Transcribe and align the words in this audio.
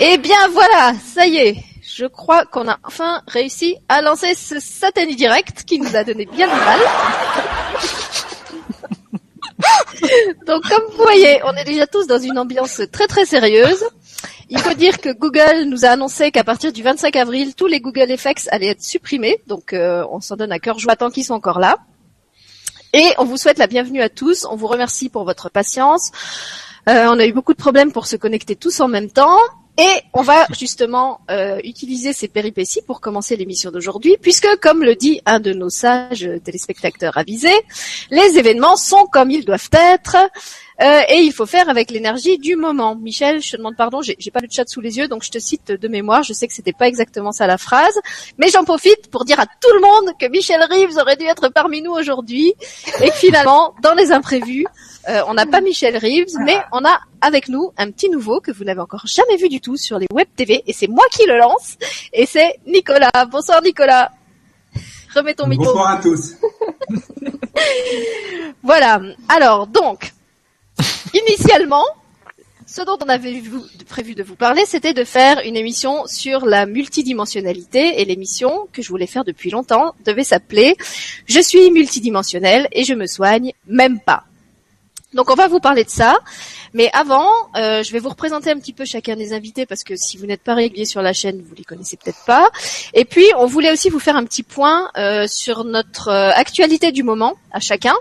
Eh 0.00 0.16
bien 0.18 0.48
voilà, 0.52 0.94
ça 0.94 1.26
y 1.26 1.36
est. 1.38 1.56
Je 1.82 2.06
crois 2.06 2.44
qu'on 2.44 2.68
a 2.68 2.78
enfin 2.84 3.22
réussi 3.26 3.76
à 3.88 4.00
lancer 4.00 4.34
ce 4.34 4.60
satané 4.60 5.16
direct 5.16 5.64
qui 5.64 5.80
nous 5.80 5.96
a 5.96 6.04
donné 6.04 6.24
bien 6.26 6.46
du 6.46 6.54
mal. 6.54 6.78
Donc 10.46 10.62
comme 10.68 10.84
vous 10.90 11.02
voyez, 11.02 11.40
on 11.44 11.52
est 11.54 11.64
déjà 11.64 11.88
tous 11.88 12.06
dans 12.06 12.20
une 12.20 12.38
ambiance 12.38 12.80
très 12.92 13.08
très 13.08 13.24
sérieuse. 13.24 13.84
Il 14.50 14.60
faut 14.60 14.74
dire 14.74 15.00
que 15.00 15.12
Google 15.12 15.64
nous 15.66 15.84
a 15.84 15.88
annoncé 15.88 16.30
qu'à 16.30 16.44
partir 16.44 16.72
du 16.72 16.82
25 16.82 17.16
avril, 17.16 17.54
tous 17.54 17.66
les 17.66 17.80
Google 17.80 18.10
Effects 18.10 18.48
allaient 18.52 18.68
être 18.68 18.82
supprimés. 18.82 19.38
Donc 19.46 19.72
euh, 19.72 20.06
on 20.10 20.20
s'en 20.20 20.36
donne 20.36 20.52
à 20.52 20.60
cœur 20.60 20.78
joie 20.78 20.94
tant 20.94 21.10
qu'ils 21.10 21.24
sont 21.24 21.34
encore 21.34 21.58
là. 21.58 21.78
Et 22.94 23.12
on 23.18 23.24
vous 23.24 23.36
souhaite 23.36 23.58
la 23.58 23.66
bienvenue 23.66 24.00
à 24.00 24.08
tous. 24.08 24.46
On 24.50 24.56
vous 24.56 24.66
remercie 24.66 25.10
pour 25.10 25.24
votre 25.24 25.50
patience. 25.50 26.10
Euh, 26.88 27.06
on 27.10 27.18
a 27.18 27.26
eu 27.26 27.32
beaucoup 27.32 27.52
de 27.52 27.58
problèmes 27.58 27.92
pour 27.92 28.06
se 28.06 28.16
connecter 28.16 28.56
tous 28.56 28.80
en 28.80 28.88
même 28.88 29.10
temps. 29.10 29.38
Et 29.76 30.00
on 30.14 30.22
va 30.22 30.46
justement 30.58 31.20
euh, 31.30 31.60
utiliser 31.64 32.14
ces 32.14 32.28
péripéties 32.28 32.80
pour 32.80 33.02
commencer 33.02 33.36
l'émission 33.36 33.70
d'aujourd'hui, 33.70 34.16
puisque, 34.20 34.48
comme 34.60 34.82
le 34.82 34.94
dit 34.94 35.20
un 35.26 35.38
de 35.38 35.52
nos 35.52 35.68
sages 35.68 36.28
téléspectateurs 36.42 37.18
avisés, 37.18 37.60
les 38.10 38.38
événements 38.38 38.76
sont 38.76 39.06
comme 39.12 39.30
ils 39.30 39.44
doivent 39.44 39.68
être, 39.72 40.16
euh, 40.80 41.00
et 41.08 41.18
il 41.18 41.32
faut 41.32 41.46
faire 41.46 41.68
avec 41.68 41.90
l'énergie 41.90 42.38
du 42.38 42.56
moment. 42.56 42.94
Michel, 42.94 43.42
je 43.42 43.52
te 43.52 43.56
demande 43.56 43.76
pardon, 43.76 44.00
j'ai 44.00 44.16
j'ai 44.18 44.30
pas 44.30 44.40
le 44.40 44.48
chat 44.50 44.68
sous 44.68 44.80
les 44.80 44.96
yeux, 44.98 45.08
donc 45.08 45.24
je 45.24 45.30
te 45.30 45.38
cite 45.38 45.72
de 45.72 45.88
mémoire. 45.88 46.22
Je 46.22 46.32
sais 46.32 46.46
que 46.46 46.54
c'était 46.54 46.72
pas 46.72 46.86
exactement 46.86 47.32
ça 47.32 47.46
la 47.46 47.58
phrase, 47.58 47.98
mais 48.38 48.48
j'en 48.48 48.64
profite 48.64 49.10
pour 49.10 49.24
dire 49.24 49.40
à 49.40 49.46
tout 49.46 49.74
le 49.74 49.80
monde 49.80 50.14
que 50.18 50.26
Michel 50.26 50.62
Reeves 50.62 50.96
aurait 50.98 51.16
dû 51.16 51.24
être 51.24 51.48
parmi 51.48 51.82
nous 51.82 51.92
aujourd'hui, 51.92 52.54
et 53.02 53.10
que 53.10 53.16
finalement, 53.16 53.74
dans 53.82 53.94
les 53.94 54.12
imprévus, 54.12 54.66
euh, 55.08 55.22
on 55.26 55.34
n'a 55.34 55.46
pas 55.46 55.60
Michel 55.60 55.96
Reeves, 55.96 56.36
mais 56.44 56.58
on 56.72 56.84
a 56.84 57.00
avec 57.20 57.48
nous 57.48 57.72
un 57.76 57.90
petit 57.90 58.08
nouveau 58.08 58.40
que 58.40 58.52
vous 58.52 58.64
n'avez 58.64 58.80
encore 58.80 59.06
jamais 59.06 59.36
vu 59.36 59.48
du 59.48 59.60
tout 59.60 59.76
sur 59.76 59.98
les 59.98 60.06
web 60.12 60.28
TV, 60.36 60.62
et 60.66 60.72
c'est 60.72 60.88
moi 60.88 61.04
qui 61.10 61.26
le 61.26 61.38
lance, 61.38 61.76
et 62.12 62.26
c'est 62.26 62.60
Nicolas. 62.66 63.10
Bonsoir 63.30 63.62
Nicolas. 63.62 64.12
Remets 65.14 65.34
ton 65.34 65.46
micro. 65.46 65.64
Bonsoir 65.64 65.90
à 65.90 66.00
tous. 66.00 66.34
Voilà. 68.62 69.00
Alors, 69.28 69.66
donc, 69.66 70.12
initialement, 71.14 71.84
ce 72.66 72.82
dont 72.82 72.98
on 73.02 73.08
avait 73.08 73.32
vu- 73.40 73.60
prévu 73.88 74.14
de 74.14 74.22
vous 74.22 74.34
parler, 74.36 74.62
c'était 74.66 74.92
de 74.92 75.04
faire 75.04 75.40
une 75.44 75.56
émission 75.56 76.06
sur 76.06 76.44
la 76.44 76.66
multidimensionnalité 76.66 78.00
et 78.00 78.04
l'émission 78.04 78.68
que 78.72 78.82
je 78.82 78.88
voulais 78.90 79.06
faire 79.06 79.24
depuis 79.24 79.50
longtemps 79.50 79.94
devait 80.04 80.24
s'appeler 80.24 80.76
Je 81.26 81.40
suis 81.40 81.70
multidimensionnel 81.70 82.68
et 82.72 82.84
je 82.84 82.94
me 82.94 83.06
soigne 83.06 83.52
même 83.66 84.00
pas. 84.00 84.24
Donc 85.14 85.30
on 85.30 85.34
va 85.34 85.48
vous 85.48 85.60
parler 85.60 85.84
de 85.84 85.90
ça, 85.90 86.18
mais 86.74 86.90
avant, 86.92 87.30
euh, 87.56 87.82
je 87.82 87.92
vais 87.92 87.98
vous 87.98 88.08
représenter 88.08 88.50
un 88.50 88.58
petit 88.58 88.72
peu 88.72 88.84
chacun 88.84 89.16
des 89.16 89.32
invités 89.32 89.66
parce 89.66 89.84
que 89.84 89.96
si 89.96 90.16
vous 90.16 90.26
n'êtes 90.26 90.42
pas 90.42 90.54
régulier 90.54 90.84
sur 90.84 91.02
la 91.02 91.12
chaîne, 91.12 91.42
vous 91.42 91.54
les 91.54 91.64
connaissez 91.64 91.96
peut-être 91.96 92.24
pas. 92.26 92.48
Et 92.94 93.04
puis 93.04 93.26
on 93.36 93.46
voulait 93.46 93.72
aussi 93.72 93.90
vous 93.90 93.98
faire 93.98 94.16
un 94.16 94.24
petit 94.24 94.42
point 94.42 94.90
euh, 94.96 95.26
sur 95.26 95.64
notre 95.64 96.08
euh, 96.08 96.30
actualité 96.34 96.92
du 96.92 97.02
moment 97.02 97.34
à 97.52 97.60
chacun, 97.60 97.94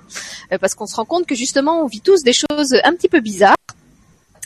euh, 0.51 0.57
parce 0.57 0.75
qu'on 0.75 0.87
se 0.87 0.95
rend 0.95 1.05
compte 1.05 1.25
que 1.25 1.35
justement 1.35 1.81
on 1.81 1.87
vit 1.87 2.01
tous 2.01 2.23
des 2.23 2.33
choses 2.33 2.75
un 2.83 2.93
petit 2.93 3.09
peu 3.09 3.19
bizarres. 3.19 3.55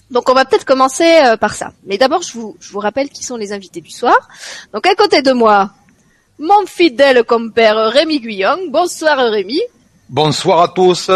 Donc 0.10 0.30
on 0.30 0.34
va 0.34 0.46
peut-être 0.46 0.66
commencer 0.66 1.10
euh, 1.26 1.38
par 1.38 1.56
ça. 1.56 1.72
Mais 1.86 1.98
d'abord 1.98 2.22
je 2.22 2.34
vous, 2.34 2.58
je 2.60 2.72
vous 2.72 2.80
rappelle 2.80 3.10
qui 3.10 3.24
sont 3.24 3.38
les 3.38 3.54
invités 3.54 3.82
du 3.82 3.92
soir. 3.92 4.16
Donc 4.74 4.86
à 4.86 4.96
côté 4.96 5.22
de 5.22 5.32
moi, 5.32 5.72
mon 6.38 6.66
fidèle 6.66 7.24
compère 7.24 7.78
Rémi 7.92 8.20
Guyon. 8.20 8.58
Bonsoir 8.70 9.18
Rémi. 9.18 9.62
Bonsoir 10.10 10.62
à 10.62 10.68
tous. 10.68 11.10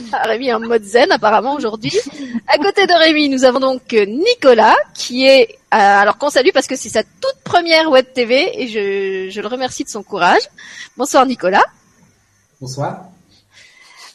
Rémi 0.24 0.52
en 0.52 0.60
mode 0.60 0.84
zen 0.84 1.10
apparemment 1.10 1.54
aujourd'hui. 1.54 1.92
À 2.48 2.58
côté 2.58 2.86
de 2.86 2.92
Rémi, 2.92 3.28
nous 3.28 3.44
avons 3.44 3.60
donc 3.60 3.92
euh, 3.92 4.06
Nicolas 4.06 4.76
qui 4.94 5.26
est 5.26 5.48
euh, 5.74 5.76
alors 5.78 6.18
qu'on 6.18 6.30
salue 6.30 6.50
parce 6.52 6.66
que 6.66 6.76
c'est 6.76 6.88
sa 6.88 7.02
toute 7.02 7.36
première 7.44 7.90
web 7.90 8.06
TV 8.12 8.62
et 8.62 8.68
je, 8.68 9.30
je 9.30 9.40
le 9.40 9.46
remercie 9.46 9.84
de 9.84 9.88
son 9.88 10.02
courage. 10.02 10.42
Bonsoir 10.96 11.26
Nicolas. 11.26 11.64
Bonsoir. 12.60 13.06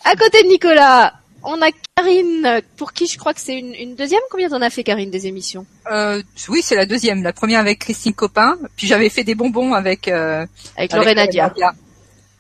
À 0.06 0.16
côté 0.16 0.44
de 0.44 0.48
Nicolas, 0.48 1.14
on 1.44 1.62
a 1.62 1.70
Karine 1.96 2.62
pour 2.76 2.94
qui 2.94 3.08
je 3.08 3.18
crois 3.18 3.34
que 3.34 3.42
c'est 3.42 3.58
une, 3.58 3.74
une 3.74 3.96
deuxième. 3.96 4.22
Combien 4.30 4.50
t'en 4.50 4.62
as 4.62 4.70
fait 4.70 4.84
Karine 4.84 5.10
des 5.10 5.28
émissions? 5.28 5.66
Euh, 5.92 6.22
oui, 6.50 6.62
c'est 6.62 6.76
la 6.76 6.86
deuxième. 6.86 7.24
La 7.24 7.34
première 7.34 7.60
avec 7.60 7.80
Christine 7.80 8.14
Copin, 8.14 8.58
puis 8.76 8.88
j'avais 8.88 9.10
fait 9.10 9.24
des 9.24 9.36
bonbons 9.36 9.74
avec 9.74 10.08
euh, 10.08 10.46
Avec 10.78 10.94
Lorena 10.94 11.28
Dia. 11.28 11.54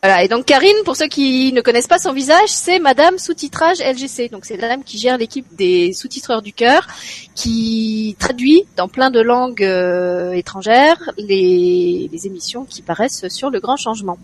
Voilà, 0.04 0.24
et 0.24 0.28
donc 0.28 0.46
Karine, 0.46 0.78
pour 0.86 0.96
ceux 0.96 1.08
qui 1.08 1.52
ne 1.54 1.62
connaissent 1.62 1.88
pas 1.88 1.98
son 1.98 2.14
visage, 2.14 2.50
c'est 2.50 2.78
Madame 2.78 3.18
sous-titrage 3.18 3.80
LGC. 3.80 4.30
Donc 4.30 4.46
c'est 4.46 4.56
la 4.56 4.68
dame 4.68 4.84
qui 4.84 5.00
gère 5.00 5.18
l'équipe 5.18 5.48
des 5.56 5.92
sous-titreurs 5.92 6.44
du 6.44 6.54
cœur, 6.54 6.88
qui 7.34 8.16
traduit 8.20 8.66
dans 8.76 8.88
plein 8.88 9.10
de 9.10 9.20
langues 9.20 9.64
euh, 9.64 10.34
étrangères 10.34 11.12
les, 11.18 12.10
les 12.12 12.28
émissions 12.28 12.64
qui 12.64 12.84
paraissent 12.84 13.28
sur 13.30 13.50
le 13.50 13.60
grand 13.60 13.76
changement. 13.76 14.20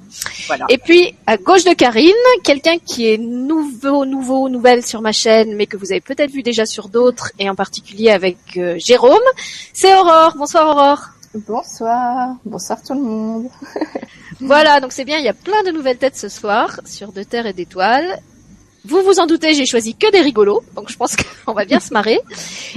Voilà. 0.46 0.68
Et 0.70 0.78
puis 0.78 1.16
à 1.26 1.38
gauche 1.38 1.64
de 1.64 1.74
Karine, 1.74 2.12
quelqu'un 2.44 2.78
qui 2.78 3.10
est 3.10 3.18
nouveau, 3.18 4.06
nouveau, 4.06 4.50
nouvelle 4.50 4.86
sur 4.86 5.02
ma 5.02 5.12
chaîne, 5.12 5.56
mais 5.56 5.66
que 5.66 5.76
vous 5.76 5.92
avez 5.92 6.02
peut-être 6.02 6.32
vu 6.32 6.44
déjà 6.44 6.68
sur 6.68 6.88
d'autres, 6.88 7.32
et 7.40 7.50
en 7.50 7.56
particulier 7.56 8.12
avec 8.12 8.38
euh, 8.58 8.76
Jérôme, 8.78 9.18
c'est 9.74 9.96
Aurore. 9.96 10.36
Bonsoir 10.38 10.68
Aurore. 10.68 11.10
Bonsoir, 11.34 12.36
bonsoir 12.46 12.84
tout 12.84 12.94
le 12.94 13.02
monde. 13.02 13.48
Voilà, 14.42 14.80
donc 14.80 14.92
c'est 14.92 15.06
bien, 15.06 15.18
il 15.20 15.26
y 15.26 15.30
a 15.30 15.34
plein 15.34 15.64
de 15.64 15.72
nouvelles 15.72 15.98
têtes 15.98 16.18
ce 16.18 16.30
soir 16.30 16.80
sur 16.86 17.12
De 17.12 17.24
Terre 17.24 17.46
et 17.48 17.54
d'Étoiles. 17.54 18.20
Vous 18.86 19.02
vous 19.02 19.20
en 19.22 19.28
doutez, 19.28 19.54
j'ai 19.54 19.66
choisi 19.66 19.96
que 19.96 20.12
des 20.12 20.20
rigolos, 20.20 20.62
donc 20.76 20.90
je 20.92 20.98
pense 20.98 21.16
qu'on 21.46 21.54
va 21.54 21.64
bien 21.64 21.80
se 21.80 21.94
marrer. 21.94 22.20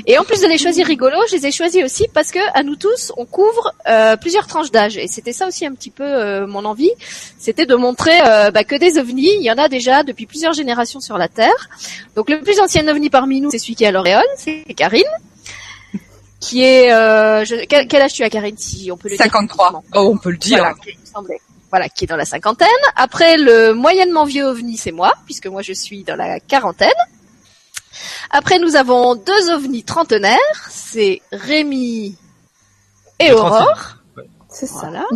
Et 0.06 0.16
en 0.18 0.22
plus 0.22 0.40
de 0.40 0.46
les 0.46 0.56
choisir 0.56 0.86
rigolos, 0.86 1.18
je 1.28 1.34
les 1.34 1.46
ai 1.46 1.50
choisis 1.50 1.82
aussi 1.84 2.06
parce 2.14 2.30
que 2.30 2.38
à 2.54 2.62
nous 2.62 2.76
tous, 2.76 3.10
on 3.16 3.26
couvre 3.26 3.74
euh, 3.88 4.14
plusieurs 4.16 4.46
tranches 4.46 4.70
d'âge. 4.70 4.96
Et 4.98 5.08
c'était 5.08 5.32
ça 5.32 5.48
aussi 5.48 5.66
un 5.66 5.72
petit 5.74 5.90
peu 5.90 6.04
euh, 6.04 6.46
mon 6.46 6.64
envie, 6.64 6.92
c'était 7.40 7.66
de 7.66 7.74
montrer 7.74 8.12
euh, 8.24 8.52
bah, 8.52 8.62
que 8.62 8.76
des 8.76 8.98
ovnis, 8.98 9.32
il 9.40 9.42
y 9.42 9.50
en 9.50 9.58
a 9.58 9.68
déjà 9.68 10.04
depuis 10.04 10.26
plusieurs 10.26 10.52
générations 10.52 11.00
sur 11.00 11.18
la 11.18 11.26
Terre. 11.26 11.68
Donc 12.14 12.30
le 12.30 12.40
plus 12.40 12.60
ancien 12.60 12.86
ovni 12.86 13.10
parmi 13.10 13.40
nous, 13.40 13.50
c'est 13.50 13.58
celui 13.58 13.74
qui 13.74 13.82
est 13.82 13.88
à 13.88 13.90
l'Oréal, 13.90 14.24
c'est 14.36 14.62
Karine, 14.76 15.02
qui 16.38 16.62
est... 16.62 16.92
Euh, 16.92 17.44
je- 17.44 17.64
quel, 17.66 18.00
âge 18.02 18.12
tu 18.12 18.22
as 18.22 18.30
Karine, 18.30 18.56
si 18.56 18.92
on 18.92 18.96
peut 18.96 19.08
le 19.08 19.16
dire 19.16 19.24
53. 19.24 19.82
Oh, 19.96 20.10
on 20.14 20.18
peut 20.18 20.30
le 20.30 20.36
dire. 20.36 20.58
voilà. 20.58 21.36
Voilà, 21.70 21.88
qui 21.88 22.04
est 22.04 22.06
dans 22.06 22.16
la 22.16 22.24
cinquantaine. 22.24 22.68
Après, 22.94 23.36
le 23.36 23.72
moyennement 23.74 24.24
vieux 24.24 24.44
ovni, 24.44 24.76
c'est 24.76 24.92
moi, 24.92 25.14
puisque 25.24 25.46
moi 25.46 25.62
je 25.62 25.72
suis 25.72 26.04
dans 26.04 26.16
la 26.16 26.40
quarantaine. 26.40 26.88
Après, 28.30 28.58
nous 28.58 28.76
avons 28.76 29.14
deux 29.14 29.50
ovnis 29.50 29.84
trentenaires, 29.84 30.38
c'est 30.68 31.22
Rémi 31.32 32.16
et 33.18 33.28
Le 33.28 33.36
Aurore. 33.36 33.96
C'est 34.48 34.66
ça. 34.66 34.90
Voilà. 34.90 35.06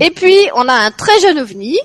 et 0.00 0.10
puis, 0.10 0.36
on 0.54 0.68
a 0.68 0.74
un 0.74 0.90
très 0.90 1.18
jeune 1.20 1.38
ovni, 1.38 1.78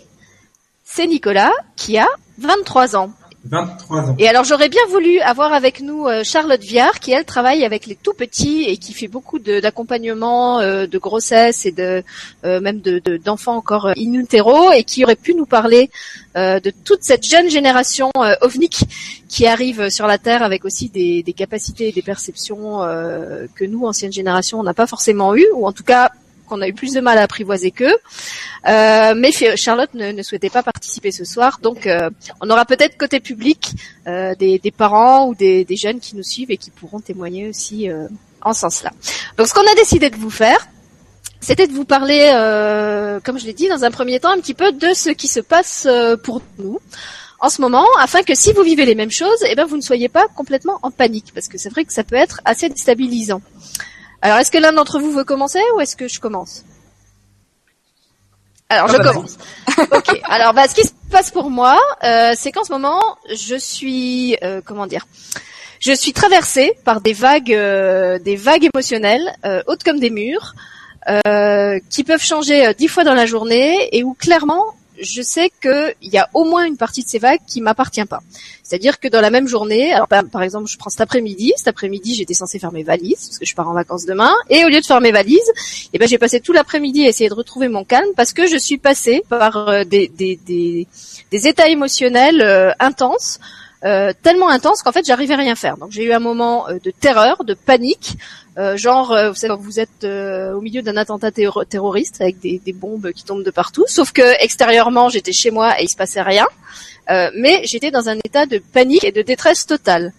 c'est 0.83 1.07
Nicolas, 1.07 1.51
qui 1.75 1.97
a 1.97 2.07
23 2.39 2.95
ans. 2.95 3.11
23 3.45 4.09
ans. 4.09 4.15
Et 4.19 4.27
alors 4.27 4.43
j'aurais 4.43 4.67
bien 4.67 4.81
voulu 4.89 5.19
avoir 5.19 5.53
avec 5.53 5.79
nous 5.81 6.05
euh, 6.05 6.23
Charlotte 6.23 6.61
Viard 6.61 6.99
qui 6.99 7.11
elle 7.11 7.23
travaille 7.23 7.63
avec 7.63 7.85
les 7.85 7.95
tout 7.95 8.13
petits 8.13 8.63
et 8.63 8.77
qui 8.77 8.93
fait 8.93 9.07
beaucoup 9.07 9.39
de- 9.39 9.59
d'accompagnement 9.59 10.59
euh, 10.59 10.85
de 10.87 10.97
grossesse 10.97 11.65
et 11.65 11.71
de 11.71 12.03
euh, 12.45 12.59
même 12.59 12.81
de 12.81 12.99
de- 12.99 13.17
d'enfants 13.17 13.55
encore 13.55 13.87
in 13.97 14.23
et 14.73 14.83
qui 14.83 15.03
aurait 15.03 15.15
pu 15.15 15.33
nous 15.35 15.45
parler 15.45 15.89
de 16.35 16.71
toute 16.83 17.03
cette 17.03 17.25
jeune 17.25 17.49
génération 17.49 18.11
ovnique 18.41 18.81
qui 19.27 19.47
arrive 19.47 19.89
sur 19.89 20.05
la 20.05 20.17
Terre 20.19 20.43
avec 20.43 20.65
aussi 20.65 20.89
des, 20.89 21.23
des 21.23 21.33
capacités 21.33 21.87
et 21.87 21.91
des 21.91 22.03
perceptions 22.03 22.79
que 23.55 23.65
nous 23.65 23.85
ancienne 23.85 24.11
génération 24.11 24.59
on 24.59 24.63
n'a 24.63 24.73
pas 24.75 24.85
forcément 24.87 25.35
eu 25.35 25.45
ou 25.55 25.65
en 25.65 25.71
tout 25.71 25.83
cas 25.83 26.11
qu'on 26.47 26.61
a 26.61 26.67
eu 26.67 26.73
plus 26.73 26.93
de 26.93 27.01
mal 27.01 27.17
à 27.17 27.23
apprivoiser 27.23 27.71
qu'eux. 27.71 27.95
Euh, 28.67 29.13
mais 29.15 29.31
Charlotte 29.55 29.93
ne, 29.93 30.21
souhaitait 30.23 30.49
pas 30.49 30.63
participer 30.63 31.11
ce 31.11 31.25
soir, 31.25 31.59
donc 31.61 31.85
euh, 31.85 32.09
on 32.41 32.49
aura 32.49 32.65
peut-être 32.65 32.97
côté 32.97 33.19
public 33.19 33.73
euh, 34.07 34.33
des, 34.35 34.59
parents 34.75 35.27
ou 35.27 35.35
des, 35.35 35.65
jeunes 35.75 35.99
qui 35.99 36.15
nous 36.15 36.23
suivent 36.23 36.51
et 36.51 36.57
qui 36.57 36.71
pourront 36.71 36.99
témoigner 36.99 37.47
aussi 37.47 37.89
en 38.41 38.53
ce 38.53 38.61
sens-là. 38.61 38.91
Donc 39.37 39.47
ce 39.47 39.53
qu'on 39.53 39.61
a 39.61 39.75
décidé 39.75 40.09
de 40.09 40.15
vous 40.15 40.29
faire, 40.29 40.67
c'était 41.39 41.67
de 41.67 41.73
vous 41.73 41.85
parler, 41.85 42.25
comme 43.23 43.37
je 43.37 43.45
l'ai 43.45 43.53
dit 43.53 43.69
dans 43.69 43.83
un 43.83 43.91
premier 43.91 44.19
temps, 44.19 44.31
un 44.31 44.39
petit 44.39 44.55
peu 44.55 44.71
de 44.71 44.93
ce 44.93 45.09
qui 45.09 45.27
se 45.27 45.39
passe 45.39 45.87
pour 46.23 46.41
nous 46.57 46.79
en 47.39 47.49
ce 47.49 47.61
moment, 47.61 47.85
afin 47.99 48.23
que 48.23 48.33
si 48.33 48.51
vous 48.53 48.63
vivez 48.63 48.85
les 48.85 48.95
mêmes 48.95 49.11
choses, 49.11 49.43
eh 49.47 49.55
ben 49.55 49.65
vous 49.65 49.77
ne 49.77 49.81
soyez 49.81 50.09
pas 50.09 50.27
complètement 50.35 50.79
en 50.81 50.89
panique, 50.89 51.31
parce 51.33 51.47
que 51.47 51.57
c'est 51.57 51.69
vrai 51.69 51.85
que 51.85 51.93
ça 51.93 52.03
peut 52.03 52.15
être 52.15 52.41
assez 52.45 52.67
déstabilisant. 52.67 53.41
Alors, 54.27 54.39
est-ce 54.39 54.51
que 54.51 54.57
l'un 54.57 54.73
d'entre 54.73 54.99
vous 54.99 55.13
veut 55.13 55.23
commencer 55.23 55.61
ou 55.73 55.79
est-ce 55.79 55.95
que 55.95 56.09
je 56.09 56.19
commence? 56.19 56.65
Alors, 58.67 58.87
Ah 58.89 58.91
je 58.91 58.97
bah, 58.97 59.13
commence. 59.13 59.37
ok. 59.89 60.19
Alors, 60.25 60.53
bah, 60.53 60.67
ce 60.67 60.75
qui 60.75 60.85
se 60.85 60.91
passe 61.09 61.31
pour 61.31 61.49
moi, 61.49 61.79
euh, 62.03 62.33
c'est 62.35 62.51
qu'en 62.51 62.65
ce 62.65 62.73
moment, 62.73 62.99
je 63.33 63.55
suis, 63.55 64.35
euh, 64.43 64.59
comment 64.65 64.85
dire, 64.85 65.07
je 65.79 65.93
suis 65.93 66.11
traversée 66.11 66.73
par 66.83 66.99
des 66.99 67.13
vagues, 67.13 67.53
euh, 67.53 68.19
des 68.19 68.35
vagues 68.35 68.67
émotionnelles 68.73 69.33
euh, 69.45 69.63
hautes 69.67 69.83
comme 69.85 70.01
des 70.01 70.09
murs, 70.09 70.55
euh, 71.07 71.79
qui 71.89 72.03
peuvent 72.03 72.21
changer 72.21 72.73
dix 72.77 72.89
fois 72.89 73.05
dans 73.05 73.13
la 73.13 73.25
journée 73.25 73.87
et 73.97 74.03
où 74.03 74.13
clairement 74.13 74.65
je 75.01 75.21
sais 75.21 75.51
qu'il 75.61 75.95
y 76.01 76.17
a 76.17 76.29
au 76.33 76.43
moins 76.43 76.65
une 76.65 76.77
partie 76.77 77.03
de 77.03 77.07
ces 77.07 77.19
vagues 77.19 77.39
qui 77.47 77.61
m'appartient 77.61 78.05
pas. 78.05 78.21
C'est-à-dire 78.63 78.99
que 78.99 79.07
dans 79.07 79.21
la 79.21 79.29
même 79.29 79.47
journée, 79.47 79.93
alors 79.93 80.07
par, 80.07 80.43
exemple, 80.43 80.67
je 80.69 80.77
prends 80.77 80.89
cet 80.89 81.01
après-midi, 81.01 81.53
cet 81.55 81.69
après-midi, 81.69 82.15
j'étais 82.15 82.33
censée 82.33 82.59
faire 82.59 82.73
mes 82.73 82.83
valises 82.83 83.27
parce 83.27 83.39
que 83.39 83.45
je 83.45 83.55
pars 83.55 83.69
en 83.69 83.73
vacances 83.73 84.05
demain, 84.05 84.33
et 84.49 84.65
au 84.65 84.69
lieu 84.69 84.81
de 84.81 84.85
faire 84.85 84.99
mes 84.99 85.11
valises, 85.11 85.51
eh 85.93 85.97
ben 85.97 86.07
j'ai 86.07 86.17
passé 86.17 86.41
tout 86.41 86.51
l'après-midi 86.51 87.05
à 87.05 87.09
essayer 87.09 87.29
de 87.29 87.33
retrouver 87.33 87.69
mon 87.69 87.85
calme 87.85 88.09
parce 88.15 88.33
que 88.33 88.45
je 88.47 88.57
suis 88.57 88.77
passée 88.77 89.23
par 89.29 89.69
euh, 89.69 89.83
des, 89.85 90.09
des, 90.09 90.37
des, 90.45 90.87
des, 91.31 91.47
états 91.47 91.69
émotionnels 91.69 92.41
euh, 92.41 92.71
intenses. 92.79 93.39
Euh, 93.85 94.11
tellement 94.23 94.49
intenses 94.49 94.81
qu'en 94.81 94.91
fait 94.91 95.05
j'arrivais 95.05 95.35
à 95.35 95.37
rien 95.37 95.55
faire. 95.55 95.77
Donc 95.77 95.91
j'ai 95.91 96.03
eu 96.03 96.11
un 96.11 96.19
moment 96.19 96.65
de 96.83 96.91
terreur, 96.91 97.43
de 97.43 97.53
panique, 97.53 98.17
genre 98.75 99.15
vous 99.29 99.35
savez 99.35 99.53
vous 99.59 99.79
êtes 99.79 100.03
au 100.03 100.61
milieu 100.61 100.81
d'un 100.81 100.97
attentat 100.97 101.31
terroriste 101.31 102.21
avec 102.21 102.39
des, 102.39 102.73
bombes 102.73 103.11
qui 103.11 103.23
tombent 103.23 103.43
de 103.43 103.51
partout, 103.51 103.85
sauf 103.87 104.11
que 104.11 104.43
extérieurement 104.43 105.09
j'étais 105.09 105.31
chez 105.31 105.51
moi 105.51 105.79
et 105.79 105.83
il 105.83 105.89
se 105.89 105.95
passait 105.95 106.21
rien. 106.21 106.47
Euh, 107.09 107.29
mais 107.35 107.61
j'étais 107.63 107.91
dans 107.91 108.09
un 108.09 108.17
état 108.17 108.45
de 108.45 108.57
panique 108.57 109.03
et 109.03 109.11
de 109.11 109.21
détresse 109.21 109.65
totale. 109.65 110.13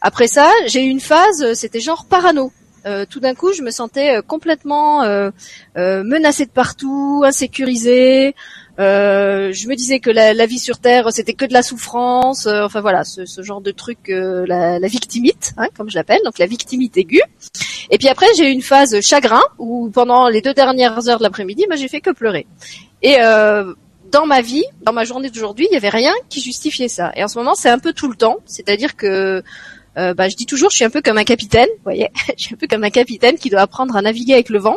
Après 0.00 0.28
ça, 0.28 0.50
j'ai 0.66 0.84
eu 0.84 0.88
une 0.88 1.00
phase, 1.00 1.42
euh, 1.42 1.54
c'était 1.54 1.80
genre 1.80 2.06
parano. 2.06 2.52
Euh, 2.86 3.04
tout 3.04 3.18
d'un 3.18 3.34
coup, 3.34 3.52
je 3.52 3.62
me 3.62 3.70
sentais 3.70 4.20
complètement 4.26 5.02
menacée 5.74 6.46
de 6.46 6.50
partout, 6.50 7.22
insécurisée. 7.26 8.34
Je 8.78 9.68
me 9.68 9.74
disais 9.74 9.98
que 9.98 10.10
la, 10.10 10.46
vie 10.46 10.58
sur 10.58 10.78
Terre, 10.78 11.12
c'était 11.12 11.34
que 11.34 11.44
de 11.44 11.52
la 11.52 11.62
souffrance. 11.62 12.46
enfin 12.46 12.80
voilà, 12.80 13.04
ce, 13.04 13.24
genre 13.42 13.60
de 13.60 13.70
truc, 13.70 13.98
la, 14.08 14.78
la, 14.78 14.88
victimite, 14.88 15.52
hein, 15.56 15.66
comme 15.76 15.90
je 15.90 15.96
l'appelle, 15.96 16.20
donc 16.24 16.38
la 16.38 16.46
victimite 16.46 16.96
aiguë. 16.96 17.22
Et 17.90 17.98
puis 17.98 18.08
après, 18.08 18.26
j'ai 18.36 18.48
eu 18.48 18.52
une 18.52 18.62
phase 18.62 19.00
chagrin 19.00 19.42
où 19.58 19.90
pendant 19.90 20.28
les 20.28 20.42
deux 20.42 20.54
dernières 20.54 21.08
heures 21.08 21.18
de 21.18 21.24
l'après-midi, 21.24 21.64
moi, 21.68 21.76
j'ai 21.76 21.88
fait 21.88 22.00
que 22.00 22.10
pleurer. 22.10 22.46
Et 23.02 23.16
dans 24.10 24.26
ma 24.26 24.40
vie, 24.40 24.64
dans 24.82 24.92
ma 24.92 25.04
journée 25.04 25.30
d'aujourd'hui, 25.30 25.66
il 25.68 25.70
n'y 25.70 25.76
avait 25.76 25.88
rien 25.88 26.12
qui 26.28 26.40
justifiait 26.40 26.88
ça. 26.88 27.12
Et 27.14 27.22
en 27.22 27.28
ce 27.28 27.38
moment, 27.38 27.54
c'est 27.54 27.68
un 27.68 27.78
peu 27.78 27.92
tout 27.92 28.08
le 28.08 28.16
temps. 28.16 28.38
C'est-à-dire 28.46 28.96
que 28.96 29.42
euh, 29.98 30.14
bah, 30.14 30.28
je 30.28 30.36
dis 30.36 30.46
toujours, 30.46 30.70
je 30.70 30.76
suis 30.76 30.84
un 30.84 30.90
peu 30.90 31.02
comme 31.02 31.18
un 31.18 31.24
capitaine, 31.24 31.68
vous 31.78 31.82
voyez, 31.84 32.08
je 32.36 32.42
suis 32.42 32.54
un 32.54 32.58
peu 32.58 32.66
comme 32.66 32.84
un 32.84 32.90
capitaine 32.90 33.36
qui 33.36 33.50
doit 33.50 33.60
apprendre 33.60 33.96
à 33.96 34.02
naviguer 34.02 34.34
avec 34.34 34.48
le 34.48 34.58
vent. 34.58 34.76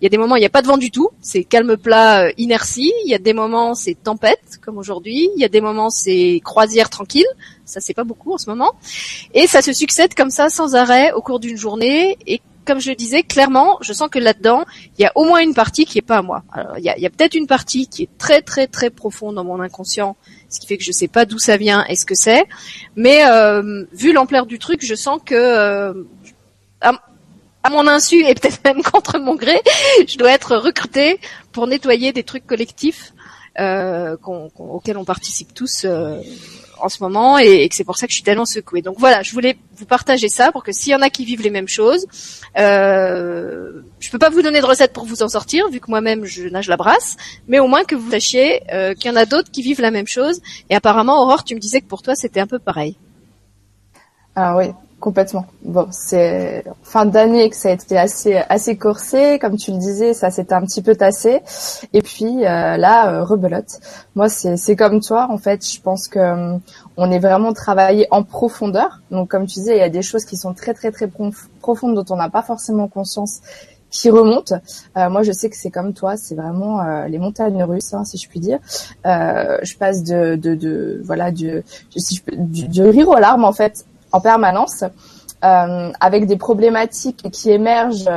Il 0.00 0.04
y 0.04 0.06
a 0.06 0.08
des 0.08 0.18
moments, 0.18 0.36
il 0.36 0.40
n'y 0.40 0.46
a 0.46 0.50
pas 0.50 0.62
de 0.62 0.66
vent 0.66 0.78
du 0.78 0.90
tout, 0.90 1.10
c'est 1.20 1.44
calme 1.44 1.76
plat, 1.76 2.24
euh, 2.24 2.32
inertie. 2.38 2.92
Il 3.04 3.10
y 3.10 3.14
a 3.14 3.18
des 3.18 3.34
moments, 3.34 3.74
c'est 3.74 3.94
tempête, 3.94 4.58
comme 4.64 4.78
aujourd'hui. 4.78 5.28
Il 5.36 5.40
y 5.40 5.44
a 5.44 5.48
des 5.48 5.60
moments, 5.60 5.90
c'est 5.90 6.40
croisière 6.44 6.90
tranquille. 6.90 7.26
Ça, 7.64 7.80
c'est 7.80 7.94
pas 7.94 8.04
beaucoup 8.04 8.32
en 8.32 8.38
ce 8.38 8.50
moment. 8.50 8.72
Et 9.34 9.46
ça 9.46 9.62
se 9.62 9.72
succède 9.72 10.14
comme 10.14 10.30
ça, 10.30 10.48
sans 10.48 10.74
arrêt, 10.74 11.12
au 11.12 11.22
cours 11.22 11.40
d'une 11.40 11.56
journée. 11.56 12.16
Et 12.26 12.40
comme 12.64 12.80
je 12.80 12.90
le 12.90 12.96
disais, 12.96 13.22
clairement, 13.22 13.78
je 13.80 13.92
sens 13.92 14.08
que 14.08 14.18
là-dedans, 14.18 14.64
il 14.98 15.02
y 15.02 15.04
a 15.04 15.12
au 15.14 15.24
moins 15.24 15.40
une 15.40 15.54
partie 15.54 15.84
qui 15.84 15.98
est 15.98 16.02
pas 16.02 16.18
à 16.18 16.22
moi. 16.22 16.44
Alors, 16.52 16.78
il 16.78 16.84
y 16.84 16.88
a, 16.88 17.10
peut-être 17.10 17.34
une 17.34 17.46
partie 17.46 17.86
qui 17.86 18.04
est 18.04 18.18
très 18.18 18.42
très 18.42 18.66
très 18.66 18.90
profonde 18.90 19.34
dans 19.34 19.44
mon 19.44 19.60
inconscient, 19.60 20.16
ce 20.48 20.60
qui 20.60 20.66
fait 20.66 20.78
que 20.78 20.84
je 20.84 20.92
sais 20.92 21.08
pas 21.08 21.24
d'où 21.24 21.38
ça 21.38 21.56
vient 21.56 21.84
et 21.88 21.96
ce 21.96 22.06
que 22.06 22.14
c'est. 22.14 22.44
Mais 22.96 23.24
euh, 23.26 23.84
vu 23.92 24.12
l'ampleur 24.12 24.46
du 24.46 24.58
truc, 24.58 24.84
je 24.84 24.94
sens 24.94 25.20
que 25.24 25.34
euh, 25.34 25.94
à, 26.80 26.92
mon 27.70 27.86
insu 27.86 28.24
et 28.24 28.34
peut-être 28.34 28.60
même 28.64 28.82
contre 28.92 29.18
mon 29.18 29.34
gré, 29.34 29.60
je 30.06 30.16
dois 30.16 30.32
être 30.32 30.56
recrutée 30.56 31.18
pour 31.52 31.66
nettoyer 31.66 32.12
des 32.12 32.22
trucs 32.22 32.46
collectifs 32.46 33.12
euh, 33.60 34.16
auxquels 34.24 34.96
on 34.96 35.04
participe 35.04 35.52
tous 35.54 35.86
en 36.82 36.88
ce 36.88 37.02
moment 37.02 37.38
et, 37.38 37.68
que 37.68 37.74
c'est 37.74 37.84
pour 37.84 37.96
ça 37.96 38.06
que 38.06 38.10
je 38.10 38.16
suis 38.16 38.24
tellement 38.24 38.44
secouée. 38.44 38.82
Donc 38.82 38.98
voilà, 38.98 39.22
je 39.22 39.32
voulais 39.32 39.56
vous 39.76 39.86
partager 39.86 40.28
ça 40.28 40.52
pour 40.52 40.64
que 40.64 40.72
s'il 40.72 40.92
y 40.92 40.94
en 40.94 41.02
a 41.02 41.10
qui 41.10 41.24
vivent 41.24 41.42
les 41.42 41.50
mêmes 41.50 41.68
choses, 41.68 42.06
euh, 42.58 43.82
je 44.00 44.10
peux 44.10 44.18
pas 44.18 44.30
vous 44.30 44.42
donner 44.42 44.60
de 44.60 44.66
recette 44.66 44.92
pour 44.92 45.04
vous 45.04 45.22
en 45.22 45.28
sortir 45.28 45.68
vu 45.68 45.80
que 45.80 45.90
moi-même 45.90 46.24
je 46.24 46.48
nage 46.48 46.68
la 46.68 46.76
brasse, 46.76 47.16
mais 47.46 47.60
au 47.60 47.68
moins 47.68 47.84
que 47.84 47.94
vous 47.94 48.10
sachiez 48.10 48.62
euh, 48.72 48.94
qu'il 48.94 49.10
y 49.10 49.14
en 49.14 49.16
a 49.16 49.26
d'autres 49.26 49.50
qui 49.50 49.62
vivent 49.62 49.80
la 49.80 49.90
même 49.90 50.06
chose. 50.06 50.40
Et 50.70 50.74
apparemment, 50.74 51.22
Aurore, 51.22 51.44
tu 51.44 51.54
me 51.54 51.60
disais 51.60 51.80
que 51.80 51.86
pour 51.86 52.02
toi 52.02 52.14
c'était 52.14 52.40
un 52.40 52.46
peu 52.46 52.58
pareil. 52.58 52.96
Ah 54.34 54.56
oui, 54.56 54.66
Complètement. 55.02 55.46
Bon, 55.64 55.88
c'est 55.90 56.62
fin 56.84 57.06
d'année 57.06 57.50
que 57.50 57.56
ça 57.56 57.70
a 57.70 57.72
été 57.72 57.98
assez 57.98 58.36
assez 58.36 58.76
corsé, 58.76 59.40
comme 59.40 59.56
tu 59.56 59.72
le 59.72 59.78
disais, 59.78 60.14
ça 60.14 60.30
s'était 60.30 60.54
un 60.54 60.62
petit 60.62 60.80
peu 60.80 60.94
tassé. 60.94 61.42
Et 61.92 62.02
puis 62.02 62.46
euh, 62.46 62.76
là, 62.76 63.10
euh, 63.10 63.24
rebelote. 63.24 63.80
Moi, 64.14 64.28
c'est 64.28 64.56
c'est 64.56 64.76
comme 64.76 65.00
toi. 65.00 65.26
En 65.28 65.38
fait, 65.38 65.68
je 65.68 65.80
pense 65.80 66.06
que 66.06 66.20
euh, 66.20 66.56
on 66.96 67.10
est 67.10 67.18
vraiment 67.18 67.52
travaillé 67.52 68.06
en 68.12 68.22
profondeur. 68.22 69.00
Donc, 69.10 69.28
comme 69.28 69.46
tu 69.46 69.54
disais, 69.54 69.74
il 69.74 69.80
y 69.80 69.82
a 69.82 69.88
des 69.88 70.02
choses 70.02 70.24
qui 70.24 70.36
sont 70.36 70.54
très 70.54 70.72
très 70.72 70.92
très 70.92 71.10
profondes 71.60 71.96
dont 71.96 72.14
on 72.14 72.16
n'a 72.16 72.30
pas 72.30 72.42
forcément 72.42 72.86
conscience 72.86 73.40
qui 73.90 74.08
remontent. 74.08 74.54
moi, 74.94 75.22
je 75.22 75.32
sais 75.32 75.50
que 75.50 75.56
c'est 75.56 75.72
comme 75.72 75.94
toi, 75.94 76.16
c'est 76.16 76.36
vraiment 76.36 76.80
les 77.06 77.18
montagnes 77.18 77.62
russes, 77.64 77.92
hein, 77.92 78.04
si 78.04 78.16
je 78.18 78.26
puis 78.28 78.40
dire. 78.40 78.60
je 79.04 79.76
passe 79.76 80.04
de, 80.04 80.36
de, 80.36 80.54
de 80.54 81.02
voilà 81.04 81.30
du, 81.32 81.62
si 81.94 82.14
je 82.14 82.22
peux, 82.22 82.36
du 82.36 82.82
rire 82.82 83.08
aux 83.08 83.18
larmes 83.18 83.44
en 83.44 83.52
fait 83.52 83.84
en 84.12 84.20
permanence. 84.20 84.84
Euh, 85.44 85.90
avec 85.98 86.26
des 86.26 86.36
problématiques 86.36 87.28
qui 87.32 87.50
émergent 87.50 88.08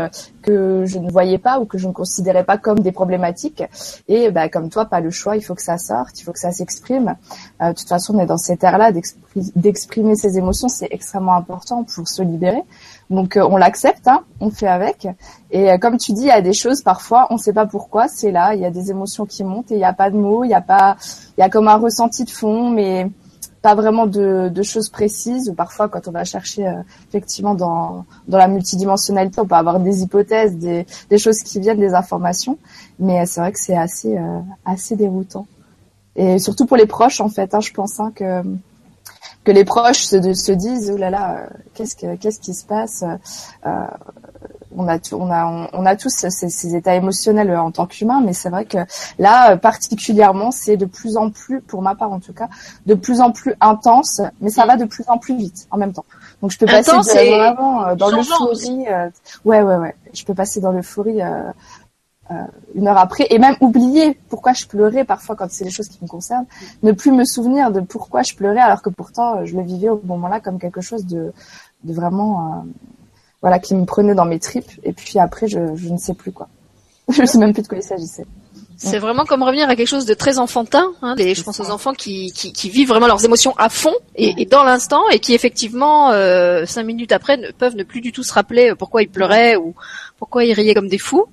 que 0.43 0.85
je 0.85 0.99
ne 0.99 1.09
voyais 1.09 1.39
pas 1.39 1.59
ou 1.59 1.65
que 1.65 1.79
je 1.79 1.87
ne 1.87 1.91
considérais 1.91 2.43
pas 2.43 2.59
comme 2.59 2.79
des 2.79 2.91
problématiques. 2.91 3.63
Et 4.07 4.29
bah, 4.29 4.47
comme 4.47 4.69
toi, 4.69 4.85
pas 4.85 4.99
le 4.99 5.09
choix, 5.09 5.35
il 5.35 5.41
faut 5.41 5.55
que 5.55 5.61
ça 5.63 5.79
sorte, 5.79 6.19
il 6.19 6.23
faut 6.23 6.31
que 6.31 6.39
ça 6.39 6.51
s'exprime. 6.51 7.15
Euh, 7.63 7.69
de 7.69 7.73
toute 7.73 7.89
façon, 7.89 8.15
on 8.15 8.19
est 8.19 8.27
dans 8.27 8.37
cette 8.37 8.63
ère-là 8.63 8.91
d'exprimer 9.55 10.15
ses 10.15 10.37
émotions, 10.37 10.67
c'est 10.67 10.87
extrêmement 10.91 11.33
important 11.33 11.83
pour 11.83 12.07
se 12.07 12.21
libérer. 12.21 12.61
Donc 13.09 13.37
euh, 13.37 13.47
on 13.49 13.57
l'accepte, 13.57 14.07
hein, 14.07 14.21
on 14.39 14.51
fait 14.51 14.67
avec. 14.67 15.07
Et 15.49 15.71
euh, 15.71 15.77
comme 15.79 15.97
tu 15.97 16.13
dis, 16.13 16.21
il 16.21 16.27
y 16.27 16.31
a 16.31 16.41
des 16.41 16.53
choses 16.53 16.83
parfois, 16.83 17.25
on 17.31 17.35
ne 17.35 17.39
sait 17.39 17.53
pas 17.53 17.65
pourquoi, 17.65 18.07
c'est 18.07 18.31
là, 18.31 18.53
il 18.53 18.61
y 18.61 18.65
a 18.65 18.71
des 18.71 18.91
émotions 18.91 19.25
qui 19.25 19.43
montent 19.43 19.71
et 19.71 19.75
il 19.75 19.79
n'y 19.79 19.83
a 19.83 19.93
pas 19.93 20.11
de 20.11 20.17
mots, 20.17 20.43
il 20.43 20.51
y 20.51 20.53
a 20.53 20.63
il 21.37 21.41
y 21.41 21.43
a 21.43 21.49
comme 21.49 21.67
un 21.67 21.77
ressenti 21.77 22.23
de 22.23 22.29
fond, 22.29 22.69
mais 22.69 23.09
pas 23.65 23.73
vraiment 23.73 24.05
de, 24.05 24.51
de, 24.53 24.61
choses 24.61 24.89
précises. 24.89 25.51
Parfois, 25.57 25.89
quand 25.89 26.07
on 26.07 26.11
va 26.11 26.23
chercher 26.23 26.67
euh, 26.67 26.83
effectivement 27.09 27.55
dans, 27.55 28.05
dans 28.27 28.37
la 28.37 28.47
multidimensionnalité, 28.47 29.41
on 29.41 29.47
peut 29.47 29.55
avoir 29.55 29.79
des 29.79 30.03
hypothèses, 30.03 30.55
des, 30.55 30.85
des 31.09 31.17
choses 31.17 31.39
qui 31.41 31.59
viennent, 31.59 31.79
des 31.79 31.95
informations. 31.95 32.59
Mais 32.99 33.25
c'est 33.25 33.39
vrai 33.39 33.51
que 33.51 33.59
c'est 33.59 33.75
assez 33.75 34.15
euh, 34.15 34.39
assez 34.65 34.95
déroutant. 34.95 35.47
Et 36.15 36.37
surtout 36.37 36.67
pour 36.67 36.77
les 36.77 36.85
proches, 36.85 37.19
en 37.21 37.29
fait, 37.29 37.55
hein, 37.55 37.59
je 37.59 37.73
pense 37.73 37.99
hein, 37.99 38.11
que 38.13 38.43
que 39.43 39.51
les 39.51 39.65
proches 39.65 40.03
se, 40.03 40.17
se 40.35 40.51
disent 40.51 40.91
oh 40.93 40.97
là 40.97 41.09
là, 41.09 41.25
euh, 41.35 41.47
qu'est-ce 41.73 41.95
que 41.95 42.15
qu'est-ce 42.17 42.39
qui 42.39 42.53
se 42.53 42.65
passe 42.67 43.03
on 44.77 44.87
a, 44.87 44.97
on 45.13 45.31
a, 45.31 45.69
on 45.73 45.85
a 45.85 45.95
tous 45.95 46.09
ces, 46.09 46.75
états 46.75 46.95
émotionnels 46.95 47.55
en 47.55 47.71
tant 47.71 47.85
qu'humain, 47.85 48.21
mais 48.23 48.33
c'est 48.33 48.49
vrai 48.49 48.65
que 48.65 48.79
là, 49.19 49.57
particulièrement, 49.57 50.51
c'est 50.51 50.77
de 50.77 50.85
plus 50.85 51.17
en 51.17 51.29
plus, 51.29 51.61
pour 51.61 51.81
ma 51.81 51.95
part 51.95 52.11
en 52.11 52.19
tout 52.19 52.33
cas, 52.33 52.49
de 52.85 52.93
plus 52.93 53.21
en 53.21 53.31
plus 53.31 53.55
intense, 53.61 54.21
mais 54.41 54.49
ça 54.49 54.65
mm. 54.65 54.67
va 54.67 54.77
de 54.77 54.85
plus 54.85 55.03
en 55.07 55.17
plus 55.17 55.35
vite 55.35 55.67
en 55.71 55.77
même 55.77 55.93
temps. 55.93 56.05
Donc 56.41 56.51
je 56.51 56.57
peux 56.57 56.65
passer 56.65 56.91
vraiment 57.29 57.85
euh, 57.85 57.95
dans 57.95 58.09
l'euphorie. 58.09 58.85
Euh, 58.89 59.09
ouais, 59.45 59.61
ouais, 59.61 59.77
ouais. 59.77 59.95
Je 60.13 60.23
peux 60.25 60.33
passer 60.33 60.59
dans 60.59 60.71
l'euphorie 60.71 61.21
euh, 61.21 61.51
euh, 62.31 62.33
une 62.73 62.87
heure 62.87 62.97
après 62.97 63.27
et 63.29 63.39
même 63.39 63.55
oublier 63.61 64.17
pourquoi 64.29 64.53
je 64.53 64.65
pleurais 64.65 65.05
parfois 65.05 65.35
quand 65.35 65.49
c'est 65.49 65.63
les 65.63 65.71
choses 65.71 65.87
qui 65.87 65.99
me 66.01 66.07
concernent, 66.07 66.45
ne 66.83 66.91
plus 66.91 67.11
me 67.11 67.23
souvenir 67.23 67.71
de 67.71 67.79
pourquoi 67.79 68.23
je 68.23 68.35
pleurais 68.35 68.59
alors 68.59 68.81
que 68.81 68.89
pourtant 68.89 69.45
je 69.45 69.55
le 69.55 69.63
vivais 69.63 69.89
au 69.89 70.01
moment-là 70.03 70.39
comme 70.39 70.59
quelque 70.59 70.81
chose 70.81 71.05
de, 71.05 71.33
de 71.83 71.93
vraiment 71.93 72.65
voilà, 73.45 73.59
qui 73.59 73.75
me 73.75 73.85
prenait 73.85 74.15
dans 74.15 74.25
mes 74.25 74.39
tripes. 74.39 74.71
Et 74.81 74.91
puis 74.91 75.19
après, 75.19 75.47
je, 75.47 75.59
je 75.75 75.89
ne 75.89 75.99
sais 75.99 76.15
plus 76.15 76.31
quoi. 76.31 76.47
je 77.09 77.21
ne 77.21 77.27
sais 77.27 77.37
même 77.37 77.53
plus 77.53 77.61
de 77.61 77.67
quoi 77.67 77.77
il 77.77 77.83
s'agissait. 77.83 78.25
C'est 78.75 78.97
vraiment 78.97 79.23
comme 79.23 79.43
revenir 79.43 79.69
à 79.69 79.75
quelque 79.75 79.87
chose 79.87 80.07
de 80.07 80.15
très 80.15 80.39
enfantin. 80.39 80.91
Hein, 81.03 81.13
les, 81.15 81.35
je 81.35 81.43
pense 81.43 81.59
aux 81.59 81.69
enfants 81.69 81.93
qui, 81.93 82.31
qui, 82.31 82.53
qui, 82.53 82.71
vivent 82.71 82.87
vraiment 82.87 83.05
leurs 83.05 83.23
émotions 83.23 83.53
à 83.59 83.69
fond 83.69 83.93
et, 84.15 84.33
et 84.39 84.45
dans 84.47 84.63
l'instant 84.63 85.07
et 85.11 85.19
qui 85.19 85.35
effectivement 85.35 86.11
euh, 86.11 86.65
cinq 86.65 86.83
minutes 86.83 87.11
après 87.11 87.37
ne, 87.37 87.51
peuvent 87.51 87.75
ne 87.75 87.83
plus 87.83 88.01
du 88.01 88.11
tout 88.11 88.23
se 88.23 88.33
rappeler 88.33 88.73
pourquoi 88.73 89.03
ils 89.03 89.09
pleuraient 89.09 89.55
ou 89.55 89.75
pourquoi 90.17 90.45
ils 90.45 90.53
riaient 90.53 90.73
comme 90.73 90.87
des 90.87 90.97
fous. 90.97 91.25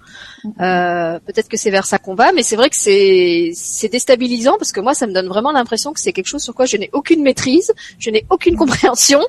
Euh, 0.61 1.19
Peut-être 1.27 1.49
que 1.49 1.57
c'est 1.57 1.71
vers 1.71 1.87
ça 1.87 1.99
qu'on 1.99 2.15
va, 2.15 2.33
mais 2.33 2.43
c'est 2.43 2.57
vrai 2.57 2.69
que 2.69 2.77
c'est 2.77 3.53
c'est 3.55 3.89
déstabilisant 3.89 4.57
parce 4.59 4.73
que 4.73 4.81
moi, 4.81 4.95
ça 4.95 5.07
me 5.07 5.13
donne 5.13 5.29
vraiment 5.29 5.53
l'impression 5.53 5.93
que 5.93 6.01
c'est 6.01 6.13
quelque 6.13 6.27
chose 6.27 6.43
sur 6.43 6.55
quoi 6.55 6.67
je 6.67 6.77
n'ai 6.77 6.91
aucune 6.93 7.23
maîtrise, 7.23 7.73
je 7.99 8.11
n'ai 8.11 8.27
aucune 8.31 8.57
compréhension. 8.57 9.21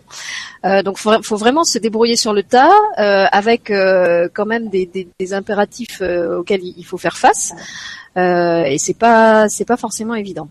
Euh, 0.65 0.81
donc, 0.81 0.97
faut, 0.97 1.11
faut 1.21 1.37
vraiment 1.37 1.63
se 1.63 1.77
débrouiller 1.77 2.15
sur 2.15 2.33
le 2.33 2.43
tas 2.43 2.71
euh, 2.99 3.25
avec 3.31 3.69
euh, 3.69 4.27
quand 4.33 4.45
même 4.45 4.69
des, 4.69 4.85
des, 4.85 5.07
des 5.19 5.33
impératifs 5.33 6.01
auxquels 6.01 6.63
il 6.63 6.85
faut 6.85 6.97
faire 6.97 7.17
face. 7.17 7.53
Euh, 8.17 8.63
et 8.65 8.77
c'est 8.77 8.97
pas 8.97 9.49
c'est 9.49 9.65
pas 9.65 9.77
forcément 9.77 10.15
évident. 10.15 10.47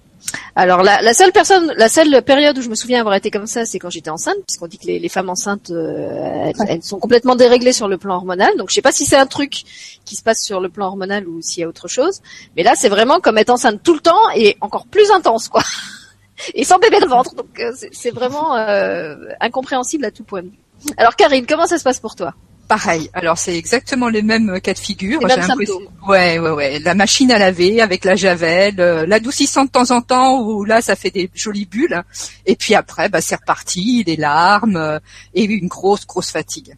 Alors 0.55 0.83
la, 0.83 1.01
la, 1.01 1.15
seule 1.15 1.33
personne, 1.33 1.73
la 1.77 1.89
seule 1.89 2.23
période 2.23 2.57
où 2.59 2.63
je 2.63 2.69
me 2.69 2.75
souviens 2.75 3.01
avoir 3.01 3.15
été 3.15 3.31
comme 3.31 3.47
ça, 3.47 3.65
c'est 3.65 3.79
quand 3.79 3.91
j'étais 3.91 4.11
enceinte, 4.11 4.37
puisqu'on 4.47 4.67
dit 4.67 4.79
que 4.79 4.87
les, 4.87 4.99
les 4.99 5.09
femmes 5.09 5.31
enceintes, 5.31 5.71
euh, 5.71 6.53
elles, 6.69 6.83
sont 6.83 6.99
complètement 6.99 7.37
déréglées 7.37 7.73
sur 7.73 7.89
le 7.89 7.99
plan 7.99 8.17
hormonal. 8.17 8.57
Donc 8.57 8.71
je 8.71 8.75
sais 8.75 8.83
pas 8.83 8.93
si 8.93 9.05
c'est 9.05 9.17
un 9.17 9.27
truc 9.27 9.63
qui 10.05 10.17
se 10.17 10.23
passe 10.23 10.43
sur 10.43 10.61
le 10.61 10.69
plan 10.69 10.89
hormonal 10.89 11.27
ou 11.27 11.41
s'il 11.41 11.63
y 11.63 11.65
a 11.65 11.69
autre 11.69 11.89
chose. 11.89 12.21
Mais 12.57 12.63
là, 12.63 12.75
c'est 12.77 12.89
vraiment 12.89 13.21
comme 13.21 13.39
être 13.39 13.51
enceinte 13.51 13.83
tout 13.83 13.95
le 13.95 14.01
temps 14.01 14.31
et 14.35 14.57
encore 14.61 14.87
plus 14.87 15.11
intense, 15.11 15.49
quoi. 15.49 15.63
et 16.55 16.65
sans 16.65 16.79
bébé 16.79 17.01
de 17.01 17.07
ventre. 17.07 17.35
Donc 17.35 17.59
euh, 17.59 17.73
c'est 17.93 18.11
vraiment 18.11 18.57
euh, 18.57 19.17
incompréhensible 19.41 20.05
à 20.05 20.11
tout 20.11 20.25
point 20.25 20.43
de 20.43 20.49
vue. 20.49 20.59
Alors 20.97 21.17
Karine, 21.17 21.47
comment 21.47 21.67
ça 21.67 21.79
se 21.79 21.85
passe 21.85 22.01
pour 22.01 22.15
toi? 22.15 22.35
Pareil. 22.77 23.11
Alors 23.13 23.37
c'est 23.39 23.57
exactement 23.57 24.09
les 24.09 24.23
mêmes 24.23 24.61
cas 24.61 24.73
de 24.73 24.79
figure. 24.79 25.21
Les 25.21 25.29
J'ai 25.29 25.37
mêmes 25.37 25.49
l'impression- 25.49 25.79
symptômes. 25.81 26.09
Ouais, 26.09 26.39
ouais, 26.39 26.51
ouais. 26.51 26.79
La 26.79 26.95
machine 26.95 27.31
à 27.33 27.39
laver 27.39 27.81
avec 27.83 28.05
la 28.05 28.15
javel, 28.17 28.81
euh, 28.81 29.05
l'adoucissant 29.07 29.65
de 29.67 29.71
temps 29.71 29.91
en 29.91 30.01
temps 30.01 30.41
où 30.41 30.65
là 30.65 30.81
ça 30.81 30.97
fait 30.97 31.11
des 31.11 31.31
jolies 31.35 31.67
bulles. 31.67 32.03
Et 32.47 32.57
puis 32.57 32.75
après, 32.75 33.09
bah 33.09 33.21
c'est 33.21 33.37
reparti, 33.37 34.05
les 34.07 34.17
larmes 34.17 34.77
euh, 34.77 34.99
et 35.35 35.45
une 35.45 35.69
grosse, 35.69 36.07
grosse 36.07 36.31
fatigue. 36.31 36.75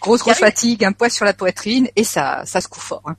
Grosse, 0.00 0.20
grosse 0.20 0.38
fatigue, 0.38 0.84
un 0.84 0.92
poids 0.92 1.08
sur 1.10 1.24
la 1.24 1.32
poitrine 1.34 1.88
et 1.96 2.04
ça, 2.04 2.42
ça 2.44 2.60
se 2.60 2.68
coud 2.68 2.82
fort. 2.82 3.02
hein. 3.06 3.16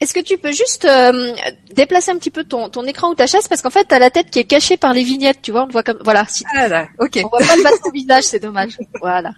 Est-ce 0.00 0.12
que 0.12 0.20
tu 0.20 0.36
peux 0.38 0.52
juste 0.52 0.84
euh, 0.86 1.32
déplacer 1.74 2.10
un 2.10 2.16
petit 2.18 2.30
peu 2.30 2.44
ton, 2.44 2.68
ton 2.68 2.84
écran 2.84 3.10
ou 3.10 3.14
ta 3.14 3.26
chaise? 3.26 3.46
Parce 3.48 3.62
qu'en 3.62 3.70
fait 3.70 3.84
t'as 3.84 3.98
la 3.98 4.10
tête 4.10 4.28
qui 4.30 4.38
est 4.38 4.44
cachée 4.44 4.76
par 4.76 4.92
les 4.92 5.04
vignettes, 5.04 5.40
tu 5.40 5.50
vois, 5.52 5.64
on 5.64 5.68
voit 5.68 5.82
comme 5.82 5.98
voilà, 6.04 6.26
si 6.28 6.44
Ah 6.54 6.68
là, 6.68 6.88
ok. 6.98 7.20
on 7.24 7.28
voit 7.28 7.38
pas 7.46 7.56
le 7.56 7.62
bas 7.62 7.70
de 7.70 7.82
ton 7.82 7.90
visage, 7.90 8.24
c'est 8.24 8.40
dommage. 8.40 8.76
Voilà. 9.00 9.32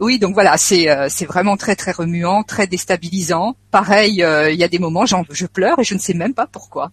Oui, 0.00 0.18
donc 0.18 0.34
voilà, 0.34 0.56
c'est 0.56 0.88
euh, 0.88 1.08
c'est 1.10 1.26
vraiment 1.26 1.56
très 1.56 1.76
très 1.76 1.92
remuant, 1.92 2.42
très 2.42 2.66
déstabilisant. 2.66 3.56
Pareil, 3.70 4.22
euh, 4.22 4.50
il 4.50 4.58
y 4.58 4.64
a 4.64 4.68
des 4.68 4.78
moments, 4.78 5.04
je 5.06 5.46
pleure 5.46 5.78
et 5.78 5.84
je 5.84 5.94
ne 5.94 5.98
sais 5.98 6.14
même 6.14 6.34
pas 6.34 6.46
pourquoi. 6.46 6.92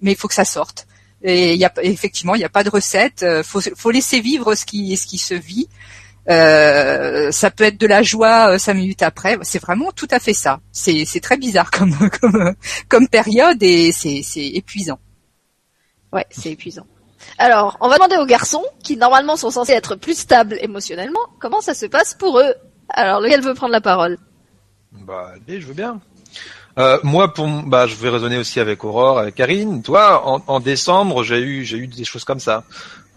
Mais 0.00 0.12
il 0.12 0.16
faut 0.16 0.28
que 0.28 0.34
ça 0.34 0.44
sorte. 0.44 0.86
Et 1.22 1.54
il 1.54 1.60
y 1.60 1.64
a 1.64 1.72
effectivement, 1.82 2.34
il 2.34 2.38
n'y 2.38 2.44
a 2.44 2.48
pas 2.50 2.64
de 2.64 2.70
recette. 2.70 3.22
euh, 3.22 3.42
faut 3.42 3.60
faut 3.76 3.90
laisser 3.90 4.20
vivre 4.20 4.54
ce 4.54 4.64
qui 4.64 4.96
ce 4.96 5.06
qui 5.06 5.18
se 5.18 5.34
vit. 5.34 5.68
Ça 6.28 7.50
peut 7.50 7.64
être 7.64 7.80
de 7.80 7.86
la 7.86 8.02
joie 8.02 8.58
cinq 8.58 8.74
minutes 8.74 9.02
après. 9.02 9.38
C'est 9.42 9.60
vraiment 9.60 9.90
tout 9.92 10.08
à 10.10 10.20
fait 10.20 10.34
ça. 10.34 10.60
C'est 10.72 11.04
c'est 11.04 11.20
très 11.20 11.36
bizarre 11.36 11.70
comme 11.70 11.96
comme 12.20 12.54
comme 12.88 13.08
période 13.08 13.62
et 13.62 13.92
c'est 13.92 14.22
c'est 14.22 14.46
épuisant. 14.46 14.98
Ouais, 16.12 16.26
c'est 16.30 16.50
épuisant. 16.52 16.86
Alors, 17.38 17.76
on 17.80 17.88
va 17.88 17.96
demander 17.96 18.16
aux 18.16 18.26
garçons, 18.26 18.64
qui 18.82 18.96
normalement 18.96 19.36
sont 19.36 19.50
censés 19.50 19.72
être 19.72 19.94
plus 19.94 20.18
stables 20.18 20.58
émotionnellement, 20.60 21.20
comment 21.38 21.60
ça 21.60 21.74
se 21.74 21.86
passe 21.86 22.14
pour 22.14 22.38
eux. 22.38 22.54
Alors, 22.90 23.20
lequel 23.20 23.40
veut 23.40 23.54
prendre 23.54 23.72
la 23.72 23.80
parole? 23.80 24.18
Bah, 24.92 25.32
allez, 25.34 25.60
je 25.60 25.66
veux 25.66 25.74
bien. 25.74 26.00
Euh, 26.78 26.98
moi, 27.02 27.32
pour, 27.32 27.46
bah, 27.46 27.86
je 27.86 27.94
vais 27.96 28.08
raisonner 28.08 28.38
aussi 28.38 28.60
avec 28.60 28.84
Aurore, 28.84 29.18
avec 29.18 29.34
Karine. 29.34 29.82
Toi, 29.82 30.22
en, 30.24 30.60
décembre, 30.60 31.22
j'ai 31.22 31.40
eu, 31.40 31.86
des 31.86 32.04
choses 32.04 32.24
comme 32.24 32.40
ça. 32.40 32.64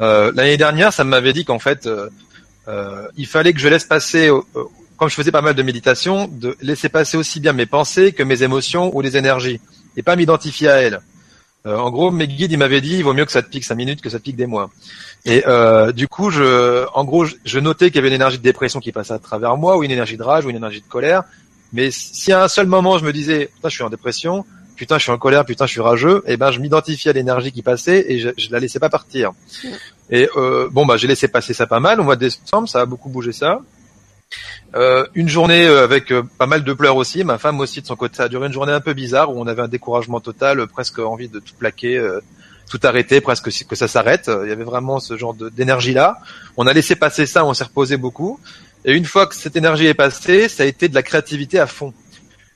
Euh, 0.02 0.32
L'année 0.36 0.58
dernière, 0.58 0.92
ça 0.92 1.04
m'avait 1.04 1.34
dit 1.34 1.46
qu'en 1.46 1.60
fait, 1.60 1.88
euh, 1.88 3.08
il 3.16 3.28
fallait 3.28 3.54
que 3.54 3.60
je 3.60 3.68
laisse 3.68 3.86
passer, 3.86 4.30
comme 4.98 5.10
je 5.10 5.16
faisais 5.16 5.32
pas 5.32 5.42
mal 5.42 5.54
de 5.54 5.64
méditation, 5.64 6.28
de 6.32 6.58
laisser 6.62 6.90
passer 6.90 7.18
aussi 7.18 7.40
bien 7.40 7.54
mes 7.54 7.66
pensées 7.66 8.12
que 8.12 8.24
mes 8.24 8.44
émotions 8.44 8.96
ou 8.96 9.02
les 9.02 9.18
énergies, 9.18 9.60
et 9.96 10.04
pas 10.04 10.16
m'identifier 10.16 10.70
à 10.70 10.82
elles. 10.82 11.02
Euh, 11.66 11.78
en 11.78 11.92
gros, 11.92 12.12
mes 12.12 12.28
guides, 12.28 12.52
ils 12.52 12.58
m'avaient 12.58 12.82
dit, 12.82 12.98
il 12.98 13.04
vaut 13.04 13.14
mieux 13.14 13.26
que 13.26 13.32
ça 13.32 13.42
te 13.42 13.50
pique 13.50 13.64
cinq 13.64 13.76
minutes 13.76 14.02
que 14.02 14.10
ça 14.10 14.20
te 14.20 14.24
pique 14.24 14.36
des 14.36 14.48
mois. 14.48 14.70
Et 15.24 15.44
euh, 15.48 15.94
du 15.94 16.10
coup, 16.10 16.30
je, 16.30 16.86
en 16.94 17.06
gros, 17.06 17.24
je, 17.24 17.36
je 17.46 17.60
notais 17.60 17.88
qu'il 17.88 17.96
y 17.96 18.00
avait 18.00 18.10
une 18.10 18.16
énergie 18.16 18.38
de 18.38 18.44
dépression 18.44 18.82
qui 18.82 18.92
passait 18.92 19.14
à 19.14 19.20
travers 19.20 19.56
moi, 19.56 19.78
ou 19.78 19.84
une 19.84 19.92
énergie 19.92 20.18
de 20.18 20.24
rage, 20.24 20.46
ou 20.46 20.50
une 20.50 20.58
énergie 20.58 20.82
de 20.82 20.88
colère. 20.88 21.24
Mais 21.72 21.90
si 21.90 22.32
à 22.32 22.44
un 22.44 22.48
seul 22.48 22.68
moment 22.68 22.98
je 22.98 23.06
me 23.06 23.14
disais, 23.14 23.50
putain, 23.56 23.70
je 23.70 23.76
suis 23.76 23.84
en 23.84 23.90
dépression, 23.90 24.46
putain, 24.76 24.98
je 24.98 25.04
suis 25.04 25.12
en 25.12 25.18
colère, 25.18 25.46
putain, 25.46 25.66
je 25.66 25.72
suis 25.72 25.82
rageux, 25.82 26.22
et 26.28 26.38
ben, 26.38 26.52
je 26.52 26.60
m'identifiais 26.60 27.12
à 27.12 27.14
l'énergie 27.14 27.52
qui 27.52 27.62
passait 27.62 28.06
et 28.10 28.20
je, 28.20 28.30
je 28.38 28.52
la 28.52 28.60
laissais 28.60 28.80
pas 28.80 28.90
partir. 28.90 29.32
Et 30.10 30.30
euh, 30.36 30.68
bon, 30.70 30.86
bah, 30.86 30.98
j'ai 30.98 31.08
laissé 31.08 31.28
passer 31.28 31.54
ça 31.54 31.66
pas 31.66 31.80
mal. 31.80 32.00
Au 32.00 32.04
mois 32.04 32.16
de 32.16 32.28
décembre, 32.28 32.68
ça 32.68 32.82
a 32.82 32.86
beaucoup 32.86 33.10
bougé 33.10 33.32
ça. 33.32 33.62
Euh, 34.76 35.06
une 35.14 35.30
journée 35.30 35.68
euh, 35.68 35.84
avec 35.84 36.12
euh, 36.12 36.24
pas 36.40 36.48
mal 36.48 36.64
de 36.64 36.74
pleurs 36.74 36.96
aussi. 36.96 37.24
Ma 37.24 37.38
femme 37.38 37.60
aussi 37.60 37.82
de 37.82 37.86
son 37.88 37.96
côté, 37.96 38.16
ça 38.18 38.24
a 38.24 38.28
duré 38.30 38.48
une 38.48 38.54
journée 38.54 38.72
un 38.74 38.82
peu 38.82 38.94
bizarre 38.94 39.30
où 39.32 39.40
on 39.40 39.46
avait 39.46 39.62
un 39.62 39.68
découragement 39.68 40.20
total, 40.20 40.60
euh, 40.62 40.66
presque 40.68 40.98
envie 41.00 41.28
de 41.30 41.40
tout 41.40 41.54
plaquer, 41.60 41.98
euh, 41.98 42.22
tout 42.72 42.80
arrêter, 42.84 43.22
presque 43.22 43.50
que 43.68 43.76
ça 43.76 43.88
s'arrête. 43.88 44.32
Il 44.44 44.50
y 44.50 44.52
avait 44.52 44.64
vraiment 44.64 45.00
ce 45.00 45.16
genre 45.16 45.36
d'énergie 45.36 45.94
là. 45.94 46.18
On 46.58 46.66
a 46.66 46.74
laissé 46.74 46.96
passer 46.96 47.28
ça, 47.28 47.46
on 47.46 47.54
s'est 47.54 47.66
reposé 47.66 47.98
beaucoup. 47.98 48.40
Et 48.84 48.94
une 48.94 49.06
fois 49.06 49.28
que 49.28 49.36
cette 49.36 49.56
énergie 49.56 49.86
est 49.86 49.94
passée, 49.94 50.50
ça 50.50 50.64
a 50.64 50.66
été 50.66 50.90
de 50.90 50.96
la 50.96 51.04
créativité 51.04 51.60
à 51.60 51.68
fond. 51.68 51.94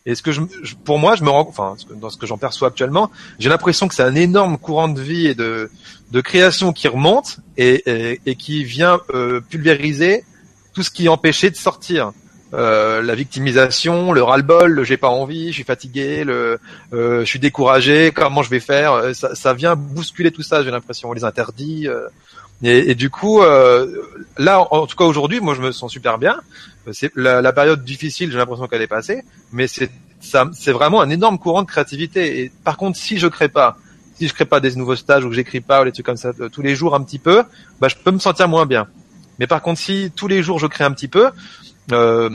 Et 0.08 0.16
ce 0.16 0.24
que 0.24 0.32
je, 0.32 0.42
je- 0.64 0.74
pour 0.76 0.98
moi, 0.98 1.16
je 1.16 1.24
me 1.24 1.30
rends, 1.30 1.46
enfin, 1.48 1.76
dans 2.02 2.10
ce 2.10 2.18
que 2.18 2.26
j'en 2.26 2.38
perçois 2.38 2.70
actuellement, 2.70 3.12
j'ai 3.40 3.50
l'impression 3.50 3.88
que 3.88 3.94
c'est 3.94 4.04
un 4.04 4.16
énorme 4.16 4.58
courant 4.58 4.88
de 4.88 5.02
vie 5.02 5.28
et 5.28 5.36
de, 5.36 5.70
de 6.12 6.22
création 6.22 6.72
qui 6.74 6.88
remonte 6.88 7.38
et, 7.58 7.84
et, 7.86 8.22
et 8.26 8.36
qui 8.36 8.64
vient 8.64 9.00
pulvériser 9.50 10.24
tout 10.78 10.84
ce 10.84 10.92
qui 10.92 11.10
empêchait 11.10 11.50
de 11.50 11.56
sortir. 11.56 12.12
Euh, 12.54 13.02
la 13.02 13.16
victimisation, 13.16 14.12
le 14.12 14.22
ras-le-bol, 14.22 14.72
le 14.72 14.84
j'ai 14.84 14.96
pas 14.96 15.10
envie, 15.10 15.48
je 15.48 15.54
suis 15.54 15.64
fatigué, 15.64 16.24
le 16.24 16.60
euh, 16.94 17.22
je 17.22 17.26
suis 17.26 17.40
découragé, 17.40 18.12
comment 18.14 18.44
je 18.44 18.52
vais 18.52 18.60
faire 18.60 18.94
euh, 18.94 19.14
ça, 19.14 19.34
ça 19.34 19.56
vient 19.56 19.76
bousculer 19.76 20.30
tout 20.30 20.44
ça, 20.44 20.64
j'ai 20.64 20.70
l'impression, 20.70 21.12
les 21.14 21.24
interdits. 21.24 21.88
euh, 21.88 22.10
et, 22.62 22.94
du 22.94 23.10
coup, 23.10 23.42
euh, 23.42 23.88
là, 24.38 24.68
en, 24.72 24.86
tout 24.86 24.96
cas 24.96 25.06
aujourd'hui, 25.06 25.40
moi 25.40 25.56
je 25.56 25.62
me 25.62 25.72
sens 25.72 25.92
super 25.92 26.20
bien. 26.20 26.40
C'est 26.92 27.12
la, 27.16 27.42
la 27.42 27.54
période 27.54 27.84
difficile, 27.84 28.32
j'ai 28.32 28.38
l'impression 28.38 28.68
qu'elle 28.68 28.84
est 28.84 28.88
passée, 28.88 29.24
mais 29.52 29.66
c'est 29.66 29.90
c'est 30.20 30.72
vraiment 30.72 31.02
un 31.02 31.10
énorme 31.10 31.40
courant 31.40 31.64
de 31.64 31.68
créativité. 31.68 32.42
Et 32.42 32.52
par 32.64 32.78
contre, 32.78 32.98
si 32.98 33.18
je 33.18 33.28
crée 33.28 33.50
pas, 33.50 33.78
si 34.16 34.28
je 34.28 34.34
crée 34.34 34.46
pas 34.46 34.60
des 34.60 34.76
nouveaux 34.76 34.96
stages 34.96 35.26
ou 35.26 35.30
que 35.30 35.36
j'écris 35.36 35.62
pas 35.62 35.82
ou 35.82 35.86
des 35.86 35.92
trucs 35.92 36.06
comme 36.06 36.18
ça 36.18 36.32
euh, 36.40 36.50
tous 36.50 36.62
les 36.62 36.76
jours 36.76 36.96
un 36.96 37.02
petit 37.02 37.20
peu, 37.20 37.44
bah 37.80 37.88
je 37.88 37.96
peux 37.96 38.12
me 38.12 38.20
sentir 38.20 38.48
moins 38.48 38.66
bien. 38.66 38.88
Mais 39.40 39.48
par 39.48 39.62
contre, 39.62 39.80
si 39.80 40.12
tous 40.16 40.28
les 40.28 40.42
jours 40.42 40.60
je 40.60 40.68
crée 40.68 40.84
un 40.84 40.92
petit 40.92 41.08
peu, 41.08 41.30
euh, 41.92 42.30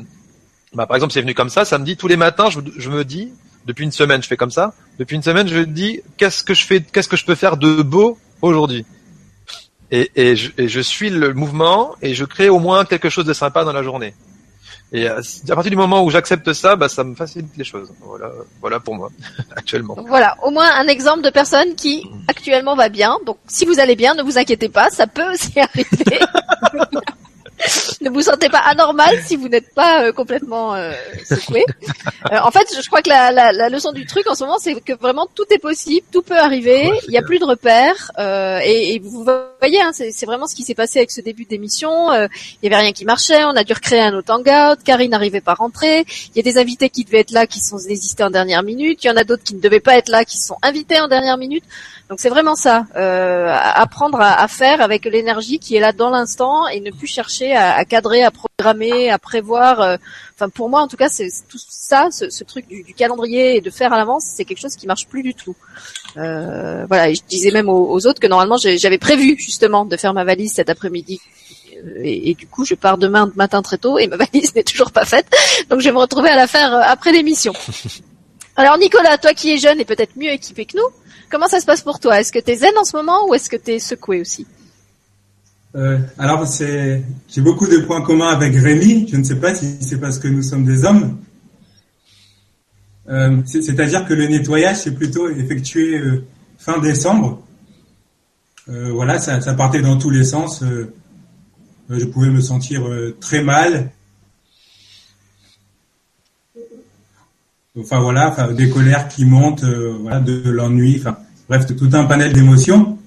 bah 0.74 0.86
par 0.86 0.96
exemple 0.96 1.12
c'est 1.12 1.20
venu 1.20 1.34
comme 1.34 1.50
ça, 1.50 1.64
ça 1.64 1.78
me 1.78 1.84
dit 1.84 1.96
tous 1.96 2.08
les 2.08 2.16
matins, 2.16 2.48
je, 2.50 2.90
me 2.90 3.04
dis 3.04 3.32
depuis 3.66 3.84
une 3.84 3.92
semaine 3.92 4.22
je 4.22 4.28
fais 4.28 4.36
comme 4.36 4.50
ça, 4.50 4.74
depuis 4.98 5.16
une 5.16 5.22
semaine 5.22 5.48
je 5.48 5.58
me 5.58 5.66
dis 5.66 6.00
qu'est-ce 6.16 6.42
que 6.44 6.54
je 6.54 6.64
fais, 6.64 6.80
qu'est-ce 6.80 7.08
que 7.08 7.16
je 7.16 7.24
peux 7.24 7.34
faire 7.34 7.56
de 7.56 7.82
beau 7.82 8.18
aujourd'hui? 8.40 8.84
Et 9.90 10.36
je 10.36 10.80
suis 10.80 11.10
le 11.10 11.34
mouvement 11.34 11.96
et 12.00 12.14
je 12.14 12.24
crée 12.24 12.48
au 12.48 12.58
moins 12.58 12.86
quelque 12.86 13.10
chose 13.10 13.26
de 13.26 13.34
sympa 13.34 13.62
dans 13.62 13.74
la 13.74 13.82
journée. 13.82 14.14
Et 14.92 15.08
euh, 15.08 15.20
à 15.48 15.54
partir 15.54 15.70
du 15.70 15.76
moment 15.76 16.04
où 16.04 16.10
j'accepte 16.10 16.52
ça, 16.52 16.76
bah, 16.76 16.88
ça 16.88 17.02
me 17.02 17.14
facilite 17.14 17.56
les 17.56 17.64
choses. 17.64 17.90
Voilà, 18.00 18.30
voilà 18.60 18.78
pour 18.78 18.94
moi 18.94 19.10
actuellement. 19.56 19.96
Voilà, 20.06 20.36
au 20.42 20.50
moins 20.50 20.68
un 20.76 20.86
exemple 20.86 21.22
de 21.22 21.30
personne 21.30 21.74
qui 21.74 22.06
actuellement 22.28 22.76
va 22.76 22.90
bien. 22.90 23.18
Donc 23.24 23.38
si 23.46 23.64
vous 23.64 23.80
allez 23.80 23.96
bien, 23.96 24.14
ne 24.14 24.22
vous 24.22 24.36
inquiétez 24.36 24.68
pas, 24.68 24.90
ça 24.90 25.06
peut 25.06 25.32
aussi 25.32 25.58
arriver. 25.60 26.20
Ne 28.00 28.10
vous 28.10 28.22
sentez 28.22 28.48
pas 28.48 28.58
anormal 28.58 29.16
si 29.24 29.36
vous 29.36 29.48
n'êtes 29.48 29.72
pas 29.74 30.04
euh, 30.04 30.12
complètement 30.12 30.74
euh, 30.74 30.92
secoué. 31.28 31.64
Euh, 32.30 32.38
en 32.44 32.52
fait, 32.52 32.66
je 32.80 32.86
crois 32.86 33.02
que 33.02 33.08
la, 33.08 33.32
la, 33.32 33.50
la 33.52 33.68
leçon 33.68 33.90
du 33.90 34.06
truc 34.06 34.28
en 34.30 34.34
ce 34.36 34.44
moment, 34.44 34.56
c'est 34.58 34.80
que 34.80 34.92
vraiment 34.92 35.26
tout 35.34 35.44
est 35.50 35.58
possible, 35.58 36.06
tout 36.12 36.22
peut 36.22 36.38
arriver. 36.38 36.88
Il 37.08 37.12
y 37.12 37.18
a 37.18 37.22
plus 37.22 37.40
de 37.40 37.44
repères. 37.44 38.12
euh, 38.18 38.60
et, 38.62 38.94
et 38.94 38.98
vous 39.00 39.26
voyez, 39.60 39.80
hein, 39.82 39.90
c'est 39.92 40.24
vraiment 40.24 40.46
ce 40.46 40.54
qui 40.54 40.62
s'est 40.62 40.76
passé 40.76 41.00
avec 41.00 41.10
ce 41.10 41.20
début 41.20 41.44
d'émission. 41.46 42.12
Euh, 42.12 42.28
il 42.62 42.70
y 42.70 42.72
avait 42.72 42.80
rien 42.80 42.92
qui 42.92 43.04
marchait, 43.04 43.44
on 43.44 43.56
a 43.56 43.64
dû 43.64 43.72
recréer 43.72 44.00
un 44.02 44.14
autre 44.14 44.32
hangout. 44.32 44.80
Karine 44.84 45.10
n'arrivait 45.10 45.40
pas 45.40 45.52
à 45.52 45.54
rentrer. 45.56 46.04
Il 46.34 46.36
y 46.36 46.40
a 46.40 46.42
des 46.42 46.58
invités 46.58 46.90
qui 46.90 47.04
devaient 47.04 47.20
être 47.20 47.32
là, 47.32 47.46
qui 47.48 47.58
sont 47.58 47.76
désistés 47.76 48.22
en 48.22 48.30
dernière 48.30 48.62
minute. 48.62 49.02
Il 49.02 49.08
y 49.08 49.10
en 49.10 49.16
a 49.16 49.24
d'autres 49.24 49.42
qui 49.42 49.54
ne 49.56 49.60
devaient 49.60 49.80
pas 49.80 49.96
être 49.96 50.08
là, 50.08 50.24
qui 50.24 50.38
sont 50.38 50.56
invités 50.62 51.00
en 51.00 51.08
dernière 51.08 51.36
minute. 51.38 51.64
Donc 52.12 52.20
c'est 52.20 52.28
vraiment 52.28 52.56
ça, 52.56 52.84
euh, 52.94 53.48
apprendre 53.50 54.20
à, 54.20 54.42
à 54.42 54.46
faire 54.46 54.82
avec 54.82 55.06
l'énergie 55.06 55.58
qui 55.58 55.76
est 55.76 55.80
là 55.80 55.92
dans 55.92 56.10
l'instant 56.10 56.68
et 56.68 56.78
ne 56.80 56.90
plus 56.90 57.06
chercher 57.06 57.56
à, 57.56 57.74
à 57.74 57.86
cadrer, 57.86 58.22
à 58.22 58.30
programmer, 58.30 59.08
à 59.10 59.18
prévoir. 59.18 59.80
euh, 59.80 59.96
Enfin 60.34 60.50
pour 60.50 60.68
moi 60.68 60.82
en 60.82 60.88
tout 60.88 60.98
cas, 60.98 61.08
c'est 61.08 61.30
tout 61.48 61.56
ça, 61.70 62.08
ce, 62.10 62.28
ce 62.28 62.44
truc 62.44 62.68
du, 62.68 62.82
du 62.82 62.92
calendrier 62.92 63.56
et 63.56 63.60
de 63.62 63.70
faire 63.70 63.94
à 63.94 63.96
l'avance, 63.96 64.24
c'est 64.26 64.44
quelque 64.44 64.60
chose 64.60 64.76
qui 64.76 64.86
marche 64.86 65.06
plus 65.06 65.22
du 65.22 65.32
tout. 65.34 65.56
Euh, 66.18 66.84
voilà, 66.86 67.08
et 67.08 67.14
je 67.14 67.22
disais 67.26 67.50
même 67.50 67.70
aux, 67.70 67.88
aux 67.90 68.06
autres 68.06 68.20
que 68.20 68.26
normalement 68.26 68.58
j'avais 68.58 68.98
prévu 68.98 69.38
justement 69.38 69.86
de 69.86 69.96
faire 69.96 70.12
ma 70.12 70.24
valise 70.24 70.52
cet 70.52 70.68
après-midi. 70.68 71.18
Euh, 71.78 72.02
Et, 72.02 72.28
et 72.30 72.34
du 72.34 72.46
coup, 72.46 72.66
je 72.66 72.74
pars 72.74 72.98
demain 72.98 73.32
matin 73.36 73.62
très 73.62 73.78
tôt 73.78 73.98
et 73.98 74.06
ma 74.06 74.16
valise 74.24 74.54
n'est 74.54 74.64
toujours 74.64 74.90
pas 74.92 75.06
faite. 75.06 75.28
Donc, 75.70 75.80
je 75.80 75.86
vais 75.86 75.92
me 75.92 75.98
retrouver 76.06 76.28
à 76.28 76.36
la 76.36 76.46
faire 76.46 76.74
euh, 76.74 76.82
après 76.84 77.10
l'émission. 77.12 77.54
Alors, 78.56 78.76
Nicolas, 78.76 79.16
toi 79.16 79.32
qui 79.32 79.50
es 79.54 79.56
jeune 79.56 79.80
et 79.80 79.86
peut-être 79.86 80.14
mieux 80.16 80.30
équipé 80.30 80.66
que 80.66 80.76
nous, 80.76 80.90
comment 81.32 81.48
ça 81.48 81.58
se 81.60 81.66
passe 81.66 81.80
pour 81.80 81.98
toi? 81.98 82.20
Est-ce 82.20 82.30
que 82.30 82.38
t'es 82.38 82.56
zen 82.56 82.76
en 82.78 82.84
ce 82.84 82.94
moment 82.96 83.26
ou 83.28 83.34
est-ce 83.34 83.48
que 83.50 83.56
t'es 83.56 83.78
secoué 83.80 84.20
aussi? 84.20 84.46
Euh, 85.74 85.98
alors, 86.18 86.46
c'est, 86.46 87.02
j'ai 87.28 87.40
beaucoup 87.40 87.66
de 87.66 87.78
points 87.78 88.02
communs 88.02 88.28
avec 88.28 88.54
Rémi. 88.54 89.08
Je 89.10 89.16
ne 89.16 89.24
sais 89.24 89.36
pas 89.36 89.54
si 89.54 89.78
c'est 89.80 89.98
parce 89.98 90.18
que 90.18 90.28
nous 90.28 90.42
sommes 90.42 90.66
des 90.66 90.84
hommes. 90.84 91.16
Euh, 93.08 93.38
c'est- 93.46 93.62
c'est-à-dire 93.62 94.04
que 94.06 94.14
le 94.14 94.28
nettoyage 94.28 94.76
c'est 94.76 94.94
plutôt 94.94 95.28
effectué 95.28 95.98
euh, 95.98 96.24
fin 96.58 96.78
décembre. 96.78 97.42
Voilà, 98.68 99.18
ça, 99.18 99.40
partait 99.54 99.82
dans 99.82 99.98
tous 99.98 100.10
les 100.10 100.22
sens. 100.22 100.62
Je 101.90 102.04
pouvais 102.04 102.28
me 102.30 102.40
sentir 102.40 102.80
très 103.20 103.42
mal. 103.42 103.90
Enfin 107.78 108.00
voilà, 108.00 108.52
des 108.52 108.68
colères 108.68 109.08
qui 109.08 109.24
montent, 109.24 109.64
euh, 109.64 109.96
voilà, 110.02 110.20
de 110.20 110.50
l'ennui, 110.50 111.02
bref, 111.48 111.64
tout 111.74 111.88
un 111.94 112.04
panel 112.04 112.34
d'émotions. 112.34 112.98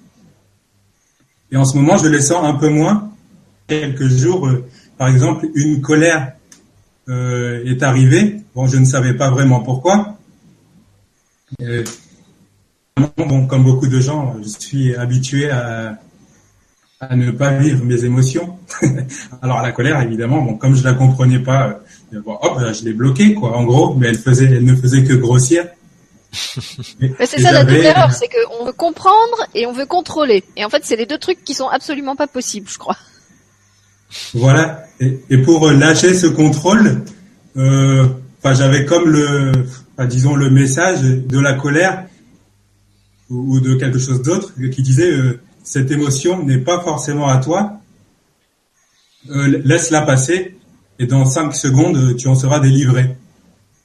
Et 1.51 1.57
en 1.57 1.65
ce 1.65 1.77
moment, 1.77 1.98
je 1.98 2.07
les 2.07 2.22
sens 2.22 2.43
un 2.43 2.55
peu 2.55 2.69
moins. 2.69 3.12
Quelques 3.67 4.07
jours, 4.07 4.48
euh, 4.48 4.65
par 4.98 5.10
exemple, 5.10 5.48
une 5.53 5.81
colère 5.81 6.34
euh, 7.10 7.63
est 7.63 7.84
arrivée. 7.84 8.41
Bon, 8.55 8.65
je 8.65 8.77
ne 8.77 8.86
savais 8.86 9.13
pas 9.13 9.29
vraiment 9.29 9.62
pourquoi. 9.62 10.17
Bon, 13.17 13.45
comme 13.45 13.63
beaucoup 13.63 13.88
de 13.88 14.00
gens, 14.00 14.36
je 14.41 14.48
suis 14.48 14.95
habitué 14.95 15.51
à, 15.51 16.00
ne 17.12 17.29
pas 17.29 17.53
vivre 17.53 17.86
mes 17.86 18.03
émotions. 18.03 18.57
Alors 19.43 19.62
la 19.62 19.72
colère, 19.72 20.01
évidemment, 20.01 20.55
comme 20.55 20.75
je 20.75 20.84
la 20.84 20.93
comprenais 20.93 21.39
pas, 21.39 21.81
bon, 22.13 22.38
hop, 22.41 22.59
je 22.74 22.83
l'ai 22.85 22.93
bloquée, 22.93 23.33
quoi, 23.33 23.57
en 23.57 23.63
gros, 23.63 23.93
mais 23.95 24.07
elle 24.07 24.17
faisait, 24.17 24.45
elle 24.45 24.65
ne 24.65 24.75
faisait 24.75 25.03
que 25.03 25.13
grossir. 25.13 25.65
Mais 27.00 27.25
c'est 27.25 27.41
ça 27.41 27.53
la 27.53 27.63
double 27.63 27.77
erreur, 27.77 28.12
c'est 28.12 28.27
qu'on 28.27 28.65
veut 28.65 28.74
comprendre 28.74 29.47
et 29.53 29.65
on 29.65 29.71
veut 29.71 29.85
contrôler. 29.85 30.43
Et 30.57 30.65
en 30.65 30.69
fait, 30.69 30.83
c'est 30.83 30.97
les 30.97 31.05
deux 31.05 31.17
trucs 31.17 31.45
qui 31.45 31.53
sont 31.53 31.69
absolument 31.69 32.17
pas 32.17 32.27
possibles, 32.27 32.67
je 32.69 32.77
crois. 32.77 32.97
Voilà. 34.33 34.83
Et, 35.00 35.17
et 35.29 35.38
pour 35.38 35.71
lâcher 35.71 36.13
ce 36.13 36.27
contrôle, 36.27 37.03
euh, 37.55 38.05
j'avais 38.43 38.85
comme 38.85 39.09
le, 39.09 39.51
disons 40.07 40.35
le 40.35 40.50
message 40.50 41.01
de 41.01 41.39
la 41.39 41.53
colère 41.53 42.05
ou, 43.29 43.55
ou 43.55 43.59
de 43.59 43.75
quelque 43.75 43.97
chose 43.97 44.21
d'autre 44.21 44.53
qui 44.71 44.83
disait 44.83 45.12
euh, 45.12 45.39
cette 45.63 45.89
émotion 45.89 46.43
n'est 46.43 46.59
pas 46.59 46.81
forcément 46.81 47.27
à 47.27 47.38
toi. 47.38 47.79
Euh, 49.31 49.62
Laisse-la 49.63 50.01
passer 50.01 50.57
et 51.00 51.06
dans 51.08 51.25
cinq 51.25 51.56
secondes 51.56 52.16
tu 52.18 52.28
en 52.28 52.36
seras 52.36 52.60
délivré. 52.60 53.16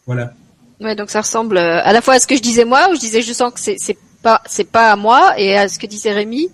Voilà. 0.06 0.32
Ouais, 0.80 0.94
donc 0.96 1.10
ça 1.10 1.20
ressemble 1.20 1.58
euh, 1.58 1.80
à 1.84 1.92
la 1.92 2.00
fois 2.00 2.14
à 2.14 2.18
ce 2.18 2.26
que 2.26 2.36
je 2.36 2.40
disais 2.42 2.64
moi, 2.64 2.88
où 2.90 2.94
je 2.94 3.00
disais 3.00 3.22
je 3.22 3.32
sens 3.32 3.52
que 3.52 3.60
c'est 3.60 3.98
pas 4.22 4.40
c'est 4.46 4.64
pas 4.70 4.90
à 4.92 4.96
moi, 4.96 5.34
et 5.38 5.56
à 5.56 5.68
ce 5.68 5.78
que 5.78 5.86
disait 5.86 6.12
Rémi 6.12 6.48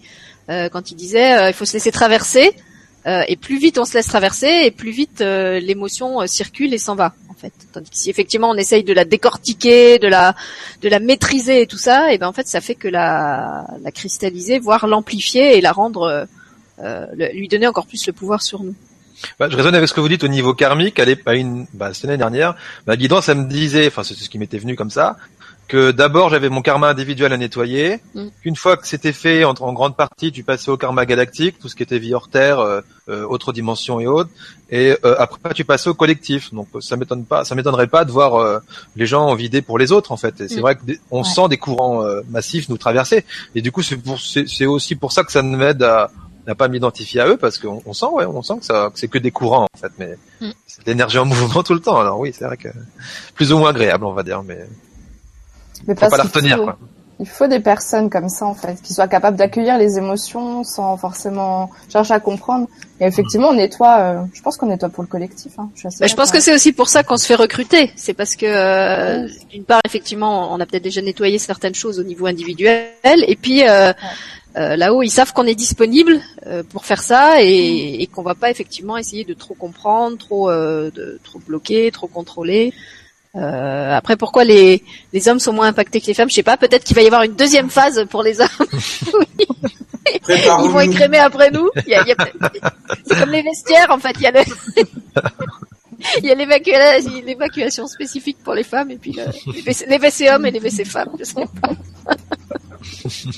euh, 0.50 0.68
quand 0.68 0.90
il 0.90 0.94
disait 0.96 1.38
euh, 1.38 1.48
il 1.48 1.54
faut 1.54 1.64
se 1.64 1.74
laisser 1.74 1.92
traverser, 1.92 2.52
euh, 3.06 3.22
et 3.28 3.36
plus 3.36 3.58
vite 3.58 3.78
on 3.78 3.84
se 3.84 3.94
laisse 3.94 4.06
traverser, 4.06 4.62
et 4.64 4.70
plus 4.70 4.90
vite 4.90 5.20
euh, 5.20 5.58
l'émotion 5.60 6.20
euh, 6.20 6.26
circule 6.26 6.74
et 6.74 6.78
s'en 6.78 6.96
va 6.96 7.14
en 7.28 7.34
fait. 7.34 7.52
Tandis 7.72 7.90
que 7.90 7.96
si 7.96 8.10
effectivement 8.10 8.50
on 8.50 8.56
essaye 8.56 8.82
de 8.82 8.92
la 8.92 9.04
décortiquer, 9.04 9.98
de 9.98 10.08
la 10.08 10.34
de 10.82 10.88
la 10.88 10.98
maîtriser 10.98 11.62
et 11.62 11.66
tout 11.66 11.78
ça, 11.78 12.12
et 12.12 12.18
ben 12.18 12.26
en 12.28 12.32
fait 12.32 12.48
ça 12.48 12.60
fait 12.60 12.74
que 12.74 12.88
la 12.88 13.66
la 13.82 13.90
cristalliser, 13.92 14.58
voire 14.58 14.86
l'amplifier 14.88 15.56
et 15.56 15.60
la 15.60 15.70
rendre 15.72 16.26
le- 16.82 17.32
lui 17.32 17.46
donner 17.48 17.66
encore 17.68 17.86
plus 17.86 18.06
le 18.06 18.12
pouvoir 18.12 18.42
sur 18.42 18.62
nous. 18.64 18.74
Bah, 19.38 19.48
je 19.50 19.56
raisonne 19.56 19.74
avec 19.74 19.88
ce 19.88 19.94
que 19.94 20.00
vous 20.00 20.08
dites 20.08 20.24
au 20.24 20.28
niveau 20.28 20.54
karmique. 20.54 20.98
Elle 20.98 21.08
est 21.08 21.26
à 21.26 21.34
une, 21.34 21.66
bah, 21.74 21.92
cette 21.94 22.04
année 22.06 22.16
dernière, 22.18 22.54
ma 22.86 22.96
guidance, 22.96 23.24
ça 23.26 23.34
me 23.34 23.44
disait, 23.48 23.86
enfin, 23.88 24.02
c'est 24.02 24.14
ce 24.14 24.28
qui 24.28 24.38
m'était 24.38 24.58
venu 24.58 24.76
comme 24.76 24.90
ça, 24.90 25.16
que 25.68 25.90
d'abord 25.90 26.28
j'avais 26.30 26.48
mon 26.48 26.62
karma 26.62 26.88
individuel 26.90 27.32
à 27.32 27.36
nettoyer, 27.36 27.98
Mm. 28.14 28.26
qu'une 28.40 28.54
fois 28.54 28.76
que 28.76 28.86
c'était 28.86 29.12
fait, 29.12 29.42
en, 29.44 29.52
en 29.58 29.72
grande 29.72 29.96
partie, 29.96 30.30
tu 30.30 30.44
passais 30.44 30.70
au 30.70 30.76
karma 30.76 31.04
galactique, 31.06 31.58
tout 31.58 31.68
ce 31.68 31.74
qui 31.74 31.82
était 31.82 31.98
vie 31.98 32.14
hors 32.14 32.28
terre, 32.28 32.60
euh, 32.60 32.80
euh, 33.08 33.24
autres 33.26 33.52
dimensions 33.52 33.98
et 33.98 34.06
autres, 34.06 34.30
et 34.70 34.96
euh, 35.04 35.16
après 35.18 35.54
tu 35.54 35.64
passais 35.64 35.88
au 35.90 35.94
collectif. 35.94 36.54
Donc 36.54 36.68
ça 36.80 36.96
m'étonne 36.96 37.24
pas, 37.24 37.44
ça 37.44 37.56
m'étonnerait 37.56 37.88
pas 37.88 38.04
de 38.04 38.12
voir 38.12 38.36
euh, 38.36 38.60
les 38.94 39.06
gens 39.06 39.34
vider 39.34 39.60
pour 39.60 39.76
les 39.78 39.90
autres 39.90 40.12
en 40.12 40.16
fait. 40.16 40.40
Et 40.40 40.48
c'est 40.48 40.58
Mm. 40.58 40.60
vrai 40.60 40.76
que 40.76 40.84
des- 40.84 41.00
on 41.10 41.22
Ouais. 41.22 41.28
sent 41.28 41.48
des 41.50 41.56
courants 41.56 42.04
euh, 42.04 42.20
massifs 42.30 42.68
nous 42.68 42.78
traverser, 42.78 43.24
et 43.56 43.60
du 43.60 43.72
coup 43.72 43.82
c'est 43.82 43.96
pour, 43.96 44.20
c'est, 44.20 44.46
c'est 44.48 44.66
aussi 44.66 44.94
pour 44.94 45.10
ça 45.10 45.24
que 45.24 45.32
ça 45.32 45.42
m'aide 45.42 45.82
à 45.82 46.12
à 46.48 46.54
pas 46.54 46.68
m'identifier 46.68 47.20
à 47.20 47.28
eux 47.28 47.36
parce 47.36 47.58
qu'on 47.58 47.82
on 47.86 47.92
sent 47.92 48.06
ouais 48.12 48.24
on 48.24 48.42
sent 48.42 48.54
que 48.60 48.64
ça 48.66 48.90
que 48.92 48.98
c'est 48.98 49.08
que 49.08 49.18
des 49.18 49.30
courants 49.30 49.66
en 49.74 49.78
fait 49.78 49.92
mais 49.98 50.16
Mm. 50.40 50.50
c'est 50.66 50.84
de 50.84 50.90
l'énergie 50.90 51.18
en 51.18 51.24
mouvement 51.32 51.62
tout 51.62 51.74
le 51.74 51.80
temps 51.80 51.98
alors 51.98 52.18
oui 52.20 52.32
c'est 52.36 52.44
vrai 52.44 52.56
que 52.58 52.68
plus 53.34 53.52
ou 53.52 53.58
moins 53.58 53.70
agréable 53.70 54.04
on 54.04 54.12
va 54.12 54.22
dire 54.22 54.42
mais 54.42 54.66
Mais 55.86 55.94
faut 55.94 56.08
pas 56.08 56.16
la 56.16 56.24
retenir 56.24 56.56
faut- 56.58 56.64
quoi 56.64 56.78
Il 57.18 57.26
faut 57.26 57.46
des 57.46 57.60
personnes 57.60 58.10
comme 58.10 58.28
ça 58.28 58.44
en 58.44 58.54
fait, 58.54 58.76
qui 58.82 58.92
soient 58.92 59.08
capables 59.08 59.38
d'accueillir 59.38 59.78
les 59.78 59.96
émotions 59.96 60.64
sans 60.64 60.98
forcément 60.98 61.70
chercher 61.90 62.12
à 62.12 62.20
comprendre. 62.20 62.66
Et 63.00 63.06
effectivement, 63.06 63.48
on 63.48 63.54
nettoie. 63.54 63.96
euh, 64.00 64.22
je 64.34 64.42
pense 64.42 64.58
qu'on 64.58 64.66
nettoie 64.66 64.90
pour 64.90 65.02
le 65.02 65.08
collectif. 65.08 65.52
Hein. 65.58 65.70
Je, 65.74 65.78
suis 65.80 65.88
assez 65.88 66.00
Bah, 66.00 66.06
je 66.08 66.14
pense 66.14 66.30
que 66.30 66.40
c'est 66.40 66.54
aussi 66.54 66.72
pour 66.74 66.88
ça 66.90 67.02
qu'on 67.02 67.16
se 67.16 67.24
fait 67.26 67.34
recruter. 67.36 67.90
C'est 67.96 68.12
parce 68.12 68.36
que 68.36 68.44
euh, 68.46 69.26
d'une 69.50 69.64
part, 69.64 69.80
effectivement, 69.86 70.52
on 70.52 70.60
a 70.60 70.66
peut-être 70.66 70.82
déjà 70.84 71.00
nettoyé 71.00 71.38
certaines 71.38 71.74
choses 71.74 71.98
au 71.98 72.04
niveau 72.04 72.26
individuel, 72.26 72.84
et 73.04 73.36
puis 73.36 73.66
euh, 73.66 73.94
euh, 74.56 74.76
là-haut, 74.76 75.02
ils 75.02 75.10
savent 75.10 75.32
qu'on 75.32 75.46
est 75.46 75.54
disponible 75.54 76.20
euh, 76.46 76.62
pour 76.62 76.84
faire 76.86 77.02
ça 77.02 77.42
et, 77.42 78.02
et 78.02 78.06
qu'on 78.06 78.22
va 78.22 78.34
pas 78.34 78.50
effectivement 78.50 78.96
essayer 78.96 79.24
de 79.24 79.34
trop 79.34 79.54
comprendre, 79.54 80.16
trop 80.18 80.50
euh, 80.50 80.90
de 80.94 81.18
trop 81.24 81.38
bloquer, 81.40 81.90
trop 81.90 82.06
contrôler. 82.06 82.72
Euh, 83.34 83.94
après, 83.94 84.16
pourquoi 84.16 84.44
les, 84.44 84.82
les 85.12 85.28
hommes 85.28 85.40
sont 85.40 85.52
moins 85.52 85.66
impactés 85.68 86.00
que 86.00 86.06
les 86.06 86.14
femmes? 86.14 86.30
Je 86.30 86.34
sais 86.36 86.42
pas. 86.42 86.56
Peut-être 86.56 86.84
qu'il 86.84 86.96
va 86.96 87.02
y 87.02 87.06
avoir 87.06 87.22
une 87.22 87.34
deuxième 87.34 87.68
phase 87.68 88.06
pour 88.08 88.22
les 88.22 88.40
hommes. 88.40 88.48
Ils 90.28 90.70
vont 90.70 90.80
écrémer 90.80 91.18
après 91.18 91.50
nous. 91.50 91.68
Il 91.86 91.90
y 91.90 91.94
a- 91.94 92.02
il 92.02 92.08
y 92.08 92.12
a 92.12 92.16
peut-être- 92.16 92.74
C'est 93.06 93.18
comme 93.20 93.30
les 93.32 93.42
vestiaires, 93.42 93.90
en 93.90 93.98
fait. 93.98 94.12
Il 94.16 94.22
y 94.22 94.26
a 94.26 94.30
le... 94.30 94.40
Il 96.18 96.26
y 96.26 96.30
a 96.30 96.34
l'évacua- 96.34 97.00
l'évacuation 97.24 97.86
spécifique 97.86 98.38
pour 98.44 98.54
les 98.54 98.62
femmes 98.64 98.90
et 98.90 98.96
puis 98.96 99.12
le- 99.12 99.24
les, 99.52 99.62
WC, 99.98 100.28
hommes 100.30 100.46
et 100.46 100.50
les 100.50 100.60
WC 100.60 100.84
femmes. 100.84 101.10
je 101.18 101.24
sais 101.24 101.34
pas. 101.34 101.70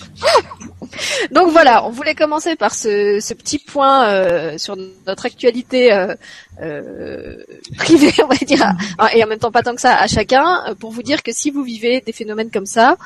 Donc 1.32 1.50
voilà, 1.50 1.84
on 1.86 1.90
voulait 1.90 2.14
commencer 2.14 2.56
par 2.56 2.74
ce, 2.74 3.20
petit 3.34 3.58
point 3.58 4.08
euh, 4.08 4.58
sur 4.58 4.76
notre 5.06 5.26
actualité 5.26 5.92
euh, 5.92 6.14
euh, 6.62 7.36
privée, 7.76 8.12
on 8.22 8.26
va 8.26 8.34
dire, 8.36 8.72
et 9.14 9.22
en 9.22 9.26
même 9.26 9.38
temps 9.38 9.52
pas 9.52 9.62
tant 9.62 9.74
que 9.74 9.80
ça 9.80 9.96
à 9.96 10.06
chacun, 10.06 10.64
euh, 10.68 10.74
pour 10.74 10.90
vous 10.90 11.02
dire 11.02 11.22
que 11.22 11.32
si 11.32 11.50
vous 11.50 11.62
vivez 11.62 12.00
des 12.00 12.12
phénomènes 12.12 12.50
comme 12.50 12.66
ça, 12.66 12.96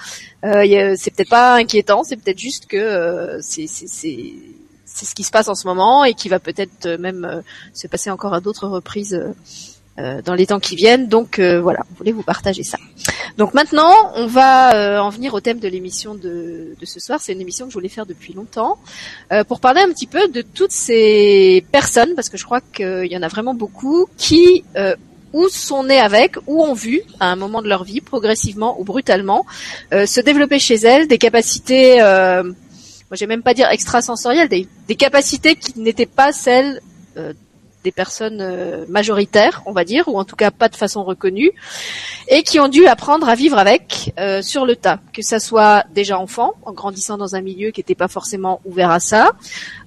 euh, 0.44 0.94
c'est 0.96 1.14
peut-être 1.14 1.28
pas 1.30 1.54
inquiétant, 1.56 2.02
c'est 2.04 2.16
peut-être 2.16 2.38
juste 2.38 2.66
que 2.66 2.76
euh, 2.76 3.38
c'est 3.40 3.66
c'est- 4.94 5.06
ce 5.06 5.14
qui 5.14 5.22
se 5.24 5.30
passe 5.30 5.48
en 5.48 5.54
ce 5.54 5.66
moment 5.66 6.04
et 6.04 6.14
qui 6.14 6.28
va 6.28 6.38
peut-être 6.38 6.86
euh, 6.86 6.98
même 6.98 7.24
euh, 7.24 7.40
se 7.74 7.86
passer 7.86 8.10
encore 8.10 8.34
à 8.34 8.40
d'autres 8.40 8.66
reprises 8.68 9.20
euh, 9.98 10.22
dans 10.22 10.34
les 10.34 10.46
temps 10.46 10.60
qui 10.60 10.74
viennent. 10.74 11.06
Donc 11.08 11.38
voilà, 11.38 11.80
on 11.90 11.94
voulait 11.98 12.12
vous 12.12 12.22
partager 12.22 12.62
ça. 12.62 12.78
Donc 13.36 13.52
maintenant, 13.52 13.92
on 14.14 14.26
va 14.26 15.02
en 15.04 15.10
venir 15.10 15.34
au 15.34 15.40
thème 15.40 15.58
de 15.58 15.68
l'émission 15.68 16.14
de, 16.14 16.74
ce 16.82 16.98
soir. 16.98 17.20
C'est 17.20 17.32
une 17.34 17.42
émission 17.42 17.66
que 17.66 17.72
je 17.72 17.76
voulais 17.76 17.90
faire 17.90 18.06
depuis 18.06 18.32
longtemps 18.32 18.78
pour 19.48 19.60
parler 19.60 19.82
un 19.82 19.90
petit 19.92 20.06
peu 20.06 20.28
de 20.28 20.40
toutes 20.40 20.72
ces 20.72 21.62
personnes, 21.72 22.14
parce 22.14 22.30
que 22.30 22.38
je 22.38 22.44
crois 22.44 22.62
qu'il 22.62 23.12
y 23.12 23.16
en 23.18 23.22
a 23.22 23.28
vraiment 23.28 23.52
beaucoup 23.52 24.06
qui 24.16 24.64
ou 25.34 25.48
sont 25.50 25.84
nés 25.84 25.98
avec, 26.00 26.36
ou 26.46 26.62
ont 26.62 26.74
vu, 26.74 27.02
à 27.20 27.26
un 27.30 27.36
moment 27.36 27.60
de 27.60 27.68
leur 27.68 27.84
vie, 27.84 28.00
progressivement 28.00 28.80
ou 28.80 28.84
brutalement, 28.84 29.44
se 29.90 30.20
développer 30.22 30.58
chez 30.58 30.76
elles 30.76 31.06
des 31.06 31.18
capacités, 31.18 32.00
moi 33.12 33.18
j'ai 33.18 33.26
même 33.26 33.42
pas 33.42 33.52
dire 33.52 33.68
extrasensorielles, 33.68 34.48
des, 34.48 34.96
capacités 34.96 35.54
qui 35.54 35.78
n'étaient 35.78 36.06
pas 36.06 36.32
celles 36.32 36.80
euh, 37.18 37.34
des 37.84 37.92
personnes 37.92 38.40
euh, 38.40 38.84
majoritaires, 38.88 39.62
on 39.66 39.72
va 39.72 39.84
dire, 39.84 40.08
ou 40.08 40.18
en 40.18 40.24
tout 40.24 40.36
cas 40.36 40.50
pas 40.50 40.68
de 40.68 40.76
façon 40.76 41.04
reconnue, 41.04 41.50
et 42.28 42.42
qui 42.42 42.60
ont 42.60 42.68
dû 42.68 42.86
apprendre 42.86 43.28
à 43.28 43.34
vivre 43.34 43.58
avec 43.58 44.12
euh, 44.18 44.42
sur 44.42 44.66
le 44.66 44.76
tas, 44.76 45.00
que 45.12 45.22
ça 45.22 45.40
soit 45.40 45.84
déjà 45.94 46.18
enfant, 46.18 46.54
en 46.64 46.72
grandissant 46.72 47.18
dans 47.18 47.34
un 47.34 47.40
milieu 47.40 47.70
qui 47.70 47.80
n'était 47.80 47.94
pas 47.94 48.08
forcément 48.08 48.60
ouvert 48.64 48.90
à 48.90 49.00
ça, 49.00 49.32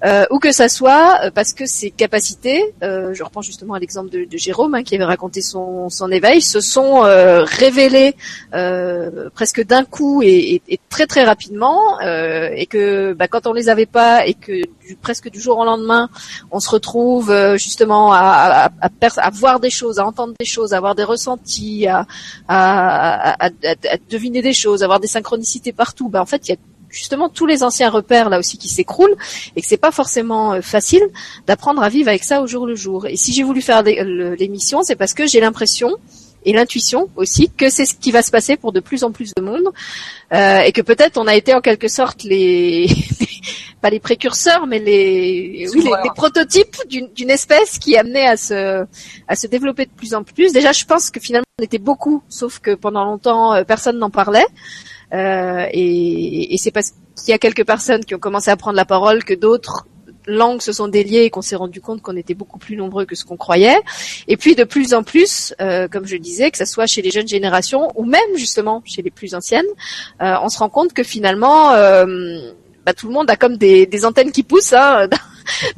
euh, 0.05 0.25
ou 0.31 0.39
que 0.39 0.51
ça 0.51 0.69
soit 0.69 1.31
parce 1.33 1.53
que 1.53 1.65
ces 1.65 1.91
capacités, 1.91 2.73
je 2.81 3.23
reprends 3.23 3.41
justement 3.41 3.73
à 3.73 3.79
l'exemple 3.79 4.09
de, 4.09 4.37
Jérôme 4.37 4.75
hein, 4.75 4.83
qui 4.83 4.95
avait 4.95 5.05
raconté 5.05 5.41
son, 5.41 5.89
éveil, 6.11 6.41
se 6.41 6.59
sont 6.59 7.01
révélées 7.01 8.15
presque 9.33 9.65
d'un 9.65 9.85
coup 9.85 10.21
et, 10.23 10.61
très 10.89 11.07
très 11.07 11.23
rapidement, 11.23 11.99
et 12.01 12.65
que 12.65 13.13
bah, 13.13 13.27
quand 13.27 13.47
on 13.47 13.53
les 13.53 13.69
avait 13.69 13.85
pas 13.85 14.25
et 14.25 14.33
que 14.33 14.63
du, 14.85 14.95
presque 14.95 15.29
du 15.29 15.39
jour 15.39 15.57
au 15.57 15.65
lendemain, 15.65 16.09
on 16.51 16.59
se 16.59 16.69
retrouve 16.69 17.31
euh, 17.31 17.57
justement 17.57 18.13
à, 18.13 18.19
à, 18.19 18.65
à, 18.81 18.89
à 19.17 19.29
voir 19.31 19.59
des 19.59 19.69
choses, 19.69 19.99
à 19.99 20.05
entendre 20.05 20.33
des 20.39 20.45
choses, 20.45 20.73
à 20.73 20.77
avoir 20.77 20.95
des 20.95 21.03
ressentis, 21.03 21.87
à, 21.87 22.05
à, 22.47 23.49
deviner 24.09 24.41
des 24.41 24.53
choses, 24.53 24.81
à 24.81 24.85
avoir 24.85 24.99
des 24.99 25.07
synchronicités 25.07 25.73
partout. 25.73 26.09
Bah, 26.09 26.21
en 26.21 26.25
fait, 26.25 26.47
il 26.47 26.51
y 26.51 26.53
a 26.53 26.57
justement 26.89 27.27
tous 27.29 27.45
les 27.45 27.61
anciens 27.63 27.89
repères 27.89 28.29
là 28.29 28.39
aussi 28.39 28.57
qui 28.57 28.69
s'écroulent 28.69 29.15
et 29.55 29.61
que 29.61 29.67
c'est 29.67 29.75
pas 29.75 29.91
forcément 29.91 30.53
euh, 30.53 30.61
facile 30.61 31.03
d'apprendre 31.47 31.83
à 31.83 31.89
vivre 31.89 32.07
avec 32.09 32.23
ça 32.23 32.41
au 32.41 32.47
jour 32.47 32.65
le 32.65 32.75
jour. 32.75 33.05
Et 33.07 33.17
si 33.17 33.33
j'ai 33.33 33.43
voulu 33.43 33.61
faire 33.61 33.83
le- 33.83 34.35
l'émission, 34.35 34.81
c'est 34.83 34.95
parce 34.95 35.13
que 35.13 35.27
j'ai 35.27 35.41
l'impression 35.41 35.91
et 36.45 36.53
l'intuition 36.53 37.09
aussi 37.15 37.49
que 37.49 37.69
c'est 37.69 37.85
ce 37.85 37.95
qui 37.95 38.11
va 38.11 38.21
se 38.21 38.31
passer 38.31 38.55
pour 38.55 38.71
de 38.71 38.79
plus 38.79 39.03
en 39.03 39.11
plus 39.11 39.31
de 39.35 39.41
monde 39.41 39.69
euh, 40.33 40.59
et 40.59 40.71
que 40.71 40.81
peut-être 40.81 41.17
on 41.17 41.27
a 41.27 41.35
été 41.35 41.53
en 41.53 41.61
quelque 41.61 41.87
sorte 41.87 42.23
les 42.23 42.87
pas 43.81 43.89
les 43.89 43.99
précurseurs 43.99 44.67
mais 44.67 44.79
les 44.79 45.67
oui, 45.73 45.83
les, 45.83 46.09
prototypes 46.15 46.77
d'une 46.89 47.07
d'une 47.13 47.29
espèce 47.29 47.79
qui 47.79 47.97
amenait 47.97 48.27
à 48.27 48.37
se 48.37 48.85
à 49.27 49.35
se 49.35 49.47
développer 49.47 49.85
de 49.85 49.91
plus 49.91 50.13
en 50.13 50.23
plus. 50.23 50.53
Déjà, 50.53 50.71
je 50.71 50.85
pense 50.85 51.09
que 51.09 51.19
finalement 51.19 51.45
on 51.59 51.63
était 51.63 51.77
beaucoup, 51.77 52.23
sauf 52.29 52.59
que 52.59 52.75
pendant 52.75 53.05
longtemps 53.05 53.53
euh, 53.53 53.63
personne 53.63 53.97
n'en 53.97 54.09
parlait. 54.09 54.45
Euh, 55.13 55.67
et, 55.71 56.53
et 56.53 56.57
c'est 56.57 56.71
parce 56.71 56.91
qu'il 57.15 57.29
y 57.29 57.33
a 57.33 57.37
quelques 57.37 57.65
personnes 57.65 58.03
qui 58.03 58.15
ont 58.15 58.19
commencé 58.19 58.49
à 58.51 58.57
prendre 58.57 58.75
la 58.75 58.85
parole 58.85 59.23
que 59.23 59.33
d'autres 59.33 59.87
langues 60.27 60.61
se 60.61 60.71
sont 60.71 60.87
déliées 60.87 61.23
et 61.23 61.29
qu'on 61.29 61.41
s'est 61.41 61.55
rendu 61.55 61.81
compte 61.81 62.01
qu'on 62.01 62.15
était 62.15 62.33
beaucoup 62.33 62.59
plus 62.59 62.75
nombreux 62.75 63.05
que 63.05 63.15
ce 63.15 63.25
qu'on 63.25 63.37
croyait. 63.37 63.79
Et 64.27 64.37
puis 64.37 64.55
de 64.55 64.63
plus 64.63 64.93
en 64.93 65.03
plus, 65.03 65.53
euh, 65.61 65.87
comme 65.87 66.05
je 66.05 66.17
disais, 66.17 66.51
que 66.51 66.57
ce 66.57 66.65
soit 66.65 66.87
chez 66.87 67.01
les 67.01 67.11
jeunes 67.11 67.27
générations 67.27 67.91
ou 67.95 68.05
même 68.05 68.21
justement 68.35 68.81
chez 68.85 69.01
les 69.01 69.11
plus 69.11 69.35
anciennes, 69.35 69.65
euh, 70.21 70.35
on 70.41 70.49
se 70.49 70.59
rend 70.59 70.69
compte 70.69 70.93
que 70.93 71.03
finalement, 71.03 71.71
euh, 71.71 72.05
bah, 72.85 72.93
tout 72.93 73.07
le 73.07 73.13
monde 73.13 73.29
a 73.29 73.35
comme 73.35 73.57
des, 73.57 74.05
antennes 74.05 74.31
qui 74.31 74.43
poussent 74.43 74.73
hein, 74.73 75.07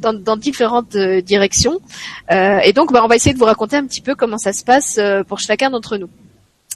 dans, 0.00 0.36
différentes 0.36 0.96
directions. 0.96 1.80
Et 2.30 2.72
donc, 2.72 2.92
bah, 2.92 3.02
on 3.04 3.08
va 3.08 3.16
essayer 3.16 3.32
de 3.32 3.38
vous 3.38 3.44
raconter 3.44 3.76
un 3.76 3.86
petit 3.86 4.02
peu 4.02 4.14
comment 4.14 4.38
ça 4.38 4.52
se 4.52 4.64
passe 4.64 5.00
pour 5.26 5.38
chacun 5.40 5.70
d'entre 5.70 5.96
nous. 5.96 6.08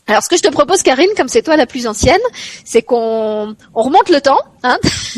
Alors, 0.09 0.23
ce 0.23 0.29
que 0.29 0.37
je 0.37 0.43
te 0.43 0.49
propose, 0.49 0.83
Karine, 0.83 1.11
comme 1.17 1.29
c'est 1.29 1.43
toi 1.43 1.57
la 1.57 1.67
plus 1.67 1.87
ancienne, 1.87 2.21
c'est 2.65 2.83
qu'on 2.83 3.55
on 3.75 3.83
remonte 3.83 4.11
le 4.11 4.21
temps, 4.21 4.41
hein, 4.65 4.79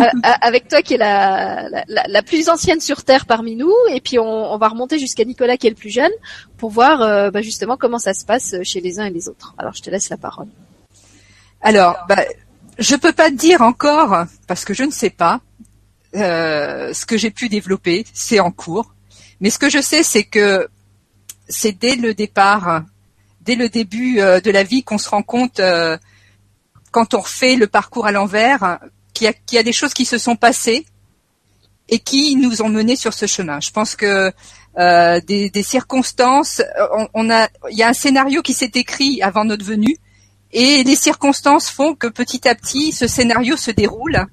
euh, 0.00 0.04
avec 0.40 0.68
toi 0.68 0.82
qui 0.82 0.94
est 0.94 0.98
la, 0.98 1.68
la, 1.86 2.04
la, 2.08 2.22
plus 2.22 2.48
ancienne 2.48 2.80
sur 2.80 3.04
Terre 3.04 3.26
parmi 3.26 3.54
nous, 3.54 3.72
et 3.90 4.00
puis 4.00 4.18
on, 4.18 4.52
on 4.52 4.58
va 4.58 4.68
remonter 4.68 4.98
jusqu'à 4.98 5.24
Nicolas 5.24 5.56
qui 5.56 5.68
est 5.68 5.70
le 5.70 5.76
plus 5.76 5.90
jeune, 5.90 6.10
pour 6.58 6.70
voir 6.70 7.02
euh, 7.02 7.30
bah, 7.30 7.40
justement 7.40 7.76
comment 7.76 8.00
ça 8.00 8.14
se 8.14 8.24
passe 8.24 8.56
chez 8.64 8.80
les 8.80 8.98
uns 8.98 9.04
et 9.04 9.10
les 9.10 9.28
autres. 9.28 9.54
Alors, 9.58 9.74
je 9.74 9.82
te 9.82 9.90
laisse 9.90 10.10
la 10.10 10.16
parole. 10.16 10.48
Alors, 11.62 11.96
bah, 12.08 12.24
je 12.78 12.96
peux 12.96 13.12
pas 13.12 13.30
te 13.30 13.36
dire 13.36 13.62
encore 13.62 14.26
parce 14.48 14.64
que 14.64 14.74
je 14.74 14.82
ne 14.82 14.90
sais 14.90 15.10
pas 15.10 15.40
euh, 16.16 16.92
ce 16.92 17.06
que 17.06 17.16
j'ai 17.16 17.30
pu 17.30 17.48
développer. 17.48 18.04
C'est 18.12 18.40
en 18.40 18.50
cours, 18.50 18.92
mais 19.40 19.50
ce 19.50 19.58
que 19.58 19.70
je 19.70 19.80
sais, 19.80 20.02
c'est 20.02 20.24
que 20.24 20.68
c'est 21.48 21.72
dès 21.72 21.94
le 21.94 22.12
départ 22.12 22.82
dès 23.46 23.54
le 23.54 23.68
début 23.68 24.20
euh, 24.20 24.40
de 24.40 24.50
la 24.50 24.64
vie 24.64 24.82
qu'on 24.82 24.98
se 24.98 25.08
rend 25.08 25.22
compte, 25.22 25.60
euh, 25.60 25.96
quand 26.90 27.14
on 27.14 27.20
refait 27.20 27.56
le 27.56 27.68
parcours 27.68 28.06
à 28.06 28.12
l'envers, 28.12 28.80
qu'il 29.14 29.32
y, 29.52 29.58
a, 29.58 29.62
des 29.62 29.72
choses 29.72 29.94
qui 29.94 30.04
se 30.04 30.18
sont 30.18 30.36
passées 30.36 30.84
et 31.88 32.00
qui 32.00 32.36
nous 32.36 32.60
ont 32.60 32.68
menés 32.68 32.96
sur 32.96 33.14
ce 33.14 33.26
chemin. 33.26 33.60
Je 33.60 33.70
pense 33.70 33.96
que 33.96 34.32
euh, 34.78 35.20
des, 35.20 35.62
circonstances, 35.62 36.60
il 37.14 37.76
y 37.78 37.82
a 37.82 37.88
un 37.88 37.92
scénario 37.94 38.42
qui 38.42 38.52
s'est 38.52 38.72
écrit 38.74 39.22
avant 39.22 39.44
notre 39.44 39.64
venue, 39.64 39.96
et 40.52 40.84
les 40.84 40.96
circonstances 40.96 41.70
font 41.70 41.94
que 41.94 42.06
petit 42.06 42.46
à 42.48 42.54
petit, 42.54 42.92
ce 42.92 43.06
scénario 43.06 43.56
se 43.56 43.70
déroule, 43.70 44.26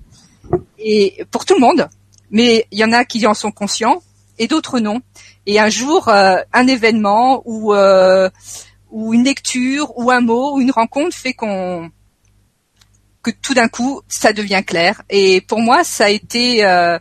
et 0.80 1.26
pour 1.32 1.45
tout 1.45 1.54
le 1.54 1.62
monde. 1.62 1.88
Mais 2.32 2.67
il 2.71 2.80
y 2.80 2.84
en 2.84 2.91
a 2.91 3.06
qui 3.06 3.26
en 3.28 3.34
sont 3.34 3.52
conscients 3.52 4.02
et 4.39 4.47
d'autres 4.47 4.80
non. 4.80 5.02
Et 5.45 5.60
un 5.60 5.69
jour, 5.69 6.10
un 6.10 6.67
événement 6.67 7.43
où 7.45 7.73
ou 8.93 9.13
une 9.13 9.23
lecture 9.23 9.91
ou 9.97 10.12
un 10.12 10.21
mot 10.21 10.56
ou 10.56 10.62
une 10.62 10.71
rencontre 10.71 11.17
fait 11.17 11.34
qu'on 11.34 11.89
que 13.23 13.32
tout 13.32 13.56
d'un 13.56 13.67
coup 13.67 14.01
ça 14.08 14.34
devient 14.34 14.63
clair. 14.65 15.01
Et 15.10 15.41
pour 15.41 15.60
moi, 15.60 15.84
ça 15.84 16.06
a 16.06 16.10
été 16.10 16.63
euh, 16.63 16.99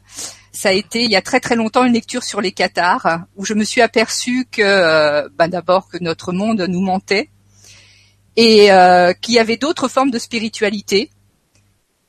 ça 0.53 0.71
a 0.71 0.73
été 0.73 1.05
il 1.05 1.11
y 1.11 1.17
a 1.17 1.23
très 1.23 1.39
très 1.39 1.55
longtemps 1.55 1.85
une 1.85 1.93
lecture 1.93 2.25
sur 2.25 2.41
les 2.41 2.53
cathares 2.53 3.25
où 3.37 3.45
je 3.45 3.53
me 3.53 3.63
suis 3.63 3.83
aperçue 3.83 4.47
que 4.51 5.29
ben 5.37 5.49
d'abord 5.49 5.89
que 5.89 5.99
notre 6.01 6.33
monde 6.33 6.65
nous 6.67 6.81
mentait 6.81 7.29
et 8.37 8.73
euh, 8.73 9.13
qu'il 9.13 9.35
y 9.35 9.39
avait 9.39 9.59
d'autres 9.59 9.89
formes 9.89 10.11
de 10.11 10.19
spiritualité. 10.19 11.11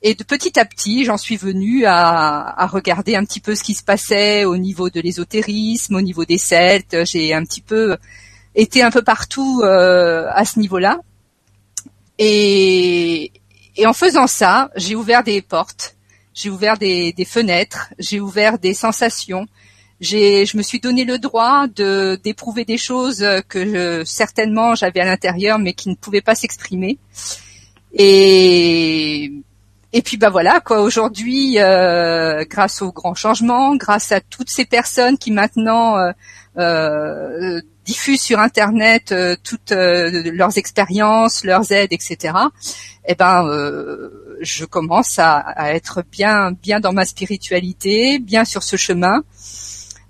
Et 0.06 0.16
de 0.16 0.24
petit 0.24 0.60
à 0.60 0.66
petit, 0.66 1.06
j'en 1.06 1.18
suis 1.18 1.38
venue 1.38 1.86
à, 1.86 1.96
à, 2.58 2.68
regarder 2.68 3.16
un 3.16 3.24
petit 3.24 3.40
peu 3.40 3.56
ce 3.56 3.64
qui 3.64 3.74
se 3.74 3.84
passait 3.84 4.44
au 4.44 4.58
niveau 4.58 4.90
de 4.90 5.00
l'ésotérisme, 5.00 5.96
au 5.96 6.02
niveau 6.02 6.26
des 6.26 6.38
Celtes. 6.38 7.06
J'ai 7.06 7.34
un 7.34 7.44
petit 7.46 7.62
peu 7.62 7.98
était 8.56 8.82
un 8.82 8.92
peu 8.92 9.02
partout 9.02 9.62
euh, 9.64 10.28
à 10.32 10.46
ce 10.46 10.60
niveau-là. 10.60 11.00
Et, 12.20 13.32
en 13.86 13.94
faisant 13.94 14.28
ça, 14.28 14.70
j'ai 14.76 14.96
ouvert 14.96 15.24
des 15.24 15.42
portes, 15.42 15.96
j'ai 16.34 16.50
ouvert 16.50 16.78
des, 16.78 17.14
fenêtres, 17.26 17.90
j'ai 18.00 18.20
ouvert 18.20 18.60
des 18.60 18.74
sensations. 18.74 19.48
Je 20.00 20.58
me 20.58 20.62
suis 20.62 20.80
donné 20.80 21.06
le 21.06 21.18
droit 21.18 21.68
de 21.68 22.20
d'éprouver 22.24 22.66
des 22.66 22.78
choses 22.78 23.26
que 23.48 24.04
certainement 24.06 24.76
j'avais 24.76 25.00
à 25.00 25.06
l'intérieur, 25.06 25.60
mais 25.60 25.74
qui 25.74 25.90
ne 25.90 25.96
pouvaient 25.96 26.22
pas 26.22 26.36
s'exprimer. 26.36 26.98
Et 27.94 29.32
et 29.96 30.02
puis 30.02 30.18
bah 30.18 30.30
voilà 30.30 30.60
quoi. 30.60 30.82
Aujourd'hui, 30.82 31.60
euh, 31.60 32.44
grâce 32.50 32.82
au 32.82 32.92
grand 32.92 33.14
changement, 33.14 33.76
grâce 33.76 34.12
à 34.12 34.22
toutes 34.22 34.50
ces 34.50 34.66
personnes 34.66 35.18
qui 35.20 35.32
maintenant 35.32 35.98
euh, 36.58 37.62
diffusent 37.84 38.22
sur 38.22 38.40
Internet 38.40 39.12
euh, 39.12 39.36
toutes 39.44 39.72
euh, 39.72 40.32
leurs 40.32 40.58
expériences, 40.58 41.44
leurs 41.44 41.72
aides, 41.72 41.92
etc. 41.92 42.36
Eh 43.06 43.16
ben, 43.16 43.46
euh, 43.46 44.38
je 44.42 44.66
commence 44.66 45.20
à, 45.20 45.74
être 45.74 46.04
bien, 46.12 46.52
bien 46.52 46.80
dans 46.80 46.94
ma 46.94 47.06
spiritualité, 47.06 48.20
bien 48.20 48.46
sur 48.46 48.64
ce 48.64 48.76
chemin. 48.76 49.24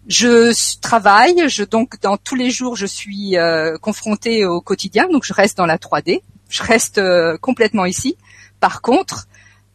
Je 0.07 0.53
travaille, 0.81 1.47
je 1.47 1.63
donc 1.63 1.99
dans 2.01 2.17
tous 2.17 2.35
les 2.35 2.51
jours, 2.51 2.75
je 2.75 2.85
suis 2.85 3.37
confrontée 3.81 4.45
au 4.45 4.59
quotidien, 4.59 5.07
donc 5.07 5.23
je 5.23 5.33
reste 5.33 5.57
dans 5.57 5.65
la 5.65 5.77
3D, 5.77 6.23
je 6.49 6.63
reste 6.63 7.01
complètement 7.39 7.85
ici. 7.85 8.17
Par 8.59 8.81
contre, 8.81 9.27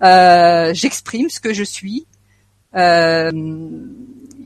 j'exprime 0.03 1.31
ce 1.31 1.41
que 1.41 1.55
je 1.55 1.65
suis. 1.65 2.07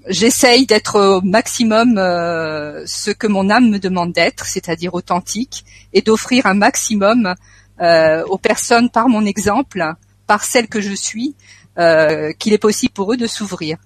J'essaye 0.08 0.66
d'être 0.66 0.98
au 0.98 1.20
maximum 1.22 1.98
euh, 1.98 2.84
ce 2.86 3.10
que 3.10 3.26
mon 3.26 3.50
âme 3.50 3.70
me 3.70 3.78
demande 3.78 4.12
d'être, 4.12 4.46
c'est-à-dire 4.46 4.94
authentique, 4.94 5.64
et 5.92 6.02
d'offrir 6.02 6.46
un 6.46 6.54
maximum 6.54 7.34
euh, 7.80 8.24
aux 8.26 8.38
personnes 8.38 8.90
par 8.90 9.08
mon 9.08 9.24
exemple, 9.24 9.84
par 10.26 10.44
celle 10.44 10.68
que 10.68 10.80
je 10.80 10.94
suis, 10.94 11.34
euh, 11.78 12.32
qu'il 12.38 12.52
est 12.52 12.58
possible 12.58 12.92
pour 12.92 13.12
eux 13.12 13.16
de 13.16 13.26
s'ouvrir. 13.26 13.78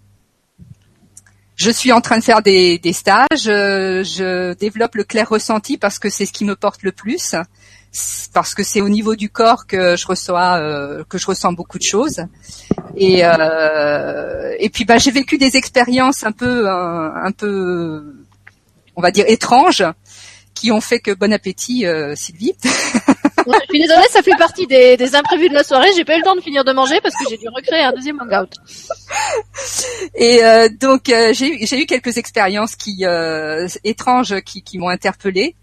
Je 1.55 1.70
suis 1.70 1.90
en 1.90 2.02
train 2.02 2.18
de 2.18 2.24
faire 2.24 2.42
des, 2.42 2.79
des 2.79 2.92
stages, 2.92 3.26
je 3.33 4.52
développe 4.55 4.94
le 4.94 5.05
clair 5.05 5.26
ressenti 5.29 5.79
parce 5.79 5.98
que 5.98 6.11
c'est 6.11 6.26
ce 6.26 6.33
qui 6.33 6.44
me 6.44 6.55
porte 6.55 6.83
le 6.83 6.92
plus 6.92 7.35
parce 8.32 8.54
que 8.54 8.62
c'est 8.62 8.80
au 8.80 8.88
niveau 8.88 9.16
du 9.16 9.30
corps 9.30 9.66
que 9.66 9.96
je 9.96 10.06
reçois 10.06 10.59
euh, 10.59 11.04
que 11.09 11.18
je 11.18 11.26
ressens 11.26 11.52
beaucoup 11.52 11.78
de 11.78 11.82
choses 11.82 12.20
et 12.96 13.24
euh, 13.24 14.54
et 14.59 14.68
puis 14.68 14.85
bah 14.85 14.98
j'ai 14.98 15.11
vécu 15.11 15.38
des 15.38 15.56
expériences 15.56 16.24
un 16.24 16.32
peu 16.32 16.68
un, 16.68 17.32
peu 17.32 18.14
on 18.96 19.00
va 19.00 19.11
dire 19.11 19.24
étranges 19.28 19.85
qui 20.54 20.70
ont 20.70 20.80
fait 20.80 21.00
que 21.00 21.12
bon 21.12 21.32
appétit 21.32 21.87
euh, 21.87 22.14
Sylvie. 22.14 22.54
je 22.64 23.52
suis 23.68 23.80
désolée, 23.80 24.09
ça 24.11 24.22
fait 24.22 24.37
partie 24.38 24.66
des, 24.66 24.96
des 24.96 25.14
imprévus 25.14 25.50
de 25.50 25.54
la 25.54 25.62
soirée. 25.62 25.88
J'ai 25.94 26.04
pas 26.04 26.14
eu 26.14 26.18
le 26.18 26.24
temps 26.24 26.35
de 26.35 26.40
finir 26.40 26.64
de 26.64 26.72
manger 26.72 26.98
parce 27.02 27.14
que 27.14 27.24
j'ai 27.28 27.37
dû 27.37 27.46
recréer 27.48 27.82
un 27.82 27.92
deuxième 27.92 28.18
hangout. 28.20 28.50
Et 30.14 30.40
donc 30.80 31.02
j'ai 31.06 31.48
eu 31.48 31.66
j'ai 31.66 31.82
eu 31.82 31.87
quelques 31.87 32.16
expériences 32.16 32.74
qui 32.74 33.04
étranges 33.85 34.40
qui, 34.40 34.62
qui 34.62 34.78
m'ont 34.78 34.88
interpellée. 34.88 35.54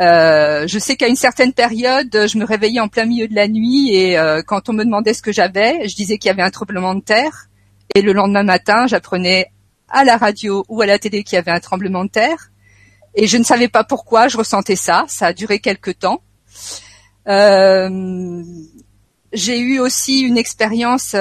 Euh, 0.00 0.68
je 0.68 0.78
sais 0.78 0.96
qu'à 0.96 1.08
une 1.08 1.16
certaine 1.16 1.52
période, 1.52 2.10
je 2.12 2.38
me 2.38 2.44
réveillais 2.44 2.80
en 2.80 2.88
plein 2.88 3.04
milieu 3.04 3.26
de 3.26 3.34
la 3.34 3.48
nuit 3.48 3.94
et 3.94 4.16
euh, 4.16 4.42
quand 4.46 4.68
on 4.68 4.72
me 4.72 4.84
demandait 4.84 5.14
ce 5.14 5.22
que 5.22 5.32
j'avais, 5.32 5.88
je 5.88 5.96
disais 5.96 6.18
qu'il 6.18 6.28
y 6.28 6.30
avait 6.30 6.42
un 6.42 6.50
tremblement 6.50 6.94
de 6.94 7.00
terre. 7.00 7.48
Et 7.94 8.02
le 8.02 8.12
lendemain 8.12 8.44
matin, 8.44 8.86
j'apprenais 8.86 9.50
à 9.88 10.04
la 10.04 10.16
radio 10.16 10.64
ou 10.68 10.82
à 10.82 10.86
la 10.86 10.98
télé 10.98 11.24
qu'il 11.24 11.36
y 11.36 11.38
avait 11.38 11.50
un 11.50 11.58
tremblement 11.58 12.04
de 12.04 12.10
terre. 12.10 12.50
Et 13.14 13.26
je 13.26 13.38
ne 13.38 13.42
savais 13.42 13.68
pas 13.68 13.82
pourquoi 13.82 14.28
je 14.28 14.36
ressentais 14.36 14.76
ça. 14.76 15.04
Ça 15.08 15.28
a 15.28 15.32
duré 15.32 15.58
quelques 15.58 15.98
temps. 15.98 16.22
Euh, 17.26 18.42
j'ai 19.32 19.58
eu 19.58 19.80
aussi 19.80 20.20
une 20.20 20.38
expérience 20.38 21.16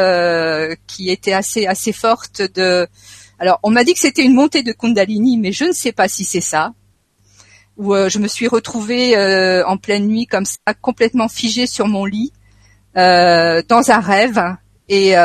qui 0.86 1.10
était 1.10 1.34
assez 1.34 1.66
assez 1.66 1.94
forte 1.94 2.42
de. 2.54 2.88
Alors, 3.40 3.60
on 3.64 3.72
m'a 3.72 3.84
dit 3.84 3.94
que 3.94 4.00
c'était 4.00 4.24
une 4.24 4.34
montée 4.34 4.62
de 4.64 4.72
Kundalini, 4.72 5.38
mais 5.38 5.52
je 5.52 5.66
ne 5.66 5.72
sais 5.72 5.92
pas 5.92 6.08
si 6.08 6.24
c'est 6.24 6.42
ça 6.42 6.74
où 7.78 7.94
euh, 7.94 8.10
je 8.10 8.20
me 8.20 8.28
suis 8.28 8.48
retrouvée 8.48 9.16
euh, 9.16 9.66
en 9.66 9.78
pleine 9.78 10.08
nuit 10.08 10.26
comme 10.26 10.46
ça, 10.46 10.74
complètement 10.82 11.30
figée 11.30 11.68
sur 11.68 11.88
mon 11.88 12.06
lit, 12.06 12.34
euh, 12.98 13.62
dans 13.68 13.92
un 13.92 14.00
rêve, 14.00 14.42
et 14.90 15.16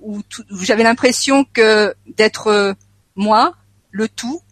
où, 0.00 0.20
j'avais 0.60 0.82
l'impression 0.82 1.44
que 1.44 1.94
d'être 2.16 2.76
moi, 3.16 3.54
le 3.90 4.08
tout, 4.08 4.42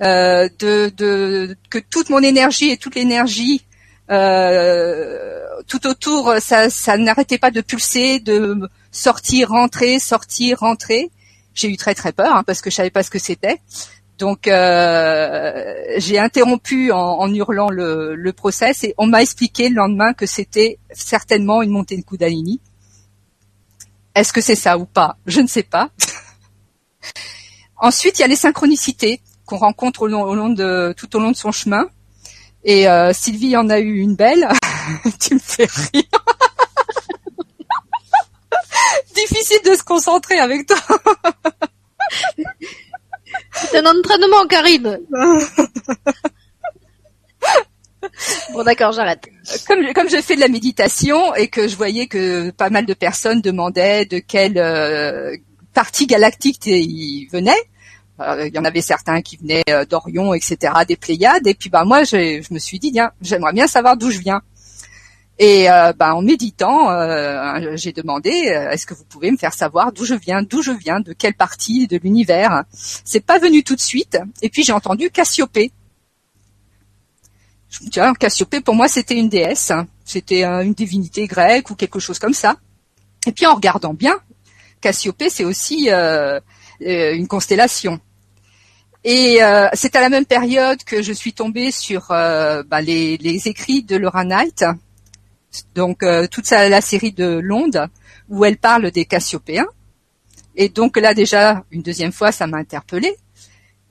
de, 0.00 0.50
de, 0.88 1.56
que 1.70 1.78
toute 1.78 2.10
mon 2.10 2.18
énergie 2.18 2.70
et 2.70 2.76
toute 2.76 2.96
l'énergie 2.96 3.64
tout 4.08 5.86
autour, 5.86 6.34
ça, 6.40 6.70
ça 6.70 6.96
n'arrêtait 6.96 7.38
pas 7.38 7.52
de 7.52 7.60
pulser, 7.60 8.18
de 8.18 8.68
sortir, 8.90 9.50
rentrer, 9.50 10.00
sortir, 10.00 10.58
rentrer. 10.58 11.12
J'ai 11.54 11.68
eu 11.68 11.76
très 11.76 11.94
très 11.94 12.12
peur 12.12 12.34
hein, 12.34 12.42
parce 12.44 12.60
que 12.62 12.68
je 12.68 12.74
savais 12.74 12.90
pas 12.90 13.04
ce 13.04 13.10
que 13.10 13.20
c'était. 13.20 13.60
Donc 14.18 14.46
euh, 14.46 15.74
j'ai 15.96 16.18
interrompu 16.18 16.92
en, 16.92 17.32
hurlant 17.32 17.70
le, 17.70 18.14
le, 18.14 18.32
process 18.32 18.84
et 18.84 18.94
on 18.98 19.06
m'a 19.06 19.22
expliqué 19.22 19.68
le 19.68 19.74
lendemain 19.74 20.12
que 20.12 20.26
c'était 20.26 20.78
certainement 20.92 21.62
une 21.62 21.70
montée 21.70 21.96
de 21.96 22.02
Kundalini. 22.02 22.60
Est-ce 24.14 24.32
que 24.32 24.40
c'est 24.40 24.54
ça 24.54 24.78
ou 24.78 24.84
pas? 24.84 25.16
Je 25.26 25.40
ne 25.40 25.46
sais 25.46 25.62
pas. 25.62 25.90
Ensuite, 27.76 28.18
il 28.18 28.22
y 28.22 28.24
a 28.24 28.28
les 28.28 28.36
synchronicités 28.36 29.20
qu'on 29.46 29.56
rencontre 29.56 30.02
au 30.02 30.06
long, 30.06 30.50
de 30.50 30.94
tout 30.96 31.16
au 31.16 31.18
long 31.18 31.30
de 31.30 31.36
son 31.36 31.50
chemin. 31.50 31.86
Et 32.64 32.88
euh, 32.88 33.12
Sylvie 33.12 33.56
en 33.56 33.68
a 33.70 33.80
eu 33.80 33.98
une 33.98 34.14
belle. 34.14 34.48
tu 35.20 35.34
me 35.34 35.40
fais 35.40 35.66
rire. 35.66 36.04
Difficile 39.14 39.60
de 39.64 39.74
se 39.74 39.82
concentrer 39.82 40.38
avec 40.38 40.66
toi. 40.66 40.76
C'est 43.52 43.76
un 43.78 43.86
entraînement, 43.86 44.46
Karine. 44.48 44.98
bon, 48.52 48.62
d'accord, 48.64 48.92
j'arrête. 48.92 49.28
Comme, 49.66 49.92
comme 49.92 50.08
je 50.08 50.20
fais 50.20 50.34
de 50.36 50.40
la 50.40 50.48
méditation 50.48 51.34
et 51.34 51.48
que 51.48 51.68
je 51.68 51.76
voyais 51.76 52.06
que 52.06 52.50
pas 52.50 52.70
mal 52.70 52.86
de 52.86 52.94
personnes 52.94 53.40
demandaient 53.40 54.06
de 54.06 54.18
quelle 54.18 54.58
euh, 54.58 55.36
partie 55.74 56.06
galactique 56.06 56.66
ils 56.66 57.28
venaient, 57.32 57.62
Euh, 58.20 58.46
Il 58.46 58.54
y 58.54 58.58
en 58.58 58.64
avait 58.64 58.82
certains 58.82 59.20
qui 59.22 59.36
venaient 59.36 59.64
euh, 59.70 59.84
d'Orion, 59.86 60.34
etc., 60.34 60.56
des 60.86 60.96
Pléiades. 60.96 61.46
Et 61.46 61.54
puis 61.54 61.70
bah 61.70 61.84
moi, 61.84 62.04
j'ai- 62.04 62.42
je 62.42 62.52
me 62.54 62.58
suis 62.58 62.78
dit, 62.78 62.92
tiens, 62.92 63.10
j'aimerais 63.22 63.52
bien 63.54 63.66
savoir 63.66 63.96
d'où 63.96 64.10
je 64.10 64.18
viens. 64.18 64.42
Et 65.38 65.70
euh, 65.70 65.92
bah, 65.92 66.14
en 66.14 66.22
méditant, 66.22 66.90
euh, 66.90 67.72
j'ai 67.74 67.92
demandé, 67.92 68.30
euh, 68.30 68.70
est-ce 68.70 68.86
que 68.86 68.94
vous 68.94 69.04
pouvez 69.04 69.30
me 69.30 69.36
faire 69.36 69.54
savoir 69.54 69.92
d'où 69.92 70.04
je 70.04 70.14
viens, 70.14 70.42
d'où 70.42 70.62
je 70.62 70.72
viens, 70.72 71.00
de 71.00 71.12
quelle 71.12 71.34
partie 71.34 71.86
de 71.86 71.98
l'univers? 72.02 72.64
C'est 72.72 73.24
pas 73.24 73.38
venu 73.38 73.64
tout 73.64 73.74
de 73.74 73.80
suite. 73.80 74.18
Et 74.42 74.50
puis 74.50 74.62
j'ai 74.62 74.72
entendu 74.72 75.10
Cassiopée. 75.10 75.72
Je 77.70 77.80
me 77.80 77.84
dis, 77.84 77.90
tiens, 77.90 78.12
Cassiopée, 78.12 78.60
pour 78.60 78.74
moi, 78.74 78.88
c'était 78.88 79.16
une 79.16 79.30
déesse. 79.30 79.72
C'était 80.04 80.44
euh, 80.44 80.62
une 80.62 80.74
divinité 80.74 81.26
grecque 81.26 81.70
ou 81.70 81.74
quelque 81.74 81.98
chose 81.98 82.18
comme 82.18 82.34
ça. 82.34 82.56
Et 83.26 83.32
puis 83.32 83.46
en 83.46 83.54
regardant 83.54 83.94
bien, 83.94 84.16
Cassiopée, 84.82 85.30
c'est 85.30 85.44
aussi 85.44 85.90
euh, 85.90 86.38
euh, 86.82 87.14
une 87.14 87.26
constellation. 87.26 88.00
Et 89.04 89.42
euh, 89.42 89.68
c'est 89.72 89.96
à 89.96 90.00
la 90.00 90.10
même 90.10 90.26
période 90.26 90.84
que 90.84 91.02
je 91.02 91.12
suis 91.12 91.32
tombée 91.32 91.70
sur 91.70 92.10
euh, 92.10 92.62
bah, 92.62 92.80
les, 92.80 93.16
les 93.16 93.48
écrits 93.48 93.82
de 93.82 93.96
Laura 93.96 94.24
Knight, 94.24 94.64
donc 95.74 96.02
euh, 96.02 96.26
toute 96.26 96.46
sa- 96.46 96.68
la 96.68 96.80
série 96.80 97.12
de 97.12 97.38
Londe, 97.42 97.88
où 98.28 98.44
elle 98.44 98.56
parle 98.56 98.90
des 98.90 99.04
Cassiopéens. 99.04 99.66
Et 100.56 100.68
donc 100.68 100.96
là 100.98 101.14
déjà, 101.14 101.64
une 101.70 101.82
deuxième 101.82 102.12
fois, 102.12 102.32
ça 102.32 102.46
m'a 102.46 102.58
interpellée. 102.58 103.14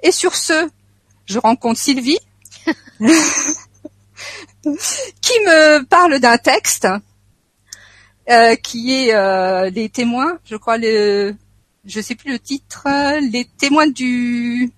Et 0.04 0.12
sur 0.12 0.36
ce, 0.36 0.70
je 1.26 1.40
rencontre 1.40 1.80
Sylvie, 1.80 2.20
qui 5.22 5.40
me 5.46 5.84
parle 5.86 6.20
d'un 6.20 6.38
texte 6.38 6.88
euh, 8.30 8.56
qui 8.56 8.94
est 8.94 9.14
euh, 9.14 9.70
les 9.70 9.90
témoins, 9.90 10.38
je 10.46 10.56
crois 10.56 10.78
le, 10.78 11.36
je 11.86 12.02
sais 12.02 12.16
plus 12.16 12.32
le 12.32 12.40
titre, 12.40 12.88
les 13.32 13.46
témoins 13.58 13.88
du 13.88 14.72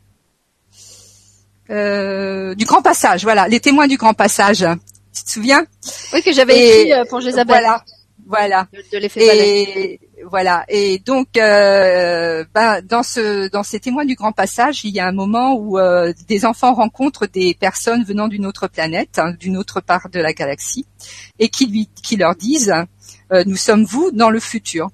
euh, 1.70 2.56
du 2.56 2.66
grand 2.66 2.82
passage, 2.82 3.24
voilà, 3.24 3.48
les 3.48 3.60
témoins 3.60 3.88
du 3.88 3.98
grand 3.98 4.14
passage. 4.14 4.66
Tu 5.16 5.24
te 5.24 5.30
souviens 5.30 5.66
Oui, 6.14 6.22
que 6.24 6.34
j'avais 6.34 6.68
écrit 6.68 6.94
euh, 6.94 7.06
pour 7.06 7.22
Jézabel. 7.22 7.56
Voilà, 7.56 7.84
voilà. 8.26 8.68
De, 8.74 9.00
de. 9.00 9.20
Et 9.20 10.00
voilà. 10.30 10.66
Et 10.70 11.00
donc, 11.00 11.38
euh, 11.38 12.46
ben, 12.54 12.82
dans 12.82 13.04
ce, 13.04 13.50
dans 13.50 13.64
ces 13.64 13.80
témoins 13.80 14.06
du 14.06 14.16
grand 14.16 14.32
passage, 14.32 14.84
il 14.86 14.92
y 14.92 15.00
a 15.00 15.08
un 15.08 15.12
moment 15.12 15.56
où 15.56 15.78
euh, 15.78 16.14
des 16.28 16.46
enfants 16.46 16.74
rencontrent 16.74 17.28
des 17.28 17.54
personnes 17.54 18.04
venant 18.04 18.28
d'une 18.28 18.46
autre 18.46 18.68
planète, 18.68 19.20
hein, 19.20 19.34
d'une 19.40 19.58
autre 19.58 19.82
part 19.82 20.10
de 20.10 20.20
la 20.20 20.34
galaxie, 20.34 20.86
et 21.40 21.50
qui 21.50 21.68
lui, 21.68 21.90
qui 22.02 22.16
leur 22.16 22.36
disent, 22.36 22.74
euh, 23.32 23.44
nous 23.46 23.58
sommes 23.58 23.84
vous 23.84 24.12
dans 24.12 24.30
le 24.30 24.40
futur. 24.40 24.90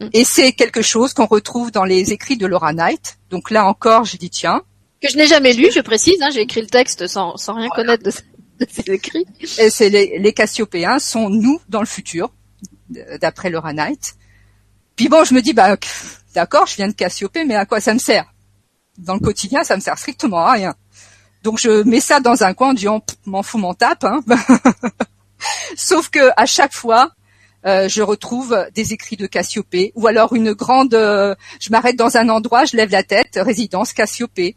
Mm. 0.00 0.08
Et 0.12 0.24
c'est 0.24 0.52
quelque 0.52 0.82
chose 0.82 1.14
qu'on 1.14 1.26
retrouve 1.26 1.70
dans 1.70 1.84
les 1.84 2.12
écrits 2.12 2.36
de 2.36 2.46
Laura 2.46 2.72
Knight. 2.72 3.18
Donc 3.30 3.50
là 3.50 3.66
encore, 3.66 4.04
j'ai 4.04 4.18
dit 4.18 4.30
tiens, 4.30 4.62
Que 5.00 5.08
je 5.08 5.16
n'ai 5.16 5.26
jamais 5.26 5.52
lu, 5.52 5.70
je 5.74 5.80
précise. 5.80 6.20
Hein, 6.22 6.30
J'ai 6.32 6.42
écrit 6.42 6.60
le 6.60 6.66
texte 6.66 7.06
sans, 7.06 7.36
sans 7.36 7.54
rien 7.54 7.68
connaître 7.68 8.02
de, 8.02 8.10
de 8.10 8.35
ses 8.68 8.90
écrits. 8.92 9.26
Et 9.58 9.70
c'est 9.70 9.88
les, 9.90 10.18
les 10.18 10.32
Cassiopéens 10.32 10.98
sont 10.98 11.28
nous 11.30 11.60
dans 11.68 11.80
le 11.80 11.86
futur, 11.86 12.32
d- 12.88 13.04
d'après 13.20 13.50
Laura 13.50 13.72
Knight. 13.72 14.14
Puis 14.96 15.08
bon, 15.08 15.24
je 15.24 15.34
me 15.34 15.42
dis, 15.42 15.52
bah, 15.52 15.76
d'accord, 16.34 16.66
je 16.66 16.76
viens 16.76 16.88
de 16.88 16.94
Cassiopée, 16.94 17.44
mais 17.44 17.54
à 17.54 17.66
quoi 17.66 17.80
ça 17.80 17.92
me 17.92 17.98
sert? 17.98 18.32
Dans 18.98 19.14
le 19.14 19.20
quotidien, 19.20 19.62
ça 19.62 19.76
me 19.76 19.80
sert 19.80 19.98
strictement 19.98 20.38
à 20.38 20.52
rien. 20.52 20.74
Donc 21.42 21.58
je 21.60 21.82
mets 21.82 22.00
ça 22.00 22.18
dans 22.20 22.42
un 22.42 22.54
coin 22.54 22.70
en 22.70 22.74
disant, 22.74 23.04
m'en 23.26 23.42
fous, 23.42 23.58
m'en 23.58 23.74
tape. 23.74 24.04
Hein. 24.04 24.20
Sauf 25.76 26.08
que 26.08 26.30
à 26.36 26.46
chaque 26.46 26.72
fois, 26.72 27.12
euh, 27.66 27.88
je 27.88 28.00
retrouve 28.02 28.56
des 28.74 28.92
écrits 28.92 29.16
de 29.16 29.26
Cassiopée, 29.26 29.92
ou 29.94 30.06
alors 30.06 30.34
une 30.34 30.52
grande, 30.52 30.94
euh, 30.94 31.34
je 31.60 31.70
m'arrête 31.70 31.96
dans 31.96 32.16
un 32.16 32.28
endroit, 32.28 32.64
je 32.64 32.76
lève 32.76 32.90
la 32.90 33.02
tête, 33.02 33.36
résidence 33.36 33.92
Cassiopée. 33.92 34.56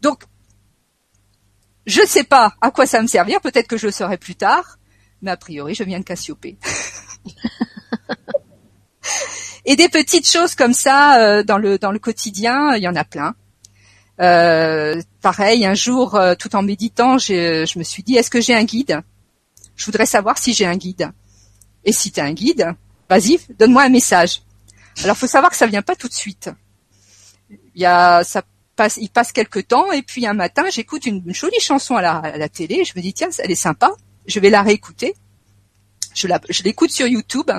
Donc 0.00 0.22
je 1.86 2.00
ne 2.00 2.06
sais 2.06 2.24
pas 2.24 2.54
à 2.60 2.70
quoi 2.70 2.86
ça 2.86 2.98
va 2.98 3.02
me 3.02 3.08
servir, 3.08 3.40
peut-être 3.40 3.68
que 3.68 3.76
je 3.76 3.86
le 3.86 3.92
saurai 3.92 4.18
plus 4.18 4.34
tard, 4.34 4.78
mais 5.22 5.30
a 5.30 5.36
priori, 5.36 5.74
je 5.74 5.84
viens 5.84 5.98
de 6.00 6.04
Cassiopée. 6.04 6.58
Et 9.64 9.74
des 9.74 9.88
petites 9.88 10.30
choses 10.30 10.54
comme 10.54 10.72
ça 10.72 11.20
euh, 11.20 11.42
dans 11.42 11.58
le 11.58 11.78
dans 11.78 11.90
le 11.90 11.98
quotidien, 11.98 12.76
il 12.76 12.82
y 12.82 12.88
en 12.88 12.94
a 12.94 13.04
plein. 13.04 13.34
Euh, 14.20 15.00
pareil, 15.20 15.66
un 15.66 15.74
jour, 15.74 16.14
euh, 16.14 16.34
tout 16.34 16.54
en 16.54 16.62
méditant, 16.62 17.18
je, 17.18 17.66
je 17.66 17.78
me 17.78 17.84
suis 17.84 18.02
dit, 18.02 18.16
est-ce 18.16 18.30
que 18.30 18.40
j'ai 18.40 18.54
un 18.54 18.64
guide? 18.64 19.02
Je 19.74 19.84
voudrais 19.84 20.06
savoir 20.06 20.38
si 20.38 20.54
j'ai 20.54 20.66
un 20.66 20.76
guide. 20.76 21.10
Et 21.84 21.92
si 21.92 22.10
tu 22.12 22.20
as 22.20 22.24
un 22.24 22.32
guide, 22.32 22.74
vas-y, 23.10 23.38
donne-moi 23.58 23.82
un 23.82 23.88
message. 23.88 24.42
Alors, 25.04 25.16
faut 25.16 25.26
savoir 25.26 25.50
que 25.50 25.56
ça 25.56 25.66
vient 25.66 25.82
pas 25.82 25.96
tout 25.96 26.08
de 26.08 26.14
suite. 26.14 26.50
Il 27.50 27.82
y 27.82 27.86
a, 27.86 28.24
ça 28.24 28.42
passe, 28.76 28.98
il 29.00 29.10
passe 29.10 29.32
quelques 29.32 29.68
temps, 29.68 29.90
et 29.90 30.02
puis 30.02 30.26
un 30.26 30.34
matin, 30.34 30.64
j'écoute 30.70 31.06
une, 31.06 31.22
jolie 31.34 31.60
chanson 31.60 31.96
à 31.96 32.02
la, 32.36 32.48
télé. 32.48 32.84
Je 32.84 32.92
me 32.96 33.02
dis, 33.02 33.12
tiens, 33.12 33.28
elle 33.38 33.50
est 33.50 33.54
sympa. 33.54 33.90
Je 34.26 34.38
vais 34.38 34.50
la 34.50 34.62
réécouter. 34.62 35.14
Je 36.14 36.28
la, 36.28 36.40
je 36.48 36.62
l'écoute 36.62 36.90
sur 36.90 37.06
YouTube. 37.06 37.50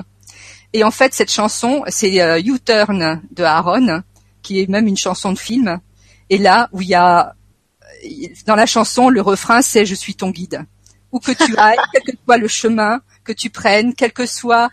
Et 0.72 0.84
en 0.84 0.90
fait, 0.90 1.14
cette 1.14 1.30
chanson, 1.30 1.82
c'est 1.88 2.20
euh, 2.20 2.40
U-Turn 2.40 3.22
de 3.30 3.44
Aaron, 3.44 4.02
qui 4.42 4.60
est 4.60 4.68
même 4.68 4.86
une 4.86 4.96
chanson 4.96 5.32
de 5.32 5.38
film. 5.38 5.80
Et 6.30 6.38
là, 6.38 6.68
où 6.72 6.82
il 6.82 6.88
y 6.88 6.94
a, 6.94 7.34
dans 8.46 8.54
la 8.54 8.66
chanson, 8.66 9.08
le 9.08 9.20
refrain, 9.20 9.62
c'est 9.62 9.86
Je 9.86 9.94
suis 9.94 10.14
ton 10.14 10.30
guide. 10.30 10.64
Où 11.10 11.20
que 11.20 11.32
tu 11.32 11.56
ailles, 11.56 11.78
quel 11.92 12.02
que 12.02 12.12
soit 12.24 12.36
le 12.36 12.48
chemin 12.48 13.00
que 13.24 13.32
tu 13.32 13.50
prennes, 13.50 13.94
quelle 13.94 14.12
que 14.12 14.26
soit 14.26 14.70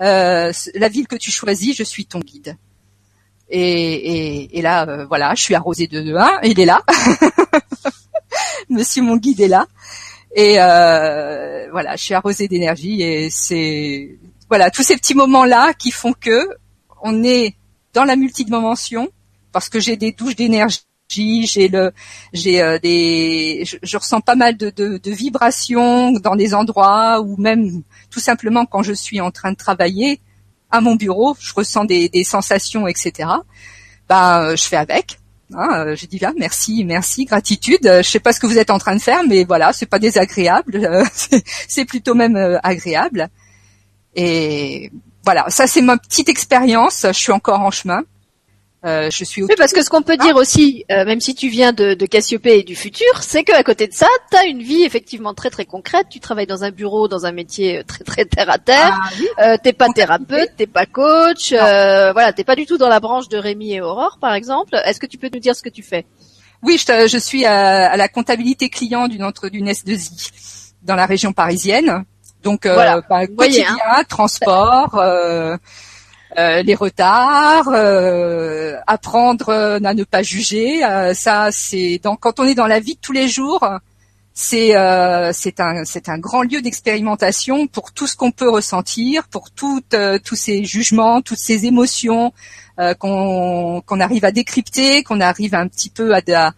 euh, 0.00 0.52
la 0.74 0.88
ville 0.88 1.06
que 1.06 1.16
tu 1.16 1.30
choisis, 1.30 1.76
je 1.76 1.82
suis 1.82 2.06
ton 2.06 2.20
guide. 2.20 2.56
Et, 3.50 3.60
et, 3.60 4.58
et 4.58 4.62
là, 4.62 4.86
euh, 4.86 5.06
voilà, 5.06 5.34
je 5.34 5.42
suis 5.42 5.54
arrosée 5.54 5.86
de 5.86 6.14
un, 6.14 6.40
il 6.42 6.58
est 6.60 6.66
là. 6.66 6.82
Monsieur 8.68 9.02
mon 9.02 9.16
guide 9.16 9.40
est 9.40 9.48
là. 9.48 9.66
Et 10.34 10.56
euh, 10.58 11.68
voilà, 11.70 11.96
je 11.96 12.02
suis 12.02 12.14
arrosée 12.14 12.48
d'énergie 12.48 13.02
et 13.02 13.30
c'est 13.30 14.18
voilà 14.48 14.70
tous 14.70 14.82
ces 14.82 14.96
petits 14.96 15.14
moments 15.14 15.44
là 15.44 15.72
qui 15.72 15.90
font 15.90 16.12
que 16.12 16.48
on 17.02 17.24
est 17.24 17.54
dans 17.94 18.04
la 18.04 18.16
multidimension 18.16 19.08
parce 19.52 19.70
que 19.70 19.80
j'ai 19.80 19.96
des 19.96 20.12
douches 20.12 20.36
d'énergie, 20.36 20.84
j'ai 21.08 21.68
le, 21.68 21.92
j'ai 22.34 22.60
euh, 22.60 22.78
des, 22.78 23.62
je, 23.64 23.78
je 23.82 23.96
ressens 23.96 24.20
pas 24.20 24.34
mal 24.34 24.58
de, 24.58 24.68
de, 24.68 24.98
de 24.98 25.10
vibrations 25.10 26.12
dans 26.12 26.36
des 26.36 26.54
endroits 26.54 27.22
ou 27.22 27.36
même 27.38 27.82
tout 28.10 28.20
simplement 28.20 28.66
quand 28.66 28.82
je 28.82 28.92
suis 28.92 29.20
en 29.20 29.30
train 29.30 29.52
de 29.52 29.56
travailler 29.56 30.20
à 30.70 30.80
mon 30.80 30.94
bureau, 30.96 31.36
je 31.40 31.52
ressens 31.54 31.84
des, 31.84 32.10
sensations, 32.24 32.86
etc. 32.86 33.28
Ben, 34.08 34.42
euh, 34.42 34.56
je 34.56 34.64
fais 34.64 34.76
avec. 34.76 35.18
Hein, 35.54 35.68
euh, 35.86 35.96
je 35.96 36.06
dis 36.06 36.18
là, 36.18 36.32
merci, 36.36 36.84
merci, 36.84 37.24
gratitude. 37.24 37.86
Euh, 37.86 38.02
Je 38.02 38.08
sais 38.10 38.20
pas 38.20 38.32
ce 38.32 38.40
que 38.40 38.46
vous 38.46 38.58
êtes 38.58 38.70
en 38.70 38.78
train 38.78 38.94
de 38.96 39.00
faire, 39.00 39.22
mais 39.26 39.44
voilà, 39.44 39.72
c'est 39.72 39.86
pas 39.86 39.98
désagréable, 39.98 40.80
c'est- 41.68 41.84
plutôt 41.86 42.14
même 42.14 42.58
agréable. 42.62 43.28
Et 44.14 44.90
voilà, 45.24 45.46
ça 45.48 45.66
c'est 45.66 45.82
ma 45.82 45.96
petite 45.96 46.28
expérience. 46.28 47.06
Je 47.06 47.12
suis 47.12 47.32
encore 47.32 47.60
en 47.60 47.70
chemin. 47.70 48.02
Euh, 48.84 49.10
je 49.10 49.24
suis 49.24 49.42
Oui, 49.42 49.54
parce 49.58 49.72
que 49.72 49.82
ce 49.82 49.90
qu'on 49.90 50.02
peut 50.02 50.16
dire 50.16 50.36
aussi, 50.36 50.84
euh, 50.92 51.04
même 51.04 51.20
si 51.20 51.34
tu 51.34 51.48
viens 51.48 51.72
de, 51.72 51.94
de 51.94 52.06
Cassiopée 52.06 52.60
et 52.60 52.62
du 52.62 52.76
futur, 52.76 53.08
c'est 53.22 53.42
qu'à 53.42 53.64
côté 53.64 53.88
de 53.88 53.92
ça, 53.92 54.06
tu 54.30 54.36
as 54.36 54.44
une 54.44 54.62
vie 54.62 54.84
effectivement 54.84 55.34
très 55.34 55.50
très 55.50 55.64
concrète. 55.64 56.06
Tu 56.10 56.20
travailles 56.20 56.46
dans 56.46 56.62
un 56.62 56.70
bureau, 56.70 57.08
dans 57.08 57.26
un 57.26 57.32
métier 57.32 57.78
euh, 57.78 57.82
très 57.84 58.04
très 58.04 58.24
terre 58.24 58.48
à 58.48 58.58
terre. 58.58 59.00
Ah 59.02 59.08
oui. 59.18 59.26
Euh, 59.40 59.56
t'es 59.60 59.72
pas 59.72 59.88
thérapeute, 59.88 60.50
t'es 60.56 60.68
pas 60.68 60.86
coach, 60.86 61.52
euh, 61.52 62.12
voilà, 62.12 62.32
t'es 62.32 62.44
pas 62.44 62.54
du 62.54 62.66
tout 62.66 62.78
dans 62.78 62.88
la 62.88 63.00
branche 63.00 63.28
de 63.28 63.36
Rémi 63.36 63.72
et 63.74 63.80
Aurore, 63.80 64.18
par 64.20 64.32
exemple. 64.34 64.76
Est-ce 64.84 65.00
que 65.00 65.06
tu 65.06 65.18
peux 65.18 65.28
nous 65.34 65.40
dire 65.40 65.56
ce 65.56 65.62
que 65.62 65.70
tu 65.70 65.82
fais? 65.82 66.06
Oui, 66.62 66.78
je, 66.78 67.08
je 67.08 67.18
suis 67.18 67.44
à, 67.44 67.90
à 67.90 67.96
la 67.96 68.08
comptabilité 68.08 68.68
client 68.68 69.08
d'une 69.08 69.24
entre 69.24 69.48
d'une 69.48 69.68
S2I 69.70 70.70
dans 70.82 70.94
la 70.94 71.06
région 71.06 71.32
parisienne. 71.32 72.04
Donc 72.44 72.64
euh, 72.64 72.74
Voilà. 72.74 73.00
bah, 73.10 73.26
Vous 73.28 73.34
voyez, 73.36 73.64
quotidien, 73.64 74.04
transport, 74.08 74.94
euh, 76.36 76.62
les 76.62 76.74
retards, 76.74 77.68
euh, 77.68 78.74
apprendre 78.86 79.48
euh, 79.48 79.80
à 79.82 79.94
ne 79.94 80.04
pas 80.04 80.22
juger. 80.22 80.84
euh, 80.84 81.14
ça, 81.14 81.48
c'est 81.52 82.00
dans, 82.02 82.16
quand 82.16 82.38
on 82.38 82.44
est 82.44 82.54
dans 82.54 82.66
la 82.66 82.80
vie 82.80 82.96
de 82.96 83.00
tous 83.00 83.12
les 83.12 83.28
jours, 83.28 83.66
c'est 84.34 84.72
c'est 85.32 85.58
un 85.58 85.84
c'est 85.84 86.08
un 86.08 86.18
grand 86.18 86.42
lieu 86.42 86.60
d'expérimentation 86.62 87.66
pour 87.66 87.92
tout 87.92 88.06
ce 88.06 88.14
qu'on 88.14 88.30
peut 88.30 88.48
ressentir, 88.48 89.26
pour 89.28 89.48
euh, 89.94 90.18
tous 90.22 90.36
ces 90.36 90.64
jugements, 90.64 91.22
toutes 91.22 91.38
ces 91.38 91.66
émotions 91.66 92.32
qu'on 93.00 93.82
qu'on 93.84 94.00
arrive 94.00 94.24
à 94.24 94.30
décrypter, 94.30 95.02
qu'on 95.02 95.20
arrive 95.20 95.56
un 95.56 95.66
petit 95.66 95.90
peu 95.90 96.14
à, 96.14 96.20
à 96.36 96.52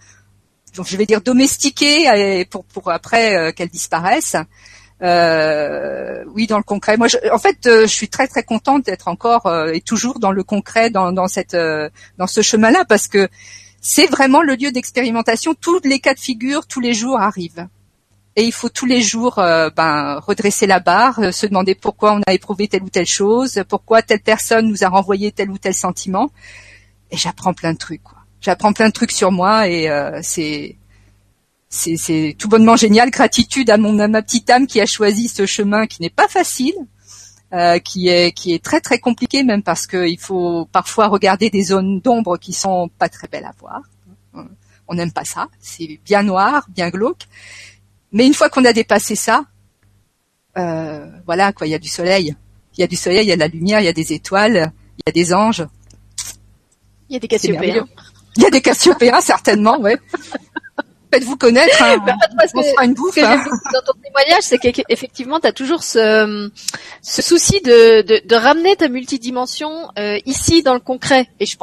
donc 0.76 0.86
je 0.86 0.96
vais 0.98 1.06
dire 1.06 1.22
domestiquer 1.22 2.44
pour 2.50 2.64
pour 2.64 2.90
après 2.90 3.54
qu'elles 3.54 3.70
disparaissent. 3.70 4.36
Euh, 5.02 6.24
oui, 6.34 6.46
dans 6.46 6.58
le 6.58 6.62
concret. 6.62 6.96
Moi, 6.96 7.08
je, 7.08 7.16
en 7.32 7.38
fait, 7.38 7.66
euh, 7.66 7.82
je 7.82 7.92
suis 7.92 8.08
très 8.08 8.28
très 8.28 8.42
contente 8.42 8.84
d'être 8.84 9.08
encore 9.08 9.46
euh, 9.46 9.72
et 9.72 9.80
toujours 9.80 10.18
dans 10.18 10.32
le 10.32 10.44
concret, 10.44 10.90
dans, 10.90 11.12
dans 11.12 11.28
cette 11.28 11.54
euh, 11.54 11.88
dans 12.18 12.26
ce 12.26 12.42
chemin-là, 12.42 12.84
parce 12.86 13.08
que 13.08 13.28
c'est 13.80 14.06
vraiment 14.06 14.42
le 14.42 14.54
lieu 14.54 14.72
d'expérimentation. 14.72 15.54
Tous 15.54 15.80
les 15.84 16.00
cas 16.00 16.14
de 16.14 16.20
figure, 16.20 16.66
tous 16.66 16.80
les 16.80 16.92
jours 16.92 17.18
arrivent. 17.18 17.66
Et 18.36 18.44
il 18.44 18.52
faut 18.52 18.68
tous 18.68 18.86
les 18.86 19.00
jours 19.00 19.38
euh, 19.38 19.70
ben, 19.70 20.20
redresser 20.20 20.66
la 20.66 20.80
barre, 20.80 21.18
euh, 21.18 21.32
se 21.32 21.46
demander 21.46 21.74
pourquoi 21.74 22.12
on 22.12 22.20
a 22.26 22.32
éprouvé 22.32 22.68
telle 22.68 22.82
ou 22.82 22.90
telle 22.90 23.06
chose, 23.06 23.62
pourquoi 23.68 24.02
telle 24.02 24.20
personne 24.20 24.68
nous 24.68 24.84
a 24.84 24.88
renvoyé 24.88 25.32
tel 25.32 25.50
ou 25.50 25.58
tel 25.58 25.74
sentiment. 25.74 26.30
Et 27.10 27.16
j'apprends 27.16 27.54
plein 27.54 27.72
de 27.72 27.78
trucs. 27.78 28.02
J'apprends 28.40 28.72
plein 28.72 28.88
de 28.88 28.92
trucs 28.92 29.12
sur 29.12 29.32
moi 29.32 29.68
et 29.68 29.90
c'est 30.22 30.76
c'est 31.70 32.34
tout 32.38 32.48
bonnement 32.48 32.76
génial. 32.76 33.10
Gratitude 33.10 33.70
à 33.70 33.78
mon 33.78 33.98
à 34.00 34.08
ma 34.08 34.22
petite 34.22 34.50
âme 34.50 34.66
qui 34.66 34.80
a 34.80 34.86
choisi 34.86 35.28
ce 35.28 35.46
chemin 35.46 35.86
qui 35.86 36.02
n'est 36.02 36.10
pas 36.10 36.28
facile, 36.28 36.74
euh, 37.54 37.78
qui 37.78 38.08
est 38.08 38.32
qui 38.32 38.52
est 38.52 38.62
très 38.62 38.80
très 38.80 38.98
compliqué 38.98 39.44
même 39.44 39.62
parce 39.62 39.86
qu'il 39.86 40.18
faut 40.18 40.66
parfois 40.72 41.06
regarder 41.06 41.48
des 41.48 41.62
zones 41.62 42.00
d'ombre 42.00 42.38
qui 42.38 42.52
sont 42.52 42.90
pas 42.98 43.08
très 43.08 43.28
belles 43.28 43.44
à 43.44 43.52
voir. 43.58 43.82
On 44.88 44.94
n'aime 44.94 45.12
pas 45.12 45.24
ça, 45.24 45.46
c'est 45.60 46.00
bien 46.04 46.24
noir, 46.24 46.66
bien 46.70 46.90
glauque. 46.90 47.28
Mais 48.10 48.26
une 48.26 48.34
fois 48.34 48.50
qu'on 48.50 48.64
a 48.64 48.72
dépassé 48.72 49.14
ça, 49.14 49.44
euh, 50.58 51.06
voilà 51.26 51.52
quoi, 51.52 51.68
il 51.68 51.70
y 51.70 51.74
a 51.74 51.78
du 51.78 51.88
soleil, 51.88 52.34
il 52.76 52.80
y 52.80 52.82
a 52.82 52.88
du 52.88 52.96
soleil, 52.96 53.22
il 53.22 53.28
y 53.28 53.32
a 53.32 53.36
de 53.36 53.40
la 53.40 53.46
lumière, 53.46 53.78
il 53.78 53.84
y 53.84 53.88
a 53.88 53.92
des 53.92 54.12
étoiles, 54.12 54.72
il 54.98 55.02
y 55.06 55.10
a 55.10 55.12
des 55.12 55.32
anges. 55.32 55.64
Il 57.08 57.14
y 57.14 57.16
a 57.16 57.20
des 57.20 57.28
Cassiopéens. 57.28 57.86
Il 58.36 58.42
y 58.42 58.46
a 58.46 58.50
des 58.50 58.60
Cassiopéens 58.60 59.20
certainement, 59.20 59.78
ouais. 59.78 59.96
Faites-vous 61.12 61.36
connaître. 61.36 61.82
Hein. 61.82 61.96
Bah, 62.06 62.14
on 62.54 62.62
fera 62.62 62.84
une 62.84 62.94
bouffe. 62.94 63.18
Hein. 63.18 63.42
Dans 63.72 63.82
ton 63.82 63.98
témoignage, 64.02 64.42
c'est 64.42 64.58
qu'effectivement, 64.58 65.40
tu 65.40 65.46
as 65.46 65.52
toujours 65.52 65.82
ce, 65.82 66.50
ce 67.02 67.22
souci 67.22 67.60
de, 67.62 68.02
de, 68.02 68.22
de, 68.24 68.34
ramener 68.36 68.76
ta 68.76 68.88
multidimension 68.88 69.88
euh, 69.98 70.18
ici 70.26 70.62
dans 70.62 70.74
le 70.74 70.80
concret. 70.80 71.28
Et 71.40 71.46
je, 71.46 71.56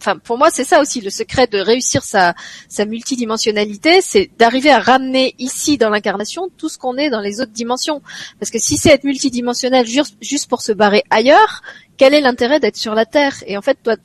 enfin, 0.00 0.16
pour 0.18 0.38
moi, 0.38 0.48
c'est 0.50 0.64
ça 0.64 0.80
aussi 0.80 1.00
le 1.00 1.10
secret 1.10 1.46
de 1.46 1.58
réussir 1.58 2.02
sa, 2.02 2.34
sa 2.68 2.86
multidimensionnalité, 2.86 4.00
c'est 4.00 4.30
d'arriver 4.38 4.70
à 4.70 4.78
ramener 4.78 5.34
ici 5.38 5.76
dans 5.76 5.90
l'incarnation 5.90 6.48
tout 6.56 6.68
ce 6.68 6.78
qu'on 6.78 6.96
est 6.96 7.10
dans 7.10 7.20
les 7.20 7.40
autres 7.40 7.52
dimensions. 7.52 8.00
Parce 8.40 8.50
que 8.50 8.58
si 8.58 8.76
c'est 8.78 8.90
être 8.90 9.04
multidimensionnel 9.04 9.86
juste, 9.86 10.16
juste 10.22 10.48
pour 10.48 10.62
se 10.62 10.72
barrer 10.72 11.04
ailleurs, 11.10 11.62
quel 11.96 12.14
est 12.14 12.20
l'intérêt 12.20 12.58
d'être 12.58 12.76
sur 12.76 12.94
la 12.94 13.06
Terre? 13.06 13.36
Et 13.46 13.56
en 13.56 13.62
fait, 13.62 13.78
toi, 13.82 13.96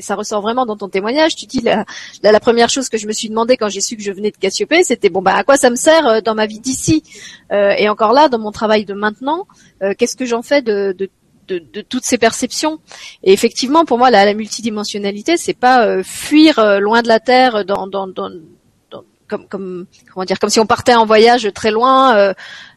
ça 0.00 0.14
ressort 0.14 0.40
vraiment 0.42 0.66
dans 0.66 0.76
ton 0.76 0.88
témoignage. 0.88 1.34
Tu 1.36 1.46
dis 1.46 1.60
la, 1.60 1.84
la, 2.22 2.40
première 2.40 2.68
chose 2.68 2.88
que 2.88 2.98
je 2.98 3.06
me 3.06 3.12
suis 3.12 3.28
demandé 3.28 3.56
quand 3.56 3.68
j'ai 3.68 3.80
su 3.80 3.96
que 3.96 4.02
je 4.02 4.12
venais 4.12 4.30
de 4.30 4.36
Cassiopée, 4.36 4.84
c'était 4.84 5.08
bon 5.08 5.22
bah 5.22 5.34
à 5.34 5.44
quoi 5.44 5.56
ça 5.56 5.70
me 5.70 5.76
sert 5.76 6.06
euh, 6.06 6.20
dans 6.20 6.34
ma 6.34 6.46
vie 6.46 6.60
d'ici 6.60 7.02
euh, 7.52 7.74
Et 7.78 7.88
encore 7.88 8.12
là, 8.12 8.28
dans 8.28 8.38
mon 8.38 8.52
travail 8.52 8.84
de 8.84 8.94
maintenant, 8.94 9.46
euh, 9.82 9.94
qu'est-ce 9.96 10.16
que 10.16 10.24
j'en 10.24 10.42
fais 10.42 10.62
de, 10.62 10.94
de 10.96 11.10
de, 11.48 11.58
de, 11.58 11.80
toutes 11.80 12.04
ces 12.04 12.18
perceptions? 12.18 12.78
Et 13.24 13.32
effectivement, 13.32 13.84
pour 13.84 13.98
moi, 13.98 14.10
la, 14.10 14.24
la 14.24 14.32
multidimensionnalité, 14.32 15.36
c'est 15.36 15.58
pas 15.58 16.02
fuir 16.04 16.80
loin 16.80 17.02
de 17.02 17.08
la 17.08 17.18
Terre 17.18 17.64
dans, 17.64 17.88
dans, 17.88 18.06
dans, 18.06 18.30
comme, 19.32 19.46
comme 19.48 19.86
comment 20.12 20.24
dire, 20.26 20.38
comme 20.38 20.50
si 20.50 20.60
on 20.60 20.66
partait 20.66 20.94
en 20.94 21.06
voyage 21.06 21.50
très 21.54 21.70
loin 21.70 22.14
euh, 22.14 22.34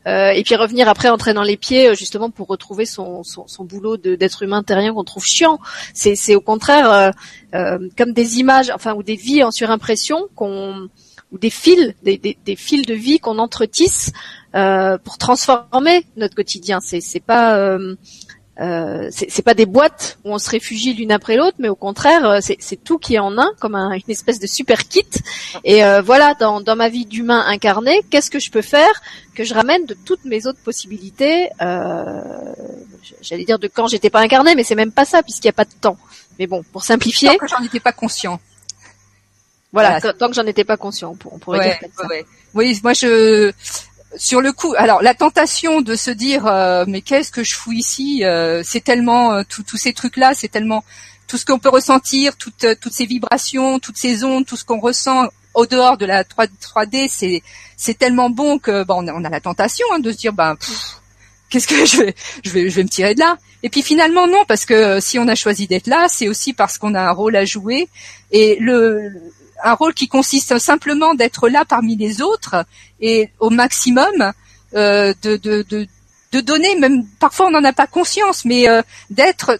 euh, 0.07 0.29
et 0.29 0.41
puis 0.43 0.55
revenir 0.55 0.87
après 0.87 1.09
en 1.09 1.17
traînant 1.17 1.43
les 1.43 1.57
pieds 1.57 1.89
euh, 1.89 1.95
justement 1.95 2.29
pour 2.29 2.47
retrouver 2.47 2.85
son, 2.85 3.23
son, 3.23 3.45
son 3.47 3.65
boulot 3.65 3.97
d'être 3.97 4.43
humain 4.43 4.63
terrien 4.63 4.93
qu'on 4.93 5.03
trouve 5.03 5.25
chiant. 5.25 5.59
C'est 5.93 6.35
au 6.35 6.41
contraire 6.41 7.11
comme 7.51 8.13
des 8.13 8.39
images, 8.39 8.71
enfin 8.73 8.93
ou 8.93 9.03
des 9.03 9.15
vies 9.15 9.43
en 9.43 9.51
surimpression 9.51 10.27
qu'on 10.35 10.89
ou 11.31 11.37
des 11.37 11.49
fils, 11.49 11.93
des, 12.03 12.17
des, 12.17 12.37
des 12.45 12.55
fils 12.55 12.83
de 12.83 12.93
vie 12.93 13.19
qu'on 13.19 13.39
entretisse 13.39 14.13
pour 14.53 15.17
transformer 15.17 16.05
notre 16.15 16.35
quotidien. 16.35 16.79
C'est 16.81 17.19
pas 17.19 17.57
euh, 17.57 17.95
c'est 18.57 19.41
pas 19.43 19.53
des 19.53 19.65
boîtes 19.65 20.17
où 20.23 20.33
on 20.33 20.37
se 20.37 20.49
réfugie 20.49 20.93
l'une 20.93 21.11
après 21.11 21.35
l'autre, 21.35 21.57
mais 21.59 21.69
au 21.69 21.75
contraire, 21.75 22.25
euh, 22.25 22.39
c'est 22.41 22.83
tout 22.83 22.97
qui 22.97 23.15
est 23.15 23.19
en 23.19 23.37
un, 23.37 23.51
comme 23.59 23.75
une 23.75 24.01
espèce 24.07 24.39
de 24.39 24.47
super 24.47 24.87
kit. 24.87 25.05
Et 25.63 25.83
euh, 25.83 26.01
voilà, 26.01 26.33
dans, 26.35 26.61
dans 26.61 26.75
ma 26.75 26.89
vie 26.89 27.05
d'humain 27.05 27.43
incarné, 27.47 28.01
qu'est-ce 28.09 28.31
que 28.31 28.39
je 28.39 28.51
peux 28.51 28.61
faire 28.61 29.01
que 29.35 29.43
je 29.43 29.53
ramène 29.53 29.85
de 29.85 29.93
toutes 29.93 30.23
mes 30.23 30.47
autres 30.47 30.59
possibilités 30.63 31.49
euh, 31.61 32.21
J'allais 33.21 33.43
dire 33.43 33.59
de 33.59 33.67
quand 33.67 33.87
j'étais 33.87 34.09
pas 34.09 34.21
incarné, 34.21 34.55
mais 34.55 34.63
c'est 34.63 34.75
même 34.75 34.93
pas 34.93 35.05
ça, 35.05 35.21
puisqu'il 35.21 35.47
n'y 35.47 35.51
a 35.51 35.53
pas 35.53 35.65
de 35.65 35.73
temps. 35.81 35.97
Mais 36.39 36.47
bon, 36.47 36.63
pour 36.71 36.83
simplifier. 36.83 37.29
Tant 37.29 37.37
que 37.37 37.47
j'en 37.47 37.63
étais 37.63 37.79
pas 37.79 37.91
conscient. 37.91 38.39
Voilà, 39.73 39.99
tant 39.99 40.29
que 40.29 40.33
j'en 40.33 40.45
étais 40.45 40.63
pas 40.63 40.77
conscient, 40.77 41.17
on 41.29 41.37
pourrait 41.37 41.59
dire 41.59 41.89
ça. 41.97 42.07
Oui, 42.53 42.79
moi 42.81 42.93
je 42.93 43.51
sur 44.17 44.41
le 44.41 44.51
coup, 44.51 44.73
alors 44.77 45.01
la 45.01 45.13
tentation 45.13 45.81
de 45.81 45.95
se 45.95 46.11
dire 46.11 46.47
euh, 46.47 46.85
mais 46.87 47.01
qu'est-ce 47.01 47.31
que 47.31 47.43
je 47.43 47.55
fous 47.55 47.73
ici 47.73 48.23
euh, 48.23 48.61
C'est 48.63 48.83
tellement 48.83 49.33
euh, 49.33 49.43
tous 49.47 49.77
ces 49.77 49.93
trucs 49.93 50.17
là, 50.17 50.33
c'est 50.33 50.47
tellement 50.47 50.83
tout 51.27 51.37
ce 51.37 51.45
qu'on 51.45 51.59
peut 51.59 51.69
ressentir, 51.69 52.35
toutes 52.37 52.65
toutes 52.79 52.93
ces 52.93 53.05
vibrations, 53.05 53.79
toutes 53.79 53.97
ces 53.97 54.23
ondes, 54.23 54.45
tout 54.45 54.55
ce 54.55 54.65
qu'on 54.65 54.79
ressent 54.79 55.27
au 55.53 55.65
dehors 55.65 55.97
de 55.97 56.05
la 56.05 56.23
3, 56.23 56.47
d 56.85 57.07
c'est 57.09 57.41
c'est 57.77 57.97
tellement 57.97 58.29
bon 58.29 58.59
que 58.59 58.83
bon 58.83 59.07
on 59.07 59.23
a, 59.23 59.29
la 59.29 59.41
tentation 59.41 59.85
hein, 59.93 59.99
de 59.99 60.11
se 60.11 60.17
dire 60.17 60.33
ben 60.33 60.55
qu'est-ce 61.49 61.67
que 61.67 61.85
je 61.91 61.97
vais 61.97 62.15
je 62.43 62.51
vais 62.51 62.69
je 62.69 62.75
vais 62.75 62.83
me 62.83 62.89
tirer 62.89 63.15
de 63.15 63.19
là. 63.19 63.37
Et 63.63 63.69
puis 63.69 63.81
finalement 63.81 64.27
non 64.27 64.45
parce 64.47 64.65
que 64.65 64.99
si 64.99 65.17
on 65.17 65.27
a 65.27 65.35
choisi 65.35 65.67
d'être 65.67 65.87
là, 65.87 66.07
c'est 66.09 66.27
aussi 66.27 66.53
parce 66.53 66.77
qu'on 66.77 66.93
a 66.93 67.01
un 67.01 67.11
rôle 67.11 67.35
à 67.35 67.45
jouer 67.45 67.89
et 68.31 68.57
le 68.59 69.11
un 69.63 69.73
rôle 69.73 69.93
qui 69.93 70.07
consiste 70.07 70.57
simplement 70.59 71.13
d'être 71.13 71.49
là 71.49 71.65
parmi 71.65 71.95
les 71.95 72.21
autres 72.21 72.65
et 72.99 73.29
au 73.39 73.49
maximum 73.49 74.33
euh, 74.75 75.13
de, 75.23 75.37
de, 75.37 75.63
de, 75.69 75.87
de, 76.31 76.41
donner, 76.41 76.75
même 76.75 77.05
parfois 77.19 77.47
on 77.47 77.51
n'en 77.51 77.63
a 77.63 77.73
pas 77.73 77.87
conscience, 77.87 78.45
mais 78.45 78.67
euh, 78.67 78.81
d'être 79.09 79.59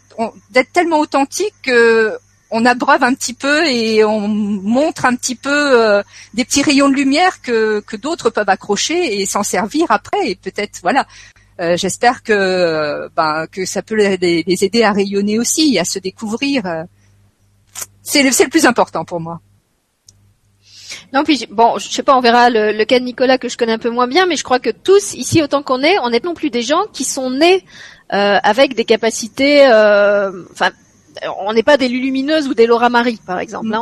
d'être 0.52 0.74
tellement 0.74 1.00
authentique 1.00 1.54
que 1.64 2.18
on 2.52 2.66
abreuve 2.66 3.04
un 3.04 3.14
petit 3.14 3.34
peu 3.34 3.66
et 3.66 4.04
on 4.04 4.28
montre 4.28 5.06
un 5.06 5.16
petit 5.16 5.36
peu 5.36 5.50
euh, 5.50 6.04
des 6.34 6.46
petits 6.46 6.62
rayons 6.62 6.90
de 6.90 6.96
lumière 6.96 7.42
que, 7.42 7.80
que 7.82 7.96
d'autres 7.96 8.30
peuvent 8.30 8.50
accrocher 8.50 9.22
et 9.22 9.26
s'en 9.26 9.44
servir 9.44 9.88
après 9.90 10.30
et 10.30 10.36
peut-être 10.36 10.80
voilà. 10.82 11.08
Euh, 11.62 11.78
j'espère 11.78 12.22
que 12.22 13.08
ben, 13.16 13.48
que 13.50 13.64
ça 13.66 13.82
peut 13.82 13.96
les, 13.96 14.44
les, 14.46 14.64
aider 14.66 14.84
à 14.84 14.92
rayonner 14.92 15.40
aussi, 15.40 15.80
à 15.80 15.86
se 15.86 16.00
découvrir. 16.00 16.64
C'est 18.04 18.24
le, 18.24 18.30
le 18.30 18.50
plus 18.50 18.66
important 18.66 19.06
pour 19.06 19.22
moi. 19.22 19.40
Non, 21.14 21.24
puis 21.24 21.48
bon, 21.50 21.78
je 21.78 21.90
sais 21.90 22.04
pas, 22.04 22.16
on 22.16 22.22
verra 22.22 22.50
le, 22.50 22.84
cas 22.84 23.00
de 23.00 23.06
Nicolas 23.06 23.38
que 23.38 23.50
je 23.50 23.58
connais 23.58 23.74
un 23.74 23.78
peu 23.78 23.90
moins 23.90 24.08
bien, 24.08 24.26
mais 24.26 24.36
je 24.36 24.44
crois 24.44 24.60
que 24.60 24.70
tous 24.70 25.14
ici, 25.14 25.42
autant 25.42 25.64
qu'on 25.64 25.82
est, 25.82 25.98
on 26.00 26.10
n'est 26.10 26.22
non 26.24 26.34
plus 26.34 26.50
des 26.50 26.62
gens 26.62 26.84
qui 26.94 27.04
sont 27.04 27.30
nés 27.30 27.64
euh, 28.14 28.38
avec 28.44 28.76
des 28.76 28.86
capacités, 28.86 29.68
euh, 29.68 30.32
enfin, 30.52 30.72
on 31.40 31.54
n'est 31.54 31.64
pas 31.64 31.78
des 31.78 31.88
lumineuses 31.88 32.48
ou 32.48 32.54
des 32.54 32.66
Laura 32.66 32.90
Marie, 32.90 33.20
par 33.26 33.40
exemple. 33.40 33.70
Là, 33.70 33.82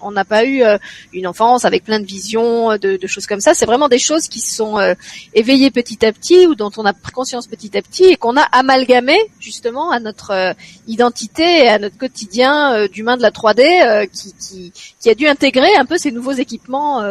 on 0.00 0.10
n'a 0.10 0.24
pas 0.24 0.44
eu 0.44 0.62
euh, 0.62 0.78
une 1.12 1.26
enfance 1.26 1.64
avec 1.64 1.84
plein 1.84 2.00
de 2.00 2.06
visions, 2.06 2.76
de, 2.76 2.96
de 2.96 3.06
choses 3.06 3.26
comme 3.26 3.40
ça. 3.40 3.54
C'est 3.54 3.66
vraiment 3.66 3.88
des 3.88 3.98
choses 3.98 4.28
qui 4.28 4.40
sont 4.40 4.78
euh, 4.78 4.94
éveillées 5.34 5.70
petit 5.70 6.04
à 6.04 6.12
petit 6.12 6.46
ou 6.46 6.54
dont 6.54 6.70
on 6.76 6.84
a 6.84 6.92
pris 6.92 7.12
conscience 7.12 7.46
petit 7.46 7.76
à 7.76 7.82
petit 7.82 8.04
et 8.04 8.16
qu'on 8.16 8.36
a 8.36 8.42
amalgamé 8.42 9.16
justement 9.40 9.90
à 9.90 10.00
notre 10.00 10.30
euh, 10.30 10.52
identité 10.86 11.64
et 11.64 11.68
à 11.68 11.78
notre 11.78 11.98
quotidien 11.98 12.86
d'humain 12.88 13.16
de 13.16 13.22
la 13.22 13.30
3D 13.30 14.08
qui, 14.10 14.34
qui, 14.34 14.72
qui, 15.00 15.10
a 15.10 15.14
dû 15.14 15.26
intégrer 15.26 15.74
un 15.76 15.84
peu 15.84 15.98
ces 15.98 16.12
nouveaux 16.12 16.32
équipements 16.32 17.02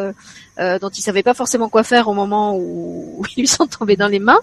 euh, 0.60 0.80
dont 0.80 0.90
il 0.90 1.02
savait 1.02 1.24
pas 1.24 1.34
forcément 1.34 1.70
quoi 1.70 1.84
faire 1.84 2.08
au 2.08 2.14
moment 2.14 2.58
où, 2.58 3.24
ils 3.36 3.42
lui 3.42 3.48
sont 3.48 3.68
tombés 3.68 3.96
dans 3.96 4.08
les 4.08 4.20
mains. 4.20 4.40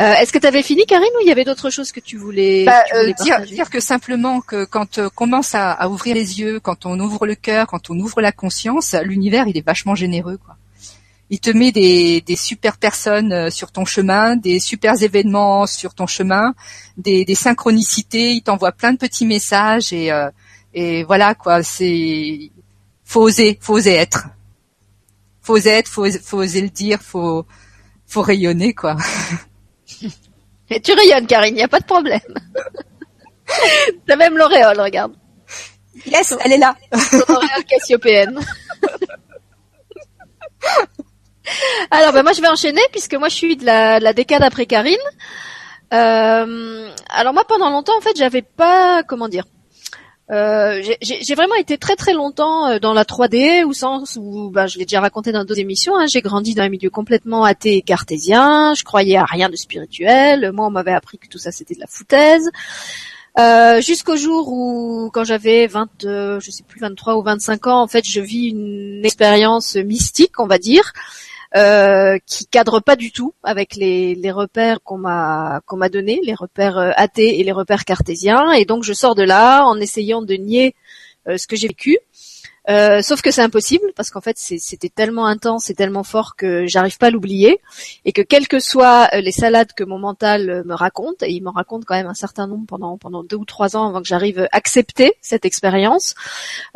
Euh, 0.00 0.14
Est-ce 0.14 0.32
que 0.32 0.38
tu 0.38 0.46
avais 0.46 0.62
fini, 0.62 0.84
Karine, 0.86 1.10
ou 1.16 1.22
il 1.22 1.28
y 1.28 1.32
avait 1.32 1.44
d'autres 1.44 1.70
choses 1.70 1.92
que 1.92 2.00
tu 2.00 2.16
voulais, 2.16 2.64
bah, 2.64 2.82
euh, 2.94 3.12
dire, 3.22 3.40
dire, 3.42 3.70
que 3.70 3.80
simplement 3.80 4.40
que 4.40 4.64
quand 4.64 4.98
on 4.98 5.08
commence 5.08 5.54
à, 5.54 5.72
à, 5.72 5.88
ouvrir 5.88 6.14
les 6.14 6.40
yeux, 6.40 6.60
quand 6.60 6.86
on 6.86 6.98
ouvre 7.00 7.26
le 7.26 7.34
cœur, 7.34 7.66
quand 7.66 7.90
on 7.90 7.98
ouvre 7.98 8.20
la 8.20 8.32
conscience, 8.32 8.94
l'univers 9.02 9.46
il 9.48 9.56
est 9.56 9.66
vachement 9.66 9.94
généreux, 9.94 10.38
quoi. 10.44 10.56
Il 11.32 11.40
te 11.40 11.48
met 11.48 11.72
des, 11.72 12.20
des, 12.20 12.36
super 12.36 12.76
personnes 12.76 13.32
euh, 13.32 13.48
sur 13.48 13.72
ton 13.72 13.86
chemin, 13.86 14.36
des 14.36 14.60
super 14.60 15.02
événements 15.02 15.64
sur 15.66 15.94
ton 15.94 16.06
chemin, 16.06 16.54
des, 16.98 17.24
des 17.24 17.34
synchronicités. 17.34 18.32
Il 18.32 18.42
t'envoie 18.42 18.70
plein 18.70 18.92
de 18.92 18.98
petits 18.98 19.24
messages 19.24 19.94
et, 19.94 20.12
euh, 20.12 20.28
et 20.74 21.04
voilà 21.04 21.34
quoi. 21.34 21.62
C'est 21.62 22.50
faut 23.06 23.22
oser, 23.22 23.58
faut 23.62 23.72
oser 23.72 23.94
être 23.94 24.26
faut 25.42 25.56
être, 25.56 25.88
faut, 25.88 26.06
faut 26.22 26.38
oser 26.38 26.60
le 26.60 26.68
dire, 26.68 27.00
faut, 27.00 27.46
faut 28.06 28.22
rayonner, 28.22 28.74
quoi. 28.74 28.96
Et 30.70 30.80
tu 30.80 30.92
rayonnes, 30.92 31.26
Karine, 31.26 31.56
y 31.56 31.62
a 31.62 31.68
pas 31.68 31.80
de 31.80 31.84
problème. 31.84 32.20
T'as 34.06 34.16
même 34.16 34.38
l'auréole, 34.38 34.80
regarde. 34.80 35.14
Yes, 36.06 36.34
elle 36.44 36.52
est 36.52 36.58
là. 36.58 36.74
Ton 36.90 37.34
auréole 37.34 37.64
cassiopéenne. 37.68 38.40
Alors, 41.90 42.12
ben 42.12 42.22
moi, 42.22 42.32
je 42.32 42.40
vais 42.40 42.48
enchaîner 42.48 42.80
puisque 42.92 43.14
moi, 43.14 43.28
je 43.28 43.34
suis 43.34 43.56
de 43.56 43.66
la, 43.66 43.98
de 43.98 44.04
la 44.04 44.12
décade 44.12 44.42
après 44.42 44.66
Karine. 44.66 44.96
Euh, 45.92 46.88
alors 47.10 47.34
moi, 47.34 47.44
pendant 47.46 47.70
longtemps, 47.70 47.96
en 47.98 48.00
fait, 48.00 48.16
j'avais 48.16 48.42
pas, 48.42 49.02
comment 49.02 49.28
dire, 49.28 49.44
euh, 50.32 50.82
j'ai 51.02 51.34
vraiment 51.34 51.54
été 51.56 51.76
très 51.76 51.94
très 51.94 52.14
longtemps 52.14 52.66
euh, 52.66 52.78
dans 52.78 52.94
la 52.94 53.04
3D, 53.04 53.64
au 53.64 53.72
sens 53.72 54.18
où, 54.20 54.50
bah, 54.50 54.66
je 54.66 54.78
l'ai 54.78 54.84
déjà 54.84 55.00
raconté 55.00 55.30
dans 55.30 55.44
d'autres 55.44 55.60
émissions, 55.60 55.96
hein, 55.96 56.06
j'ai 56.06 56.22
grandi 56.22 56.54
dans 56.54 56.62
un 56.62 56.68
milieu 56.68 56.88
complètement 56.88 57.44
athée 57.44 57.76
et 57.76 57.82
cartésien, 57.82 58.72
je 58.74 58.82
croyais 58.82 59.16
à 59.16 59.24
rien 59.24 59.50
de 59.50 59.56
spirituel, 59.56 60.52
moi 60.52 60.66
on 60.66 60.70
m'avait 60.70 60.92
appris 60.92 61.18
que 61.18 61.28
tout 61.28 61.38
ça 61.38 61.52
c'était 61.52 61.74
de 61.74 61.80
la 61.80 61.86
foutaise. 61.86 62.50
Euh, 63.38 63.80
jusqu'au 63.80 64.16
jour 64.16 64.48
où, 64.52 65.10
quand 65.12 65.24
j'avais 65.24 65.66
20, 65.66 65.88
je 66.02 66.50
sais 66.50 66.62
plus 66.62 66.80
23 66.80 67.16
ou 67.16 67.22
25 67.22 67.66
ans, 67.66 67.82
en 67.82 67.86
fait, 67.86 68.04
je 68.06 68.20
vis 68.20 68.48
une 68.48 69.02
expérience 69.04 69.76
mystique, 69.76 70.38
on 70.38 70.46
va 70.46 70.58
dire, 70.58 70.92
euh, 71.56 72.18
qui 72.26 72.46
cadre 72.46 72.80
pas 72.80 72.96
du 72.96 73.12
tout 73.12 73.34
avec 73.42 73.76
les, 73.76 74.14
les 74.14 74.30
repères 74.30 74.82
qu'on 74.82 74.98
m'a 74.98 75.60
qu'on 75.66 75.76
m'a 75.76 75.88
donné, 75.88 76.20
les 76.22 76.34
repères 76.34 76.78
euh, 76.78 76.90
athées 76.96 77.40
et 77.40 77.44
les 77.44 77.52
repères 77.52 77.84
cartésiens. 77.84 78.52
Et 78.52 78.64
donc 78.64 78.84
je 78.84 78.92
sors 78.92 79.14
de 79.14 79.22
là 79.22 79.64
en 79.64 79.78
essayant 79.78 80.22
de 80.22 80.34
nier 80.34 80.74
ce 81.36 81.46
que 81.46 81.54
j'ai 81.54 81.68
vécu. 81.68 81.98
Euh, 82.70 83.02
sauf 83.02 83.22
que 83.22 83.32
c'est 83.32 83.42
impossible 83.42 83.92
parce 83.96 84.10
qu'en 84.10 84.20
fait 84.20 84.38
c'était 84.38 84.88
tellement 84.88 85.26
intense 85.26 85.68
et 85.68 85.74
tellement 85.74 86.04
fort 86.04 86.36
que 86.36 86.64
j'arrive 86.66 86.96
pas 86.96 87.08
à 87.08 87.10
l'oublier 87.10 87.60
et 88.04 88.12
que 88.12 88.22
quelles 88.22 88.46
que 88.46 88.60
soient 88.60 89.08
euh, 89.14 89.20
les 89.20 89.32
salades 89.32 89.72
que 89.72 89.82
mon 89.82 89.98
mental 89.98 90.48
euh, 90.48 90.62
me 90.64 90.74
raconte 90.74 91.24
et 91.24 91.32
il 91.32 91.42
m'en 91.42 91.50
raconte 91.50 91.84
quand 91.84 91.96
même 91.96 92.06
un 92.06 92.14
certain 92.14 92.46
nombre 92.46 92.66
pendant 92.68 92.98
pendant 92.98 93.24
deux 93.24 93.36
ou 93.36 93.44
trois 93.44 93.76
ans 93.76 93.88
avant 93.88 94.00
que 94.00 94.06
j'arrive 94.06 94.38
à 94.38 94.48
accepter 94.52 95.14
cette 95.20 95.44
expérience, 95.44 96.14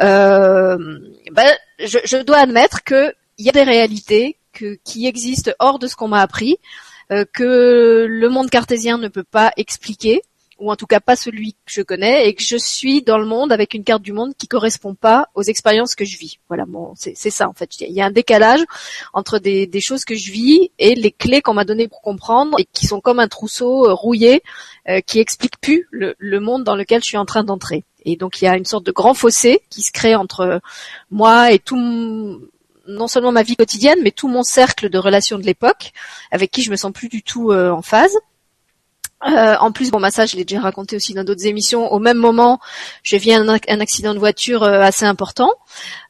euh, 0.02 0.98
ben, 1.30 1.52
je, 1.78 1.98
je, 2.04 2.16
dois 2.16 2.38
admettre 2.38 2.82
que 2.82 3.14
il 3.38 3.46
y 3.46 3.48
a 3.48 3.52
des 3.52 3.62
réalités 3.62 4.38
que, 4.56 4.78
qui 4.84 5.06
existent 5.06 5.52
hors 5.58 5.78
de 5.78 5.86
ce 5.86 5.96
qu'on 5.96 6.08
m'a 6.08 6.20
appris, 6.20 6.56
euh, 7.12 7.24
que 7.32 8.06
le 8.08 8.28
monde 8.28 8.50
cartésien 8.50 8.98
ne 8.98 9.08
peut 9.08 9.24
pas 9.24 9.52
expliquer 9.56 10.22
ou 10.58 10.70
en 10.70 10.76
tout 10.76 10.86
cas 10.86 11.00
pas 11.00 11.16
celui 11.16 11.52
que 11.52 11.72
je 11.72 11.82
connais, 11.82 12.28
et 12.28 12.34
que 12.34 12.42
je 12.42 12.56
suis 12.56 13.02
dans 13.02 13.18
le 13.18 13.26
monde 13.26 13.52
avec 13.52 13.74
une 13.74 13.84
carte 13.84 14.02
du 14.02 14.12
monde 14.12 14.32
qui 14.36 14.48
correspond 14.48 14.94
pas 14.94 15.28
aux 15.34 15.42
expériences 15.42 15.94
que 15.94 16.04
je 16.04 16.16
vis. 16.16 16.38
Voilà, 16.48 16.64
bon, 16.66 16.92
c'est 16.96 17.14
ça 17.14 17.48
en 17.48 17.52
fait. 17.52 17.80
Il 17.80 17.92
y 17.92 18.00
a 18.00 18.06
un 18.06 18.10
décalage 18.10 18.64
entre 19.12 19.38
des, 19.38 19.66
des 19.66 19.80
choses 19.80 20.04
que 20.04 20.14
je 20.14 20.32
vis 20.32 20.70
et 20.78 20.94
les 20.94 21.10
clés 21.10 21.42
qu'on 21.42 21.54
m'a 21.54 21.64
données 21.64 21.88
pour 21.88 22.00
comprendre 22.00 22.58
et 22.58 22.66
qui 22.72 22.86
sont 22.86 23.00
comme 23.00 23.20
un 23.20 23.28
trousseau 23.28 23.86
euh, 23.86 23.92
rouillé 23.92 24.42
euh, 24.88 25.00
qui 25.00 25.18
explique 25.18 25.60
plus 25.60 25.86
le, 25.90 26.14
le 26.18 26.40
monde 26.40 26.64
dans 26.64 26.76
lequel 26.76 27.02
je 27.02 27.08
suis 27.08 27.18
en 27.18 27.26
train 27.26 27.44
d'entrer. 27.44 27.84
Et 28.04 28.16
donc 28.16 28.40
il 28.40 28.46
y 28.46 28.48
a 28.48 28.56
une 28.56 28.64
sorte 28.64 28.86
de 28.86 28.92
grand 28.92 29.14
fossé 29.14 29.60
qui 29.68 29.82
se 29.82 29.92
crée 29.92 30.14
entre 30.14 30.60
moi 31.10 31.52
et 31.52 31.58
tout 31.58 32.40
non 32.88 33.08
seulement 33.08 33.32
ma 33.32 33.42
vie 33.42 33.56
quotidienne, 33.56 33.98
mais 34.02 34.10
tout 34.10 34.28
mon 34.28 34.42
cercle 34.42 34.88
de 34.88 34.98
relations 34.98 35.38
de 35.38 35.44
l'époque, 35.44 35.92
avec 36.30 36.50
qui 36.50 36.62
je 36.62 36.70
me 36.70 36.76
sens 36.76 36.92
plus 36.92 37.08
du 37.08 37.22
tout 37.22 37.50
euh, 37.50 37.70
en 37.70 37.82
phase. 37.82 38.16
Euh, 39.24 39.56
en 39.60 39.72
plus, 39.72 39.90
bon, 39.90 39.98
bah 39.98 40.10
ça, 40.10 40.26
je 40.26 40.36
l'ai 40.36 40.44
déjà 40.44 40.60
raconté 40.60 40.94
aussi 40.96 41.14
dans 41.14 41.24
d'autres 41.24 41.46
émissions. 41.46 41.90
Au 41.92 41.98
même 41.98 42.18
moment, 42.18 42.60
j'ai 43.02 43.18
vu 43.18 43.30
un, 43.30 43.48
accident 43.48 44.14
de 44.14 44.18
voiture 44.18 44.62
euh, 44.62 44.80
assez 44.80 45.06
important, 45.06 45.50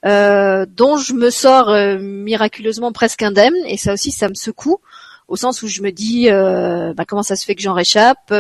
euh, 0.05 0.67
dont 0.69 0.97
je 0.97 1.15
me 1.15 1.31
sors 1.31 1.71
miraculeusement 2.01 2.93
presque 2.93 3.23
indemne, 3.23 3.55
et 3.67 3.77
ça 3.77 3.93
aussi, 3.93 4.11
ça 4.11 4.29
me 4.29 4.35
secoue, 4.35 4.79
au 5.29 5.37
sens 5.37 5.63
où 5.63 5.69
je 5.69 5.83
me 5.83 5.93
dis, 5.93 6.29
bah, 6.29 7.05
comment 7.07 7.23
ça 7.23 7.37
se 7.37 7.45
fait 7.45 7.55
que 7.55 7.63
j'en 7.63 7.75
réchappe 7.75 8.33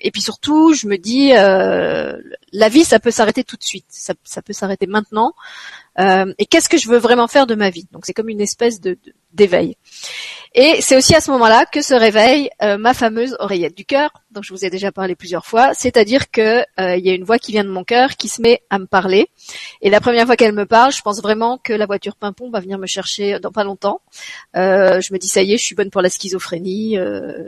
Et 0.00 0.10
puis 0.10 0.22
surtout, 0.22 0.72
je 0.72 0.86
me 0.86 0.96
dis, 0.96 1.30
la 1.30 2.68
vie, 2.68 2.84
ça 2.84 2.98
peut 2.98 3.10
s'arrêter 3.10 3.44
tout 3.44 3.56
de 3.56 3.64
suite, 3.64 3.86
ça, 3.88 4.14
ça 4.24 4.42
peut 4.42 4.52
s'arrêter 4.52 4.86
maintenant. 4.86 5.34
Et 5.98 6.46
qu'est-ce 6.46 6.68
que 6.68 6.78
je 6.78 6.88
veux 6.88 6.98
vraiment 6.98 7.28
faire 7.28 7.46
de 7.46 7.54
ma 7.54 7.70
vie? 7.70 7.86
Donc, 7.92 8.06
c'est 8.06 8.12
comme 8.12 8.28
une 8.28 8.40
espèce 8.40 8.80
de 8.80 8.98
d'éveil. 9.36 9.76
Et 10.54 10.80
c'est 10.80 10.96
aussi 10.96 11.14
à 11.14 11.20
ce 11.20 11.30
moment-là 11.32 11.66
que 11.66 11.82
se 11.82 11.92
réveille 11.92 12.48
euh, 12.62 12.78
ma 12.78 12.94
fameuse 12.94 13.36
oreillette 13.38 13.76
du 13.76 13.84
cœur, 13.84 14.10
dont 14.30 14.40
je 14.40 14.54
vous 14.54 14.64
ai 14.64 14.70
déjà 14.70 14.90
parlé 14.90 15.14
plusieurs 15.14 15.44
fois. 15.44 15.74
C'est-à-dire 15.74 16.30
que 16.30 16.64
euh, 16.80 16.96
il 16.96 17.06
y 17.06 17.10
a 17.10 17.14
une 17.14 17.24
voix 17.24 17.38
qui 17.38 17.52
vient 17.52 17.62
de 17.62 17.68
mon 17.68 17.84
cœur 17.84 18.16
qui 18.16 18.28
se 18.28 18.40
met 18.40 18.62
à 18.70 18.78
me 18.78 18.86
parler. 18.86 19.28
Et 19.82 19.90
la 19.90 20.00
première 20.00 20.24
fois 20.24 20.36
qu'elle 20.36 20.54
me 20.54 20.64
parle, 20.64 20.92
je 20.92 21.02
pense 21.02 21.20
vraiment 21.20 21.58
que 21.58 21.74
la 21.74 21.84
voiture 21.84 22.16
Pimpon 22.16 22.50
va 22.50 22.60
venir 22.60 22.78
me 22.78 22.86
chercher 22.86 23.38
dans 23.38 23.52
pas 23.52 23.64
longtemps. 23.64 24.00
Euh, 24.56 25.00
je 25.02 25.12
me 25.12 25.18
dis 25.18 25.28
ça 25.28 25.42
y 25.42 25.52
est, 25.52 25.58
je 25.58 25.64
suis 25.64 25.74
bonne 25.74 25.90
pour 25.90 26.00
la 26.00 26.08
schizophrénie. 26.08 26.96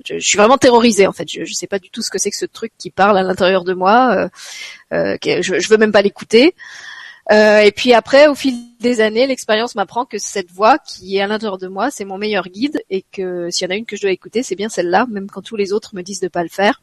Je, 0.05 0.19
suis 0.19 0.37
vraiment 0.37 0.59
terrorisée 0.59 1.07
en 1.07 1.13
fait. 1.13 1.29
Je, 1.31 1.41
ne 1.41 1.47
sais 1.47 1.67
pas 1.67 1.79
du 1.79 1.89
tout 1.91 2.03
ce 2.03 2.11
que 2.11 2.19
c'est 2.19 2.31
que 2.31 2.37
ce 2.37 2.45
truc 2.45 2.73
qui 2.77 2.91
parle 2.91 3.17
à 3.17 3.23
l'intérieur 3.23 3.65
de 3.65 3.73
moi. 3.73 4.29
je, 4.93 5.41
je 5.41 5.69
veux 5.69 5.79
même 5.79 5.93
pas 5.93 6.03
l'écouter. 6.03 6.55
Euh, 7.31 7.61
et 7.61 7.73
puis 7.73 7.93
après, 7.93 8.27
au 8.27 8.35
fil 8.35 8.55
des 8.81 9.01
années, 9.01 9.27
l'expérience 9.27 9.75
m'apprend 9.75 10.07
que 10.07 10.19
cette 10.19 10.51
voix 10.51 10.79
qui 10.79 11.17
est 11.17 11.21
à 11.21 11.27
l'intérieur 11.27 11.59
de 11.59 11.69
moi, 11.69 11.91
c'est 11.91 12.05
mon 12.05 12.17
meilleur 12.17 12.49
guide 12.49 12.83
et 12.89 13.05
que 13.13 13.51
s'il 13.51 13.67
y 13.67 13.71
en 13.71 13.75
a 13.75 13.77
une 13.77 13.85
que 13.85 13.97
je 13.97 14.03
dois 14.03 14.13
écouter, 14.13 14.43
c'est 14.43 14.55
bien 14.55 14.69
celle-là, 14.69 15.07
même 15.11 15.29
quand 15.29 15.43
tous 15.43 15.57
les 15.57 15.73
autres 15.73 15.95
me 15.95 16.03
disent 16.03 16.21
de 16.21 16.29
pas 16.29 16.43
le 16.43 16.49
faire. 16.49 16.83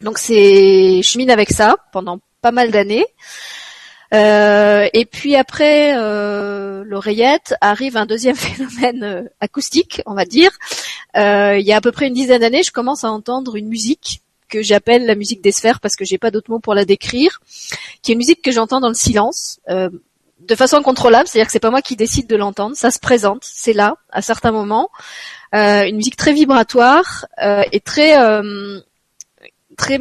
Donc 0.00 0.18
c'est, 0.18 1.02
je 1.02 1.08
chemine 1.08 1.30
avec 1.30 1.50
ça 1.50 1.76
pendant 1.92 2.20
pas 2.40 2.52
mal 2.52 2.70
d'années. 2.70 3.06
Euh, 4.12 4.88
et 4.92 5.04
puis 5.04 5.36
après 5.36 5.96
euh, 5.96 6.82
l'oreillette 6.84 7.54
arrive 7.60 7.96
un 7.96 8.06
deuxième 8.06 8.34
phénomène 8.36 9.04
euh, 9.04 9.22
acoustique, 9.40 10.02
on 10.06 10.14
va 10.14 10.24
dire. 10.24 10.50
Il 11.14 11.62
y 11.62 11.72
a 11.72 11.76
à 11.76 11.80
peu 11.80 11.92
près 11.92 12.06
une 12.08 12.14
dizaine 12.14 12.40
d'années, 12.40 12.62
je 12.62 12.72
commence 12.72 13.04
à 13.04 13.10
entendre 13.10 13.56
une 13.56 13.68
musique 13.68 14.22
que 14.50 14.62
j'appelle 14.62 15.06
la 15.06 15.14
musique 15.14 15.40
des 15.40 15.52
sphères 15.52 15.80
parce 15.80 15.96
que 15.96 16.04
j'ai 16.04 16.18
pas 16.18 16.30
d'autres 16.30 16.50
mots 16.50 16.58
pour 16.58 16.74
la 16.74 16.84
décrire, 16.84 17.40
qui 18.02 18.10
est 18.10 18.14
une 18.14 18.18
musique 18.18 18.42
que 18.42 18.50
j'entends 18.50 18.80
dans 18.80 18.88
le 18.88 18.94
silence, 18.94 19.60
euh, 19.70 19.88
de 20.40 20.54
façon 20.54 20.76
incontrôlable, 20.76 21.28
c'est-à-dire 21.28 21.46
que 21.46 21.52
c'est 21.52 21.60
pas 21.60 21.70
moi 21.70 21.82
qui 21.82 21.96
décide 21.96 22.26
de 22.26 22.36
l'entendre, 22.36 22.76
ça 22.76 22.90
se 22.90 22.98
présente, 22.98 23.44
c'est 23.44 23.72
là 23.72 23.96
à 24.10 24.22
certains 24.22 24.52
moments, 24.52 24.90
euh, 25.54 25.84
une 25.84 25.96
musique 25.96 26.16
très 26.16 26.32
vibratoire 26.32 27.26
euh, 27.42 27.62
et 27.72 27.80
très 27.80 28.16
très 29.76 29.98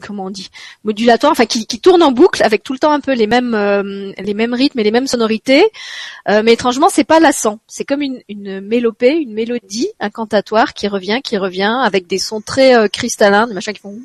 comment 0.00 0.24
on 0.24 0.30
dit 0.30 0.50
modulatoire, 0.84 1.32
enfin 1.32 1.46
qui, 1.46 1.66
qui, 1.66 1.80
tourne 1.80 2.02
en 2.02 2.12
boucle 2.12 2.42
avec 2.42 2.62
tout 2.62 2.72
le 2.72 2.78
temps 2.78 2.92
un 2.92 3.00
peu 3.00 3.12
les 3.12 3.26
mêmes 3.26 3.54
euh, 3.54 4.12
les 4.18 4.34
mêmes 4.34 4.54
rythmes 4.54 4.78
et 4.78 4.82
les 4.82 4.90
mêmes 4.90 5.06
sonorités, 5.06 5.70
euh, 6.28 6.42
mais 6.44 6.54
étrangement 6.54 6.88
c'est 6.88 7.04
pas 7.04 7.20
lassant. 7.20 7.58
C'est 7.66 7.84
comme 7.84 8.02
une, 8.02 8.22
une 8.28 8.60
mélopée, 8.60 9.16
une 9.16 9.34
mélodie 9.34 9.88
incantatoire 10.00 10.74
qui 10.74 10.88
revient, 10.88 11.20
qui 11.22 11.36
revient 11.36 11.74
avec 11.82 12.06
des 12.06 12.18
sons 12.18 12.40
très 12.40 12.74
euh, 12.74 12.88
cristallins, 12.88 13.46
des 13.46 13.54
machins 13.54 13.72
qui 13.74 13.80
font 13.80 13.96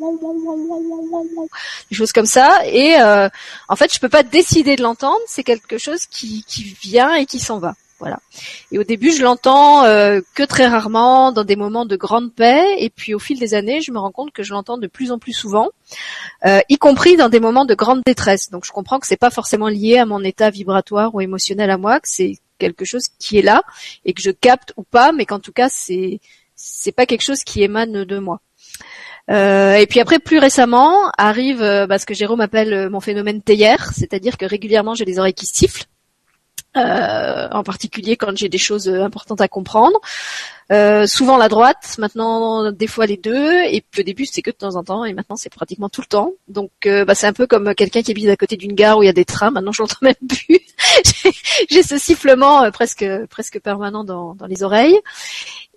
des 1.90 1.96
choses 1.96 2.12
comme 2.12 2.26
ça. 2.26 2.60
Et 2.66 2.96
en 3.68 3.76
fait 3.76 3.94
je 3.94 4.00
peux 4.00 4.10
pas 4.10 4.24
décider 4.24 4.76
de 4.76 4.84
l'entendre, 4.84 5.20
c'est 5.28 5.44
quelque 5.44 5.78
chose 5.78 6.06
qui, 6.06 6.44
qui 6.48 6.64
vient 6.82 7.14
et 7.16 7.26
qui 7.26 7.40
s'en 7.40 7.60
va. 7.60 7.76
Voilà. 8.02 8.20
Et 8.72 8.80
au 8.80 8.84
début, 8.84 9.12
je 9.12 9.22
l'entends 9.22 9.86
euh, 9.86 10.22
que 10.34 10.42
très 10.42 10.66
rarement, 10.66 11.32
dans 11.32 11.44
des 11.44 11.56
moments 11.56 11.86
de 11.86 11.96
grande 11.96 12.34
paix. 12.34 12.66
Et 12.80 12.90
puis, 12.90 13.14
au 13.14 13.20
fil 13.20 13.38
des 13.38 13.54
années, 13.54 13.80
je 13.80 13.92
me 13.92 14.00
rends 14.00 14.12
compte 14.12 14.32
que 14.32 14.42
je 14.42 14.54
l'entends 14.54 14.80
de 14.80 14.88
plus 14.88 15.12
en 15.12 15.20
plus 15.20 15.34
souvent, 15.34 15.70
euh, 16.48 16.62
y 16.68 16.78
compris 16.78 17.16
dans 17.16 17.30
des 17.30 17.40
moments 17.40 17.64
de 17.64 17.76
grande 17.76 18.02
détresse. 18.04 18.50
Donc, 18.50 18.66
je 18.66 18.72
comprends 18.72 19.00
que 19.00 19.06
c'est 19.06 19.18
pas 19.18 19.30
forcément 19.30 19.68
lié 19.68 20.00
à 20.00 20.08
mon 20.08 20.24
état 20.24 20.50
vibratoire 20.50 21.14
ou 21.14 21.22
émotionnel 21.22 21.70
à 21.70 21.78
moi, 21.78 22.00
que 22.00 22.10
c'est 22.10 22.40
quelque 22.58 22.86
chose 22.86 23.04
qui 23.20 23.38
est 23.38 23.44
là 23.44 23.62
et 24.04 24.14
que 24.14 24.22
je 24.24 24.32
capte 24.32 24.74
ou 24.78 24.84
pas, 24.84 25.12
mais 25.12 25.28
qu'en 25.28 25.40
tout 25.40 25.54
cas, 25.54 25.70
c'est 25.70 26.20
c'est 26.56 26.92
pas 26.92 27.06
quelque 27.06 27.24
chose 27.24 27.44
qui 27.44 27.62
émane 27.62 28.04
de 28.04 28.18
moi. 28.18 28.40
Euh, 29.30 29.76
et 29.76 29.86
puis 29.86 30.00
après, 30.00 30.18
plus 30.18 30.40
récemment, 30.40 31.12
arrive 31.20 31.60
bah, 31.60 32.00
ce 32.00 32.08
que 32.08 32.16
Jérôme 32.16 32.42
appelle 32.42 32.90
mon 32.90 33.00
phénomène 33.00 33.44
théière, 33.44 33.92
c'est-à-dire 33.94 34.38
que 34.38 34.46
régulièrement 34.46 34.96
j'ai 34.96 35.06
les 35.06 35.20
oreilles 35.20 35.36
qui 35.36 35.46
sifflent. 35.46 35.86
Euh, 36.78 37.50
en 37.52 37.64
particulier 37.64 38.16
quand 38.16 38.38
j'ai 38.38 38.48
des 38.48 38.58
choses 38.58 38.88
euh, 38.88 39.04
importantes 39.04 39.42
à 39.42 39.50
comprendre. 39.50 40.00
Euh, 40.72 41.06
souvent 41.06 41.36
la 41.36 41.50
droite, 41.50 41.98
maintenant 41.98 42.72
des 42.72 42.88
fois 42.88 43.06
les 43.06 43.18
deux, 43.18 43.66
et 43.66 43.84
puis 43.92 44.00
au 44.00 44.06
début 44.06 44.26
c'est 44.26 44.42
que 44.42 44.52
de 44.52 44.56
temps 44.56 44.78
en 44.78 44.84
temps, 44.86 45.04
et 45.04 45.14
maintenant 45.14 45.36
c'est 45.36 45.50
pratiquement 45.50 45.90
tout 45.90 46.00
le 46.00 46.08
temps. 46.08 46.32
Donc 46.48 46.72
euh, 46.86 47.04
bah, 47.04 47.14
c'est 47.14 47.28
un 47.28 47.34
peu 47.34 47.46
comme 47.46 47.76
quelqu'un 47.76 48.02
qui 48.02 48.12
habite 48.12 48.30
à 48.30 48.38
côté 48.38 48.56
d'une 48.56 48.72
gare 48.72 48.98
où 48.98 49.04
il 49.04 49.08
y 49.08 49.10
a 49.10 49.14
des 49.14 49.26
trains. 49.26 49.52
Maintenant 49.52 49.74
je 49.74 49.82
l'entends 49.82 49.98
même 50.02 50.14
plus. 50.30 50.62
j'ai 51.70 51.84
ce 51.84 51.98
sifflement 51.98 52.72
presque 52.72 53.06
presque 53.30 53.60
permanent 53.60 54.06
dans, 54.06 54.34
dans 54.36 54.46
les 54.46 54.64
oreilles. 54.64 54.98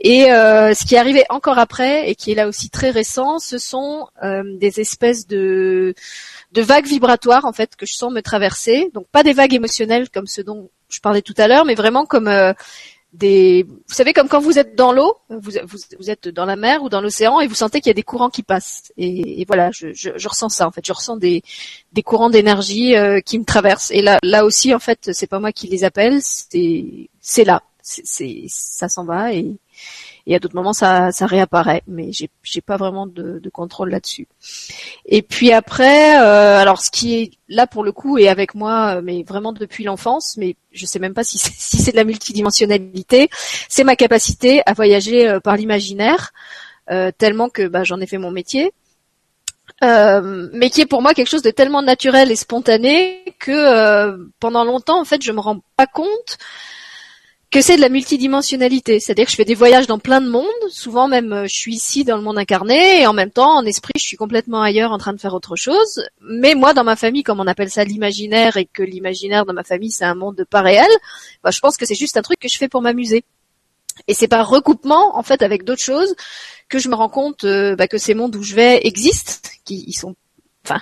Et 0.01 0.26
ce 0.26 0.86
qui 0.86 0.95
est 0.95 0.99
arrivé 0.99 1.24
encore 1.28 1.59
après 1.59 2.09
et 2.09 2.14
qui 2.14 2.30
est 2.30 2.34
là 2.36 2.47
aussi 2.47 2.70
très 2.70 2.90
récent, 2.90 3.40
ce 3.40 3.59
sont 3.59 4.07
des 4.22 4.80
espèces 4.80 5.26
de 5.26 5.95
de 6.53 6.62
vagues 6.62 6.86
vibratoires 6.86 7.47
en 7.47 7.53
fait 7.53 7.74
que 7.74 7.84
je 7.84 7.95
sens 7.95 8.12
me 8.12 8.20
traverser. 8.20 8.90
Donc 8.95 9.09
pas 9.09 9.24
des 9.24 9.32
vagues 9.32 9.55
émotionnelles 9.55 10.09
comme 10.11 10.28
ce 10.28 10.40
dont 10.40 10.70
je 10.95 11.01
parlais 11.01 11.22
tout 11.22 11.34
à 11.36 11.49
l'heure, 11.49 11.64
mais 11.64 11.74
vraiment 11.74 12.07
comme 12.07 12.28
euh, 12.28 12.53
des, 13.12 13.64
vous 13.64 13.95
savez 13.95 14.12
comme 14.12 14.28
quand 14.28 14.40
vous 14.40 14.59
êtes 14.59 14.74
dans 14.74 14.92
l'eau, 14.92 15.16
vous, 15.28 15.53
vous, 15.99 16.11
êtes 16.11 16.28
dans 16.28 16.45
la 16.45 16.57
mer 16.57 16.82
ou 16.82 16.88
dans 16.88 17.01
l'océan 17.01 17.40
et 17.40 17.47
vous 17.47 17.55
sentez 17.55 17.80
qu'il 17.80 17.90
y 17.90 17.90
a 17.90 17.95
des 17.95 18.03
courants 18.03 18.30
qui 18.30 18.42
passent. 18.42 18.92
Et, 18.97 19.45
voilà, 19.47 19.70
je, 19.72 19.92
je, 19.92 20.11
je, 20.16 20.28
ressens 20.28 20.49
ça 20.49 20.66
en 20.66 20.70
fait. 20.70 20.84
Je 20.86 20.92
ressens 20.92 21.16
des, 21.16 21.42
des 21.92 22.03
courants 22.03 22.30
d'énergie 22.30 22.97
euh, 22.97 23.20
qui 23.20 23.38
me 23.38 23.45
traversent. 23.45 23.90
Et 23.92 24.03
là, 24.03 24.18
là 24.22 24.45
aussi 24.45 24.74
en 24.74 24.80
fait, 24.80 25.11
c'est 25.12 25.28
pas 25.28 25.38
moi 25.38 25.53
qui 25.53 25.68
les 25.68 25.84
appelle, 25.84 26.20
c'est, 26.22 27.45
là, 27.45 27.62
ça 27.82 28.88
s'en 28.88 29.05
va 29.05 29.32
et 29.32 29.57
et 30.26 30.34
à 30.34 30.38
d'autres 30.38 30.56
moments 30.56 30.72
ça, 30.72 31.12
ça 31.12 31.26
réapparaît, 31.26 31.82
mais 31.86 32.12
j'ai 32.12 32.30
j'ai 32.42 32.60
pas 32.60 32.76
vraiment 32.76 33.06
de, 33.06 33.38
de 33.38 33.50
contrôle 33.50 33.90
là-dessus. 33.90 34.26
Et 35.06 35.22
puis 35.22 35.52
après, 35.52 36.18
euh, 36.20 36.58
alors 36.58 36.80
ce 36.80 36.90
qui 36.90 37.14
est 37.14 37.30
là 37.48 37.66
pour 37.66 37.84
le 37.84 37.92
coup 37.92 38.18
est 38.18 38.28
avec 38.28 38.54
moi, 38.54 39.02
mais 39.02 39.22
vraiment 39.22 39.52
depuis 39.52 39.84
l'enfance, 39.84 40.36
mais 40.36 40.56
je 40.72 40.86
sais 40.86 40.98
même 40.98 41.14
pas 41.14 41.24
si 41.24 41.38
c'est, 41.38 41.52
si 41.56 41.78
c'est 41.78 41.92
de 41.92 41.96
la 41.96 42.04
multidimensionnalité, 42.04 43.28
c'est 43.68 43.84
ma 43.84 43.96
capacité 43.96 44.62
à 44.66 44.72
voyager 44.72 45.28
euh, 45.28 45.40
par 45.40 45.56
l'imaginaire, 45.56 46.32
euh, 46.90 47.10
tellement 47.16 47.48
que 47.48 47.66
bah, 47.66 47.84
j'en 47.84 48.00
ai 48.00 48.06
fait 48.06 48.18
mon 48.18 48.30
métier. 48.30 48.72
Euh, 49.82 50.48
mais 50.52 50.70
qui 50.70 50.82
est 50.82 50.86
pour 50.86 51.02
moi 51.02 51.14
quelque 51.14 51.28
chose 51.28 51.42
de 51.42 51.50
tellement 51.50 51.82
naturel 51.82 52.30
et 52.30 52.36
spontané 52.36 53.22
que 53.38 53.50
euh, 53.50 54.16
pendant 54.38 54.64
longtemps 54.64 55.00
en 55.00 55.04
fait 55.04 55.22
je 55.22 55.32
me 55.32 55.40
rends 55.40 55.60
pas 55.76 55.86
compte 55.86 56.38
que 57.51 57.61
c'est 57.61 57.76
de 57.76 57.80
la 57.80 57.88
multidimensionnalité, 57.88 59.01
c'est-à-dire 59.01 59.26
que 59.26 59.30
je 59.30 59.36
fais 59.36 59.45
des 59.45 59.55
voyages 59.55 59.86
dans 59.86 59.99
plein 59.99 60.20
de 60.20 60.28
mondes, 60.28 60.45
souvent 60.70 61.09
même 61.09 61.32
euh, 61.32 61.47
je 61.47 61.55
suis 61.55 61.74
ici 61.74 62.05
dans 62.05 62.16
le 62.16 62.22
monde 62.22 62.38
incarné 62.38 63.03
et 63.03 63.07
en 63.07 63.12
même 63.12 63.30
temps 63.30 63.59
en 63.59 63.64
esprit 63.64 63.92
je 63.97 64.03
suis 64.03 64.16
complètement 64.16 64.61
ailleurs 64.62 64.92
en 64.92 64.99
train 64.99 65.12
de 65.12 65.20
faire 65.20 65.34
autre 65.34 65.57
chose. 65.57 66.03
Mais 66.20 66.55
moi 66.55 66.74
dans 66.74 66.84
ma 66.84 66.97
famille, 66.97 67.22
comme 67.22 67.40
on 67.40 67.47
appelle 67.47 67.70
ça 67.70 67.84
l'imaginaire 67.84 68.57
et 68.57 68.66
que 68.66 68.82
l'imaginaire 68.82 69.47
dans 69.47 69.53
ma 69.53 69.64
famille 69.64 69.90
c'est 69.90 70.05
un 70.05 70.14
monde 70.14 70.45
pas 70.51 70.62
réel, 70.62 70.90
bah, 71.42 71.51
je 71.51 71.61
pense 71.61 71.76
que 71.76 71.86
c'est 71.86 71.95
juste 71.95 72.16
un 72.16 72.22
truc 72.22 72.40
que 72.40 72.49
je 72.49 72.57
fais 72.57 72.68
pour 72.68 72.82
m'amuser. 72.82 73.24
Et 74.09 74.14
c'est 74.14 74.28
par 74.28 74.49
recoupement 74.49 75.16
en 75.16 75.22
fait 75.22 75.42
avec 75.42 75.64
d'autres 75.64 75.82
choses 75.82 76.14
que 76.68 76.78
je 76.78 76.88
me 76.88 76.95
rends 76.97 77.09
compte 77.09 77.45
euh, 77.45 77.76
bah, 77.76 77.86
que 77.86 77.99
ces 77.99 78.14
mondes 78.14 78.34
où 78.34 78.42
je 78.42 78.55
vais 78.55 78.80
existent, 78.84 79.49
qui 79.64 79.84
ils 79.86 79.95
sont, 79.95 80.16
enfin 80.64 80.80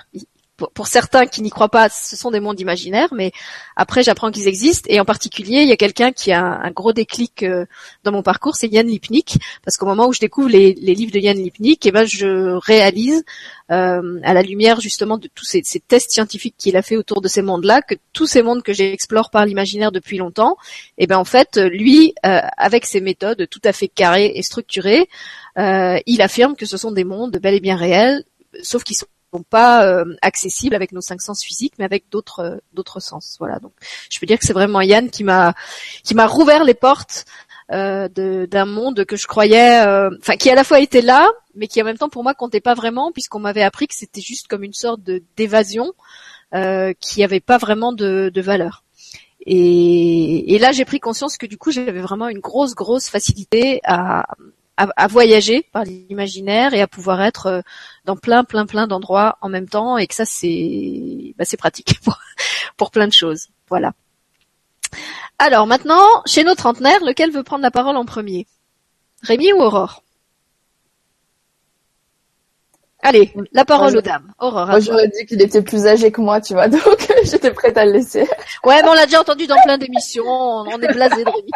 pour, 0.73 0.87
certains 0.87 1.25
qui 1.25 1.41
n'y 1.41 1.49
croient 1.49 1.69
pas, 1.69 1.89
ce 1.89 2.15
sont 2.15 2.31
des 2.31 2.39
mondes 2.39 2.59
imaginaires, 2.59 3.13
mais 3.13 3.31
après 3.75 4.03
j'apprends 4.03 4.31
qu'ils 4.31 4.47
existent. 4.47 4.87
Et 4.89 4.99
en 4.99 5.05
particulier, 5.05 5.61
il 5.61 5.69
y 5.69 5.71
a 5.71 5.77
quelqu'un 5.77 6.11
qui 6.11 6.31
a 6.31 6.43
un, 6.43 6.71
gros 6.71 6.93
déclic 6.93 7.43
euh, 7.43 7.65
dans 8.03 8.11
mon 8.11 8.23
parcours, 8.23 8.55
c'est 8.55 8.67
Yann 8.67 8.87
Lipnik, 8.87 9.37
parce 9.63 9.77
qu'au 9.77 9.85
moment 9.85 10.07
où 10.07 10.13
je 10.13 10.19
découvre 10.19 10.49
les, 10.49 10.73
livres 10.73 11.11
de 11.11 11.19
Yann 11.19 11.37
Lipnik, 11.37 11.85
et 11.85 11.89
eh 11.89 11.91
ben 11.91 12.05
je 12.05 12.53
réalise 12.65 13.23
euh, 13.71 14.19
à 14.23 14.33
la 14.33 14.41
lumière 14.41 14.79
justement 14.79 15.17
de 15.17 15.27
tous 15.33 15.45
ces, 15.45 15.61
tests 15.79 16.11
scientifiques 16.11 16.55
qu'il 16.57 16.77
a 16.77 16.81
fait 16.81 16.97
autour 16.97 17.21
de 17.21 17.27
ces 17.27 17.41
mondes-là, 17.41 17.81
que 17.81 17.95
tous 18.13 18.27
ces 18.27 18.41
mondes 18.41 18.63
que 18.63 18.73
j'explore 18.73 19.29
par 19.29 19.45
l'imaginaire 19.45 19.91
depuis 19.91 20.17
longtemps, 20.17 20.57
et 20.97 21.03
eh 21.03 21.07
ben 21.07 21.17
en 21.17 21.25
fait 21.25 21.57
lui, 21.57 22.13
euh, 22.25 22.41
avec 22.57 22.85
ses 22.85 23.01
méthodes 23.01 23.47
tout 23.49 23.61
à 23.63 23.73
fait 23.73 23.87
carrées 23.87 24.31
et 24.35 24.43
structurées, 24.43 25.07
il 25.55 26.21
affirme 26.21 26.55
que 26.55 26.65
ce 26.65 26.77
sont 26.77 26.91
des 26.91 27.03
mondes 27.03 27.37
bel 27.37 27.53
et 27.53 27.59
bien 27.59 27.75
réels, 27.75 28.23
sauf 28.61 28.83
qu'ils 28.83 28.95
sont 28.95 29.05
pas 29.41 29.85
euh, 29.85 30.05
accessibles 30.21 30.75
avec 30.75 30.91
nos 30.91 31.01
cinq 31.01 31.21
sens 31.21 31.43
physiques, 31.43 31.73
mais 31.79 31.85
avec 31.85 32.05
d'autres 32.09 32.39
euh, 32.39 32.57
d'autres 32.73 32.99
sens. 32.99 33.37
Voilà. 33.39 33.59
Donc, 33.59 33.73
je 34.09 34.19
peux 34.19 34.25
dire 34.25 34.37
que 34.37 34.45
c'est 34.45 34.53
vraiment 34.53 34.81
Yann 34.81 35.09
qui 35.09 35.23
m'a 35.23 35.53
qui 36.03 36.15
m'a 36.15 36.27
rouvert 36.27 36.63
les 36.63 36.73
portes 36.73 37.25
euh, 37.71 38.07
d'un 38.45 38.65
monde 38.65 39.05
que 39.05 39.15
je 39.15 39.25
croyais, 39.27 39.85
euh, 39.85 40.11
enfin, 40.19 40.35
qui 40.35 40.49
à 40.49 40.55
la 40.55 40.63
fois 40.63 40.79
était 40.79 41.01
là, 41.01 41.27
mais 41.55 41.67
qui 41.67 41.81
en 41.81 41.85
même 41.85 41.97
temps 41.97 42.09
pour 42.09 42.23
moi 42.23 42.33
comptait 42.33 42.61
pas 42.61 42.75
vraiment, 42.75 43.11
puisqu'on 43.11 43.39
m'avait 43.39 43.63
appris 43.63 43.87
que 43.87 43.95
c'était 43.95 44.21
juste 44.21 44.47
comme 44.47 44.63
une 44.63 44.73
sorte 44.73 45.01
de 45.01 45.23
d'évasion 45.37 45.93
qui 46.99 47.23
avait 47.23 47.39
pas 47.39 47.57
vraiment 47.57 47.93
de, 47.93 48.29
de 48.31 48.41
valeur. 48.41 48.83
Et, 49.45 50.53
et, 50.53 50.59
là, 50.59 50.71
j'ai 50.71 50.85
pris 50.85 50.99
conscience 50.99 51.35
que 51.35 51.47
du 51.47 51.57
coup, 51.57 51.71
j'avais 51.71 51.99
vraiment 51.99 52.29
une 52.29 52.39
grosse, 52.39 52.75
grosse 52.75 53.09
facilité 53.09 53.81
à, 53.83 54.23
à, 54.77 55.07
voyager 55.07 55.67
par 55.71 55.83
l'imaginaire 55.83 56.73
et 56.73 56.81
à 56.81 56.87
pouvoir 56.87 57.21
être 57.21 57.45
euh, 57.45 57.61
dans 58.05 58.15
plein 58.15 58.43
plein 58.43 58.65
plein 58.65 58.87
d'endroits 58.87 59.37
en 59.41 59.49
même 59.49 59.69
temps 59.69 59.97
et 59.97 60.07
que 60.07 60.15
ça 60.15 60.25
c'est 60.25 61.33
bah, 61.37 61.45
c'est 61.45 61.57
pratique 61.57 61.99
pour, 62.03 62.17
pour 62.77 62.91
plein 62.91 63.07
de 63.07 63.13
choses. 63.13 63.47
Voilà. 63.69 63.93
Alors 65.39 65.67
maintenant, 65.67 66.05
chez 66.25 66.43
nos 66.43 66.55
trentenaires, 66.55 67.03
lequel 67.03 67.31
veut 67.31 67.43
prendre 67.43 67.63
la 67.63 67.71
parole 67.71 67.97
en 67.97 68.05
premier? 68.05 68.47
Rémi 69.23 69.53
ou 69.53 69.61
Aurore? 69.61 70.03
Allez, 73.05 73.33
la 73.51 73.65
parole 73.65 73.97
aux 73.97 74.01
dames. 74.01 74.31
Aurore. 74.39 74.67
Moi, 74.67 74.79
j'aurais 74.79 75.09
dit 75.09 75.25
qu'il 75.25 75.41
était 75.41 75.61
plus 75.61 75.87
âgé 75.87 76.09
que 76.09 76.21
moi, 76.21 76.39
tu 76.39 76.53
vois, 76.53 76.67
donc 76.69 77.13
j'étais 77.25 77.51
prête 77.51 77.77
à 77.77 77.85
le 77.85 77.91
laisser. 77.91 78.25
Ouais, 78.63 78.81
mais 78.81 78.87
on 78.87 78.93
l'a 78.93 79.05
déjà 79.05 79.19
entendu 79.19 79.45
dans 79.45 79.61
plein 79.63 79.77
d'émissions. 79.77 80.25
On 80.25 80.79
est 80.79 80.93
blasé 80.93 81.25
de 81.25 81.29
Rémi. 81.29 81.51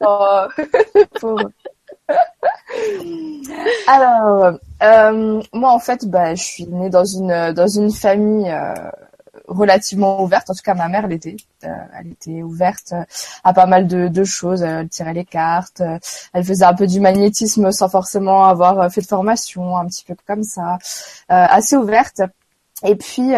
oh, 0.00 1.36
Alors, 3.86 4.58
euh, 4.82 5.42
moi 5.52 5.72
en 5.72 5.78
fait, 5.78 6.06
bah, 6.06 6.34
je 6.34 6.42
suis 6.42 6.66
née 6.66 6.90
dans 6.90 7.04
une 7.04 7.52
dans 7.52 7.66
une 7.66 7.90
famille 7.90 8.50
euh, 8.50 8.74
relativement 9.48 10.22
ouverte. 10.22 10.50
En 10.50 10.54
tout 10.54 10.62
cas, 10.62 10.74
ma 10.74 10.88
mère 10.88 11.06
l'était. 11.06 11.36
Euh, 11.64 11.68
elle 11.98 12.12
était 12.12 12.42
ouverte 12.42 12.94
à 13.44 13.52
pas 13.52 13.66
mal 13.66 13.86
de, 13.86 14.08
de, 14.08 14.24
choses. 14.24 14.62
Elle 14.62 14.88
tirait 14.88 15.14
les 15.14 15.24
cartes. 15.24 15.82
Elle 16.32 16.44
faisait 16.44 16.64
un 16.64 16.74
peu 16.74 16.86
du 16.86 17.00
magnétisme 17.00 17.70
sans 17.72 17.88
forcément 17.88 18.44
avoir 18.44 18.90
fait 18.92 19.00
de 19.02 19.06
formation, 19.06 19.76
un 19.76 19.86
petit 19.86 20.04
peu 20.04 20.14
comme 20.26 20.44
ça, 20.44 20.78
assez 21.28 21.76
ouverte. 21.76 22.22
Et 22.82 22.96
puis 22.96 23.32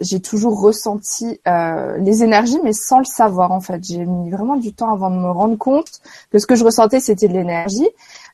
j'ai 0.00 0.20
toujours 0.20 0.60
ressenti 0.60 1.40
euh, 1.46 1.96
les 1.98 2.22
énergies, 2.22 2.58
mais 2.62 2.72
sans 2.72 2.98
le 2.98 3.04
savoir 3.04 3.52
en 3.52 3.60
fait. 3.60 3.82
J'ai 3.84 4.04
mis 4.04 4.30
vraiment 4.30 4.56
du 4.56 4.72
temps 4.72 4.92
avant 4.92 5.10
de 5.10 5.16
me 5.16 5.30
rendre 5.30 5.56
compte 5.56 6.00
que 6.30 6.38
ce 6.38 6.46
que 6.46 6.54
je 6.54 6.64
ressentais 6.64 7.00
c'était 7.00 7.28
de 7.28 7.34
l'énergie. 7.34 7.88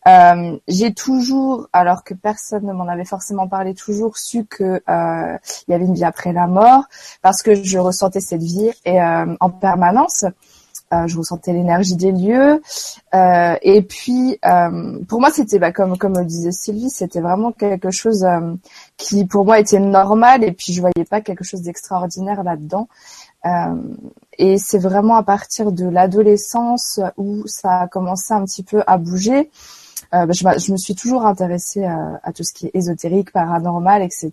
Euh, 0.07 0.59
j'ai 0.69 0.93
toujours, 0.93 1.69
alors 1.73 2.05
que 2.05 2.13
personne 2.15 2.67
ne 2.67 2.73
m'en 2.73 2.87
avait 2.89 3.07
forcément 3.07 3.49
parlé, 3.49 3.75
toujours 3.75 4.19
su 4.19 4.45
que 4.45 4.83
euh, 4.89 5.39
il 5.67 5.71
y 5.71 5.75
avait 5.75 5.87
une 5.87 5.95
vie 5.95 6.05
après 6.05 6.33
la 6.33 6.47
mort, 6.47 6.85
parce 7.23 7.43
que 7.43 7.55
je 7.55 7.79
ressentais 7.79 8.21
cette 8.21 8.43
vie 8.43 8.71
et 8.85 9.01
euh, 9.01 9.35
en 9.41 9.51
permanence. 9.51 10.27
Euh, 10.95 11.07
je 11.07 11.17
ressentais 11.19 11.53
l'énergie 11.53 11.97
des 11.97 12.13
lieux. 12.13 12.63
Euh, 13.15 13.57
et 13.63 13.83
puis, 13.83 14.39
euh, 14.45 14.99
pour 15.09 15.21
moi, 15.21 15.31
c'était 15.31 15.59
bah, 15.59 15.73
comme 15.73 15.97
comme 15.97 16.25
disait 16.25 16.53
Sylvie, 16.53 16.91
c'était 16.91 17.21
vraiment 17.21 17.53
quelque 17.53 17.91
chose 17.91 18.27
qui 18.97 19.25
pour 19.25 19.45
moi 19.45 19.59
était 19.59 19.81
normal. 19.81 20.45
Et 20.45 20.53
puis, 20.53 20.73
je 20.73 20.81
voyais 20.81 21.05
pas 21.09 21.21
quelque 21.21 21.45
chose 21.45 21.63
d'extraordinaire 21.63 22.43
là-dedans. 22.43 22.89
et 24.39 24.59
c'est 24.59 24.79
vraiment 24.79 25.17
à 25.17 25.23
partir 25.23 25.73
de 25.73 25.87
l'adolescence 25.87 27.01
où 27.17 27.43
ça 27.47 27.81
a 27.83 27.89
commencé 27.89 28.33
un 28.33 28.45
petit 28.45 28.63
peu 28.63 28.83
à 28.87 28.97
bouger. 28.99 29.51
Euh, 30.15 30.27
bah, 30.27 30.57
je, 30.59 30.73
me 30.73 30.77
suis 30.77 30.95
toujours 30.95 31.27
intéressée 31.27 31.85
à, 31.85 32.33
tout 32.33 32.45
ce 32.45 32.53
qui 32.53 32.67
est 32.67 32.71
ésotérique, 32.75 33.33
paranormal, 33.33 34.03
etc. 34.03 34.33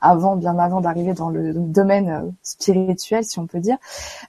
Avant, 0.00 0.36
bien 0.36 0.58
avant 0.58 0.80
d'arriver 0.80 1.12
dans 1.12 1.28
le 1.28 1.52
domaine 1.54 2.08
euh, 2.10 2.30
spirituel, 2.42 3.24
si 3.24 3.38
on 3.38 3.46
peut 3.46 3.60
dire. 3.60 3.76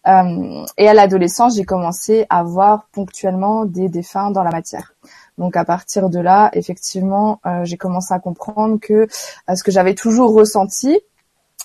Euh, 0.07 0.65
et 0.78 0.88
à 0.88 0.93
l'adolescence, 0.93 1.55
j'ai 1.55 1.65
commencé 1.65 2.26
à 2.30 2.43
voir 2.43 2.88
ponctuellement 2.91 3.65
des 3.65 3.89
défunts 3.89 4.32
dans 4.32 4.43
la 4.43 4.51
matière. 4.51 4.93
Donc 5.38 5.57
à 5.57 5.65
partir 5.65 6.09
de 6.09 6.19
là, 6.19 6.51
effectivement, 6.53 7.39
j'ai 7.63 7.76
commencé 7.76 8.13
à 8.13 8.19
comprendre 8.19 8.80
que 8.80 9.07
ce 9.51 9.63
que 9.63 9.71
j'avais 9.71 9.95
toujours 9.95 10.32
ressenti, 10.32 10.99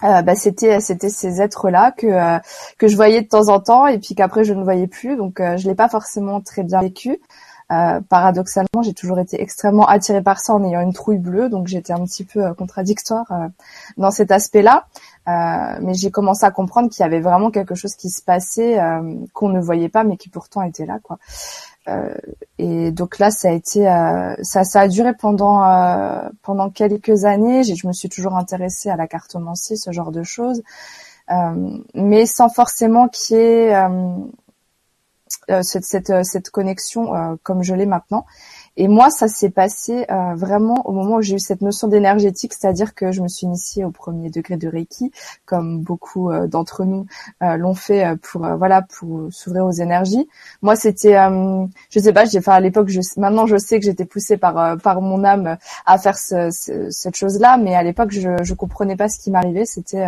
bah, 0.00 0.34
c'était 0.34 0.80
c'était 0.80 1.10
ces 1.10 1.42
êtres 1.42 1.68
là 1.68 1.92
que 1.92 2.38
que 2.78 2.88
je 2.88 2.96
voyais 2.96 3.20
de 3.20 3.28
temps 3.28 3.48
en 3.48 3.60
temps 3.60 3.86
et 3.86 3.98
puis 3.98 4.14
qu'après 4.14 4.44
je 4.44 4.54
ne 4.54 4.64
voyais 4.64 4.86
plus 4.86 5.16
donc 5.16 5.38
je 5.38 5.68
l'ai 5.68 5.74
pas 5.74 5.90
forcément 5.90 6.40
très 6.40 6.62
bien 6.62 6.80
vécu 6.80 7.20
euh, 7.70 8.00
paradoxalement, 8.08 8.82
j'ai 8.82 8.94
toujours 8.94 9.18
été 9.18 9.42
extrêmement 9.42 9.86
attirée 9.86 10.22
par 10.22 10.40
ça 10.40 10.54
en 10.54 10.64
ayant 10.64 10.80
une 10.80 10.94
trouille 10.94 11.18
bleue, 11.18 11.50
donc 11.50 11.66
j'étais 11.66 11.92
un 11.92 12.02
petit 12.04 12.24
peu 12.24 12.42
euh, 12.44 12.54
contradictoire 12.54 13.30
euh, 13.30 13.48
dans 13.98 14.10
cet 14.10 14.30
aspect-là. 14.30 14.86
mais 15.26 15.92
j'ai 15.92 16.10
commencé 16.10 16.46
à 16.46 16.50
comprendre 16.50 16.88
qu'il 16.88 17.02
y 17.02 17.06
avait 17.06 17.20
vraiment 17.20 17.50
quelque 17.50 17.74
chose 17.74 17.94
qui 17.94 18.08
se 18.08 18.22
passait 18.22 18.78
qu'on 19.34 19.50
ne 19.50 19.60
voyait 19.60 19.90
pas, 19.90 20.02
mais 20.02 20.16
qui 20.16 20.30
pourtant 20.30 20.62
était 20.62 20.86
là, 20.86 20.98
quoi. 21.02 21.18
et 22.56 22.90
donc 22.92 23.18
là, 23.18 23.30
ça 23.30 23.48
a 23.48 23.52
été, 23.52 23.84
ça, 24.42 24.64
ça 24.64 24.80
a 24.80 24.88
duré 24.88 25.12
pendant 25.12 25.60
pendant 26.42 26.70
quelques 26.70 27.24
années. 27.24 27.62
Je 27.62 27.86
me 27.86 27.92
suis 27.92 28.08
toujours 28.08 28.36
intéressée 28.36 28.88
à 28.88 28.96
la 28.96 29.06
cartomancie, 29.06 29.76
ce 29.76 29.92
genre 29.92 30.12
de 30.12 30.22
choses, 30.22 30.62
mais 31.94 32.24
sans 32.24 32.48
forcément 32.48 33.08
qu'il 33.08 33.36
y 33.36 33.40
ait 33.40 33.74
euh, 33.74 34.14
cette, 35.62 35.84
cette, 35.84 36.10
euh, 36.10 36.22
cette, 36.22 36.50
connexion 36.50 37.14
euh, 37.14 37.36
comme 37.42 37.62
je 37.62 37.74
l'ai 37.74 37.86
maintenant. 37.86 38.26
Et 38.80 38.86
moi, 38.86 39.10
ça 39.10 39.26
s'est 39.26 39.50
passé 39.50 40.06
vraiment 40.36 40.86
au 40.86 40.92
moment 40.92 41.16
où 41.16 41.20
j'ai 41.20 41.34
eu 41.34 41.38
cette 41.40 41.62
notion 41.62 41.88
d'énergétique, 41.88 42.54
c'est-à-dire 42.54 42.94
que 42.94 43.10
je 43.10 43.20
me 43.22 43.28
suis 43.28 43.46
initiée 43.46 43.84
au 43.84 43.90
premier 43.90 44.30
degré 44.30 44.56
de 44.56 44.68
Reiki, 44.68 45.10
comme 45.46 45.80
beaucoup 45.80 46.30
d'entre 46.46 46.84
nous 46.84 47.06
l'ont 47.40 47.74
fait 47.74 48.16
pour 48.22 48.46
voilà 48.56 48.82
pour 48.82 49.28
s'ouvrir 49.30 49.66
aux 49.66 49.72
énergies. 49.72 50.28
Moi, 50.62 50.76
c'était, 50.76 51.16
je 51.90 51.98
sais 51.98 52.12
pas, 52.12 52.24
j'ai, 52.24 52.38
enfin 52.38 52.52
à 52.52 52.60
l'époque, 52.60 52.88
je, 52.88 53.00
maintenant 53.16 53.46
je 53.46 53.56
sais 53.56 53.80
que 53.80 53.84
j'étais 53.84 54.04
poussée 54.04 54.36
par 54.36 54.78
par 54.78 55.02
mon 55.02 55.24
âme 55.24 55.58
à 55.84 55.98
faire 55.98 56.16
ce, 56.16 56.48
cette 56.90 57.16
chose-là, 57.16 57.58
mais 57.58 57.74
à 57.74 57.82
l'époque, 57.82 58.12
je 58.12 58.30
je 58.42 58.54
comprenais 58.54 58.96
pas 58.96 59.08
ce 59.08 59.18
qui 59.18 59.32
m'arrivait. 59.32 59.64
C'était 59.66 60.06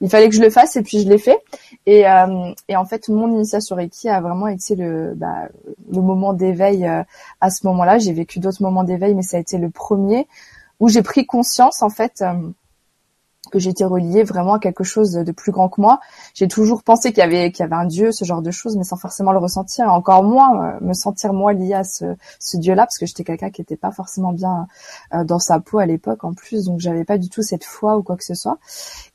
il 0.00 0.10
fallait 0.10 0.28
que 0.28 0.34
je 0.34 0.42
le 0.42 0.50
fasse 0.50 0.76
et 0.76 0.82
puis 0.82 1.00
je 1.00 1.08
l'ai 1.08 1.18
fait. 1.18 1.38
Et, 1.86 2.08
euh, 2.08 2.52
et 2.68 2.76
en 2.76 2.84
fait, 2.84 3.08
mon 3.08 3.30
initiation 3.32 3.76
Reiki 3.76 4.08
a 4.08 4.20
vraiment 4.20 4.48
été 4.48 4.74
le, 4.76 5.14
bah, 5.14 5.48
le 5.90 6.00
moment 6.00 6.32
d'éveil 6.32 6.86
euh, 6.86 7.02
à 7.40 7.50
ce 7.50 7.66
moment-là. 7.66 7.98
J'ai 8.06 8.12
vécu 8.12 8.38
d'autres 8.38 8.62
moments 8.62 8.84
d'éveil, 8.84 9.14
mais 9.14 9.22
ça 9.22 9.36
a 9.36 9.40
été 9.40 9.58
le 9.58 9.68
premier 9.68 10.28
où 10.78 10.88
j'ai 10.88 11.02
pris 11.02 11.26
conscience 11.26 11.82
en 11.82 11.88
fait 11.88 12.22
euh, 12.22 12.34
que 13.50 13.58
j'étais 13.58 13.84
reliée 13.84 14.22
vraiment 14.22 14.54
à 14.54 14.58
quelque 14.60 14.84
chose 14.84 15.12
de 15.12 15.32
plus 15.32 15.50
grand 15.50 15.68
que 15.68 15.80
moi. 15.80 15.98
J'ai 16.34 16.46
toujours 16.46 16.84
pensé 16.84 17.10
qu'il 17.10 17.18
y 17.18 17.22
avait 17.22 17.52
un 17.72 17.84
dieu, 17.84 18.12
ce 18.12 18.24
genre 18.24 18.42
de 18.42 18.50
choses, 18.52 18.76
mais 18.76 18.84
sans 18.84 18.96
forcément 18.96 19.32
le 19.32 19.38
ressentir. 19.38 19.92
Encore 19.92 20.22
moins 20.22 20.78
me 20.80 20.92
sentir 20.92 21.32
moi 21.32 21.52
liée 21.52 21.74
à 21.74 21.82
ce, 21.82 22.14
dieu-là, 22.54 22.84
parce 22.84 22.98
que 22.98 23.06
j'étais 23.06 23.24
quelqu'un 23.24 23.50
qui 23.50 23.62
n'était 23.62 23.76
pas 23.76 23.90
forcément 23.90 24.32
bien 24.32 24.68
dans 25.24 25.38
sa 25.38 25.58
peau 25.58 25.78
à 25.78 25.86
l'époque 25.86 26.22
en 26.24 26.32
plus, 26.32 26.66
donc 26.66 26.80
j'avais 26.80 27.04
pas 27.04 27.18
du 27.18 27.28
tout 27.28 27.42
cette 27.42 27.64
foi 27.64 27.96
ou 27.96 28.02
quoi 28.02 28.16
que 28.16 28.24
ce 28.24 28.34
soit. 28.34 28.58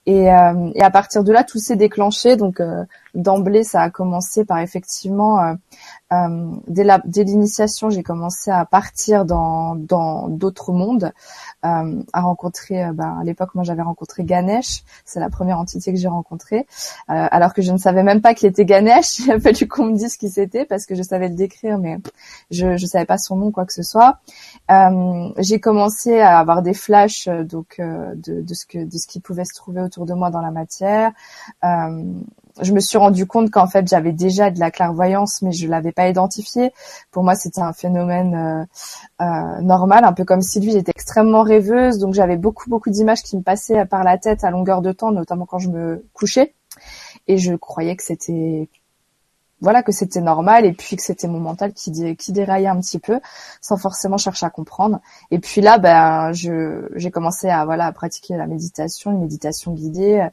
Et, 0.08 0.34
euh, 0.34 0.72
et, 0.74 0.82
à 0.82 0.90
partir 0.90 1.24
de 1.24 1.32
là, 1.32 1.44
tout 1.44 1.60
s'est 1.60 1.76
déclenché. 1.76 2.36
Donc 2.36 2.60
euh, 2.60 2.86
d'emblée, 3.14 3.64
ça 3.64 3.82
a 3.82 3.90
commencé 3.92 4.46
par 4.46 4.58
effectivement, 4.60 5.40
euh, 5.40 5.54
euh 6.12 6.52
dès, 6.68 6.84
la, 6.84 7.02
dès 7.06 7.24
l'initiation, 7.24 7.92
j'ai 7.92 8.02
commencé 8.02 8.50
à 8.50 8.66
partir 8.66 9.26
dans 9.26 9.76
dans 9.76 10.28
d'autres 10.28 10.72
mondes, 10.72 11.14
euh, 11.66 12.02
à 12.14 12.22
rencontrer. 12.22 12.84
Ben, 12.94 13.20
à 13.22 13.24
l'époque, 13.24 13.54
moi, 13.54 13.64
j'avais 13.64 13.84
rencontré 13.84 14.24
Ganesh. 14.24 14.84
C'est 15.06 15.20
la 15.20 15.30
première 15.30 15.60
entité 15.60 15.94
que 15.94 16.00
j'ai 16.00 16.08
rencontrée, 16.08 16.66
alors 17.08 17.54
que 17.54 17.62
je 17.62 17.72
ne 17.72 17.78
savais 17.78 18.04
même 18.04 18.22
pas 18.22 18.34
qu'il 18.34 18.50
était 18.50 18.66
Ganesh. 18.66 19.20
Il 19.20 19.32
a 19.32 19.40
fallu 19.40 19.68
qu'on 19.68 19.86
me 19.86 19.96
dise 19.96 20.18
qui 20.18 20.30
c'était 20.30 20.66
parce 20.66 20.88
que 20.88 20.96
je 20.96 21.04
savais 21.04 21.30
le 21.30 21.36
décrire, 21.36 21.78
mais 21.78 22.00
je 22.50 22.68
ne 22.68 22.78
savais 22.78 23.06
pas 23.06 23.20
son 23.20 23.36
nom, 23.36 23.52
quoi 23.52 23.66
que 23.66 23.74
ce 23.74 23.84
soit. 23.84 24.20
j'ai 25.38 25.60
commencé 25.60 26.20
à 26.20 26.40
avoir 26.40 26.64
des 26.64 26.74
flashs 26.74 27.28
donc 27.28 27.80
de, 27.80 28.42
de 28.42 28.54
ce 28.54 28.66
que 28.66 28.84
de 28.84 28.98
ce 28.98 29.06
qui 29.06 29.20
pouvait 29.20 29.46
se 29.46 29.54
trouver 29.54 29.82
autour 29.82 29.91
de 30.00 30.14
moi 30.14 30.30
dans 30.30 30.42
la 30.42 30.52
matière. 30.52 31.12
Euh, 31.64 32.04
je 32.62 32.74
me 32.74 32.80
suis 32.80 32.98
rendu 32.98 33.26
compte 33.26 33.50
qu'en 33.50 33.68
fait 33.68 33.88
j'avais 33.88 34.12
déjà 34.12 34.52
de 34.52 34.60
la 34.60 34.72
clairvoyance, 34.72 35.42
mais 35.42 35.52
je 35.52 35.68
l'avais 35.68 35.92
pas 35.92 36.08
identifié. 36.10 36.72
Pour 37.12 37.24
moi, 37.24 37.36
c'était 37.36 37.62
un 37.62 37.74
phénomène 37.74 38.36
euh, 38.36 39.24
euh, 39.24 39.62
normal, 39.62 40.04
un 40.04 40.14
peu 40.14 40.26
comme 40.26 40.42
si 40.42 40.60
lui 40.60 40.72
j'étais 40.72 40.92
extrêmement 40.92 41.44
rêveuse, 41.44 41.98
donc 41.98 42.14
j'avais 42.14 42.38
beaucoup 42.38 42.70
beaucoup 42.70 42.90
d'images 42.90 43.24
qui 43.24 43.38
me 43.38 43.42
passaient 43.42 43.86
par 43.86 44.04
la 44.04 44.18
tête 44.18 44.44
à 44.44 44.52
longueur 44.52 44.82
de 44.82 44.92
temps, 44.92 45.12
notamment 45.12 45.46
quand 45.46 45.60
je 45.60 45.70
me 45.70 46.06
couchais, 46.14 46.54
et 47.28 47.38
je 47.38 47.54
croyais 47.56 47.96
que 47.96 48.04
c'était 48.04 48.70
voilà 49.62 49.84
que 49.84 49.92
c'était 49.92 50.22
normal 50.22 50.66
et 50.66 50.74
puis 50.74 50.96
que 50.96 51.04
c'était 51.04 51.28
mon 51.28 51.40
mental 51.40 51.74
qui, 51.74 52.16
qui 52.16 52.32
déraillait 52.32 52.68
un 52.68 52.80
petit 52.80 53.00
peu 53.00 53.20
sans 53.62 53.78
forcément 53.78 54.18
chercher 54.18 54.46
à 54.46 54.50
comprendre. 54.50 55.00
Et 55.30 55.40
puis 55.40 55.62
là, 55.62 55.78
ben, 55.78 56.34
je, 56.34 56.88
j'ai 56.96 57.12
commencé 57.12 57.50
à 57.50 57.66
voilà 57.66 57.86
à 57.86 57.92
pratiquer 57.92 58.38
la 58.38 58.48
méditation, 58.48 59.12
une 59.12 59.20
méditation 59.20 59.74
guidée, 59.74 60.28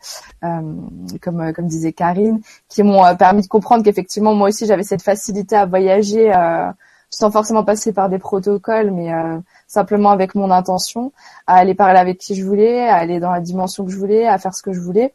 euh, 0.44 0.74
comme 1.20 1.52
comme 1.52 1.66
disait 1.66 1.92
Karine, 1.92 2.40
qui 2.68 2.82
m'ont 2.82 3.04
euh, 3.04 3.14
permis 3.14 3.42
de 3.42 3.48
comprendre 3.48 3.84
qu'effectivement 3.84 4.34
moi 4.34 4.48
aussi 4.48 4.66
j'avais 4.66 4.82
cette 4.82 5.02
facilité 5.02 5.56
à 5.56 5.66
voyager 5.66 6.34
euh, 6.34 6.70
sans 7.10 7.30
forcément 7.30 7.64
passer 7.64 7.92
par 7.92 8.08
des 8.08 8.18
protocoles, 8.18 8.90
mais 8.90 9.12
euh, 9.12 9.38
simplement 9.66 10.10
avec 10.10 10.34
mon 10.34 10.50
intention, 10.50 11.12
à 11.46 11.56
aller 11.56 11.74
parler 11.74 11.98
avec 11.98 12.18
qui 12.18 12.34
je 12.34 12.44
voulais, 12.44 12.88
à 12.88 12.96
aller 12.96 13.20
dans 13.20 13.30
la 13.30 13.40
dimension 13.40 13.84
que 13.84 13.90
je 13.90 13.96
voulais, 13.96 14.26
à 14.26 14.38
faire 14.38 14.54
ce 14.54 14.62
que 14.62 14.72
je 14.72 14.80
voulais 14.80 15.14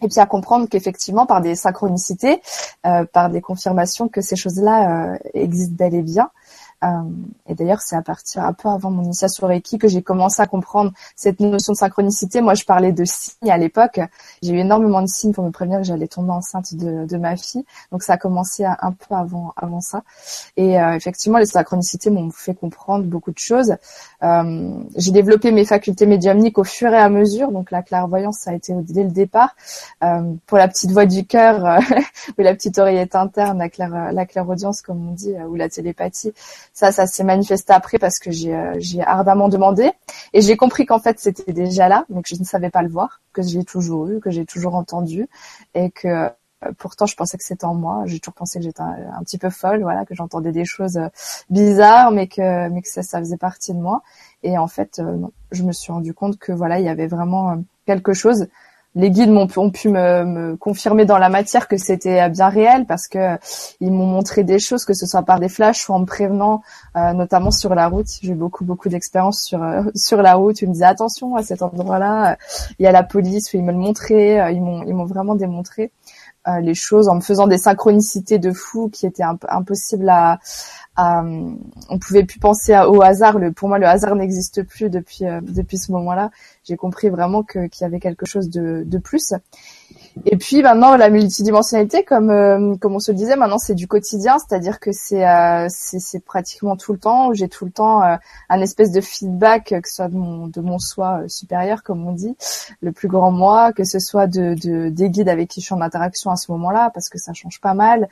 et 0.00 0.08
puis 0.08 0.20
à 0.20 0.26
comprendre 0.26 0.68
qu'effectivement 0.68 1.26
par 1.26 1.40
des 1.40 1.54
synchronicités, 1.54 2.40
euh, 2.86 3.04
par 3.04 3.30
des 3.30 3.40
confirmations 3.40 4.08
que 4.08 4.20
ces 4.20 4.36
choses-là 4.36 5.12
euh, 5.12 5.18
existent 5.34 5.74
bel 5.76 5.94
et 5.94 6.02
bien, 6.02 6.30
et 7.46 7.54
d'ailleurs, 7.54 7.80
c'est 7.80 7.96
à 7.96 8.02
partir 8.02 8.44
un 8.44 8.52
peu 8.52 8.68
avant 8.68 8.90
mon 8.90 9.02
initiation 9.02 9.46
Reiki 9.46 9.78
que 9.78 9.88
j'ai 9.88 10.02
commencé 10.02 10.42
à 10.42 10.46
comprendre 10.46 10.92
cette 11.16 11.40
notion 11.40 11.72
de 11.72 11.78
synchronicité. 11.78 12.40
Moi, 12.40 12.54
je 12.54 12.64
parlais 12.64 12.92
de 12.92 13.04
signes 13.04 13.50
à 13.50 13.56
l'époque. 13.56 14.00
J'ai 14.42 14.52
eu 14.52 14.58
énormément 14.58 15.02
de 15.02 15.06
signes 15.06 15.32
pour 15.32 15.44
me 15.44 15.50
prévenir 15.50 15.78
que 15.78 15.84
j'allais 15.84 16.08
tomber 16.08 16.32
enceinte 16.32 16.74
de, 16.74 17.06
de, 17.06 17.16
ma 17.16 17.36
fille. 17.36 17.64
Donc, 17.90 18.02
ça 18.02 18.14
a 18.14 18.16
commencé 18.16 18.64
un 18.64 18.92
peu 18.92 19.14
avant, 19.14 19.52
avant 19.56 19.80
ça. 19.80 20.02
Et 20.56 20.80
euh, 20.80 20.94
effectivement, 20.94 21.38
les 21.38 21.46
synchronicités 21.46 22.10
m'ont 22.10 22.30
fait 22.30 22.54
comprendre 22.54 23.04
beaucoup 23.04 23.32
de 23.32 23.38
choses. 23.38 23.74
Euh, 24.22 24.70
j'ai 24.96 25.12
développé 25.12 25.52
mes 25.52 25.64
facultés 25.64 26.06
médiumniques 26.06 26.58
au 26.58 26.64
fur 26.64 26.92
et 26.92 26.98
à 26.98 27.08
mesure. 27.08 27.52
Donc, 27.52 27.70
la 27.70 27.82
clairvoyance, 27.82 28.38
ça 28.38 28.50
a 28.50 28.54
été 28.54 28.72
dès 28.74 29.04
le 29.04 29.10
départ. 29.10 29.54
Euh, 30.02 30.34
pour 30.46 30.58
la 30.58 30.68
petite 30.68 30.90
voix 30.90 31.06
du 31.06 31.26
cœur 31.26 31.64
euh, 31.64 31.80
ou 32.38 32.42
la 32.42 32.54
petite 32.54 32.78
oreillette 32.78 33.14
interne, 33.14 33.64
la, 33.78 34.12
la 34.12 34.26
clairaudience, 34.26 34.82
comme 34.82 35.08
on 35.08 35.12
dit, 35.12 35.34
ou 35.48 35.54
la 35.54 35.68
télépathie, 35.68 36.32
ça, 36.72 36.90
ça 36.92 37.06
s'est 37.06 37.24
manifesté 37.24 37.72
après 37.72 37.98
parce 37.98 38.18
que 38.18 38.30
j'ai 38.30 38.54
euh, 38.54 38.74
j'ai 38.78 39.02
ardemment 39.02 39.48
demandé 39.48 39.92
et 40.32 40.40
j'ai 40.40 40.56
compris 40.56 40.86
qu'en 40.86 40.98
fait 40.98 41.18
c'était 41.18 41.52
déjà 41.52 41.88
là, 41.88 42.04
mais 42.08 42.22
que 42.22 42.28
je 42.28 42.36
ne 42.40 42.44
savais 42.44 42.70
pas 42.70 42.82
le 42.82 42.88
voir, 42.88 43.20
que 43.32 43.42
j'ai 43.42 43.64
toujours 43.64 44.08
eu, 44.08 44.20
que 44.20 44.30
j'ai 44.30 44.46
toujours 44.46 44.74
entendu 44.74 45.28
et 45.74 45.90
que 45.90 46.08
euh, 46.08 46.30
pourtant 46.78 47.06
je 47.06 47.14
pensais 47.14 47.36
que 47.36 47.44
c'était 47.44 47.66
en 47.66 47.74
moi. 47.74 48.04
J'ai 48.06 48.20
toujours 48.20 48.34
pensé 48.34 48.58
que 48.58 48.64
j'étais 48.64 48.80
un, 48.80 49.22
petit 49.22 49.38
peu 49.38 49.50
folle, 49.50 49.82
voilà, 49.82 50.06
que 50.06 50.14
j'entendais 50.14 50.52
des 50.52 50.64
choses 50.64 50.96
euh, 50.96 51.08
bizarres, 51.50 52.10
mais 52.10 52.26
que 52.26 52.68
mais 52.68 52.80
que 52.80 52.88
ça, 52.88 53.02
ça 53.02 53.18
faisait 53.18 53.36
partie 53.36 53.74
de 53.74 53.78
moi. 53.78 54.02
Et 54.42 54.56
en 54.56 54.68
fait, 54.68 55.00
je 55.52 55.62
me 55.62 55.72
suis 55.72 55.92
rendu 55.92 56.14
compte 56.14 56.38
que 56.38 56.52
voilà, 56.52 56.80
il 56.80 56.86
y 56.86 56.88
avait 56.88 57.06
vraiment 57.06 57.62
quelque 57.86 58.14
chose 58.14 58.48
les 58.94 59.10
guides 59.10 59.30
m'ont 59.30 59.48
ont 59.56 59.70
pu 59.70 59.88
me, 59.88 60.24
me, 60.24 60.56
confirmer 60.56 61.04
dans 61.04 61.18
la 61.18 61.28
matière 61.28 61.68
que 61.68 61.76
c'était 61.76 62.28
bien 62.28 62.48
réel 62.48 62.84
parce 62.86 63.08
que 63.08 63.38
ils 63.80 63.90
m'ont 63.90 64.06
montré 64.06 64.44
des 64.44 64.58
choses, 64.58 64.84
que 64.84 64.94
ce 64.94 65.06
soit 65.06 65.22
par 65.22 65.40
des 65.40 65.48
flashs 65.48 65.88
ou 65.88 65.94
en 65.94 66.00
me 66.00 66.04
prévenant, 66.04 66.62
euh, 66.96 67.12
notamment 67.12 67.50
sur 67.50 67.74
la 67.74 67.88
route. 67.88 68.06
J'ai 68.22 68.34
beaucoup 68.34 68.64
beaucoup 68.64 68.88
d'expérience 68.88 69.42
sur 69.42 69.62
euh, 69.62 69.82
la 70.22 70.34
route. 70.34 70.60
Ils 70.62 70.68
me 70.68 70.74
disaient 70.74 70.84
attention 70.84 71.36
à 71.36 71.42
cet 71.42 71.62
endroit-là, 71.62 72.36
il 72.78 72.84
y 72.84 72.86
a 72.86 72.92
la 72.92 73.02
police. 73.02 73.52
Ils 73.54 73.62
me 73.62 73.72
le 73.72 73.78
montraient, 73.78 74.40
euh, 74.40 74.50
ils 74.50 74.60
m'ont 74.60 75.06
vraiment 75.06 75.34
démontré 75.34 75.84
euh, 75.84 76.11
les 76.60 76.74
choses 76.74 77.08
en 77.08 77.14
me 77.16 77.20
faisant 77.20 77.46
des 77.46 77.58
synchronicités 77.58 78.38
de 78.38 78.52
fou 78.52 78.88
qui 78.88 79.06
étaient 79.06 79.22
impossibles 79.48 80.08
à, 80.08 80.40
à, 80.96 81.22
on 81.88 81.98
pouvait 81.98 82.24
plus 82.24 82.40
penser 82.40 82.76
au 82.86 83.02
hasard. 83.02 83.38
Le, 83.38 83.52
pour 83.52 83.68
moi, 83.68 83.78
le 83.78 83.86
hasard 83.86 84.16
n'existe 84.16 84.62
plus 84.64 84.90
depuis 84.90 85.24
depuis 85.42 85.78
ce 85.78 85.92
moment-là 85.92 86.30
j'ai 86.64 86.76
compris 86.76 87.08
vraiment 87.08 87.42
qu'il 87.42 87.68
y 87.80 87.84
avait 87.84 88.00
quelque 88.00 88.26
chose 88.26 88.48
de, 88.48 88.84
de, 88.86 88.98
plus. 88.98 89.34
Et 90.26 90.36
puis 90.36 90.62
maintenant 90.62 90.96
la 90.96 91.10
multidimensionnalité, 91.10 92.04
comme 92.04 92.30
euh, 92.30 92.76
comme 92.76 92.94
on 92.94 92.98
se 92.98 93.12
le 93.12 93.16
disait, 93.16 93.36
maintenant 93.36 93.58
c'est 93.58 93.74
du 93.74 93.88
quotidien, 93.88 94.38
c'est-à-dire 94.38 94.78
que 94.78 94.92
c'est 94.92 95.26
euh, 95.26 95.66
c'est 95.68 96.24
pratiquement 96.24 96.76
tout 96.76 96.92
le 96.92 96.98
temps. 96.98 97.32
J'ai 97.32 97.48
tout 97.48 97.64
le 97.64 97.70
temps 97.70 98.02
euh, 98.02 98.16
un 98.48 98.60
espèce 98.60 98.92
de 98.92 99.00
feedback, 99.00 99.74
que 99.82 99.88
ce 99.88 99.96
soit 99.96 100.08
de 100.08 100.16
mon 100.16 100.46
de 100.48 100.60
mon 100.60 100.78
soi 100.78 101.22
supérieur, 101.28 101.82
comme 101.82 102.06
on 102.06 102.12
dit, 102.12 102.36
le 102.80 102.92
plus 102.92 103.08
grand 103.08 103.32
moi, 103.32 103.72
que 103.72 103.84
ce 103.84 103.98
soit 103.98 104.26
de, 104.26 104.54
de 104.54 104.88
des 104.90 105.10
guides 105.10 105.28
avec 105.28 105.48
qui 105.48 105.60
je 105.60 105.66
suis 105.66 105.74
en 105.74 105.80
interaction 105.80 106.30
à 106.30 106.36
ce 106.36 106.52
moment-là, 106.52 106.90
parce 106.92 107.08
que 107.08 107.18
ça 107.18 107.32
change 107.32 107.60
pas 107.60 107.74
mal. 107.74 108.08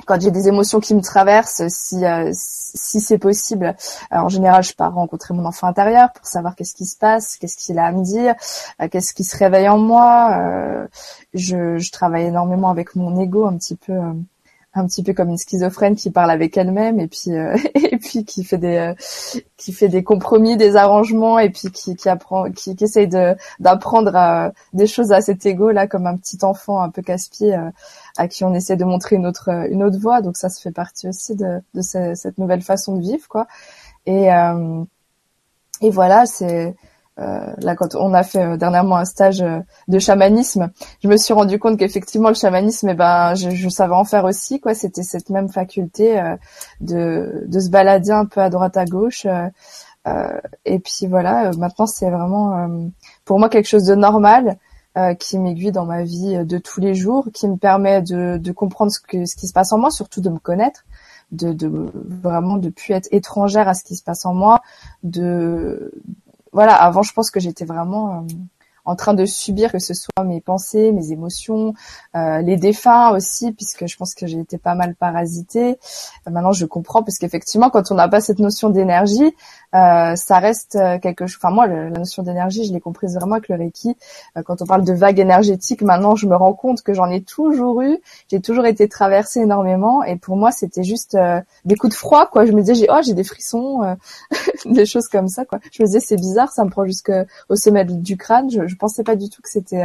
Euh, 0.00 0.02
quand 0.06 0.20
j'ai 0.20 0.30
des 0.30 0.48
émotions 0.48 0.80
qui 0.80 0.94
me 0.94 1.00
traversent, 1.00 1.66
si 1.68 2.04
euh, 2.04 2.30
si 2.32 3.00
c'est 3.00 3.18
possible, 3.18 3.74
euh, 4.12 4.16
en 4.16 4.28
général, 4.28 4.62
je 4.62 4.74
pars 4.74 4.94
rencontrer 4.94 5.34
mon 5.34 5.44
enfant 5.44 5.66
intérieur 5.66 6.12
pour 6.12 6.26
savoir 6.26 6.54
qu'est-ce 6.54 6.74
qui 6.74 6.86
se 6.86 6.96
passe, 6.96 7.36
qu'est-ce 7.36 7.56
qu'il 7.56 7.78
a 7.78 7.86
à 7.86 7.92
me 7.92 8.04
dire, 8.04 8.34
euh, 8.80 8.88
qu'est-ce 8.88 9.14
qui 9.14 9.24
se 9.24 9.36
réveille 9.36 9.68
en 9.68 9.78
moi. 9.78 10.86
je, 11.34 11.78
je 11.78 11.92
travaille 11.92 12.26
énormément 12.26 12.70
avec 12.70 12.96
mon 12.96 13.18
ego, 13.20 13.46
un 13.46 13.56
petit 13.56 13.76
peu 13.76 13.94
un 14.78 14.86
petit 14.86 15.02
peu 15.02 15.12
comme 15.12 15.30
une 15.30 15.38
schizophrène 15.38 15.96
qui 15.96 16.10
parle 16.10 16.30
avec 16.30 16.56
elle-même 16.56 17.00
et 17.00 17.08
puis 17.08 17.32
euh, 17.32 17.56
et 17.74 17.96
puis 17.96 18.24
qui 18.24 18.44
fait 18.44 18.58
des 18.58 18.76
euh, 18.76 18.94
qui 19.56 19.72
fait 19.72 19.88
des 19.88 20.04
compromis, 20.04 20.56
des 20.56 20.76
arrangements 20.76 21.38
et 21.38 21.50
puis 21.50 21.70
qui 21.70 21.96
qui 21.96 22.08
apprend 22.08 22.50
qui, 22.50 22.76
qui 22.76 22.84
essaye 22.84 23.08
de 23.08 23.34
d'apprendre 23.60 24.14
euh, 24.14 24.50
des 24.72 24.86
choses 24.86 25.12
à 25.12 25.20
cet 25.20 25.46
ego 25.46 25.70
là 25.70 25.86
comme 25.86 26.06
un 26.06 26.16
petit 26.16 26.38
enfant 26.42 26.80
un 26.80 26.90
peu 26.90 27.02
casse-pied 27.02 27.56
à 28.16 28.28
qui 28.28 28.44
on 28.44 28.54
essaie 28.54 28.76
de 28.76 28.84
montrer 28.84 29.16
une 29.16 29.26
autre 29.26 29.48
une 29.70 29.82
autre 29.82 29.98
voie. 29.98 30.20
Donc 30.22 30.36
ça 30.36 30.48
se 30.48 30.60
fait 30.60 30.72
partie 30.72 31.08
aussi 31.08 31.34
de 31.34 31.60
de 31.74 31.80
cette 31.82 32.38
nouvelle 32.38 32.62
façon 32.62 32.96
de 32.96 33.02
vivre 33.02 33.28
quoi. 33.28 33.46
Et 34.06 34.30
et 35.80 35.90
voilà 35.90 36.26
c'est 36.26 36.68
euh, 36.68 36.72
là, 37.18 37.74
quand 37.76 37.94
on 37.94 38.12
a 38.12 38.22
fait 38.22 38.42
euh, 38.42 38.56
dernièrement 38.56 38.96
un 38.96 39.04
stage 39.04 39.40
euh, 39.40 39.60
de 39.88 39.98
chamanisme, 39.98 40.70
je 41.02 41.08
me 41.08 41.16
suis 41.16 41.32
rendu 41.32 41.58
compte 41.58 41.78
qu'effectivement 41.78 42.28
le 42.28 42.34
chamanisme, 42.34 42.90
eh 42.90 42.94
ben, 42.94 43.34
je, 43.34 43.50
je, 43.50 43.68
savais 43.68 43.94
en 43.94 44.04
faire 44.04 44.24
aussi. 44.24 44.60
Quoi, 44.60 44.74
c'était 44.74 45.02
cette 45.02 45.30
même 45.30 45.48
faculté 45.48 46.22
de, 46.80 47.44
de 47.46 47.60
se 47.60 47.70
balader 47.70 48.10
un 48.10 48.26
peu 48.26 48.40
à 48.40 48.50
droite 48.50 48.76
à 48.76 48.84
gauche. 48.84 49.26
et 50.64 50.78
puis 50.78 51.06
voilà, 51.08 51.50
maintenant 51.58 51.86
c'est 51.86 52.10
vraiment 52.10 52.68
pour 53.24 53.38
moi 53.38 53.48
quelque 53.48 53.66
chose 53.66 53.84
de 53.84 53.94
normal. 53.94 54.56
qui 55.18 55.38
m'aiguille 55.38 55.72
dans 55.72 55.84
ma 55.84 56.04
vie 56.04 56.44
de 56.44 56.58
tous 56.58 56.80
les 56.80 56.94
jours, 56.94 57.28
qui 57.34 57.48
me 57.48 57.56
permet 57.56 58.02
de, 58.02 58.38
de 58.38 58.52
comprendre 58.52 58.92
ce, 58.92 59.00
que, 59.00 59.26
ce 59.26 59.36
qui 59.36 59.46
se 59.46 59.52
passe 59.52 59.72
en 59.72 59.78
moi, 59.78 59.90
surtout 59.90 60.20
de 60.20 60.30
me 60.30 60.38
connaître, 60.38 60.84
de, 61.32 61.52
de 61.52 61.70
vraiment 61.94 62.56
de 62.56 62.70
plus 62.70 62.94
être 62.94 63.08
étrangère 63.10 63.68
à 63.68 63.74
ce 63.74 63.84
qui 63.84 63.96
se 63.96 64.02
passe 64.02 64.24
en 64.24 64.34
moi, 64.34 64.62
de 65.02 65.92
voilà, 66.56 66.74
avant, 66.74 67.02
je 67.02 67.12
pense 67.12 67.30
que 67.30 67.38
j'étais 67.38 67.66
vraiment 67.66 68.20
euh, 68.20 68.34
en 68.86 68.96
train 68.96 69.14
de 69.14 69.24
subir 69.24 69.72
que 69.72 69.78
ce 69.78 69.94
soit 69.94 70.24
mes 70.24 70.40
pensées, 70.40 70.92
mes 70.92 71.12
émotions, 71.12 71.74
euh, 72.14 72.40
les 72.40 72.56
défunts 72.56 73.10
aussi, 73.10 73.52
puisque 73.52 73.86
je 73.86 73.96
pense 73.96 74.14
que 74.14 74.26
j'ai 74.26 74.38
été 74.38 74.58
pas 74.58 74.74
mal 74.74 74.94
parasitée. 74.94 75.78
Euh, 76.26 76.30
maintenant, 76.30 76.52
je 76.52 76.64
comprends, 76.64 77.02
parce 77.02 77.18
qu'effectivement, 77.18 77.68
quand 77.68 77.90
on 77.90 77.96
n'a 77.96 78.08
pas 78.08 78.20
cette 78.20 78.38
notion 78.38 78.70
d'énergie, 78.70 79.34
euh, 79.74 80.14
ça 80.16 80.38
reste 80.38 80.76
euh, 80.76 80.98
quelque 80.98 81.26
chose. 81.26 81.38
Enfin 81.42 81.52
moi, 81.52 81.66
la 81.66 81.90
notion 81.90 82.22
d'énergie, 82.22 82.64
je 82.64 82.72
l'ai 82.72 82.80
comprise 82.80 83.14
vraiment 83.14 83.34
avec 83.34 83.48
le 83.48 83.56
Reiki. 83.56 83.96
Euh, 84.36 84.42
quand 84.42 84.62
on 84.62 84.66
parle 84.66 84.84
de 84.84 84.92
vagues 84.92 85.18
énergétiques, 85.18 85.82
maintenant, 85.82 86.14
je 86.14 86.26
me 86.26 86.36
rends 86.36 86.54
compte 86.54 86.82
que 86.82 86.94
j'en 86.94 87.10
ai 87.10 87.22
toujours 87.22 87.82
eu. 87.82 87.98
J'ai 88.30 88.40
toujours 88.40 88.64
été 88.66 88.88
traversée 88.88 89.40
énormément, 89.40 90.04
et 90.04 90.16
pour 90.16 90.36
moi, 90.36 90.52
c'était 90.52 90.84
juste 90.84 91.16
des 91.64 91.76
coups 91.76 91.92
de 91.92 91.98
froid, 91.98 92.26
quoi. 92.26 92.46
Je 92.46 92.52
me 92.52 92.62
disais, 92.62 92.86
oh, 92.90 93.00
j'ai 93.02 93.14
des 93.14 93.24
frissons, 93.24 93.80
des 94.64 94.86
choses 94.86 95.08
comme 95.08 95.28
ça, 95.28 95.44
quoi. 95.44 95.58
Je 95.72 95.82
me 95.82 95.86
disais, 95.86 96.00
c'est 96.00 96.16
bizarre, 96.16 96.52
ça 96.52 96.64
me 96.64 96.70
prend 96.70 96.84
jusqu'au 96.84 97.56
sommet 97.56 97.84
du 97.84 98.16
crâne. 98.16 98.50
Pensais 98.76 99.02
pas 99.02 99.16
du 99.16 99.28
tout 99.28 99.42
que 99.42 99.48
c'était 99.48 99.84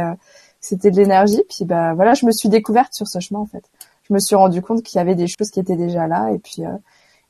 c'était 0.60 0.90
de 0.90 0.96
l'énergie. 0.96 1.42
Puis 1.48 1.64
bah 1.64 1.94
voilà, 1.94 2.14
je 2.14 2.26
me 2.26 2.32
suis 2.32 2.48
découverte 2.48 2.94
sur 2.94 3.08
ce 3.08 3.20
chemin 3.20 3.40
en 3.40 3.46
fait. 3.46 3.64
Je 4.08 4.14
me 4.14 4.18
suis 4.18 4.36
rendu 4.36 4.62
compte 4.62 4.82
qu'il 4.82 4.98
y 4.98 5.00
avait 5.00 5.14
des 5.14 5.26
choses 5.26 5.50
qui 5.50 5.60
étaient 5.60 5.76
déjà 5.76 6.06
là, 6.06 6.30
et 6.32 6.38
puis 6.38 6.64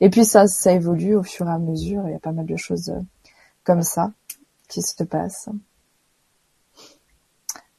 et 0.03 0.09
puis 0.09 0.25
ça, 0.25 0.47
ça 0.47 0.73
évolue 0.73 1.15
au 1.15 1.23
fur 1.23 1.47
et 1.47 1.51
à 1.51 1.57
mesure. 1.57 2.03
Il 2.07 2.11
y 2.11 2.15
a 2.15 2.19
pas 2.19 2.33
mal 2.33 2.45
de 2.45 2.57
choses 2.57 2.89
euh, 2.89 2.99
comme 3.63 3.83
ça 3.83 4.11
qui 4.67 4.81
se 4.81 5.01
passent. 5.03 5.47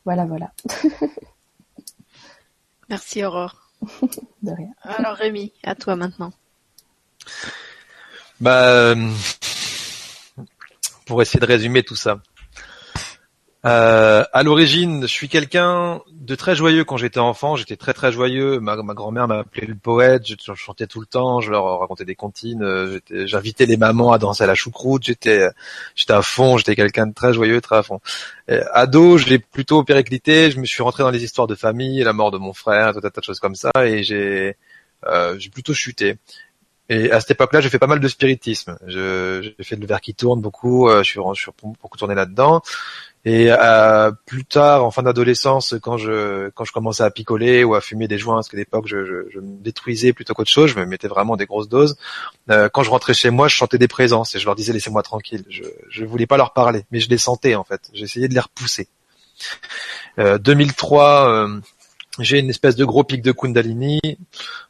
Voilà, 0.07 0.24
voilà. 0.24 0.51
Merci 2.89 3.22
Aurore. 3.24 3.70
de 4.43 4.53
rien. 4.53 4.72
Alors 4.85 5.16
Rémi, 5.16 5.53
à 5.64 5.74
toi 5.74 5.97
maintenant. 5.97 6.32
Bah, 8.41 8.95
pour 11.05 11.20
essayer 11.20 11.41
de 11.41 11.47
résumer 11.47 11.82
tout 11.82 11.97
ça. 11.97 12.22
Euh, 13.66 14.24
à 14.32 14.42
l'origine, 14.42 15.02
je 15.02 15.06
suis 15.06 15.28
quelqu'un 15.30 16.02
de 16.12 16.34
très 16.34 16.54
joyeux 16.54 16.84
quand 16.84 16.98
j'étais 16.98 17.20
enfant. 17.20 17.56
J'étais 17.56 17.76
très 17.76 17.94
très 17.94 18.12
joyeux. 18.12 18.60
Ma, 18.60 18.76
grand-mère 18.76 19.26
m'a 19.26 19.38
appelé 19.38 19.66
le 19.66 19.74
poète. 19.74 20.26
Je, 20.26 20.34
je, 20.38 20.52
chantais 20.54 20.86
tout 20.86 21.00
le 21.00 21.06
temps. 21.06 21.40
Je 21.40 21.50
leur 21.50 21.80
racontais 21.80 22.04
des 22.04 22.14
comptines. 22.14 22.62
euh, 22.62 23.00
J'invitais 23.10 23.64
les 23.64 23.78
mamans 23.78 24.12
à 24.12 24.18
danser 24.18 24.44
à 24.44 24.46
la 24.46 24.54
choucroute. 24.54 25.04
J'étais, 25.04 25.48
j'étais 25.94 26.12
à 26.12 26.20
fond. 26.20 26.58
J'étais 26.58 26.76
quelqu'un 26.76 27.06
de 27.06 27.14
très 27.14 27.32
joyeux, 27.32 27.60
très 27.62 27.76
à 27.76 27.82
fond. 27.82 28.00
Et 28.48 28.60
ado, 28.72 29.16
je 29.16 29.26
l'ai 29.28 29.38
plutôt 29.38 29.82
périclité. 29.82 30.50
Je 30.50 30.60
me 30.60 30.66
suis 30.66 30.82
rentré 30.82 31.02
dans 31.02 31.10
les 31.10 31.24
histoires 31.24 31.46
de 31.46 31.54
famille, 31.54 32.02
la 32.02 32.12
mort 32.12 32.30
de 32.30 32.38
mon 32.38 32.52
frère, 32.52 32.92
tout 32.92 33.00
un 33.02 33.10
tas 33.10 33.20
de 33.20 33.24
choses 33.24 33.40
comme 33.40 33.54
ça, 33.54 33.70
et 33.82 34.02
j'ai, 34.02 34.56
euh, 35.06 35.38
plutôt 35.52 35.72
chuté. 35.74 36.16
Et 36.90 37.10
à 37.10 37.20
cette 37.20 37.30
époque-là, 37.30 37.62
j'ai 37.62 37.70
fait 37.70 37.78
pas 37.78 37.86
mal 37.86 38.00
de 38.00 38.08
spiritisme. 38.08 38.76
J'ai 38.86 39.54
fait 39.62 39.76
le 39.76 39.86
verre 39.86 40.02
qui 40.02 40.14
tourne 40.14 40.42
beaucoup. 40.42 40.88
euh, 40.90 41.02
je 41.02 41.10
suis, 41.10 41.20
je 41.34 41.40
suis 41.40 41.50
beaucoup 41.80 41.96
tourné 41.96 42.14
là-dedans. 42.14 42.60
Et 43.26 43.48
euh, 43.50 44.10
plus 44.26 44.44
tard, 44.44 44.84
en 44.84 44.90
fin 44.90 45.02
d'adolescence, 45.02 45.74
quand 45.82 45.96
je 45.96 46.50
quand 46.50 46.64
je 46.64 46.72
commençais 46.72 47.02
à 47.02 47.10
picoler 47.10 47.64
ou 47.64 47.74
à 47.74 47.80
fumer 47.80 48.06
des 48.06 48.18
joints, 48.18 48.34
parce 48.36 48.48
qu'à 48.48 48.58
l'époque 48.58 48.86
je, 48.86 49.04
je, 49.06 49.30
je 49.32 49.40
me 49.40 49.56
détruisais 49.62 50.12
plutôt 50.12 50.34
qu'autre 50.34 50.50
chose, 50.50 50.70
je 50.70 50.78
me 50.78 50.84
mettais 50.84 51.08
vraiment 51.08 51.36
des 51.36 51.46
grosses 51.46 51.68
doses. 51.68 51.96
euh, 52.50 52.68
quand 52.68 52.82
je 52.82 52.90
rentrais 52.90 53.14
chez 53.14 53.30
moi, 53.30 53.48
je 53.48 53.54
chantais 53.54 53.78
des 53.78 53.88
présences 53.88 54.34
et 54.34 54.38
je 54.38 54.44
leur 54.44 54.54
disais 54.54 54.72
laissez-moi 54.74 55.02
tranquille. 55.02 55.44
Je 55.48 55.64
je 55.88 56.04
voulais 56.04 56.26
pas 56.26 56.36
leur 56.36 56.52
parler, 56.52 56.84
mais 56.90 57.00
je 57.00 57.08
les 57.08 57.18
sentais 57.18 57.54
en 57.54 57.64
fait. 57.64 57.90
J'essayais 57.94 58.28
de 58.28 58.34
les 58.34 58.40
repousser. 58.40 58.88
Euh, 60.18 60.38
2003, 60.38 61.28
euh, 61.28 61.60
j'ai 62.20 62.38
une 62.38 62.50
espèce 62.50 62.76
de 62.76 62.84
gros 62.84 63.04
pic 63.04 63.22
de 63.22 63.32
Kundalini. 63.32 64.00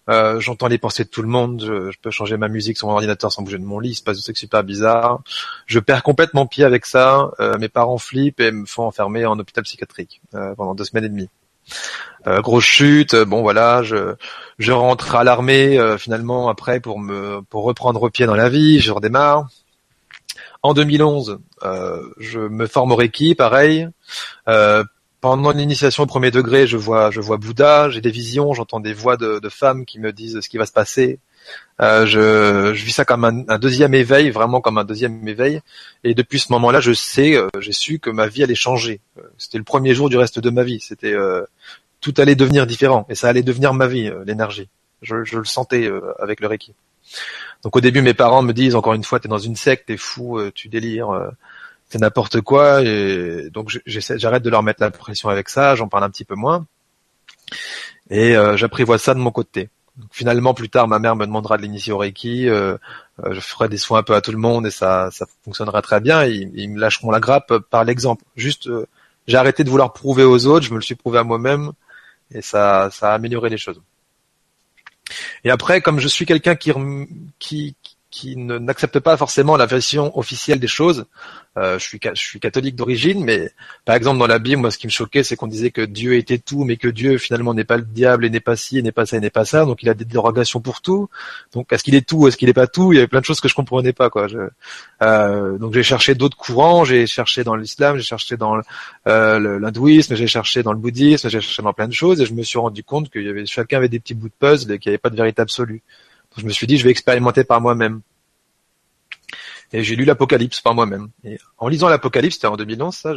Euh, 0.09 0.41
J'entends 0.41 0.67
les 0.67 0.79
pensées 0.79 1.05
de 1.05 1.09
tout 1.09 1.23
le 1.23 1.29
monde. 1.29 1.63
Je, 1.65 1.99
peux 2.01 2.11
changer 2.11 2.37
ma 2.37 2.49
musique 2.49 2.79
sur 2.79 2.89
mon 2.89 2.95
ordinateur 2.95 3.33
sans 3.33 3.43
bouger 3.43 3.59
de 3.59 3.65
mon 3.65 3.79
lit. 3.79 3.91
Il 3.91 3.95
se 3.95 4.03
passe 4.03 4.25
des 4.25 4.35
super 4.35 4.65
bizarres. 4.65 5.21
Je 5.67 5.79
perds 5.79 6.03
complètement 6.03 6.47
pied 6.47 6.65
avec 6.65 6.87
ça. 6.87 7.31
Euh, 7.41 7.59
mes 7.59 7.69
parents 7.69 7.99
flippent 7.99 8.41
et 8.41 8.51
me 8.51 8.67
font 8.67 8.85
enfermer 8.85 9.27
en 9.27 9.39
hôpital 9.39 9.65
psychiatrique 9.65 10.23
euh, 10.35 10.55
pendant 10.55 10.75
deux 10.75 10.85
semaines 10.85 11.05
et 11.05 11.09
demie. 11.09 11.29
Euh, 12.27 12.41
grosse 12.41 12.65
chute. 12.65 13.15
Bon 13.15 13.43
voilà, 13.43 13.83
je 13.83 14.15
je 14.59 14.73
rentre 14.73 15.15
à 15.15 15.25
l'armée 15.25 15.79
euh, 15.79 15.99
finalement 15.99 16.49
après 16.49 16.81
pour 16.81 16.99
me 16.99 17.43
pour 17.43 17.65
reprendre 17.65 18.09
pied 18.09 18.27
dans 18.27 18.35
la 18.35 18.49
vie. 18.49 18.81
Je 18.81 18.93
redémarre. 18.93 19.49
En 20.63 20.73
2011, 20.73 21.41
euh, 21.65 22.03
je 22.19 22.41
me 22.41 22.67
forme 22.67 22.93
au 22.93 22.97
Reiki, 22.97 23.35
pareil. 23.35 23.87
Euh, 24.49 24.83
pendant 25.25 25.53
l'initiation 25.53 26.03
au 26.03 26.07
premier 26.07 26.31
degré, 26.31 26.67
je 26.67 26.77
vois, 26.77 27.11
je 27.11 27.23
vois 27.23 27.39
Bouddha, 27.39 27.89
j'ai 27.89 28.03
des 28.03 28.11
visions, 28.11 28.53
j'entends 28.53 28.79
des 28.79 28.93
voix 28.93 29.17
de, 29.17 29.39
de 29.39 29.49
femmes 29.49 29.87
qui 29.87 29.99
me 29.99 30.13
disent 30.13 30.39
ce 30.39 30.51
qui 30.51 30.59
va 30.59 30.67
se 30.67 30.73
passer. 30.73 31.19
Euh, 31.81 32.05
je, 32.05 32.75
je 32.75 32.85
vis 32.85 32.93
ça 32.93 33.07
comme 33.07 33.25
un, 33.25 33.43
un 33.49 33.59
deuxième 33.59 33.95
éveil, 33.95 34.29
vraiment 34.29 34.61
comme 34.61 34.77
un 34.77 34.85
deuxième 34.85 35.27
éveil. 35.27 35.63
Et 36.05 36.13
depuis 36.13 36.39
ce 36.41 36.53
moment-là, 36.53 36.81
je 36.81 36.93
sais, 36.93 37.37
euh, 37.39 37.49
j'ai 37.59 37.73
su 37.73 38.01
que 38.01 38.11
ma 38.11 38.27
vie 38.27 38.43
allait 38.43 38.55
changer. 38.55 39.01
Euh, 39.17 39.23
C'était 39.39 39.57
le 39.57 39.65
premier 39.65 39.95
jour 39.95 40.11
du 40.11 40.19
reste 40.19 40.41
de 40.41 40.51
ma 40.51 40.63
vie. 40.63 40.81
C'était 40.81 41.15
euh, 41.15 41.43
tout 42.03 42.13
allait 42.19 42.35
devenir 42.35 42.67
différent 42.67 43.07
et 43.09 43.15
ça 43.15 43.29
allait 43.31 43.43
devenir 43.43 43.73
ma 43.73 43.87
vie, 43.87 44.09
euh, 44.09 44.25
l'énergie. 44.27 44.69
Je, 45.01 45.25
je 45.25 45.39
le 45.39 45.47
sentais 45.47 45.91
avec 46.19 46.41
le 46.41 46.49
Reiki. 46.49 46.75
Donc 47.63 47.75
au 47.77 47.81
début, 47.81 48.03
mes 48.03 48.13
parents 48.13 48.43
me 48.43 48.53
disent 48.53 48.75
encore 48.75 48.93
une 48.93 49.05
fois, 49.05 49.21
t'es 49.21 49.29
dans 49.29 49.39
une 49.39 49.57
secte, 49.57 49.87
t'es 49.87 49.97
fou, 49.97 50.39
tu 50.55 50.69
délires. 50.69 51.31
C'est 51.95 52.01
n'importe 52.01 52.41
quoi 52.41 52.83
et 52.83 53.51
donc 53.51 53.71
j'arrête 53.87 54.43
de 54.43 54.51
leur 54.51 54.65
mettre 54.65 54.83
la 54.83 54.91
pression 54.91 55.29
avec 55.29 55.49
ça, 55.49 55.77
j'en 55.77 55.87
parle 55.87 56.03
un 56.03 56.11
petit 56.11 56.25
peu 56.25 56.35
moins 56.35 56.67
et 58.11 58.37
euh, 58.37 58.57
j'apprivoise 58.57 59.01
ça 59.01 59.15
de 59.15 59.21
mon 59.21 59.31
côté. 59.31 59.69
Donc, 59.97 60.09
finalement, 60.11 60.55
plus 60.55 60.69
tard, 60.69 60.89
ma 60.89 60.99
mère 60.99 61.15
me 61.15 61.25
demandera 61.25 61.57
de 61.57 61.63
l'initier 61.63 61.93
au 61.93 61.99
Reiki, 61.99 62.49
euh, 62.49 62.77
euh, 63.25 63.33
je 63.33 63.39
ferai 63.39 63.69
des 63.69 63.77
soins 63.77 64.01
un 64.01 64.03
peu 64.03 64.17
à 64.17 64.21
tout 64.21 64.33
le 64.33 64.39
monde 64.39 64.67
et 64.67 64.73
ça, 64.73 65.11
ça 65.13 65.25
fonctionnera 65.45 65.83
très 65.83 66.01
bien. 66.01 66.25
Ils, 66.25 66.51
ils 66.57 66.69
me 66.69 66.81
lâcheront 66.81 67.13
la 67.13 67.21
grappe 67.21 67.59
par 67.71 67.85
l'exemple. 67.85 68.25
Juste, 68.35 68.67
euh, 68.67 68.89
j'ai 69.29 69.37
arrêté 69.37 69.63
de 69.63 69.71
vouloir 69.71 69.93
prouver 69.93 70.25
aux 70.25 70.47
autres, 70.47 70.67
je 70.67 70.73
me 70.73 70.79
le 70.79 70.83
suis 70.83 70.97
prouvé 70.97 71.21
à 71.21 71.23
moi-même 71.23 71.71
et 72.33 72.43
ça, 72.43 72.89
ça 72.91 73.13
a 73.13 73.15
amélioré 73.15 73.51
les 73.51 73.57
choses. 73.57 73.81
Et 75.45 75.51
après, 75.51 75.81
comme 75.81 76.01
je 76.01 76.09
suis 76.09 76.27
quelqu'un 76.27 76.57
qui, 76.57 76.73
qui, 77.39 77.77
qui 78.15 78.37
ne- 78.37 78.59
n'accepte 78.59 79.01
pas 79.01 79.17
forcément 79.17 79.57
la 79.57 79.67
version 79.67 80.17
officielle 80.17 80.61
des 80.61 80.69
choses, 80.69 81.05
euh, 81.59 81.79
je 81.81 81.85
suis 81.85 81.99
je 82.03 82.21
suis 82.31 82.39
catholique 82.39 82.77
d'origine, 82.77 83.25
mais 83.25 83.51
par 83.85 83.97
exemple 83.97 84.19
dans 84.21 84.29
la 84.29 84.39
Bible, 84.39 84.61
moi 84.61 84.71
ce 84.71 84.79
qui 84.79 84.87
me 84.87 84.93
choquait, 84.93 85.25
c'est 85.25 85.35
qu'on 85.35 85.49
disait 85.49 85.73
que 85.73 85.81
Dieu 85.83 86.15
était 86.15 86.39
tout, 86.39 86.63
mais 86.65 86.77
que 86.77 86.87
Dieu 86.87 87.19
finalement 87.19 87.55
n'est 87.55 87.65
pas 87.73 87.77
le 87.77 87.83
diable 87.83 88.25
et 88.25 88.31
n'est 88.31 88.39
pas 88.51 88.55
ci 88.55 88.79
et 88.79 88.83
n'est 88.83 88.93
pas 88.93 89.05
ça 89.07 89.17
et 89.17 89.21
n'est 89.21 89.31
pas 89.31 89.45
ça. 89.45 89.65
Donc 89.65 89.83
il 89.83 89.89
a 89.89 89.95
des 89.95 90.05
dérogations 90.05 90.61
pour 90.61 90.81
tout. 90.81 91.09
Donc 91.55 91.73
est-ce 91.73 91.83
qu'il 91.83 91.97
est 91.97 92.07
tout, 92.09 92.19
ou 92.19 92.29
est-ce 92.29 92.37
qu'il 92.37 92.47
n'est 92.49 92.55
pas 92.65 92.69
tout? 92.69 92.93
Il 92.93 92.97
y 92.97 92.99
avait 92.99 93.09
plein 93.09 93.21
de 93.21 93.25
choses 93.25 93.41
que 93.41 93.49
je 93.49 93.55
comprenais 93.55 93.93
pas 93.93 94.11
quoi. 94.11 94.29
Euh, 95.03 95.59
donc 95.59 95.75
j'ai 95.75 95.83
cherché 95.83 96.15
d'autres 96.15 96.37
courants, 96.37 96.85
j'ai 96.85 97.07
cherché 97.09 97.43
dans 97.43 97.57
l'islam, 97.57 97.97
j'ai 97.97 98.05
cherché 98.05 98.37
dans 98.37 98.61
euh, 99.09 99.59
l'hindouisme, 99.59 100.15
j'ai 100.15 100.29
cherché 100.29 100.63
dans 100.63 100.73
le 100.73 100.79
bouddhisme, 100.79 101.29
j'ai 101.29 101.41
cherché 101.41 101.63
dans 101.63 101.73
plein 101.73 101.89
de 101.89 101.93
choses 101.93 102.21
et 102.21 102.27
je 102.27 102.35
me 102.35 102.43
suis 102.45 102.61
rendu 102.61 102.85
compte 102.85 103.11
qu'il 103.11 103.23
y 103.25 103.29
avait 103.29 103.45
chacun 103.47 103.79
avait 103.79 103.89
des 103.89 103.99
petits 103.99 104.15
bouts 104.15 104.29
de 104.29 104.35
puzzle 104.39 104.71
et 104.73 104.79
qu'il 104.79 104.91
n'y 104.91 104.95
avait 104.95 104.99
pas 104.99 105.11
de 105.11 105.17
vérité 105.17 105.43
absolue. 105.43 105.83
Je 106.37 106.45
me 106.45 106.51
suis 106.51 106.67
dit 106.67 106.77
je 106.79 106.85
vais 106.85 106.91
expérimenter 106.91 107.45
par 107.45 107.61
moi-même. 107.61 108.01
Et 109.73 109.83
j'ai 109.83 109.97
lu 109.97 110.05
l'Apocalypse 110.05 110.61
par 110.61 110.75
moi-même. 110.75 111.09
Et 111.25 111.39
en 111.59 111.69
lisant 111.69 111.89
l'Apocalypse, 111.89 112.37
c'était 112.37 112.47
en 112.47 112.57
2011, 112.57 112.95
ça, 112.95 113.15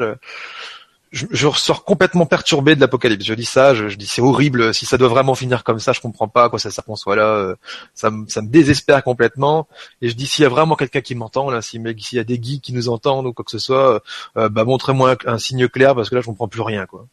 je, 1.11 1.25
je, 1.31 1.47
ressors 1.47 1.85
complètement 1.85 2.25
perturbé 2.25 2.75
de 2.75 2.81
l'Apocalypse. 2.81 3.23
Je 3.25 3.33
dis 3.33 3.45
ça, 3.45 3.73
je, 3.75 3.87
je 3.89 3.95
dis 3.97 4.07
c'est 4.07 4.21
horrible. 4.21 4.73
Si 4.73 4.85
ça 4.85 4.97
doit 4.97 5.07
vraiment 5.07 5.35
finir 5.35 5.63
comme 5.63 5.79
ça, 5.79 5.93
je 5.93 6.01
comprends 6.01 6.27
pas 6.27 6.49
quoi 6.49 6.59
ça 6.59 6.71
serpent 6.71 6.95
soit 6.95 7.15
là. 7.15 7.27
euh, 7.35 7.55
Ça, 7.93 8.09
me- 8.11 8.27
ça 8.27 8.41
me 8.41 8.49
désespère 8.49 9.03
complètement. 9.03 9.67
Et 10.01 10.09
je 10.09 10.15
dis 10.15 10.25
s'il 10.27 10.43
y 10.43 10.45
a 10.45 10.49
vraiment 10.49 10.75
quelqu'un 10.75 11.01
qui 11.01 11.15
m'entend 11.15 11.49
là, 11.49 11.61
s'il 11.61 11.81
y 12.13 12.19
a 12.19 12.23
des 12.23 12.39
geeks 12.41 12.61
qui 12.63 12.73
nous 12.73 12.89
entendent 12.89 13.27
ou 13.27 13.33
quoi 13.33 13.45
que 13.45 13.51
ce 13.51 13.59
soit, 13.59 14.01
euh, 14.37 14.49
bah 14.49 14.63
montrez-moi 14.65 15.15
un, 15.25 15.37
signe 15.37 15.67
clair 15.69 15.95
parce 15.95 16.09
que 16.09 16.15
là 16.15 16.21
je 16.21 16.25
comprends 16.27 16.47
plus 16.49 16.61
rien 16.61 16.85
quoi. 16.85 17.05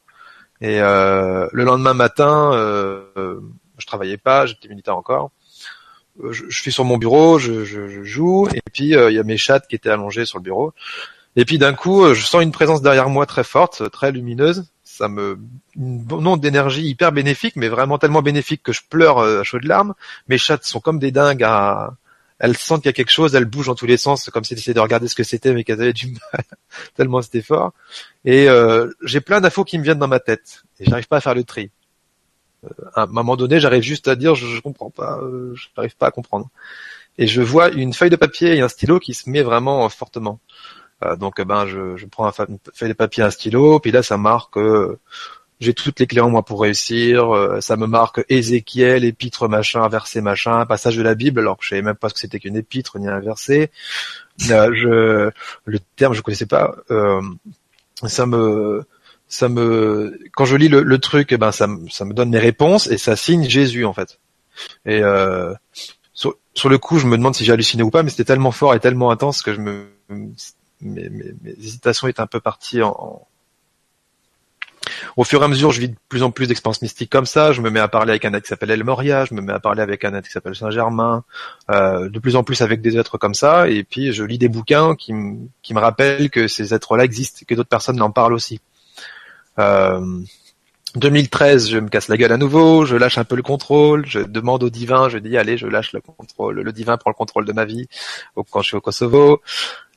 Et 0.60 0.80
euh, 0.80 1.48
le 1.52 1.64
lendemain 1.64 1.94
matin, 1.94 2.52
euh, 2.54 3.04
euh, 3.16 3.40
je 3.78 3.86
travaillais 3.86 4.18
pas, 4.18 4.46
j'étais 4.46 4.68
militaire 4.68 4.96
encore. 4.96 5.30
Euh, 6.22 6.32
Je, 6.32 6.44
je 6.48 6.60
suis 6.60 6.72
sur 6.72 6.84
mon 6.84 6.98
bureau, 6.98 7.38
je, 7.38 7.64
je, 7.64 7.88
je 7.88 8.02
joue, 8.04 8.48
et 8.54 8.60
puis 8.72 8.96
euh, 8.96 9.10
il 9.10 9.14
y 9.14 9.18
a 9.18 9.22
mes 9.22 9.36
chattes 9.36 9.66
qui 9.68 9.76
étaient 9.76 9.90
allongées 9.90 10.24
sur 10.24 10.38
le 10.38 10.44
bureau. 10.44 10.72
Et 11.36 11.44
puis 11.44 11.58
d'un 11.58 11.74
coup, 11.74 12.04
euh, 12.04 12.14
je 12.14 12.24
sens 12.24 12.42
une 12.42 12.52
présence 12.52 12.82
derrière 12.82 13.08
moi 13.08 13.26
très 13.26 13.44
forte, 13.44 13.90
très 13.90 14.12
lumineuse. 14.12 14.66
Ça 14.84 15.08
me 15.08 15.38
une 15.76 16.06
onde 16.10 16.40
d'énergie 16.40 16.86
hyper 16.86 17.10
bénéfique, 17.12 17.56
mais 17.56 17.68
vraiment 17.68 17.98
tellement 17.98 18.22
bénéfique 18.22 18.62
que 18.62 18.72
je 18.72 18.82
pleure 18.88 19.18
à 19.18 19.42
chaudes 19.42 19.64
larmes. 19.64 19.94
Mes 20.28 20.38
chattes 20.38 20.64
sont 20.64 20.80
comme 20.80 21.00
des 21.00 21.10
dingues 21.10 21.42
à 21.42 21.94
elles 22.38 22.56
sentent 22.56 22.82
qu'il 22.82 22.88
y 22.88 22.90
a 22.90 22.94
quelque 22.94 23.10
chose, 23.10 23.34
elles 23.34 23.44
bougent 23.44 23.68
dans 23.68 23.74
tous 23.74 23.86
les 23.86 23.96
sens, 23.96 24.28
comme 24.30 24.44
si 24.44 24.54
elles 24.54 24.58
essayaient 24.58 24.74
de 24.74 24.80
regarder 24.80 25.08
ce 25.08 25.14
que 25.14 25.22
c'était, 25.22 25.54
mais 25.54 25.64
qu'elles 25.64 25.80
avaient 25.80 25.92
du 25.92 26.08
mal, 26.08 26.44
tellement 26.96 27.22
c'était 27.22 27.42
fort. 27.42 27.72
Et 28.24 28.48
euh, 28.48 28.90
j'ai 29.02 29.20
plein 29.20 29.40
d'infos 29.40 29.64
qui 29.64 29.78
me 29.78 29.84
viennent 29.84 29.98
dans 29.98 30.08
ma 30.08 30.20
tête, 30.20 30.64
et 30.80 30.84
j'arrive 30.84 31.06
pas 31.06 31.18
à 31.18 31.20
faire 31.20 31.34
le 31.34 31.44
tri. 31.44 31.70
Euh, 32.64 32.84
à 32.94 33.02
un 33.02 33.06
moment 33.06 33.36
donné, 33.36 33.60
j'arrive 33.60 33.82
juste 33.82 34.08
à 34.08 34.16
dire, 34.16 34.34
je, 34.34 34.46
je 34.46 34.60
comprends 34.60 34.90
pas, 34.90 35.18
euh, 35.22 35.52
je 35.54 35.68
n'arrive 35.76 35.96
pas 35.96 36.06
à 36.06 36.10
comprendre. 36.10 36.48
Et 37.18 37.26
je 37.26 37.42
vois 37.42 37.70
une 37.70 37.92
feuille 37.92 38.10
de 38.10 38.16
papier 38.16 38.56
et 38.56 38.60
un 38.60 38.68
stylo 38.68 38.98
qui 38.98 39.14
se 39.14 39.30
met 39.30 39.42
vraiment 39.42 39.84
euh, 39.84 39.88
fortement. 39.88 40.40
Donc, 41.18 41.38
euh, 41.38 41.44
ben, 41.44 41.66
je, 41.66 41.96
je 41.96 42.06
prends 42.06 42.30
une 42.48 42.58
feuille 42.72 42.88
de 42.88 42.94
papier, 42.94 43.22
un 43.22 43.30
stylo, 43.30 43.78
puis 43.78 43.90
là, 43.92 44.02
ça 44.02 44.16
marque. 44.16 44.58
j'ai 45.60 45.74
toutes 45.74 46.00
les 46.00 46.06
clés 46.06 46.20
en 46.20 46.30
moi 46.30 46.42
pour 46.44 46.62
réussir. 46.62 47.34
euh, 47.34 47.60
ça 47.60 47.76
me 47.76 47.86
marque 47.86 48.24
Ézéchiel, 48.28 49.04
épître 49.04 49.48
machin, 49.48 49.86
verset 49.88 50.20
machin, 50.20 50.64
passage 50.66 50.96
de 50.96 51.02
la 51.02 51.14
Bible, 51.14 51.40
alors 51.40 51.56
que 51.58 51.64
je 51.64 51.70
savais 51.70 51.82
même 51.82 51.94
pas 51.96 52.08
ce 52.08 52.14
que 52.14 52.20
c'était 52.20 52.38
qu'une 52.40 52.56
épître 52.56 52.98
ni 52.98 53.08
un 53.08 53.20
verset. 53.20 53.70
Euh, 54.50 54.70
je, 54.74 55.30
le 55.64 55.78
terme, 55.96 56.14
je 56.14 56.22
connaissais 56.22 56.46
pas. 56.46 56.74
Euh, 56.90 57.20
ça 58.06 58.26
me, 58.26 58.84
ça 59.34 59.48
me, 59.48 60.18
quand 60.34 60.44
je 60.44 60.56
lis 60.56 60.68
le, 60.68 60.82
le 60.82 60.98
truc, 60.98 61.32
eh 61.32 61.36
ben 61.36 61.50
ça, 61.52 61.66
me- 61.66 61.88
ça 61.88 62.04
me 62.04 62.12
donne 62.14 62.30
mes 62.30 62.38
réponses 62.38 62.86
et 62.88 62.98
ça 62.98 63.16
signe 63.16 63.48
Jésus 63.48 63.84
en 63.84 63.92
fait. 63.92 64.18
Et 64.86 65.00
euh, 65.02 65.52
sur, 66.12 66.36
sur 66.54 66.68
le 66.68 66.78
coup, 66.78 66.98
je 66.98 67.06
me 67.06 67.16
demande 67.16 67.34
si 67.34 67.44
j'ai 67.44 67.52
halluciné 67.52 67.82
ou 67.82 67.90
pas, 67.90 68.02
mais 68.02 68.10
c'était 68.10 68.24
tellement 68.24 68.52
fort 68.52 68.74
et 68.74 68.80
tellement 68.80 69.10
intense 69.10 69.42
que 69.42 69.52
je 69.52 69.60
me, 69.60 69.86
mes, 70.08 70.28
mes, 70.80 71.08
mes 71.10 71.50
hésitations 71.58 72.06
étaient 72.08 72.20
un 72.20 72.26
peu 72.28 72.40
parties 72.40 72.82
en, 72.82 72.90
en- 72.90 73.26
au 75.16 75.24
fur 75.24 75.40
et 75.40 75.44
à 75.44 75.48
mesure, 75.48 75.70
je 75.72 75.80
vis 75.80 75.88
de 75.88 75.94
plus 76.08 76.22
en 76.22 76.30
plus 76.30 76.46
d'expériences 76.46 76.82
mystiques 76.82 77.10
comme 77.10 77.24
ça. 77.26 77.52
Je 77.52 77.60
me 77.62 77.70
mets 77.70 77.80
à 77.80 77.88
parler 77.88 78.10
avec 78.10 78.24
un 78.26 78.34
être 78.34 78.42
qui 78.42 78.48
s'appelle 78.48 78.70
El 78.70 78.84
Moria, 78.84 79.24
je 79.24 79.32
me 79.34 79.40
mets 79.40 79.52
à 79.52 79.58
parler 79.60 79.80
avec 79.80 80.04
un 80.04 80.14
être 80.14 80.26
qui 80.26 80.32
s'appelle 80.32 80.54
Saint-Germain, 80.54 81.24
euh, 81.70 82.08
de 82.10 82.18
plus 82.18 82.36
en 82.36 82.44
plus 82.44 82.60
avec 82.62 82.80
des 82.82 82.96
êtres 82.98 83.16
comme 83.16 83.34
ça. 83.34 83.68
Et 83.68 83.82
puis, 83.82 84.12
je 84.12 84.22
lis 84.24 84.38
des 84.38 84.48
bouquins 84.48 84.94
qui, 84.94 85.12
me- 85.14 85.48
qui 85.62 85.72
me 85.74 85.80
rappellent 85.80 86.28
que 86.30 86.48
ces 86.48 86.74
êtres-là 86.74 87.04
existent 87.04 87.38
et 87.42 87.44
que 87.46 87.54
d'autres 87.54 87.68
personnes 87.68 88.00
en 88.02 88.10
parlent 88.10 88.34
aussi. 88.34 88.60
Euh, 89.58 90.20
2013, 90.96 91.70
je 91.70 91.78
me 91.78 91.88
casse 91.88 92.08
la 92.08 92.16
gueule 92.16 92.32
à 92.32 92.36
nouveau, 92.36 92.86
je 92.86 92.94
lâche 92.94 93.18
un 93.18 93.24
peu 93.24 93.34
le 93.34 93.42
contrôle, 93.42 94.06
je 94.06 94.20
demande 94.20 94.62
au 94.62 94.70
divin, 94.70 95.08
je 95.08 95.18
dis 95.18 95.36
allez, 95.36 95.58
je 95.58 95.66
lâche 95.66 95.92
le 95.92 96.00
contrôle. 96.00 96.60
Le 96.60 96.72
divin 96.72 96.96
prend 96.96 97.10
le 97.10 97.14
contrôle 97.14 97.44
de 97.44 97.52
ma 97.52 97.64
vie 97.64 97.88
quand 98.50 98.62
je 98.62 98.68
suis 98.68 98.76
au 98.76 98.80
Kosovo. 98.80 99.42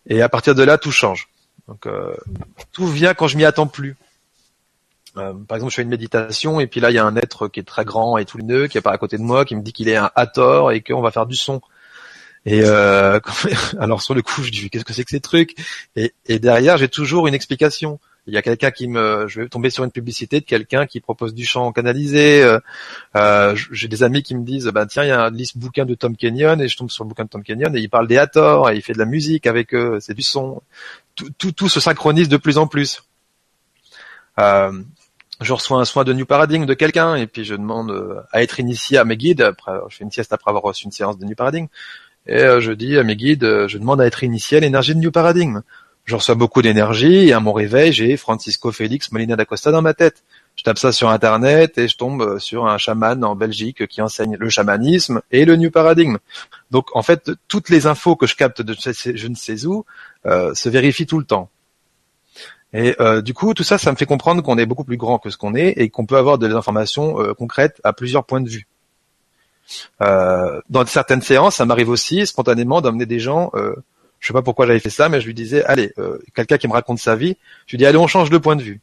Et 0.07 0.21
à 0.21 0.29
partir 0.29 0.55
de 0.55 0.63
là, 0.63 0.77
tout 0.77 0.91
change. 0.91 1.27
Donc, 1.67 1.85
euh, 1.85 2.15
tout 2.71 2.87
vient 2.87 3.13
quand 3.13 3.27
je 3.27 3.37
m'y 3.37 3.45
attends 3.45 3.67
plus. 3.67 3.95
Euh, 5.17 5.33
par 5.33 5.57
exemple, 5.57 5.71
je 5.71 5.75
fais 5.75 5.81
une 5.81 5.89
méditation 5.89 6.59
et 6.59 6.67
puis 6.67 6.79
là, 6.79 6.89
il 6.89 6.95
y 6.95 6.99
a 6.99 7.05
un 7.05 7.15
être 7.15 7.47
qui 7.47 7.59
est 7.59 7.63
très 7.63 7.85
grand 7.85 8.17
et 8.17 8.25
tout 8.25 8.37
lumineux 8.37 8.67
qui 8.67 8.77
apparaît 8.77 8.95
à 8.95 8.99
côté 8.99 9.17
de 9.17 9.23
moi, 9.23 9.45
qui 9.45 9.55
me 9.55 9.61
dit 9.61 9.73
qu'il 9.73 9.89
est 9.89 9.95
un 9.97 10.09
Hathor 10.15 10.71
et 10.71 10.81
qu'on 10.81 11.01
va 11.01 11.11
faire 11.11 11.25
du 11.25 11.35
son. 11.35 11.61
Et 12.45 12.61
euh, 12.63 13.19
alors 13.79 14.01
sur 14.01 14.15
le 14.15 14.21
coup, 14.21 14.41
je 14.41 14.51
dis 14.51 14.69
qu'est-ce 14.69 14.85
que 14.85 14.93
c'est 14.93 15.03
que 15.03 15.11
ces 15.11 15.19
trucs? 15.19 15.55
Et 15.95 16.39
derrière, 16.39 16.77
j'ai 16.77 16.87
toujours 16.87 17.27
une 17.27 17.33
explication. 17.35 17.99
Il 18.27 18.33
y 18.33 18.37
a 18.37 18.41
quelqu'un 18.41 18.71
qui 18.71 18.89
me, 18.89 19.25
je 19.29 19.41
vais 19.41 19.47
tomber 19.47 19.69
sur 19.69 19.85
une 19.85 19.91
publicité 19.91 20.41
de 20.41 20.45
quelqu'un 20.45 20.85
qui 20.85 20.99
propose 20.99 21.33
du 21.33 21.45
chant 21.45 21.71
canalisé. 21.71 22.43
Euh, 22.43 22.59
euh, 23.15 23.55
j'ai 23.71 23.87
des 23.87 24.03
amis 24.03 24.21
qui 24.21 24.35
me 24.35 24.43
disent, 24.43 24.67
bah 24.67 24.85
tiens, 24.85 25.03
il 25.03 25.07
y 25.07 25.11
a 25.11 25.23
un 25.23 25.29
liste 25.29 25.57
bouquin 25.57 25.85
de 25.85 25.95
Tom 25.95 26.15
Kenyon 26.15 26.59
et 26.59 26.67
je 26.67 26.75
tombe 26.75 26.91
sur 26.91 27.05
le 27.05 27.09
bouquin 27.09 27.23
de 27.23 27.29
Tom 27.29 27.41
Kenyon 27.41 27.73
et 27.73 27.79
il 27.79 27.89
parle 27.89 28.07
des 28.07 28.17
Hathor 28.17 28.69
et 28.69 28.75
il 28.75 28.81
fait 28.81 28.91
de 28.91 28.99
la 28.99 29.05
musique 29.05 29.47
avec 29.47 29.73
eux, 29.73 29.99
c'est 30.01 30.13
du 30.13 30.23
son. 30.23 30.61
Tout, 31.15 31.29
tout, 31.37 31.53
tout, 31.53 31.69
se 31.69 31.79
synchronise 31.79 32.27
de 32.27 32.35
plus 32.35 32.57
en 32.57 32.67
plus. 32.67 33.03
Euh, 34.39 34.73
je 35.39 35.53
reçois 35.53 35.79
un 35.79 35.85
soin 35.85 36.03
de 36.03 36.11
New 36.11 36.25
Paradigm 36.25 36.65
de 36.65 36.73
quelqu'un 36.73 37.15
et 37.15 37.27
puis 37.27 37.45
je 37.45 37.55
demande 37.55 38.25
à 38.33 38.43
être 38.43 38.59
initié 38.59 38.97
à 38.97 39.05
mes 39.05 39.15
guides. 39.15 39.41
Après, 39.41 39.71
je 39.87 39.95
fais 39.95 40.03
une 40.03 40.11
sieste 40.11 40.33
après 40.33 40.49
avoir 40.51 40.63
reçu 40.63 40.83
une 40.83 40.91
séance 40.91 41.17
de 41.17 41.23
New 41.23 41.35
Paradigm 41.35 41.67
et 42.25 42.41
je 42.59 42.73
dis 42.73 42.97
à 42.97 43.03
mes 43.03 43.15
guides, 43.15 43.67
je 43.67 43.77
demande 43.77 44.01
à 44.01 44.05
être 44.05 44.21
initié 44.23 44.57
à 44.57 44.59
l'énergie 44.59 44.93
de 44.93 44.99
New 44.99 45.11
Paradigm. 45.11 45.61
Je 46.07 46.15
reçois 46.15 46.35
beaucoup 46.35 46.63
d'énergie 46.63 47.27
et 47.27 47.33
à 47.33 47.39
mon 47.39 47.53
réveil, 47.53 47.93
j'ai 47.93 48.17
Francisco 48.17 48.71
Félix 48.71 49.11
Molina 49.11 49.35
d'Acosta 49.35 49.71
dans 49.71 49.83
ma 49.83 49.93
tête. 49.93 50.23
Je 50.55 50.63
tape 50.63 50.79
ça 50.79 50.91
sur 50.91 51.09
internet 51.09 51.77
et 51.77 51.87
je 51.87 51.97
tombe 51.97 52.39
sur 52.39 52.65
un 52.65 52.79
chaman 52.79 53.23
en 53.23 53.35
Belgique 53.35 53.85
qui 53.87 54.01
enseigne 54.01 54.37
le 54.39 54.49
chamanisme 54.49 55.21
et 55.31 55.45
le 55.45 55.55
New 55.57 55.69
Paradigm. 55.69 56.17
Donc 56.71 56.95
en 56.95 57.03
fait, 57.03 57.29
toutes 57.47 57.69
les 57.69 57.85
infos 57.85 58.15
que 58.15 58.25
je 58.25 58.35
capte 58.35 58.63
de 58.63 58.73
je 58.73 59.27
ne 59.27 59.35
sais 59.35 59.65
où 59.65 59.85
se 60.23 60.69
vérifient 60.69 61.05
tout 61.05 61.19
le 61.19 61.25
temps. 61.25 61.49
Et 62.73 62.95
euh, 62.99 63.21
du 63.21 63.33
coup, 63.33 63.53
tout 63.53 63.63
ça, 63.63 63.77
ça 63.77 63.91
me 63.91 63.97
fait 63.97 64.05
comprendre 64.05 64.43
qu'on 64.43 64.57
est 64.57 64.65
beaucoup 64.65 64.83
plus 64.83 64.97
grand 64.97 65.19
que 65.19 65.29
ce 65.29 65.37
qu'on 65.37 65.55
est 65.55 65.69
et 65.77 65.89
qu'on 65.89 66.05
peut 66.05 66.17
avoir 66.17 66.37
des 66.37 66.51
informations 66.51 67.21
euh, 67.21 67.33
concrètes 67.33 67.79
à 67.83 67.93
plusieurs 67.93 68.25
points 68.25 68.41
de 68.41 68.49
vue. 68.49 68.67
Euh, 70.01 70.61
dans 70.69 70.85
certaines 70.85 71.21
séances, 71.21 71.55
ça 71.55 71.65
m'arrive 71.65 71.89
aussi 71.89 72.25
spontanément 72.25 72.81
d'emmener 72.81 73.05
des 73.05 73.19
gens. 73.19 73.51
Je 74.19 74.27
sais 74.27 74.33
pas 74.33 74.41
pourquoi 74.41 74.65
j'avais 74.65 74.79
fait 74.79 74.89
ça, 74.89 75.09
mais 75.09 75.21
je 75.21 75.27
lui 75.27 75.33
disais, 75.33 75.63
allez, 75.65 75.93
euh, 75.97 76.17
quelqu'un 76.33 76.57
qui 76.57 76.67
me 76.67 76.73
raconte 76.73 76.99
sa 76.99 77.15
vie, 77.15 77.37
je 77.65 77.71
lui 77.71 77.77
dis, 77.77 77.85
allez, 77.85 77.97
on 77.97 78.07
change 78.07 78.29
de 78.29 78.37
point 78.37 78.55
de 78.55 78.63
vue. 78.63 78.81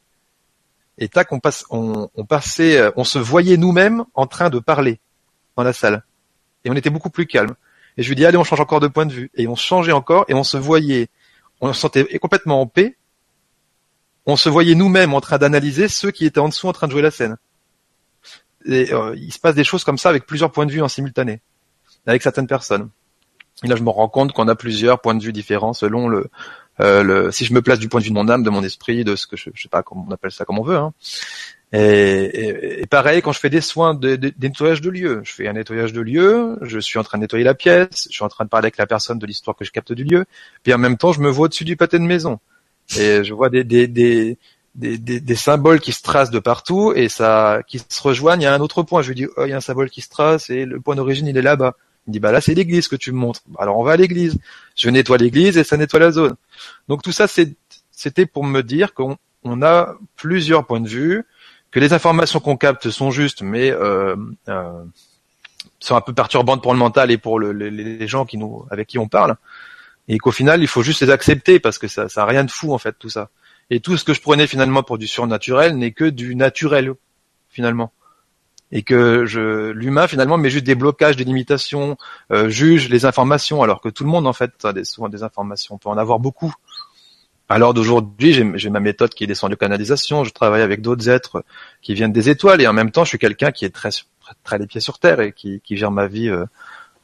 Et 0.99 1.09
tac, 1.09 1.32
on 1.32 1.41
passe, 1.41 1.64
on, 1.70 2.09
on 2.14 2.24
passait, 2.24 2.78
euh, 2.78 2.91
on 2.97 3.05
se 3.05 3.18
voyait 3.18 3.57
nous-mêmes 3.57 4.05
en 4.14 4.26
train 4.26 4.49
de 4.49 4.61
parler 4.61 5.01
dans 5.57 5.64
la 5.64 5.72
salle, 5.72 6.05
et 6.64 6.70
on 6.70 6.74
était 6.74 6.91
beaucoup 6.91 7.11
plus 7.11 7.26
calme. 7.26 7.55
Et 7.97 8.03
je 8.03 8.09
lui 8.09 8.16
dis, 8.16 8.24
allez, 8.24 8.39
on 8.39 8.45
change 8.45 8.61
encore 8.61 8.80
de 8.80 8.89
point 8.89 9.07
de 9.07 9.12
vue. 9.12 9.30
Et 9.35 9.47
on 9.47 9.55
changeait 9.55 9.93
encore, 9.93 10.24
et 10.28 10.35
on 10.35 10.45
se 10.45 10.57
voyait, 10.57 11.09
on 11.61 11.72
se 11.72 11.80
sentait 11.80 12.18
complètement 12.18 12.61
en 12.61 12.66
paix 12.66 12.97
on 14.26 14.37
se 14.37 14.49
voyait 14.49 14.74
nous-mêmes 14.74 15.14
en 15.14 15.20
train 15.20 15.39
d'analyser 15.39 15.89
ceux 15.89 16.11
qui 16.11 16.24
étaient 16.24 16.41
en 16.41 16.49
dessous 16.49 16.68
en 16.68 16.72
train 16.72 16.87
de 16.87 16.93
jouer 16.93 17.03
la 17.03 17.11
scène. 17.11 17.37
Et 18.66 18.93
euh, 18.93 19.14
il 19.16 19.32
se 19.32 19.39
passe 19.39 19.55
des 19.55 19.64
choses 19.64 19.85
comme 19.85 19.99
ça 19.99 20.09
avec 20.09 20.24
plusieurs 20.26 20.51
points 20.51 20.66
de 20.66 20.72
vue 20.72 20.80
en 20.80 20.89
simultané, 20.89 21.43
avec 22.07 22.22
certaines 22.22 22.47
personnes. 22.47 22.89
Et 23.63 23.69
là, 23.69 23.77
je 23.77 23.83
me 23.83 23.91
rends 23.91 24.09
compte 24.09 24.33
qu'on 24.33 24.49
a 24.49 24.55
plusieurs 24.55 25.01
points 25.01 25.15
de 25.15 25.23
vue 25.23 25.33
différents 25.33 25.73
selon 25.73 26.09
le, 26.09 26.27
euh, 26.81 27.03
le, 27.03 27.31
si 27.31 27.45
je 27.45 27.55
me 27.55 27.63
place 27.63 27.79
du 27.79 27.89
point 27.89 28.01
de 28.01 28.05
vue 28.05 28.11
de 28.11 28.15
mon 28.15 28.29
âme, 28.29 28.43
de 28.43 28.51
mon 28.51 28.63
esprit, 28.63 29.05
de 29.05 29.17
ce 29.17 29.27
que 29.27 29.37
je, 29.37 29.51
je 29.55 29.63
sais 29.63 29.69
pas 29.69 29.83
comment 29.83 30.07
on 30.09 30.13
appelle 30.13 30.33
ça 30.33 30.45
comme 30.45 30.59
on 30.59 30.65
veut. 30.65 30.77
Hein. 30.77 30.93
Et, 31.73 32.83
et, 32.83 32.87
pareil, 32.87 33.21
quand 33.21 33.33
je 33.33 33.41
fais 33.41 33.51
des 33.51 33.61
soins 33.61 33.95
de, 33.95 34.15
de, 34.15 34.33
nettoyage 34.41 34.81
de 34.81 34.91
lieu, 34.91 35.21
je 35.25 35.33
fais 35.33 35.49
un 35.49 35.55
nettoyage 35.55 35.93
de 35.93 36.01
lieu, 36.01 36.57
je 36.63 36.79
suis 36.79 37.01
en 37.01 37.03
train 37.03 37.19
de 37.19 37.23
nettoyer 37.23 37.45
la 37.45 37.55
pièce, 37.55 38.07
je 38.09 38.15
suis 38.15 38.25
en 38.25 38.29
train 38.29 38.45
de 38.45 38.49
parler 38.49 38.67
avec 38.67 38.77
la 38.77 38.87
personne 38.87 39.19
de 39.19 39.27
l'histoire 39.27 39.57
que 39.57 39.65
je 39.65 39.73
capte 39.73 39.93
du 39.93 40.05
lieu, 40.05 40.25
puis 40.63 40.73
en 40.73 40.79
même 40.79 40.97
temps, 40.97 41.13
je 41.13 41.21
me 41.21 41.29
vois 41.29 41.47
au-dessus 41.47 41.65
du 41.65 41.77
pâté 41.77 41.99
de 41.99 42.05
maison 42.05 42.39
et 42.97 43.25
je 43.25 43.35
vois 43.35 43.49
des, 43.49 43.65
des, 43.65 43.89
des, 43.89 44.39
des, 44.75 44.99
des, 44.99 45.35
symboles 45.35 45.81
qui 45.81 45.93
se 45.93 46.03
tracent 46.03 46.31
de 46.31 46.39
partout 46.39 46.93
et 46.95 47.09
ça 47.09 47.61
qui 47.67 47.79
se 47.79 48.03
rejoignent. 48.03 48.47
A 48.47 48.55
un 48.55 48.61
autre 48.61 48.83
point. 48.83 49.03
Je 49.03 49.09
lui 49.09 49.15
dis, 49.15 49.27
oh, 49.37 49.45
il 49.45 49.51
y 49.51 49.53
a 49.53 49.57
un 49.57 49.61
symbole 49.61 49.91
qui 49.91 50.01
se 50.01 50.09
trace 50.09 50.51
et 50.51 50.65
le 50.65 50.81
point 50.81 50.97
d'origine 50.97 51.27
il 51.27 51.37
est 51.37 51.43
là-bas. 51.43 51.75
Il 52.07 52.13
dit, 52.13 52.21
bah 52.21 52.33
là 52.33 52.41
c'est 52.41 52.55
l'église 52.55 52.89
que 52.89 52.97
tu 52.97 53.13
me 53.13 53.19
montres. 53.19 53.41
Alors 53.59 53.79
on 53.79 53.85
va 53.85 53.93
à 53.93 53.97
l'église. 53.97 54.37
Je 54.77 54.91
nettoie 54.91 55.17
l'église 55.17 55.57
et 55.57 55.65
ça 55.65 55.77
nettoie 55.77 56.01
la 56.01 56.11
zone. 56.11 56.37
Donc 56.89 57.03
tout 57.03 57.13
ça 57.13 57.27
c'était 57.27 58.27
pour 58.27 58.45
me 58.45 58.63
dire 58.63 58.95
qu'on 58.95 59.17
on 59.43 59.63
a 59.63 59.95
plusieurs 60.17 60.67
points 60.67 60.81
de 60.81 60.89
vue, 60.89 61.25
que 61.71 61.81
les 61.81 61.93
informations 61.93 62.41
qu'on 62.41 62.57
capte 62.57 62.91
sont 62.91 63.11
justes, 63.11 63.43
mais 63.43 63.71
euh, 63.71 64.17
euh, 64.49 64.85
sont 65.81 65.97
un 65.97 66.01
peu 66.01 66.13
perturbantes 66.13 66.63
pour 66.63 66.73
le 66.73 66.79
mental 66.79 67.11
et 67.11 67.19
pour 67.19 67.39
le, 67.39 67.53
les, 67.53 67.71
les 67.71 68.09
gens 68.09 68.25
qui 68.25 68.39
nous 68.39 68.67
avec 68.71 68.89
qui 68.89 68.99
on 68.99 69.09
parle 69.09 69.37
et 70.09 70.19
qu'au 70.19 70.33
final 70.33 70.63
il 70.63 70.69
faut 70.69 70.83
juste 70.83 71.03
les 71.03 71.11
accepter 71.11 71.61
parce 71.61 71.79
que 71.79 71.89
ça 71.89 72.09
ça 72.09 72.23
a 72.23 72.27
rien 72.27 72.45
de 72.45 72.51
fou 72.51 72.73
en 72.73 72.79
fait 72.79 72.97
tout 72.99 73.11
ça 73.11 73.31
et 73.71 73.81
tout 73.81 73.97
ce 73.97 74.05
que 74.05 74.15
je 74.15 74.21
prenais 74.21 74.47
finalement 74.47 74.83
pour 74.83 74.99
du 74.99 75.07
surnaturel 75.07 75.77
n'est 75.77 75.93
que 75.93 76.05
du 76.05 76.35
naturel 76.35 76.93
finalement 77.49 77.93
et 78.75 78.83
que 78.83 79.25
je 79.25 79.70
l'humain 79.70 80.07
finalement 80.09 80.37
met 80.37 80.51
juste 80.51 80.66
des 80.66 80.75
blocages 80.75 81.16
des 81.16 81.25
limitations 81.25 81.97
euh, 82.33 82.51
juge 82.51 82.91
les 82.91 83.07
informations 83.07 83.62
alors 83.62 83.81
que 83.81 83.89
tout 83.89 84.05
le 84.05 84.11
monde 84.11 84.27
en 84.27 84.35
fait 84.35 84.53
a 84.64 84.72
des, 84.75 84.85
souvent 84.85 85.09
des 85.09 85.22
informations. 85.22 85.77
On 85.77 85.79
peut 85.79 85.89
en 85.89 85.97
avoir 85.97 86.18
beaucoup. 86.18 86.53
Alors 87.49 87.72
d'aujourd'hui, 87.72 88.33
j'ai 88.33 88.70
ma 88.70 88.81
méthode 88.81 89.11
qui 89.14 89.25
est 89.25 89.27
descendue 89.27 89.55
de 89.55 89.59
canalisation. 89.59 90.25
Je 90.25 90.33
travaille 90.33 90.62
avec 90.62 90.83
d'autres 90.83 91.09
êtres 91.09 91.45
qui 91.83 91.95
viennent 91.95 92.12
des 92.12 92.29
étoiles 92.29 92.61
et 92.61 92.66
en 92.66 92.72
même 92.72 92.91
temps, 92.91 93.05
je 93.05 93.11
suis 93.11 93.18
quelqu'un 93.18 93.53
qui 93.53 93.64
est 93.64 93.70
très 93.70 93.91
très 94.43 94.59
les 94.59 94.66
pieds 94.66 94.81
sur 94.81 94.99
terre 94.99 95.20
et 95.20 95.33
qui, 95.33 95.61
qui 95.61 95.77
gère 95.77 95.91
ma 95.91 96.09
vie 96.09 96.29
euh, 96.29 96.45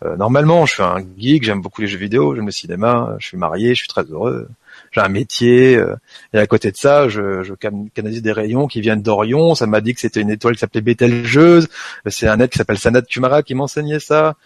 euh, 0.05 0.17
normalement, 0.17 0.67
je 0.67 0.75
suis 0.75 0.83
un 0.83 1.05
geek, 1.19 1.45
j'aime 1.45 1.61
beaucoup 1.61 1.83
les 1.83 1.87
jeux 1.87 1.99
vidéo, 1.99 2.35
j'aime 2.35 2.47
le 2.47 2.53
cinéma, 2.53 3.17
je 3.19 3.27
suis 3.27 3.37
marié, 3.37 3.75
je 3.75 3.81
suis 3.81 3.89
très 3.89 4.05
heureux, 4.05 4.49
j'ai 4.93 5.01
un 5.01 5.09
métier, 5.09 5.77
euh, 5.77 5.97
et 6.33 6.39
à 6.39 6.47
côté 6.47 6.71
de 6.71 6.77
ça, 6.77 7.09
je, 7.09 7.43
je 7.43 7.55
canalise 7.55 8.23
des 8.23 8.33
rayons 8.33 8.67
qui 8.67 8.81
viennent 8.81 9.03
d'Orion. 9.03 9.55
Ça 9.55 9.67
m'a 9.67 9.81
dit 9.81 9.95
que 9.95 10.01
c'était 10.01 10.21
une 10.21 10.31
étoile 10.31 10.55
qui 10.55 10.61
s'appelait 10.61 10.81
Bételgeuse. 10.81 11.69
C'est 12.07 12.29
un 12.29 12.41
être 12.41 12.53
qui 12.53 12.59
s'appelle 12.59 12.79
Sanat 12.79 13.03
Kumara 13.03 13.43
qui 13.43 13.55
m'enseignait 13.55 14.01
ça, 14.01 14.37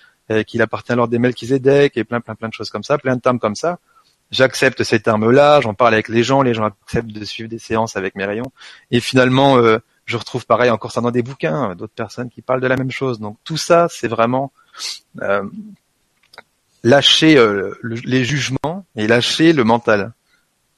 qu'il 0.46 0.62
appartient 0.62 0.92
à 0.92 0.96
l'ordre 0.96 1.10
des 1.10 1.18
Melchizedek 1.18 1.96
et 1.96 2.04
plein 2.04 2.20
plein 2.20 2.34
plein 2.34 2.48
de 2.48 2.54
choses 2.54 2.70
comme 2.70 2.82
ça, 2.82 2.98
plein 2.98 3.16
de 3.16 3.20
termes 3.20 3.38
comme 3.38 3.54
ça. 3.54 3.78
J'accepte 4.30 4.82
ces 4.82 5.00
termes-là, 5.00 5.60
j'en 5.60 5.74
parle 5.74 5.94
avec 5.94 6.08
les 6.08 6.22
gens, 6.22 6.42
les 6.42 6.54
gens 6.54 6.64
acceptent 6.64 7.12
de 7.12 7.24
suivre 7.24 7.48
des 7.48 7.58
séances 7.58 7.96
avec 7.96 8.14
mes 8.16 8.24
rayons, 8.24 8.50
et 8.90 9.00
finalement, 9.00 9.58
euh, 9.58 9.78
je 10.06 10.16
retrouve 10.16 10.44
pareil 10.46 10.70
encore 10.70 10.92
ça 10.92 11.00
dans 11.00 11.10
des 11.10 11.22
bouquins, 11.22 11.74
d'autres 11.74 11.94
personnes 11.94 12.30
qui 12.30 12.42
parlent 12.42 12.60
de 12.60 12.66
la 12.66 12.76
même 12.76 12.90
chose. 12.90 13.20
Donc 13.20 13.36
tout 13.44 13.56
ça, 13.56 13.86
c'est 13.90 14.08
vraiment 14.08 14.52
euh, 15.22 15.44
lâcher 16.82 17.36
euh, 17.36 17.78
les 17.82 18.24
jugements 18.24 18.84
et 18.96 19.06
lâcher 19.06 19.52
le 19.52 19.62
mental. 19.62 20.12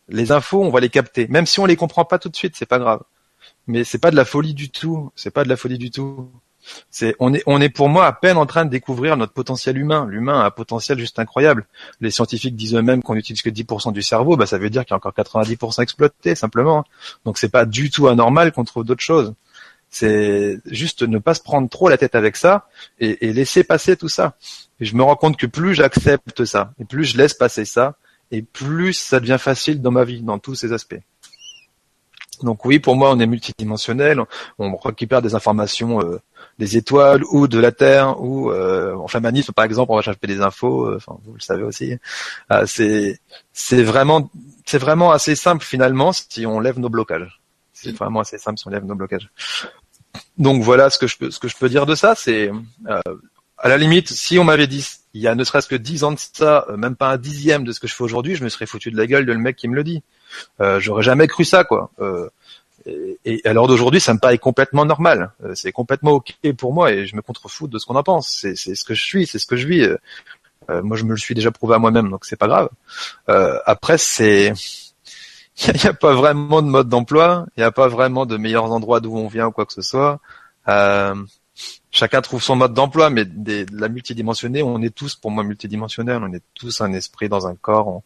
Les 0.09 0.32
infos, 0.32 0.62
on 0.62 0.70
va 0.70 0.80
les 0.80 0.90
capter, 0.90 1.26
même 1.28 1.46
si 1.46 1.61
on 1.61 1.66
les 1.66 1.76
comprend 1.76 2.04
pas 2.04 2.18
tout 2.18 2.28
de 2.28 2.36
suite, 2.36 2.54
c'est 2.57 2.66
pas 2.66 2.78
grave. 2.78 3.02
Mais 3.66 3.84
c'est 3.84 3.98
pas 3.98 4.11
de 4.11 4.16
la 4.16 4.24
folie 4.24 4.54
du 4.54 4.70
tout. 4.70 5.11
C'est 5.16 5.30
pas 5.30 5.44
de 5.44 5.48
la 5.48 5.57
folie 5.57 5.78
du 5.78 5.90
tout. 5.90 6.30
C'est, 6.90 7.14
on 7.20 7.32
est, 7.32 7.42
on 7.46 7.61
est 7.61 7.68
pour 7.68 7.88
moi 7.88 8.07
à 8.07 8.12
peine 8.12 8.36
en 8.36 8.46
train 8.46 8.64
de 8.64 8.70
découvrir 8.70 9.16
notre 9.16 9.32
potentiel 9.32 9.78
humain. 9.78 10.07
L'humain 10.09 10.40
a 10.40 10.46
un 10.46 10.50
potentiel 10.50 10.98
juste 10.98 11.18
incroyable. 11.18 11.66
Les 12.00 12.11
scientifiques 12.11 12.57
disent 12.57 12.74
eux-mêmes 12.74 13.02
qu'on 13.02 13.14
n'utilise 13.14 13.42
que 13.42 13.50
10% 13.50 13.92
du 13.92 14.02
cerveau, 14.02 14.36
bah 14.36 14.46
ça 14.46 14.59
veut 14.59 14.70
dire 14.70 14.84
qu'il 14.84 14.90
y 14.90 14.94
a 14.94 14.96
encore 14.96 15.12
90% 15.12 15.82
exploité 15.82 16.34
simplement. 16.34 16.84
Donc 17.24 17.38
c'est 17.38 17.48
pas 17.48 17.66
du 17.66 17.90
tout 17.90 18.09
anormal 18.09 18.52
qu'on 18.52 18.64
trouve 18.64 18.84
d'autres 18.84 19.02
choses. 19.02 19.34
C'est 19.90 20.59
juste 20.66 21.02
ne 21.02 21.18
pas 21.18 21.34
se 21.34 21.40
prendre 21.40 21.68
trop 21.68 21.88
la 21.88 21.96
tête 21.96 22.16
avec 22.16 22.36
ça 22.36 22.68
et, 22.98 23.32
laisser 23.32 23.62
passer 23.62 23.96
tout 23.96 24.09
ça. 24.09 24.36
Et 24.80 24.84
je 24.84 24.96
me 24.96 25.02
rends 25.02 25.16
compte 25.16 25.36
que 25.36 25.46
plus 25.46 25.74
j'accepte 25.74 26.44
ça 26.44 26.72
et 26.80 26.84
plus 26.84 27.04
je 27.04 27.16
laisse 27.16 27.34
passer 27.34 27.64
ça 27.64 27.96
et 28.31 28.43
plus 28.43 28.95
ça 28.95 29.20
devient 29.20 29.39
facile 29.39 29.81
dans 29.83 29.91
ma 29.91 30.05
vie, 30.05 30.22
dans 30.22 30.39
tous 30.39 30.55
ces 30.55 30.72
aspects. 30.72 31.01
Donc 32.43 32.64
oui, 32.64 32.79
pour 32.79 32.97
moi, 32.97 33.11
on 33.12 33.18
est 33.18 33.27
multidimensionnel. 33.27 34.22
On 34.59 34.77
récupère 34.77 35.22
des 35.22 35.35
informations 35.35 36.01
euh, 36.01 36.20
des 36.59 36.77
étoiles 36.77 37.22
ou 37.31 37.49
de 37.49 37.59
la 37.59 37.72
Terre 37.72 38.20
ou 38.22 38.51
euh, 38.51 38.95
en 38.95 39.07
par 39.55 39.64
exemple, 39.64 39.93
on 39.93 39.97
va 39.97 40.03
chercher 40.03 40.18
des 40.27 40.41
infos. 40.41 40.87
Euh, 40.87 40.97
enfin, 40.97 41.18
vous 41.24 41.35
le 41.35 41.41
savez 41.41 41.62
aussi. 41.62 41.97
Euh, 42.53 42.64
c'est 42.66 43.20
c'est 43.53 43.83
vraiment 43.83 44.31
c'est 44.64 44.79
vraiment 44.79 45.12
assez 45.12 45.35
simple 45.35 45.64
finalement 45.64 46.12
si 46.12 46.47
on 46.47 46.61
lève 46.61 46.79
nos 46.79 46.89
blocages. 46.89 47.41
C'est 47.72 47.93
vraiment 47.93 48.20
assez 48.20 48.39
simple 48.39 48.59
si 48.59 48.66
on 48.66 48.70
lève 48.70 48.85
nos 48.85 48.95
blocages. 48.95 49.31
Donc 50.39 50.62
voilà 50.62 50.89
ce 50.91 50.99
que 50.99 51.07
je 51.07 51.18
peux, 51.18 51.31
ce 51.31 51.39
que 51.39 51.49
je 51.49 51.57
peux 51.57 51.68
dire 51.68 51.87
de 51.87 51.95
ça. 51.95 52.14
C'est 52.14 52.51
euh, 52.89 53.01
à 53.59 53.68
la 53.68 53.79
limite, 53.79 54.09
si 54.09 54.39
on 54.39 54.45
m'avait 54.45 54.66
dit 54.66 54.87
il 55.16 55.22
y 55.22 55.28
a 55.28 55.34
ne 55.34 55.44
serait-ce 55.44 55.66
que 55.66 55.76
dix 55.76 56.04
ans 56.04 56.12
de 56.12 56.18
ça, 56.18 56.66
euh, 56.68 56.76
même 56.76 56.94
pas 56.94 57.08
un 57.08 57.16
dixième 57.16 57.64
de 57.64 57.72
ce 57.72 57.80
que 57.80 57.86
je 57.86 57.94
fais 57.94 58.04
aujourd'hui, 58.04 58.36
je 58.36 58.44
me 58.44 58.48
serais 58.48 58.66
foutu 58.66 58.90
de 58.90 58.96
la 58.96 59.06
gueule 59.06 59.24
de 59.24 59.32
le 59.32 59.38
mec 59.38 59.56
qui 59.56 59.66
me 59.66 59.74
le 59.74 59.82
dit. 59.82 60.02
Euh, 60.60 60.78
J'aurais 60.78 61.02
jamais 61.02 61.26
cru 61.26 61.44
ça, 61.44 61.64
quoi. 61.64 61.90
Euh, 62.00 62.28
et, 62.84 63.18
et, 63.24 63.46
à 63.46 63.52
l'heure 63.52 63.66
d'aujourd'hui, 63.66 64.00
ça 64.00 64.12
me 64.12 64.18
paraît 64.18 64.38
complètement 64.38 64.84
normal. 64.84 65.32
Euh, 65.42 65.54
c'est 65.54 65.72
complètement 65.72 66.12
ok 66.12 66.34
pour 66.56 66.72
moi 66.74 66.92
et 66.92 67.06
je 67.06 67.16
me 67.16 67.22
contrefous 67.22 67.66
de 67.66 67.78
ce 67.78 67.86
qu'on 67.86 67.96
en 67.96 68.02
pense. 68.02 68.28
C'est 68.28 68.54
ce 68.54 68.84
que 68.84 68.94
je 68.94 69.02
suis, 69.02 69.26
c'est 69.26 69.38
ce 69.38 69.46
que 69.46 69.56
je 69.56 69.66
vis. 69.66 69.88
moi, 70.68 70.96
je 70.96 71.04
me 71.04 71.10
le 71.10 71.16
suis 71.16 71.34
déjà 71.34 71.50
prouvé 71.50 71.74
à 71.74 71.78
moi-même, 71.78 72.10
donc 72.10 72.24
c'est 72.26 72.36
pas 72.36 72.48
grave. 72.48 72.68
après, 73.66 73.98
c'est 73.98 74.52
il 75.66 75.72
n'y 75.82 75.86
a, 75.86 75.94
pas 75.94 76.12
vraiment 76.12 76.60
de 76.60 76.68
mode 76.68 76.88
d'emploi, 76.88 77.46
il 77.56 77.60
n'y 77.60 77.64
a 77.64 77.72
pas 77.72 77.88
vraiment 77.88 78.26
de 78.26 78.36
meilleurs 78.36 78.70
endroits 78.72 79.00
d'où 79.00 79.16
on 79.16 79.26
vient 79.26 79.46
ou 79.46 79.52
quoi 79.52 79.64
que 79.64 79.72
ce 79.72 79.82
soit. 79.82 80.20
Euh, 80.68 81.14
chacun 81.90 82.20
trouve 82.20 82.42
son 82.42 82.57
mode 82.57 82.74
d'emploi, 82.74 83.11
mais 83.11 83.24
des, 83.24 83.66
la 83.72 83.88
multidimensionnée, 83.88 84.62
on 84.62 84.80
est 84.82 84.94
tous 84.94 85.16
pour 85.16 85.30
moi 85.30 85.44
multidimensionnels, 85.44 86.22
on 86.22 86.32
est 86.32 86.42
tous 86.54 86.80
un 86.80 86.92
esprit 86.92 87.28
dans 87.28 87.46
un 87.46 87.54
corps, 87.54 87.88
on, 87.88 88.02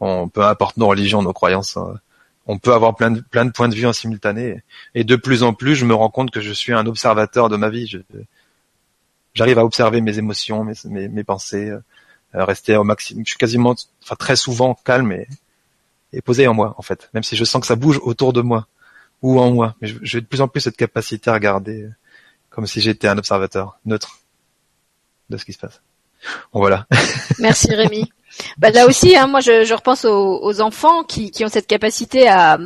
on 0.00 0.28
peu 0.28 0.44
importe 0.44 0.76
nos 0.76 0.88
religions, 0.88 1.22
nos 1.22 1.32
croyances, 1.32 1.76
hein. 1.76 1.98
on 2.46 2.58
peut 2.58 2.72
avoir 2.72 2.94
plein 2.94 3.10
de, 3.10 3.20
de 3.20 3.50
points 3.50 3.68
de 3.68 3.74
vue 3.74 3.86
en 3.86 3.92
simultané. 3.92 4.62
Et 4.94 5.04
de 5.04 5.16
plus 5.16 5.42
en 5.42 5.54
plus, 5.54 5.74
je 5.74 5.84
me 5.84 5.94
rends 5.94 6.10
compte 6.10 6.30
que 6.30 6.40
je 6.40 6.52
suis 6.52 6.72
un 6.72 6.86
observateur 6.86 7.48
de 7.48 7.56
ma 7.56 7.68
vie. 7.68 7.90
j'arrive 9.34 9.58
à 9.58 9.64
observer 9.64 10.00
mes 10.00 10.18
émotions, 10.18 10.64
mes, 10.64 11.24
pensées, 11.24 11.70
euh, 11.70 11.80
rester 12.32 12.76
au 12.76 12.84
maximum. 12.84 13.24
Je 13.26 13.30
suis 13.30 13.38
quasiment, 13.38 13.74
enfin 14.02 14.16
très 14.16 14.36
souvent 14.36 14.74
calme 14.84 15.12
et 15.12 15.26
est 16.12 16.20
posée 16.20 16.46
en 16.46 16.54
moi 16.54 16.74
en 16.76 16.82
fait, 16.82 17.08
même 17.14 17.22
si 17.22 17.36
je 17.36 17.44
sens 17.44 17.60
que 17.60 17.66
ça 17.66 17.76
bouge 17.76 17.98
autour 18.02 18.32
de 18.32 18.42
moi 18.42 18.66
ou 19.22 19.40
en 19.40 19.50
moi. 19.50 19.74
Mais 19.80 19.88
j'ai 20.02 20.20
de 20.20 20.26
plus 20.26 20.40
en 20.40 20.48
plus 20.48 20.60
cette 20.60 20.76
capacité 20.76 21.30
à 21.30 21.34
regarder 21.34 21.88
comme 22.54 22.66
si 22.66 22.80
j'étais 22.80 23.08
un 23.08 23.18
observateur 23.18 23.78
neutre 23.84 24.18
de 25.30 25.36
ce 25.36 25.44
qui 25.44 25.52
se 25.52 25.58
passe. 25.58 25.80
Bon 26.52 26.60
voilà. 26.60 26.86
Merci 27.38 27.74
Rémi. 27.74 28.10
Bah, 28.56 28.70
là 28.70 28.86
aussi, 28.86 29.16
hein, 29.16 29.26
moi 29.26 29.40
je, 29.40 29.64
je 29.64 29.74
repense 29.74 30.04
aux, 30.04 30.40
aux, 30.42 30.60
enfants 30.60 31.04
qui, 31.04 31.30
qui 31.30 31.44
ont 31.44 31.48
cette 31.48 31.66
capacité 31.66 32.28
à, 32.28 32.58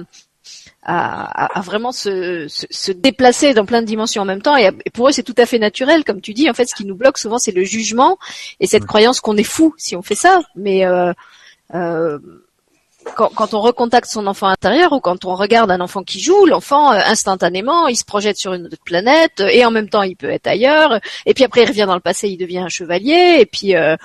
à, 0.83 1.59
à 1.59 1.61
vraiment 1.61 1.91
se, 1.91 2.47
se, 2.49 2.67
se, 2.71 2.93
déplacer 2.93 3.55
dans 3.55 3.67
plein 3.67 3.83
de 3.83 3.87
dimensions 3.87 4.23
en 4.23 4.27
même 4.27 4.43
temps. 4.43 4.57
Et, 4.57 4.71
pour 4.93 5.09
eux, 5.09 5.13
c'est 5.13 5.25
tout 5.25 5.35
à 5.39 5.47
fait 5.47 5.59
naturel, 5.59 6.05
comme 6.05 6.21
tu 6.21 6.35
dis. 6.35 6.49
En 6.49 6.55
fait, 6.55 6.67
ce 6.67 6.75
qui 6.75 6.85
nous 6.85 6.95
bloque 6.95 7.19
souvent, 7.19 7.39
c'est 7.39 7.53
le 7.53 7.65
jugement 7.65 8.19
et 8.61 8.67
cette 8.67 8.85
croyance 8.85 9.21
qu'on 9.21 9.37
est 9.37 9.43
fou 9.43 9.75
si 9.77 9.97
on 9.97 10.03
fait 10.03 10.15
ça. 10.15 10.41
Mais 10.55 10.87
euh, 10.87 11.13
euh, 11.75 12.19
quand, 13.15 13.31
quand, 13.35 13.55
on 13.55 13.61
recontacte 13.61 14.11
son 14.11 14.27
enfant 14.27 14.49
intérieur 14.49 14.93
ou 14.93 15.01
quand 15.01 15.25
on 15.25 15.35
regarde 15.35 15.71
un 15.71 15.81
enfant 15.81 16.03
qui 16.03 16.21
joue, 16.21 16.47
l'enfant 16.47 16.93
euh, 16.93 17.01
instantanément, 17.07 17.89
il 17.89 17.97
se 17.97 18.05
projette 18.05 18.37
sur 18.37 18.55
une 18.55 18.67
autre 18.67 18.83
planète 18.85 19.41
et 19.41 19.65
en 19.65 19.71
même 19.71 19.89
temps, 19.89 20.03
il 20.03 20.17
peut 20.17 20.31
être 20.31 20.47
ailleurs. 20.47 21.01
Et 21.25 21.35
puis 21.35 21.45
après, 21.45 21.63
il 21.63 21.69
revient 21.69 21.85
dans 21.87 21.95
le 21.95 22.01
passé, 22.01 22.29
il 22.29 22.37
devient 22.37 22.59
un 22.59 22.69
chevalier. 22.69 23.39
Et 23.41 23.47
puis 23.47 23.77
euh, 23.77 23.97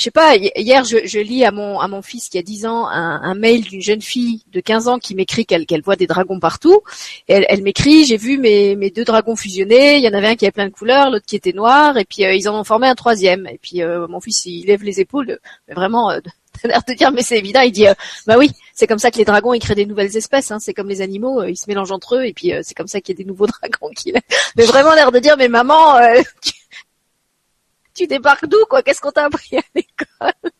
je 0.00 0.04
sais 0.04 0.10
pas, 0.10 0.34
hier 0.34 0.82
je, 0.84 0.96
je, 1.04 1.18
lis 1.18 1.44
à 1.44 1.52
mon 1.52 1.78
à 1.78 1.86
mon 1.86 2.00
fils 2.00 2.30
qui 2.30 2.38
a 2.38 2.42
10 2.42 2.64
ans 2.64 2.88
un, 2.88 3.20
un 3.22 3.34
mail 3.34 3.60
d'une 3.64 3.82
jeune 3.82 4.00
fille 4.00 4.42
de 4.50 4.60
15 4.60 4.88
ans 4.88 4.98
qui 4.98 5.14
m'écrit 5.14 5.44
qu'elle 5.44 5.66
qu'elle 5.66 5.82
voit 5.82 5.96
des 5.96 6.06
dragons 6.06 6.40
partout. 6.40 6.80
Elle, 7.28 7.44
elle 7.50 7.62
m'écrit, 7.62 8.06
j'ai 8.06 8.16
vu 8.16 8.38
mes, 8.38 8.76
mes 8.76 8.88
deux 8.88 9.04
dragons 9.04 9.36
fusionnés, 9.36 9.98
il 9.98 10.02
y 10.02 10.08
en 10.08 10.14
avait 10.14 10.28
un 10.28 10.36
qui 10.36 10.46
avait 10.46 10.52
plein 10.52 10.68
de 10.68 10.72
couleurs, 10.72 11.10
l'autre 11.10 11.26
qui 11.26 11.36
était 11.36 11.52
noir, 11.52 11.98
et 11.98 12.06
puis 12.06 12.24
euh, 12.24 12.32
ils 12.32 12.48
en 12.48 12.58
ont 12.58 12.64
formé 12.64 12.86
un 12.86 12.94
troisième. 12.94 13.46
Et 13.48 13.58
puis 13.60 13.82
euh, 13.82 14.08
mon 14.08 14.20
fils 14.20 14.46
il 14.46 14.64
lève 14.68 14.82
les 14.82 15.00
épaules, 15.00 15.38
mais 15.68 15.74
vraiment 15.74 16.10
euh, 16.10 16.20
l'air 16.68 16.82
de 16.86 16.94
dire 16.94 17.12
mais 17.12 17.22
c'est 17.22 17.38
évident, 17.38 17.60
il 17.60 17.72
dit 17.72 17.88
euh, 17.88 17.94
bah 18.26 18.36
oui, 18.38 18.50
c'est 18.74 18.86
comme 18.86 18.98
ça 18.98 19.10
que 19.10 19.18
les 19.18 19.24
dragons 19.24 19.52
ils 19.54 19.60
créent 19.60 19.74
des 19.74 19.86
nouvelles 19.86 20.16
espèces, 20.16 20.50
hein. 20.50 20.58
c'est 20.60 20.74
comme 20.74 20.88
les 20.88 21.00
animaux, 21.00 21.44
ils 21.44 21.56
se 21.56 21.64
mélangent 21.68 21.92
entre 21.92 22.16
eux 22.16 22.24
et 22.24 22.32
puis 22.32 22.52
c'est 22.62 22.74
comme 22.74 22.88
ça 22.88 23.00
qu'il 23.00 23.16
y 23.16 23.20
a 23.20 23.22
des 23.22 23.28
nouveaux 23.28 23.46
dragons 23.60 23.90
qui 23.94 24.12
mais 24.56 24.64
vraiment 24.64 24.94
l'air 24.94 25.12
de 25.12 25.18
dire 25.18 25.36
mais 25.36 25.48
maman 25.48 25.98
tu 27.94 28.06
débarques 28.06 28.46
d'où 28.46 28.64
quoi? 28.68 28.82
Qu'est-ce 28.82 29.00
qu'on 29.00 29.10
t'a 29.10 29.24
appris 29.24 29.58
à 29.58 29.62
l'école? 29.74 30.52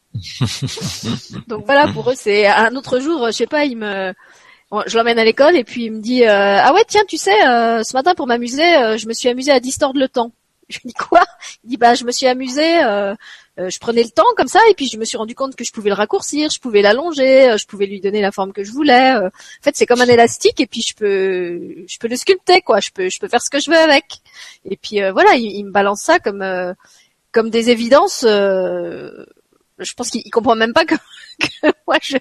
Donc 1.46 1.64
voilà, 1.64 1.88
pour 1.92 2.10
eux 2.10 2.14
c'est 2.16 2.46
un 2.46 2.74
autre 2.76 3.00
jour, 3.00 3.26
je 3.26 3.32
sais 3.32 3.46
pas, 3.46 3.64
il 3.64 3.76
me 3.76 4.12
je 4.86 4.96
l'emmène 4.96 5.18
à 5.18 5.24
l'école 5.24 5.56
et 5.56 5.64
puis 5.64 5.86
il 5.86 5.92
me 5.92 6.00
dit 6.00 6.24
euh, 6.24 6.60
ah 6.60 6.72
ouais 6.72 6.84
tiens 6.86 7.02
tu 7.08 7.16
sais 7.16 7.46
euh, 7.46 7.82
ce 7.82 7.94
matin 7.94 8.14
pour 8.14 8.26
m'amuser 8.26 8.76
euh, 8.76 8.96
je 8.96 9.08
me 9.08 9.12
suis 9.12 9.28
amusé 9.28 9.50
à 9.50 9.60
distordre 9.60 9.98
le 9.98 10.08
temps. 10.08 10.32
Je 10.68 10.78
lui 10.78 10.88
dis 10.88 10.94
quoi 10.94 11.24
Il 11.64 11.70
dit 11.70 11.76
bah 11.76 11.94
je 11.94 12.04
me 12.04 12.12
suis 12.12 12.26
amusé 12.26 12.80
je 13.58 13.78
prenais 13.78 14.02
le 14.02 14.10
temps 14.10 14.24
comme 14.36 14.48
ça 14.48 14.60
et 14.70 14.74
puis 14.74 14.88
je 14.88 14.96
me 14.96 15.04
suis 15.04 15.18
rendu 15.18 15.34
compte 15.34 15.54
que 15.54 15.64
je 15.64 15.72
pouvais 15.72 15.90
le 15.90 15.94
raccourcir, 15.94 16.48
je 16.50 16.58
pouvais 16.58 16.80
l'allonger, 16.82 17.56
je 17.58 17.66
pouvais 17.66 17.86
lui 17.86 18.00
donner 18.00 18.22
la 18.22 18.32
forme 18.32 18.52
que 18.52 18.64
je 18.64 18.72
voulais. 18.72 19.16
En 19.16 19.30
fait, 19.60 19.76
c'est 19.76 19.84
comme 19.86 20.00
un 20.00 20.08
élastique 20.08 20.60
et 20.60 20.66
puis 20.66 20.82
je 20.82 20.94
peux 20.94 21.84
je 21.86 21.98
peux 21.98 22.08
le 22.08 22.16
sculpter 22.16 22.62
quoi, 22.62 22.80
je 22.80 22.90
peux 22.90 23.10
je 23.10 23.18
peux 23.18 23.28
faire 23.28 23.42
ce 23.42 23.50
que 23.50 23.60
je 23.60 23.70
veux 23.70 23.76
avec. 23.76 24.04
Et 24.64 24.76
puis 24.76 25.00
voilà, 25.12 25.34
il, 25.34 25.50
il, 25.50 25.64
me 25.64 25.72
balance 25.72 26.00
ça 26.00 26.18
comme 26.18 26.42
comme 27.32 27.50
des 27.50 27.70
évidences. 27.70 28.24
Euh, 28.26 29.24
je 29.80 29.94
pense 29.94 30.10
qu'il 30.10 30.30
comprend 30.30 30.54
même 30.54 30.72
pas 30.72 30.84
que, 30.86 30.94
moi 31.86 31.96
je, 32.02 32.16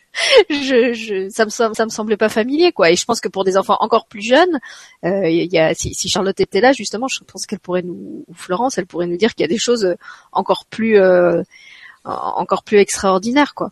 je, 0.50 0.94
je, 0.94 1.30
ça 1.30 1.46
me 1.46 1.50
ça 1.50 1.86
me 1.86 1.90
semblait 1.90 2.18
pas 2.18 2.30
familier 2.30 2.72
quoi. 2.72 2.90
Et 2.90 2.96
je 2.96 3.06
pense 3.06 3.22
que 3.22 3.28
pour 3.28 3.44
des 3.44 3.58
enfants 3.58 3.78
encore 3.80 4.08
plus 4.08 4.22
jeunes, 4.22 4.60
euh, 5.06 5.30
il 5.30 5.52
y 5.52 5.58
a 5.60 5.74
si, 5.74 5.94
si, 5.94 6.10
Charlotte 6.10 6.40
était 6.40 6.62
là 6.62 6.72
justement, 6.72 7.08
je 7.08 7.20
pense 7.24 7.46
qu'elle 7.46 7.60
pourrait 7.60 7.84
nous 7.84 8.26
ou 8.28 8.34
Florence, 8.34 8.78
elle 8.78 8.88
pourrait 8.88 9.08
nous 9.08 9.18
dire 9.18 9.36
qu'il 9.36 9.44
y 9.44 9.46
a 9.46 9.50
des 9.50 9.58
choses 9.58 9.96
encore 10.32 10.66
plus 10.66 11.00
euh, 11.00 11.44
encore 12.04 12.64
plus 12.64 12.80
extraordinaires 12.80 13.54
quoi. 13.54 13.72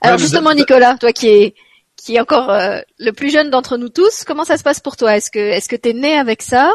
Alors 0.00 0.18
justement 0.18 0.52
Nicolas, 0.52 0.96
toi 0.98 1.12
qui 1.12 1.28
es 1.28 1.54
qui 1.96 2.16
est 2.16 2.20
encore 2.20 2.50
euh, 2.50 2.80
le 2.98 3.12
plus 3.12 3.30
jeune 3.30 3.50
d'entre 3.50 3.76
nous 3.76 3.88
tous, 3.88 4.24
comment 4.24 4.44
ça 4.44 4.56
se 4.56 4.62
passe 4.62 4.80
pour 4.80 4.96
toi? 4.96 5.16
Est-ce 5.16 5.30
que 5.30 5.38
est-ce 5.38 5.68
que 5.68 5.76
t'es 5.76 5.92
né 5.92 6.14
avec 6.14 6.42
ça? 6.42 6.72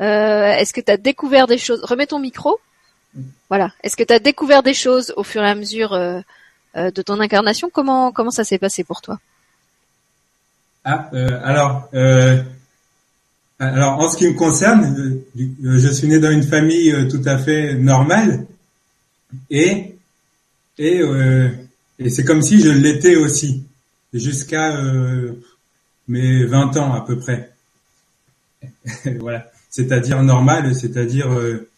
Euh, 0.00 0.52
est-ce 0.52 0.72
que 0.72 0.80
tu 0.80 0.90
as 0.90 0.96
découvert 0.96 1.46
des 1.46 1.58
choses? 1.58 1.82
Remets 1.82 2.06
ton 2.06 2.18
micro. 2.18 2.58
Voilà. 3.48 3.72
Est-ce 3.82 3.96
que 3.96 4.04
tu 4.04 4.12
as 4.12 4.18
découvert 4.18 4.62
des 4.62 4.74
choses 4.74 5.12
au 5.16 5.24
fur 5.24 5.42
et 5.42 5.48
à 5.48 5.54
mesure 5.54 5.92
euh, 5.92 6.20
euh, 6.76 6.90
de 6.90 7.02
ton 7.02 7.20
incarnation? 7.20 7.70
Comment 7.72 8.12
comment 8.12 8.30
ça 8.30 8.44
s'est 8.44 8.58
passé 8.58 8.84
pour 8.84 9.00
toi? 9.00 9.18
Ah, 10.84 11.10
alors. 11.44 11.90
alors, 13.58 13.98
en 13.98 14.08
ce 14.08 14.16
qui 14.16 14.26
me 14.26 14.32
concerne, 14.32 15.20
je 15.36 15.88
suis 15.88 16.08
né 16.08 16.18
dans 16.18 16.30
une 16.30 16.42
famille 16.42 17.08
tout 17.08 17.22
à 17.26 17.36
fait 17.36 17.74
normale 17.74 18.46
et 19.50 19.94
et, 20.78 21.02
et 21.98 22.08
c'est 22.08 22.24
comme 22.24 22.40
si 22.40 22.60
je 22.62 22.70
l'étais 22.70 23.16
aussi 23.16 23.66
jusqu'à 24.14 24.80
mes 26.08 26.46
20 26.46 26.76
ans 26.78 26.94
à 26.94 27.02
peu 27.02 27.18
près. 27.18 27.52
voilà 29.20 29.50
c'est-à-dire 29.70 30.22
normal, 30.22 30.74
c'est-à-dire 30.74 31.32
euh, 31.32 31.38
euh, 31.38 31.69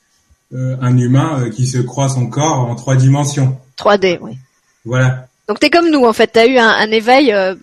un 0.53 0.99
humain 0.99 1.41
euh, 1.41 1.51
qui 1.51 1.67
se 1.67 1.79
croit 1.79 2.09
son 2.09 2.27
corps 2.27 2.61
en 2.61 2.75
trois 2.75 2.97
dimensions. 2.97 3.59
3D, 3.79 4.19
oui. 4.21 4.39
Voilà. 4.85 5.27
Donc 5.49 5.61
t'es 5.61 5.71
comme 5.71 5.91
nous 5.91 6.05
en 6.05 6.13
fait, 6.13 6.29
t'as 6.29 6.47
eu 6.47 6.59
un, 6.59 6.69
un 6.69 6.91
éveil 6.91 7.33
à, 7.33 7.57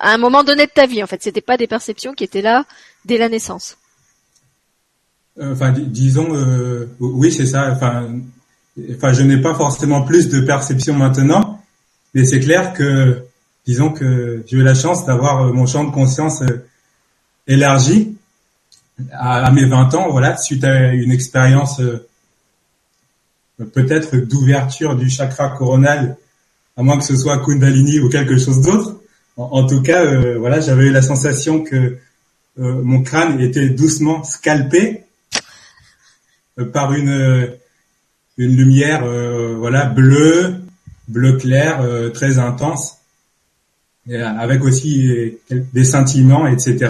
un 0.00 0.18
moment 0.18 0.44
donné 0.44 0.66
de 0.66 0.70
ta 0.70 0.86
vie 0.86 1.02
en 1.02 1.06
fait. 1.06 1.22
C'était 1.22 1.40
pas 1.40 1.56
des 1.56 1.66
perceptions 1.66 2.12
qui 2.12 2.24
étaient 2.24 2.42
là 2.42 2.64
dès 3.04 3.18
la 3.18 3.28
naissance. 3.28 3.76
Enfin, 5.40 5.72
disons, 5.72 6.28
oui, 6.98 7.32
c'est 7.32 7.46
ça. 7.46 7.70
Enfin, 7.72 8.08
enfin, 8.94 9.12
je 9.12 9.22
n'ai 9.22 9.40
pas 9.40 9.54
forcément 9.54 10.02
plus 10.02 10.28
de 10.28 10.40
perceptions 10.40 10.94
maintenant, 10.94 11.62
mais 12.14 12.24
c'est 12.26 12.40
clair 12.40 12.74
que, 12.74 13.22
disons 13.64 13.90
que 13.90 14.42
j'ai 14.46 14.56
eu 14.56 14.62
la 14.62 14.74
chance 14.74 15.06
d'avoir 15.06 15.52
mon 15.54 15.66
champ 15.66 15.84
de 15.84 15.92
conscience 15.92 16.42
élargi 17.46 18.18
à, 19.12 19.50
mes 19.50 19.66
20 19.66 19.94
ans, 19.94 20.10
voilà, 20.10 20.36
suite 20.36 20.64
à 20.64 20.92
une 20.92 21.12
expérience 21.12 21.80
euh, 21.80 22.06
peut-être 23.72 24.16
d'ouverture 24.16 24.96
du 24.96 25.10
chakra 25.10 25.50
coronal, 25.50 26.16
à 26.76 26.82
moins 26.82 26.98
que 26.98 27.04
ce 27.04 27.16
soit 27.16 27.44
Kundalini 27.44 28.00
ou 28.00 28.08
quelque 28.08 28.38
chose 28.38 28.60
d'autre. 28.62 28.96
En, 29.36 29.66
tout 29.66 29.82
cas, 29.82 30.04
euh, 30.04 30.38
voilà, 30.38 30.60
j'avais 30.60 30.86
eu 30.86 30.90
la 30.90 31.02
sensation 31.02 31.62
que 31.62 31.76
euh, 31.76 32.82
mon 32.82 33.02
crâne 33.02 33.40
était 33.40 33.70
doucement 33.70 34.22
scalpé 34.24 35.04
par 36.72 36.92
une 36.92 37.56
une 38.36 38.56
lumière, 38.56 39.04
voilà, 39.58 39.84
bleue, 39.84 40.62
bleu 41.08 41.36
clair, 41.36 41.84
très 42.14 42.38
intense, 42.38 42.96
avec 44.10 44.64
aussi 44.64 45.38
des 45.50 45.84
scintillements, 45.84 46.46
etc. 46.46 46.88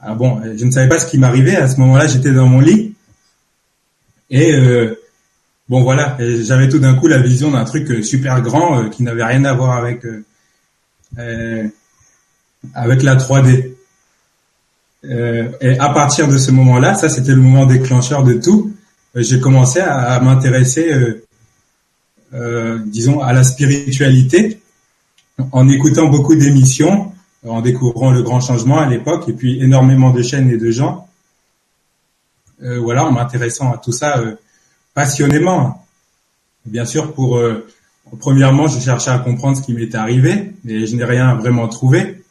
Ah 0.00 0.14
bon, 0.14 0.40
je 0.56 0.64
ne 0.64 0.70
savais 0.70 0.88
pas 0.88 0.98
ce 0.98 1.06
qui 1.06 1.18
m'arrivait. 1.18 1.56
À 1.56 1.68
ce 1.68 1.78
moment-là, 1.80 2.06
j'étais 2.06 2.32
dans 2.32 2.46
mon 2.46 2.60
lit. 2.60 2.94
Et 4.30 4.52
euh, 4.52 5.00
bon, 5.68 5.82
voilà, 5.82 6.16
j'avais 6.20 6.68
tout 6.68 6.78
d'un 6.78 6.94
coup 6.94 7.08
la 7.08 7.18
vision 7.18 7.50
d'un 7.50 7.64
truc 7.64 7.90
euh, 7.90 8.02
super 8.02 8.40
grand 8.42 8.78
euh, 8.78 8.88
qui 8.88 9.02
n'avait 9.02 9.24
rien 9.24 9.44
à 9.44 9.54
voir 9.54 9.76
avec 9.76 10.04
avec 12.74 13.02
la 13.02 13.16
3D. 13.16 13.72
et 15.04 15.78
à 15.78 15.88
partir 15.88 16.28
de 16.28 16.36
ce 16.36 16.50
moment-là, 16.50 16.94
ça 16.94 17.08
c'était 17.08 17.32
le 17.32 17.40
moment 17.40 17.66
déclencheur 17.66 18.24
de 18.24 18.34
tout. 18.34 18.74
J'ai 19.14 19.40
commencé 19.40 19.80
à, 19.80 19.96
à 19.96 20.20
m'intéresser, 20.20 20.92
disons, 22.84 23.20
à 23.20 23.32
la 23.32 23.42
spiritualité 23.42 24.60
en 25.50 25.68
écoutant 25.68 26.08
beaucoup 26.08 26.34
d'émissions 26.34 27.12
en 27.46 27.60
découvrant 27.60 28.10
le 28.10 28.22
grand 28.22 28.40
changement 28.40 28.78
à 28.78 28.86
l'époque 28.86 29.28
et 29.28 29.32
puis 29.32 29.62
énormément 29.62 30.10
de 30.10 30.22
chaînes 30.22 30.50
et 30.50 30.56
de 30.56 30.70
gens. 30.70 31.08
Euh, 32.62 32.80
voilà, 32.80 33.04
en 33.04 33.12
m'intéressant 33.12 33.72
à 33.72 33.78
tout 33.78 33.92
ça 33.92 34.18
euh, 34.18 34.34
passionnément. 34.94 35.84
Bien 36.66 36.84
sûr, 36.84 37.14
pour 37.14 37.36
euh, 37.36 37.66
premièrement, 38.18 38.66
je 38.66 38.80
cherchais 38.80 39.10
à 39.10 39.18
comprendre 39.18 39.56
ce 39.56 39.62
qui 39.62 39.72
m'était 39.72 39.96
arrivé, 39.96 40.52
mais 40.64 40.86
je 40.86 40.96
n'ai 40.96 41.04
rien 41.04 41.34
vraiment 41.34 41.68
trouvé. 41.68 42.24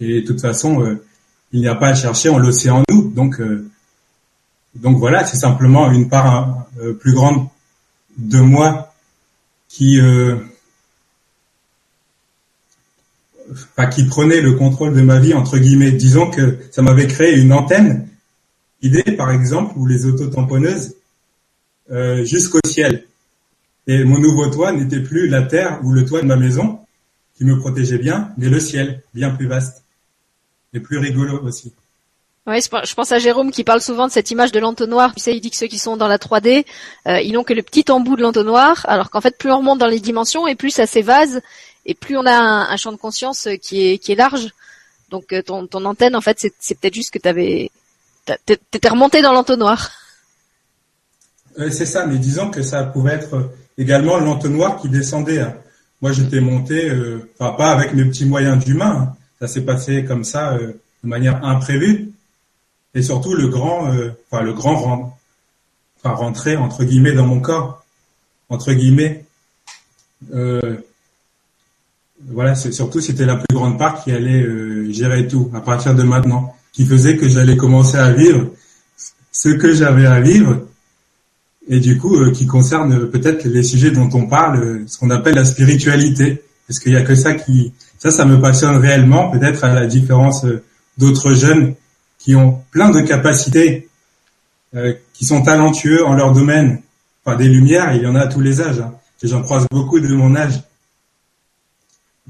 Et 0.00 0.22
de 0.22 0.26
toute 0.26 0.40
façon, 0.40 0.98
il 1.52 1.60
n'y 1.60 1.68
a 1.68 1.74
pas 1.74 1.88
à 1.88 1.94
chercher, 1.94 2.30
on 2.30 2.38
le 2.38 2.50
sait 2.52 2.70
en 2.70 2.82
nous. 2.88 3.10
Donc, 3.10 3.38
donc 4.74 4.96
voilà, 4.96 5.26
c'est 5.26 5.36
simplement 5.36 5.90
une 5.92 6.08
part 6.08 6.66
plus 7.00 7.12
grande 7.12 7.48
de 8.16 8.40
moi 8.40 8.94
qui 9.68 10.00
enfin, 13.52 13.86
qui 13.86 14.04
prenait 14.04 14.40
le 14.40 14.52
contrôle 14.52 14.94
de 14.94 15.00
ma 15.00 15.18
vie 15.18 15.34
entre 15.34 15.58
guillemets. 15.58 15.92
Disons 15.92 16.30
que 16.30 16.58
ça 16.70 16.82
m'avait 16.82 17.06
créé 17.06 17.38
une 17.38 17.52
antenne 17.52 18.08
idée 18.82 19.12
par 19.12 19.30
exemple 19.30 19.74
où 19.76 19.86
les 19.86 20.06
autotamponneuses 20.06 20.94
euh, 21.90 22.24
jusqu'au 22.24 22.60
ciel. 22.66 23.04
Et 23.86 24.04
mon 24.04 24.18
nouveau 24.18 24.48
toit 24.48 24.72
n'était 24.72 25.00
plus 25.00 25.28
la 25.28 25.42
terre 25.42 25.80
ou 25.82 25.92
le 25.92 26.04
toit 26.04 26.22
de 26.22 26.26
ma 26.26 26.36
maison 26.36 26.78
qui 27.36 27.44
me 27.44 27.58
protégeait 27.58 27.98
bien, 27.98 28.32
mais 28.36 28.48
le 28.48 28.60
ciel, 28.60 29.02
bien 29.14 29.30
plus 29.30 29.46
vaste 29.46 29.82
et 30.72 30.80
plus 30.80 30.98
rigolo 30.98 31.40
aussi. 31.42 31.72
Oui, 32.46 32.56
je 32.62 32.94
pense 32.94 33.12
à 33.12 33.18
Jérôme 33.18 33.50
qui 33.50 33.64
parle 33.64 33.80
souvent 33.80 34.06
de 34.06 34.12
cette 34.12 34.30
image 34.30 34.50
de 34.50 34.58
l'entonnoir. 34.60 35.14
Tu 35.14 35.20
sais, 35.22 35.36
il 35.36 35.40
dit 35.40 35.50
que 35.50 35.56
ceux 35.56 35.66
qui 35.66 35.78
sont 35.78 35.96
dans 35.96 36.08
la 36.08 36.18
3D, 36.18 36.64
euh, 37.06 37.20
ils 37.20 37.32
n'ont 37.32 37.44
que 37.44 37.52
le 37.52 37.62
petit 37.62 37.84
embout 37.90 38.16
de 38.16 38.22
l'entonnoir, 38.22 38.84
alors 38.88 39.10
qu'en 39.10 39.20
fait, 39.20 39.36
plus 39.36 39.52
on 39.52 39.58
remonte 39.58 39.78
dans 39.78 39.86
les 39.86 40.00
dimensions 40.00 40.46
et 40.46 40.54
plus 40.54 40.70
ça 40.70 40.86
s'évase, 40.86 41.42
et 41.90 41.94
plus 41.94 42.16
on 42.16 42.24
a 42.26 42.32
un, 42.32 42.76
champ 42.76 42.92
de 42.92 42.96
conscience 42.96 43.48
qui 43.60 43.86
est, 43.86 43.98
qui 43.98 44.12
est 44.12 44.14
large. 44.14 44.48
Donc 45.10 45.32
euh, 45.32 45.42
ton, 45.42 45.66
antenne, 45.84 46.14
en 46.16 46.20
fait, 46.20 46.38
c'est 46.58 46.78
peut-être 46.78 46.94
juste 46.94 47.12
que 47.12 47.18
tu 47.18 47.28
avais... 47.28 47.70
T'étais 48.46 48.88
remonté 48.88 49.22
dans 49.22 49.32
l'entonnoir. 49.32 49.90
Euh, 51.58 51.70
c'est 51.70 51.86
ça, 51.86 52.06
mais 52.06 52.18
disons 52.18 52.50
que 52.50 52.62
ça 52.62 52.84
pouvait 52.84 53.14
être 53.14 53.50
également 53.76 54.18
l'entonnoir 54.18 54.80
qui 54.80 54.88
descendait. 54.88 55.40
Hein. 55.40 55.56
Moi, 56.00 56.12
j'étais 56.12 56.40
monté, 56.40 56.90
pas 57.38 57.72
avec 57.72 57.92
mes 57.92 58.04
petits 58.04 58.24
moyens 58.24 58.64
d'humain, 58.64 59.10
hein. 59.10 59.16
ça 59.40 59.48
s'est 59.48 59.62
passé 59.62 60.04
comme 60.04 60.24
ça, 60.24 60.56
de 60.56 61.08
manière 61.08 61.44
imprévue 61.44 62.12
et 62.94 63.02
surtout 63.02 63.34
le 63.34 63.48
grand, 63.48 63.92
euh, 63.92 64.10
enfin 64.30 64.42
le 64.42 64.52
grand 64.52 65.16
enfin 66.02 66.14
rentrer 66.14 66.56
entre 66.56 66.84
guillemets 66.84 67.12
dans 67.12 67.26
mon 67.26 67.40
corps, 67.40 67.84
entre 68.48 68.72
guillemets. 68.72 69.24
Euh, 70.34 70.78
voilà, 72.28 72.54
c'est 72.54 72.72
surtout 72.72 73.00
c'était 73.00 73.26
la 73.26 73.36
plus 73.36 73.54
grande 73.54 73.78
part 73.78 74.02
qui 74.02 74.12
allait 74.12 74.42
euh, 74.42 74.90
gérer 74.92 75.26
tout 75.26 75.50
à 75.54 75.60
partir 75.60 75.94
de 75.94 76.02
maintenant, 76.02 76.54
qui 76.72 76.84
faisait 76.86 77.16
que 77.16 77.28
j'allais 77.28 77.56
commencer 77.56 77.96
à 77.96 78.12
vivre 78.12 78.50
ce 79.32 79.48
que 79.48 79.72
j'avais 79.72 80.06
à 80.06 80.20
vivre, 80.20 80.66
et 81.68 81.80
du 81.80 81.98
coup 81.98 82.16
euh, 82.16 82.30
qui 82.30 82.46
concerne 82.46 83.10
peut-être 83.10 83.44
les 83.44 83.62
sujets 83.62 83.90
dont 83.90 84.10
on 84.12 84.26
parle, 84.26 84.84
ce 84.86 84.98
qu'on 84.98 85.10
appelle 85.10 85.34
la 85.34 85.44
spiritualité, 85.44 86.42
parce 86.66 86.78
qu'il 86.78 86.92
y 86.92 86.96
a 86.96 87.02
que 87.02 87.14
ça 87.14 87.34
qui, 87.34 87.72
ça, 87.98 88.10
ça 88.10 88.24
me 88.24 88.40
passionne 88.40 88.76
réellement, 88.76 89.30
peut-être 89.30 89.64
à 89.64 89.74
la 89.74 89.86
différence 89.86 90.44
d'autres 90.98 91.32
jeunes 91.34 91.74
qui 92.20 92.36
ont 92.36 92.62
plein 92.70 92.90
de 92.90 93.00
capacités, 93.00 93.88
euh, 94.76 94.94
qui 95.14 95.24
sont 95.24 95.42
talentueux 95.42 96.06
en 96.06 96.14
leur 96.14 96.32
domaine. 96.32 96.80
Enfin, 97.24 97.36
des 97.36 97.48
lumières, 97.48 97.94
il 97.96 98.02
y 98.02 98.06
en 98.06 98.14
a 98.14 98.20
à 98.20 98.26
tous 98.28 98.40
les 98.40 98.60
âges. 98.60 98.78
Hein. 98.78 98.94
J'en 99.22 99.42
croise 99.42 99.66
beaucoup 99.70 99.98
de 99.98 100.08
mon 100.14 100.36
âge. 100.36 100.62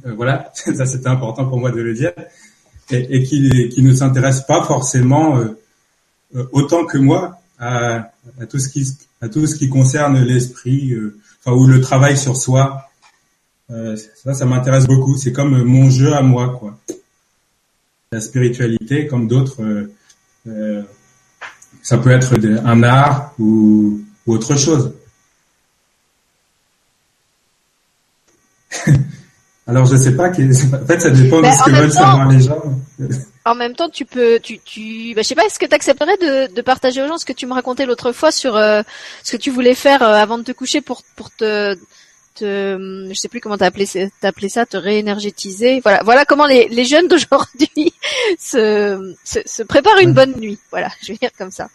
Euh, 0.07 0.15
voilà, 0.15 0.51
ça 0.55 0.87
c'était 0.87 1.09
important 1.09 1.47
pour 1.47 1.59
moi 1.59 1.71
de 1.71 1.81
le 1.81 1.95
dire. 1.95 2.13
Et, 2.93 3.23
qui, 3.23 3.69
qui 3.69 3.83
ne 3.83 3.95
s'intéressent 3.95 4.47
pas 4.47 4.65
forcément 4.65 5.39
euh, 5.39 5.57
euh, 6.35 6.45
autant 6.51 6.85
que 6.85 6.99
moi 6.99 7.39
à, 7.57 8.11
tout 8.49 8.59
ce 8.59 8.69
qui 8.69 8.85
à 9.21 9.29
tout 9.29 9.47
ce 9.47 9.55
qui 9.55 9.69
concerne 9.69 10.21
l'esprit, 10.21 10.97
enfin 11.39 11.57
ou 11.57 11.67
le 11.67 11.81
travail 11.81 12.17
sur 12.17 12.37
soi. 12.37 12.89
ça, 13.69 14.35
ça 14.35 14.45
m'intéresse 14.45 14.87
beaucoup. 14.87 15.17
C'est 15.19 15.33
comme 15.33 15.63
mon 15.63 15.89
jeu 15.91 16.15
à 16.15 16.23
moi, 16.23 16.57
quoi 16.59 16.79
la 18.13 18.21
spiritualité, 18.21 19.07
comme 19.07 19.29
d'autres, 19.29 19.89
ça 21.83 21.99
peut 21.99 22.11
être 22.11 22.35
un 22.65 22.83
art 22.83 23.35
ou, 23.39 24.01
autre 24.27 24.57
chose. 24.57 24.93
Alors 29.71 29.87
je 29.87 29.97
sais 29.97 30.17
pas, 30.17 30.29
en 30.29 30.87
fait 30.87 31.01
ça 31.01 31.11
dépend 31.11 31.41
de 31.41 31.47
ce 31.47 31.65
que 31.65 31.71
veulent 31.71 31.93
savoir 31.93 32.29
les 32.29 32.41
gens. 32.41 32.63
En 33.47 33.55
même 33.55 33.75
temps, 33.75 33.89
tu 33.89 34.05
peux, 34.05 34.39
tu, 34.43 34.59
tu, 34.59 35.15
bah, 35.15 35.23
je 35.23 35.29
sais 35.29 35.35
pas, 35.35 35.47
est-ce 35.47 35.59
que 35.59 35.65
tu 35.65 35.75
accepterais 35.75 36.17
de, 36.19 36.55
de, 36.55 36.61
partager 36.61 37.03
aux 37.03 37.09
gens 37.09 37.17
ce 37.17 37.25
que 37.25 37.33
tu 37.33 37.47
me 37.47 37.55
racontais 37.55 37.87
l'autre 37.87 38.13
fois 38.13 38.31
sur 38.31 38.57
euh, 38.57 38.83
ce 39.23 39.33
que 39.33 39.37
tu 39.39 39.51
voulais 39.51 39.75
faire 39.75 40.03
avant 40.03 40.37
de 40.37 40.43
te 40.43 40.53
coucher 40.53 40.83
pour 40.83 41.03
pour 41.17 41.31
te 41.31 41.75
te, 42.35 43.07
je 43.09 43.15
sais 43.15 43.29
plus 43.29 43.41
comment 43.41 43.57
t'as 43.57 43.67
appelé, 43.67 43.87
appelé 44.23 44.49
ça, 44.49 44.67
te 44.67 44.77
réénergétiser. 44.77 45.81
Voilà, 45.81 46.03
voilà 46.05 46.25
comment 46.25 46.47
les, 46.47 46.69
les 46.69 46.85
jeunes 46.85 47.09
d'aujourd'hui 47.09 47.93
se, 48.39 49.15
se, 49.25 49.39
se, 49.45 49.63
préparent 49.63 49.99
une 49.99 50.13
bonne 50.13 50.35
nuit. 50.39 50.59
Voilà, 50.71 50.91
je 51.03 51.13
vais 51.13 51.19
dire 51.19 51.31
comme 51.37 51.51
ça. 51.51 51.69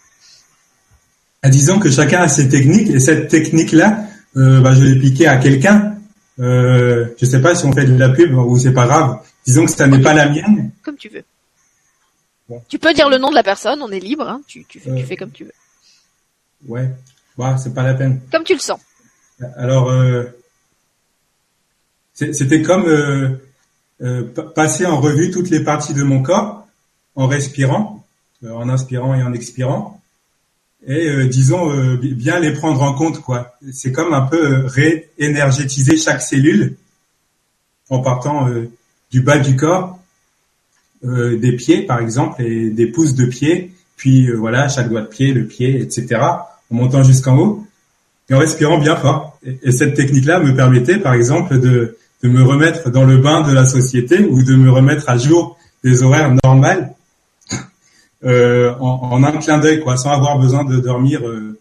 Ah, 1.42 1.50
disons 1.50 1.80
que 1.80 1.92
chacun 1.92 2.22
a 2.22 2.28
ses 2.28 2.50
techniques 2.50 2.90
et 2.90 3.00
cette 3.00 3.28
technique-là, 3.28 4.06
euh, 4.38 4.62
bah, 4.62 4.74
je 4.74 4.84
l'ai 4.84 5.00
piquée 5.00 5.28
à 5.28 5.38
quelqu'un. 5.38 5.95
Euh, 6.40 7.08
je 7.18 7.26
sais 7.26 7.42
pas 7.42 7.56
si 7.56 7.66
on 7.66 7.72
fait 7.72 7.86
de 7.86 7.98
la 7.98 8.10
pub 8.10 8.34
ou 8.34 8.58
c'est 8.58 8.74
pas 8.74 8.88
grave. 8.88 9.20
Disons 9.46 9.66
que 9.66 9.72
ça 9.72 9.88
n'est 9.88 10.02
pas 10.02 10.14
la 10.14 10.30
mienne. 10.30 10.72
Comme 10.84 10.98
tu 10.98 11.10
veux. 11.10 11.24
Tu 12.68 12.78
peux 12.78 12.94
dire 12.94 13.10
le 13.10 13.18
nom 13.18 13.30
de 13.30 13.36
la 13.36 13.44
personne, 13.44 13.82
on 13.82 13.90
est 13.90 14.00
libre. 14.00 14.28
Hein. 14.28 14.42
Tu, 14.48 14.66
tu, 14.66 14.80
fais, 14.80 14.94
tu 14.96 15.02
euh. 15.02 15.06
fais 15.06 15.16
comme 15.16 15.32
tu 15.32 15.46
veux. 15.46 15.54
Ouais, 16.68 16.90
bah, 17.38 17.58
c'est 17.58 17.74
pas 17.74 17.84
la 17.84 17.94
peine. 17.94 18.22
Comme 18.32 18.44
tu 18.44 18.54
le 18.54 18.60
sens. 18.60 18.80
Alors, 19.58 19.90
euh, 19.90 20.24
c'était 22.14 22.62
comme 22.62 22.86
euh, 22.86 23.30
euh, 24.02 24.24
passer 24.56 24.86
en 24.86 25.00
revue 25.02 25.32
toutes 25.32 25.50
les 25.50 25.64
parties 25.64 25.94
de 25.94 26.04
mon 26.04 26.22
corps 26.22 26.66
en 27.16 27.28
respirant, 27.28 28.06
euh, 28.44 28.52
en 28.52 28.70
inspirant 28.70 29.14
et 29.16 29.24
en 29.24 29.34
expirant, 29.34 30.02
et 30.88 31.26
disons 31.28 31.96
bien 31.96 32.40
les 32.40 32.54
prendre 32.54 32.82
en 32.84 32.94
compte 32.94 33.22
quoi. 33.22 33.56
C'est 33.72 33.92
comme 33.92 34.14
un 34.14 34.22
peu 34.22 34.66
réénergétiser 34.66 35.98
chaque 35.98 36.22
cellule 36.22 36.76
en 37.90 38.00
partant 38.00 38.48
du 39.12 39.22
bas 39.22 39.40
du 39.40 39.56
corps, 39.56 40.00
des 41.04 41.52
pieds 41.54 41.82
par 41.82 42.00
exemple 42.00 42.42
et 42.44 42.70
des 42.70 42.88
pouces 42.88 43.16
de 43.16 43.26
pied, 43.26 43.72
puis 43.96 44.32
voilà 44.32 44.68
chaque 44.68 44.90
doigt 44.90 45.02
de 45.02 45.08
pied, 45.08 45.34
le 45.34 45.46
pied, 45.46 45.82
etc. 45.82 46.22
En 46.22 46.76
montant 46.76 47.04
jusqu'en 47.04 47.38
haut 47.38 47.66
et 48.30 48.34
en 48.34 48.40
respirant 48.40 48.78
bien 48.78 48.96
fort. 48.96 49.40
et 49.44 49.72
cette 49.72 49.96
technique-là 49.96 50.40
me 50.40 50.56
permettait 50.56 50.98
par 50.98 51.14
exemple 51.14 51.60
de 51.60 51.98
de 52.26 52.30
me 52.30 52.44
remettre 52.44 52.90
dans 52.90 53.06
le 53.06 53.18
bain 53.18 53.42
de 53.48 53.54
la 53.54 53.66
société 53.66 54.26
ou 54.26 54.42
de 54.42 54.56
me 54.56 54.72
remettre 54.72 55.10
à 55.10 55.18
jour 55.18 55.58
des 55.84 56.02
horaires 56.02 56.34
normales 56.44 56.94
euh, 58.26 58.74
en, 58.80 59.24
un 59.24 59.38
clin 59.38 59.60
d'œil, 59.60 59.82
quoi, 59.82 59.98
sans 59.98 60.12
avoir 60.12 60.40
besoin 60.40 60.64
de 60.66 60.80
dormir 60.80 61.28
euh, 61.28 61.60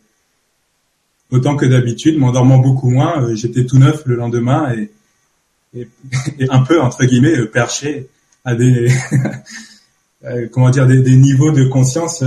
autant 1.30 1.56
que 1.56 1.66
d'habitude, 1.66 2.18
m'endormant 2.18 2.58
beaucoup 2.58 2.90
moins. 2.90 3.22
Euh, 3.22 3.34
j'étais 3.34 3.66
tout 3.66 3.78
neuf 3.78 4.02
le 4.06 4.16
lendemain 4.16 4.72
et, 4.72 4.90
un 6.50 6.62
peu 6.62 6.80
entre 6.80 7.04
guillemets 7.04 7.46
perché 7.46 8.08
à 8.44 8.54
des 8.54 8.92
comment 10.52 10.70
dire 10.70 10.86
des, 10.86 11.16
niveaux 11.16 11.50
de 11.50 11.64
conscience 11.64 12.22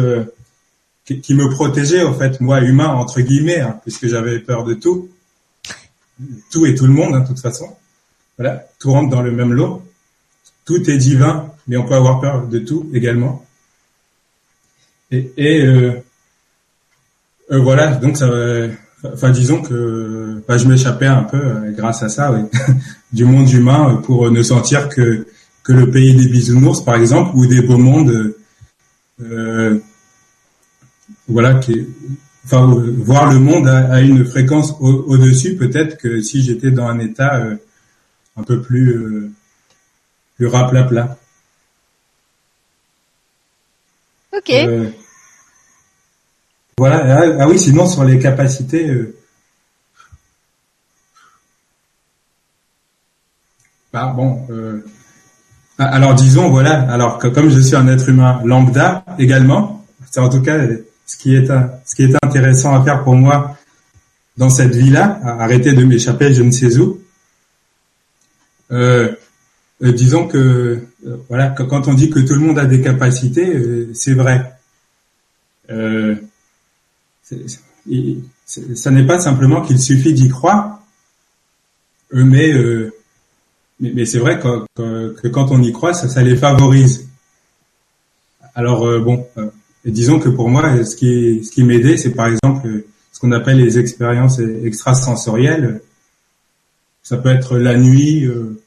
qui, 1.06 1.34
me 1.34 1.50
protégeaient 1.50 2.04
en 2.04 2.14
fait 2.14 2.42
moi 2.42 2.60
humain 2.60 2.90
entre 2.90 3.22
guillemets 3.22 3.62
hein, 3.62 3.80
puisque 3.84 4.08
j'avais 4.08 4.40
peur 4.40 4.66
de 4.66 4.74
tout 4.74 5.08
tout 6.52 6.66
et 6.66 6.76
tout 6.76 6.88
le 6.88 6.92
monde 6.92 7.16
hein, 7.16 7.22
de 7.22 7.28
toute 7.28 7.40
façon 7.40 7.74
voilà, 8.38 8.68
tout 8.80 8.92
rentre 8.92 9.10
dans 9.10 9.22
le 9.22 9.32
même 9.32 9.52
lot. 9.52 9.82
Tout 10.66 10.90
est 10.90 10.98
divin, 10.98 11.52
mais 11.68 11.78
on 11.78 11.86
peut 11.86 11.96
avoir 11.96 12.22
peur 12.22 12.48
de 12.48 12.60
tout 12.60 12.90
également. 12.94 13.44
Et, 15.12 15.32
euh, 15.66 15.92
euh, 17.52 17.60
voilà, 17.60 17.96
donc 17.96 18.18
ça, 18.18 18.30
enfin 19.06 19.30
disons 19.30 19.62
que 19.62 20.42
je 20.50 20.68
m'échappais 20.68 21.06
un 21.06 21.24
peu 21.24 21.38
euh, 21.38 21.72
grâce 21.72 22.04
à 22.04 22.10
ça, 22.10 22.32
oui, 22.34 22.42
du 23.14 23.24
monde 23.26 23.50
humain 23.50 24.02
pour 24.04 24.30
ne 24.32 24.44
sentir 24.44 24.90
que 24.90 25.26
que 25.64 25.74
le 25.74 25.92
pays 25.92 26.16
des 26.16 26.30
bisounours, 26.30 26.84
par 26.84 26.96
exemple, 26.96 27.32
ou 27.36 27.46
des 27.46 27.62
beaux 27.62 27.78
mondes, 27.78 28.36
euh, 29.22 29.78
voilà, 31.28 31.56
qui, 31.56 31.86
enfin 32.46 32.74
voir 33.00 33.34
le 33.34 33.40
monde 33.40 33.68
à, 33.68 34.00
une 34.00 34.26
fréquence 34.26 34.74
au-dessus, 34.80 35.58
peut-être 35.58 35.98
que 35.98 36.22
si 36.22 36.42
j'étais 36.42 36.72
dans 36.72 36.88
un 36.88 37.00
état 37.00 37.42
un 38.38 38.44
peu 38.44 38.62
plus, 38.62 38.92
euh, 38.92 39.32
plus 40.36 40.48
raplapla. 40.48 41.18
Ok. 44.38 44.52
Euh, 44.52 44.90
voilà. 46.78 47.18
Ah, 47.18 47.38
ah, 47.40 47.48
oui, 47.48 47.58
sinon 47.58 47.88
sur 47.88 48.04
les 48.04 48.20
capacités. 48.20 48.88
Euh, 48.88 49.16
bah, 53.92 54.14
bon. 54.16 54.46
Euh, 54.52 54.86
ah, 55.80 55.86
alors 55.86 56.14
disons 56.14 56.50
voilà. 56.50 56.82
Alors 56.92 57.18
comme 57.20 57.50
je 57.50 57.60
suis 57.60 57.76
un 57.76 57.88
être 57.88 58.08
humain 58.10 58.42
lambda 58.46 59.04
également, 59.18 59.86
c'est 60.12 60.20
en 60.20 60.30
tout 60.30 60.42
cas 60.42 60.60
ce 61.06 61.18
qui 61.18 61.36
est 61.36 62.16
intéressant 62.24 62.80
à 62.80 62.84
faire 62.84 63.04
pour 63.04 63.16
moi 63.16 63.58
dans 64.38 64.50
cette 64.50 64.76
vie-là, 64.76 65.20
arrêter 65.24 65.74
de 65.74 65.84
m'échapper 65.84 66.32
je 66.34 66.44
ne 66.44 66.52
sais 66.52 66.78
où, 66.78 67.00
euh, 69.84 69.92
disons 69.92 70.28
que 70.28 70.38
euh, 70.38 71.18
voilà, 71.30 71.50
quand 71.50 71.88
on 71.88 71.94
dit 71.94 72.10
que 72.10 72.20
tout 72.20 72.34
le 72.34 72.40
monde 72.40 72.60
a 72.60 72.66
des 72.66 72.82
capacités, 72.82 73.88
c'est 73.94 74.14
vrai. 74.14 74.54
ça 78.46 78.92
n'est 78.92 79.06
pas 79.06 79.20
simplement 79.20 79.62
qu'il 79.62 79.80
suffit 79.80 80.14
d'y 80.14 80.30
croire, 80.30 80.82
mais 82.12 82.54
mais, 83.80 84.06
c'est 84.06 84.18
vrai 84.18 84.40
que, 84.40 85.28
quand 85.30 85.52
on 85.52 85.62
y 85.62 85.72
croit, 85.72 85.94
ça, 85.94 86.24
les 86.24 86.36
favorise. 86.36 87.08
Alors 88.56 88.82
bon, 89.02 89.28
disons 89.86 90.20
que 90.20 90.30
pour 90.30 90.50
moi, 90.50 90.84
ce 90.84 90.96
qui 90.96 91.44
ce 91.46 91.52
qui 91.52 91.64
m'aidait, 91.64 91.98
c'est 91.98 92.16
par 92.16 92.28
exemple 92.28 92.86
ce 93.12 93.20
qu'on 93.20 93.32
appelle 93.32 93.58
les 93.58 93.78
expériences 93.78 94.40
extrasensorielles 94.40 95.82
ça 97.08 97.16
peut 97.16 97.30
être 97.30 97.58
la 97.58 97.78
nuit, 97.78 98.26
euh, 98.26 98.62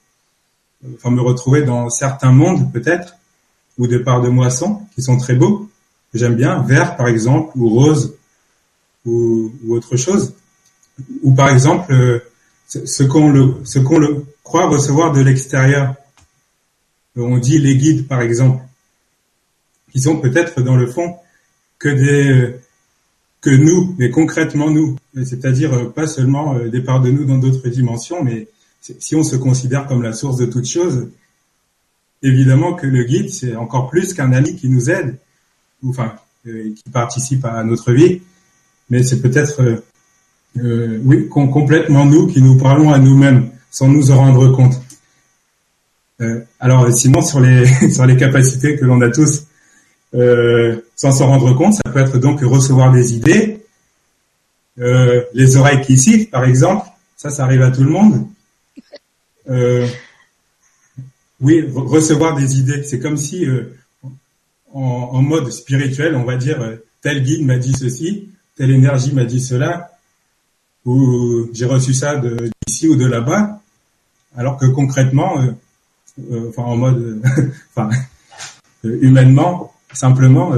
enfin 0.94 1.10
me 1.10 1.20
retrouver 1.20 1.62
dans 1.62 1.90
certains 1.90 2.32
mondes 2.32 2.72
peut-être, 2.72 3.16
ou 3.78 3.86
des 3.86 4.00
parts 4.00 4.22
de 4.22 4.28
moisson 4.28 4.82
qui 4.94 5.02
sont 5.02 5.16
très 5.16 5.34
beaux. 5.34 5.68
que 6.12 6.18
j'aime 6.18 6.34
bien, 6.34 6.62
vert 6.62 6.96
par 6.96 7.08
exemple, 7.08 7.56
ou 7.56 7.68
rose, 7.68 8.16
ou, 9.06 9.52
autre 9.68 9.96
chose. 9.96 10.34
Ou 11.22 11.34
par 11.34 11.50
exemple, 11.50 11.92
euh, 11.92 12.20
ce 12.68 12.84
ce 12.86 13.02
qu'on 13.02 13.30
le, 13.30 13.54
ce 13.64 13.78
qu'on 13.78 13.98
le 13.98 14.24
croit 14.42 14.68
recevoir 14.68 15.12
de 15.12 15.20
l'extérieur. 15.20 15.94
On 17.16 17.38
dit 17.38 17.58
les 17.58 17.76
guides 17.76 18.06
par 18.06 18.20
exemple, 18.20 18.62
qui 19.92 20.00
sont 20.00 20.18
peut-être 20.18 20.62
dans 20.62 20.76
le 20.76 20.86
fond 20.86 21.16
que 21.78 21.88
des 21.88 22.60
que 23.40 23.50
nous, 23.50 23.94
mais 23.98 24.10
concrètement 24.10 24.70
nous, 24.70 24.96
c'est-à-dire 25.14 25.72
euh, 25.72 25.88
pas 25.88 26.06
seulement 26.06 26.54
euh, 26.54 26.68
des 26.68 26.82
parts 26.82 27.00
de 27.00 27.10
nous 27.10 27.24
dans 27.24 27.38
d'autres 27.38 27.68
dimensions, 27.68 28.22
mais 28.22 28.48
si 28.80 29.14
on 29.14 29.22
se 29.22 29.36
considère 29.36 29.86
comme 29.86 30.02
la 30.02 30.12
source 30.12 30.36
de 30.36 30.46
toute 30.46 30.66
chose, 30.66 31.08
évidemment 32.22 32.74
que 32.74 32.86
le 32.86 33.04
guide 33.04 33.30
c'est 33.30 33.56
encore 33.56 33.88
plus 33.90 34.14
qu'un 34.14 34.32
ami 34.32 34.56
qui 34.56 34.68
nous 34.68 34.90
aide, 34.90 35.16
ou 35.82 35.90
enfin 35.90 36.14
euh, 36.46 36.72
qui 36.74 36.90
participe 36.90 37.44
à 37.44 37.62
notre 37.64 37.92
vie, 37.92 38.22
mais 38.88 39.02
c'est 39.02 39.20
peut-être 39.20 39.62
euh, 39.62 39.76
euh, 40.58 40.98
oui 41.04 41.28
com- 41.28 41.50
complètement 41.50 42.04
nous 42.06 42.26
qui 42.26 42.40
nous 42.42 42.56
parlons 42.58 42.90
à 42.92 42.98
nous-mêmes 42.98 43.50
sans 43.70 43.88
nous 43.88 44.10
en 44.10 44.16
rendre 44.16 44.48
compte. 44.52 44.80
Alors 46.58 46.92
sinon 46.92 47.22
sur 47.22 47.40
les 47.40 47.64
sur 47.90 48.04
les 48.04 48.16
capacités 48.16 48.76
que 48.76 48.84
l'on 48.84 49.00
a 49.00 49.10
tous 49.10 49.44
sans 50.96 51.12
s'en 51.12 51.28
rendre 51.28 51.54
compte, 51.54 51.74
ça 51.74 51.90
peut 51.90 52.00
être 52.00 52.18
donc 52.18 52.40
recevoir 52.42 52.92
des 52.92 53.14
idées, 53.14 53.62
les 54.76 55.56
oreilles 55.56 55.80
qui 55.82 55.96
sifflent 55.96 56.28
par 56.30 56.44
exemple, 56.44 56.86
ça 57.16 57.30
ça 57.30 57.44
arrive 57.44 57.62
à 57.62 57.70
tout 57.70 57.84
le 57.84 57.90
monde. 57.90 58.26
Euh, 59.48 59.86
oui, 61.40 61.62
re- 61.62 61.86
recevoir 61.86 62.36
des 62.36 62.58
idées, 62.58 62.82
c'est 62.82 63.00
comme 63.00 63.16
si 63.16 63.46
euh, 63.46 63.74
en, 64.72 65.22
mode 65.22 65.50
spirituel, 65.50 66.14
on 66.14 66.24
va 66.24 66.36
dire 66.36 66.60
euh, 66.60 66.76
tel 67.00 67.22
guide 67.22 67.46
m'a 67.46 67.58
dit 67.58 67.72
ceci, 67.72 68.28
telle 68.56 68.70
énergie 68.70 69.12
m'a 69.12 69.24
dit 69.24 69.40
cela, 69.40 69.92
ou 70.84 71.48
j'ai 71.52 71.64
reçu 71.64 71.94
ça 71.94 72.20
d'ici 72.66 72.88
ou 72.88 72.96
de 72.96 73.06
là-bas, 73.06 73.60
alors 74.36 74.56
que 74.56 74.66
concrètement, 74.66 75.36
enfin 76.48 76.62
en 76.62 76.76
mode, 76.76 77.22
humainement, 78.84 79.72
simplement, 79.92 80.52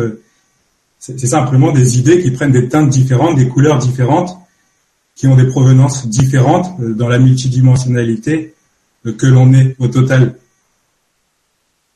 c'est 0.98 1.26
simplement 1.26 1.72
des 1.72 1.98
idées 1.98 2.22
qui 2.22 2.30
prennent 2.30 2.52
des 2.52 2.68
teintes 2.68 2.90
différentes, 2.90 3.36
des 3.36 3.48
couleurs 3.48 3.78
différentes, 3.78 4.36
qui 5.16 5.26
ont 5.26 5.36
des 5.36 5.46
provenances 5.46 6.06
différentes 6.06 6.80
dans 6.80 7.08
la 7.08 7.18
multidimensionnalité 7.18 8.54
que 9.04 9.26
l'on 9.26 9.52
est 9.52 9.74
au 9.78 9.88
total. 9.88 10.38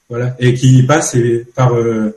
Voilà, 0.08 0.36
et 0.38 0.54
qui 0.54 0.82
passent 0.84 1.14
et- 1.16 1.44
par, 1.54 1.74
euh, 1.74 2.16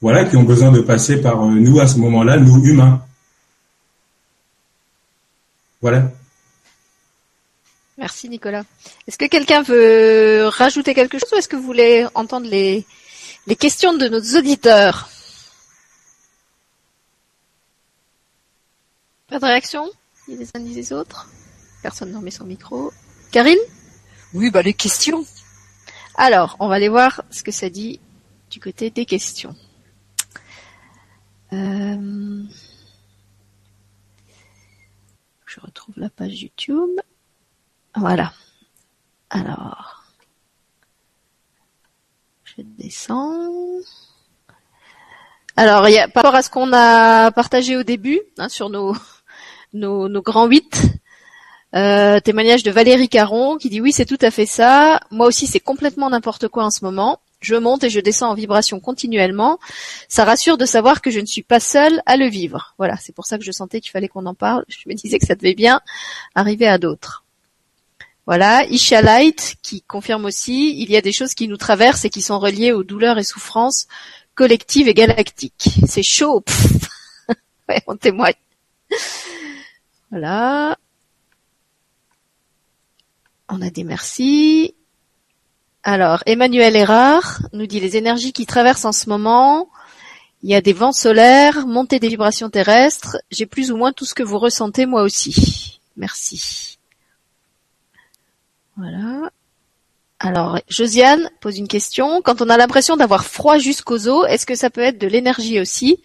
voilà, 0.00 0.24
qui 0.24 0.36
ont 0.36 0.44
besoin 0.44 0.70
de 0.70 0.80
passer 0.80 1.20
par 1.20 1.42
euh, 1.44 1.50
nous 1.50 1.80
à 1.80 1.86
ce 1.86 1.98
moment-là, 1.98 2.36
nous 2.36 2.64
humains. 2.64 3.04
Voilà. 5.80 6.10
Merci 7.98 8.28
Nicolas. 8.28 8.64
Est-ce 9.06 9.18
que 9.18 9.26
quelqu'un 9.26 9.62
veut 9.62 10.46
rajouter 10.46 10.94
quelque 10.94 11.18
chose 11.18 11.28
ou 11.32 11.36
est-ce 11.36 11.48
que 11.48 11.56
vous 11.56 11.62
voulez 11.62 12.06
entendre 12.14 12.48
les, 12.48 12.84
les 13.46 13.56
questions 13.56 13.96
de 13.96 14.06
nos 14.08 14.20
auditeurs? 14.38 15.08
Pas 19.28 19.38
de 19.38 19.44
réaction? 19.44 19.90
Ni 20.28 20.36
des 20.36 20.48
uns 20.54 20.60
ni 20.60 20.74
des 20.74 20.92
autres? 20.92 21.28
Personne 21.82 22.12
n'en 22.12 22.20
met 22.20 22.30
son 22.30 22.44
micro. 22.44 22.92
Karine? 23.32 23.58
Oui, 24.34 24.50
bah 24.50 24.62
les 24.62 24.74
questions. 24.74 25.24
Alors, 26.14 26.56
on 26.60 26.68
va 26.68 26.76
aller 26.76 26.88
voir 26.88 27.22
ce 27.30 27.42
que 27.42 27.52
ça 27.52 27.68
dit 27.68 28.00
du 28.50 28.60
côté 28.60 28.90
des 28.90 29.06
questions. 29.06 29.54
Euh, 31.52 32.42
Je 35.54 35.60
retrouve 35.60 35.94
la 35.98 36.08
page 36.08 36.40
YouTube. 36.40 36.98
Voilà. 37.94 38.32
Alors, 39.28 40.02
je 42.44 42.62
descends. 42.62 43.50
Alors, 45.56 45.86
il 45.88 45.92
y 45.92 45.98
a, 45.98 46.08
par 46.08 46.22
rapport 46.22 46.38
à 46.38 46.42
ce 46.42 46.48
qu'on 46.48 46.72
a 46.72 47.30
partagé 47.32 47.76
au 47.76 47.82
début 47.82 48.22
hein, 48.38 48.48
sur 48.48 48.70
nos, 48.70 48.96
nos, 49.74 50.08
nos 50.08 50.22
grands 50.22 50.46
huit, 50.46 50.86
euh, 51.74 52.20
témoignage 52.20 52.62
de 52.62 52.70
Valérie 52.70 53.08
Caron 53.08 53.56
qui 53.56 53.70
dit 53.70 53.80
oui 53.80 53.92
c'est 53.92 54.04
tout 54.04 54.18
à 54.20 54.30
fait 54.30 54.46
ça. 54.46 55.00
Moi 55.10 55.26
aussi 55.26 55.46
c'est 55.46 55.60
complètement 55.60 56.10
n'importe 56.10 56.48
quoi 56.48 56.64
en 56.64 56.70
ce 56.70 56.84
moment. 56.84 57.20
Je 57.40 57.56
monte 57.56 57.82
et 57.82 57.90
je 57.90 57.98
descends 57.98 58.30
en 58.30 58.34
vibration 58.34 58.78
continuellement. 58.78 59.58
Ça 60.08 60.24
rassure 60.24 60.56
de 60.56 60.64
savoir 60.64 61.02
que 61.02 61.10
je 61.10 61.18
ne 61.18 61.26
suis 61.26 61.42
pas 61.42 61.60
seule 61.60 62.00
à 62.06 62.16
le 62.16 62.26
vivre. 62.26 62.74
Voilà, 62.78 62.96
c'est 62.98 63.14
pour 63.14 63.26
ça 63.26 63.36
que 63.36 63.44
je 63.44 63.50
sentais 63.50 63.80
qu'il 63.80 63.90
fallait 63.90 64.08
qu'on 64.08 64.26
en 64.26 64.34
parle. 64.34 64.64
Je 64.68 64.78
me 64.86 64.94
disais 64.94 65.18
que 65.18 65.26
ça 65.26 65.34
devait 65.34 65.54
bien 65.54 65.80
arriver 66.34 66.68
à 66.68 66.78
d'autres. 66.78 67.24
Voilà, 68.26 68.64
Isha 68.66 69.02
Light 69.02 69.56
qui 69.62 69.82
confirme 69.82 70.24
aussi, 70.26 70.80
il 70.80 70.88
y 70.90 70.96
a 70.96 71.00
des 71.00 71.10
choses 71.10 71.34
qui 71.34 71.48
nous 71.48 71.56
traversent 71.56 72.04
et 72.04 72.10
qui 72.10 72.22
sont 72.22 72.38
reliées 72.38 72.70
aux 72.70 72.84
douleurs 72.84 73.18
et 73.18 73.24
souffrances 73.24 73.88
collectives 74.34 74.86
et 74.86 74.94
galactiques. 74.94 75.70
C'est 75.88 76.04
chaud. 76.04 76.44
ouais, 77.68 77.82
on 77.88 77.96
témoigne. 77.96 78.34
Voilà. 80.10 80.76
On 83.54 83.60
a 83.60 83.68
des 83.68 83.84
merci. 83.84 84.74
Alors, 85.82 86.22
Emmanuel 86.24 86.74
Erard 86.74 87.42
nous 87.52 87.66
dit 87.66 87.80
les 87.80 87.98
énergies 87.98 88.32
qui 88.32 88.46
traversent 88.46 88.86
en 88.86 88.92
ce 88.92 89.10
moment. 89.10 89.68
Il 90.42 90.48
y 90.48 90.54
a 90.54 90.62
des 90.62 90.72
vents 90.72 90.92
solaires, 90.92 91.66
montée 91.66 91.98
des 92.00 92.08
vibrations 92.08 92.48
terrestres. 92.48 93.18
J'ai 93.30 93.44
plus 93.44 93.70
ou 93.70 93.76
moins 93.76 93.92
tout 93.92 94.06
ce 94.06 94.14
que 94.14 94.22
vous 94.22 94.38
ressentez 94.38 94.86
moi 94.86 95.02
aussi. 95.02 95.80
Merci. 95.98 96.78
Voilà. 98.78 99.30
Alors, 100.18 100.58
Josiane 100.68 101.28
pose 101.42 101.58
une 101.58 101.68
question. 101.68 102.22
Quand 102.22 102.40
on 102.40 102.48
a 102.48 102.56
l'impression 102.56 102.96
d'avoir 102.96 103.26
froid 103.26 103.58
jusqu'aux 103.58 104.08
os, 104.08 104.26
est-ce 104.30 104.46
que 104.46 104.54
ça 104.54 104.70
peut 104.70 104.80
être 104.80 104.98
de 104.98 105.06
l'énergie 105.08 105.60
aussi? 105.60 106.02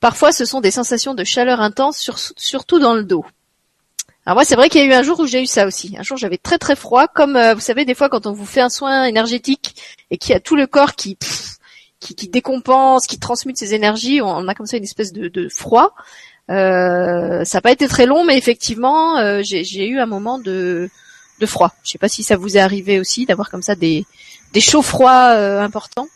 Parfois, 0.00 0.32
ce 0.32 0.46
sont 0.46 0.62
des 0.62 0.70
sensations 0.70 1.14
de 1.14 1.24
chaleur 1.24 1.60
intense, 1.60 1.98
sur- 1.98 2.18
surtout 2.18 2.78
dans 2.78 2.94
le 2.94 3.04
dos. 3.04 3.26
Alors 4.26 4.34
moi, 4.34 4.44
c'est 4.44 4.56
vrai 4.56 4.68
qu'il 4.68 4.80
y 4.80 4.84
a 4.84 4.86
eu 4.88 4.92
un 4.92 5.04
jour 5.04 5.20
où 5.20 5.26
j'ai 5.26 5.40
eu 5.40 5.46
ça 5.46 5.66
aussi. 5.66 5.94
Un 5.96 6.02
jour, 6.02 6.16
j'avais 6.16 6.36
très 6.36 6.58
très 6.58 6.74
froid, 6.74 7.06
comme 7.06 7.36
euh, 7.36 7.54
vous 7.54 7.60
savez, 7.60 7.84
des 7.84 7.94
fois 7.94 8.08
quand 8.08 8.26
on 8.26 8.32
vous 8.32 8.44
fait 8.44 8.60
un 8.60 8.68
soin 8.68 9.04
énergétique 9.04 9.80
et 10.10 10.18
qu'il 10.18 10.32
y 10.32 10.36
a 10.36 10.40
tout 10.40 10.56
le 10.56 10.66
corps 10.66 10.96
qui 10.96 11.16
qui, 12.00 12.28
décompense, 12.28 13.06
qui 13.06 13.18
transmute 13.18 13.56
ses 13.56 13.74
énergies, 13.74 14.20
on 14.22 14.46
a 14.46 14.54
comme 14.54 14.66
ça 14.66 14.76
une 14.76 14.84
espèce 14.84 15.12
de, 15.12 15.28
de 15.28 15.48
froid. 15.48 15.94
Euh, 16.50 17.44
ça 17.44 17.58
n'a 17.58 17.62
pas 17.62 17.72
été 17.72 17.88
très 17.88 18.06
long, 18.06 18.24
mais 18.24 18.38
effectivement, 18.38 19.18
euh, 19.18 19.40
j'ai 19.42 19.88
eu 19.88 19.98
un 19.98 20.06
moment 20.06 20.38
de 20.38 20.88
de 21.40 21.46
froid. 21.46 21.72
Je 21.84 21.92
sais 21.92 21.98
pas 21.98 22.08
si 22.08 22.22
ça 22.22 22.36
vous 22.36 22.56
est 22.56 22.60
arrivé 22.60 22.98
aussi 23.00 23.26
d'avoir 23.26 23.50
comme 23.50 23.62
ça 23.62 23.74
des 23.74 24.06
des 24.52 24.60
chauds 24.60 24.82
froids 24.82 25.30
euh, 25.32 25.60
importants. 25.60 26.08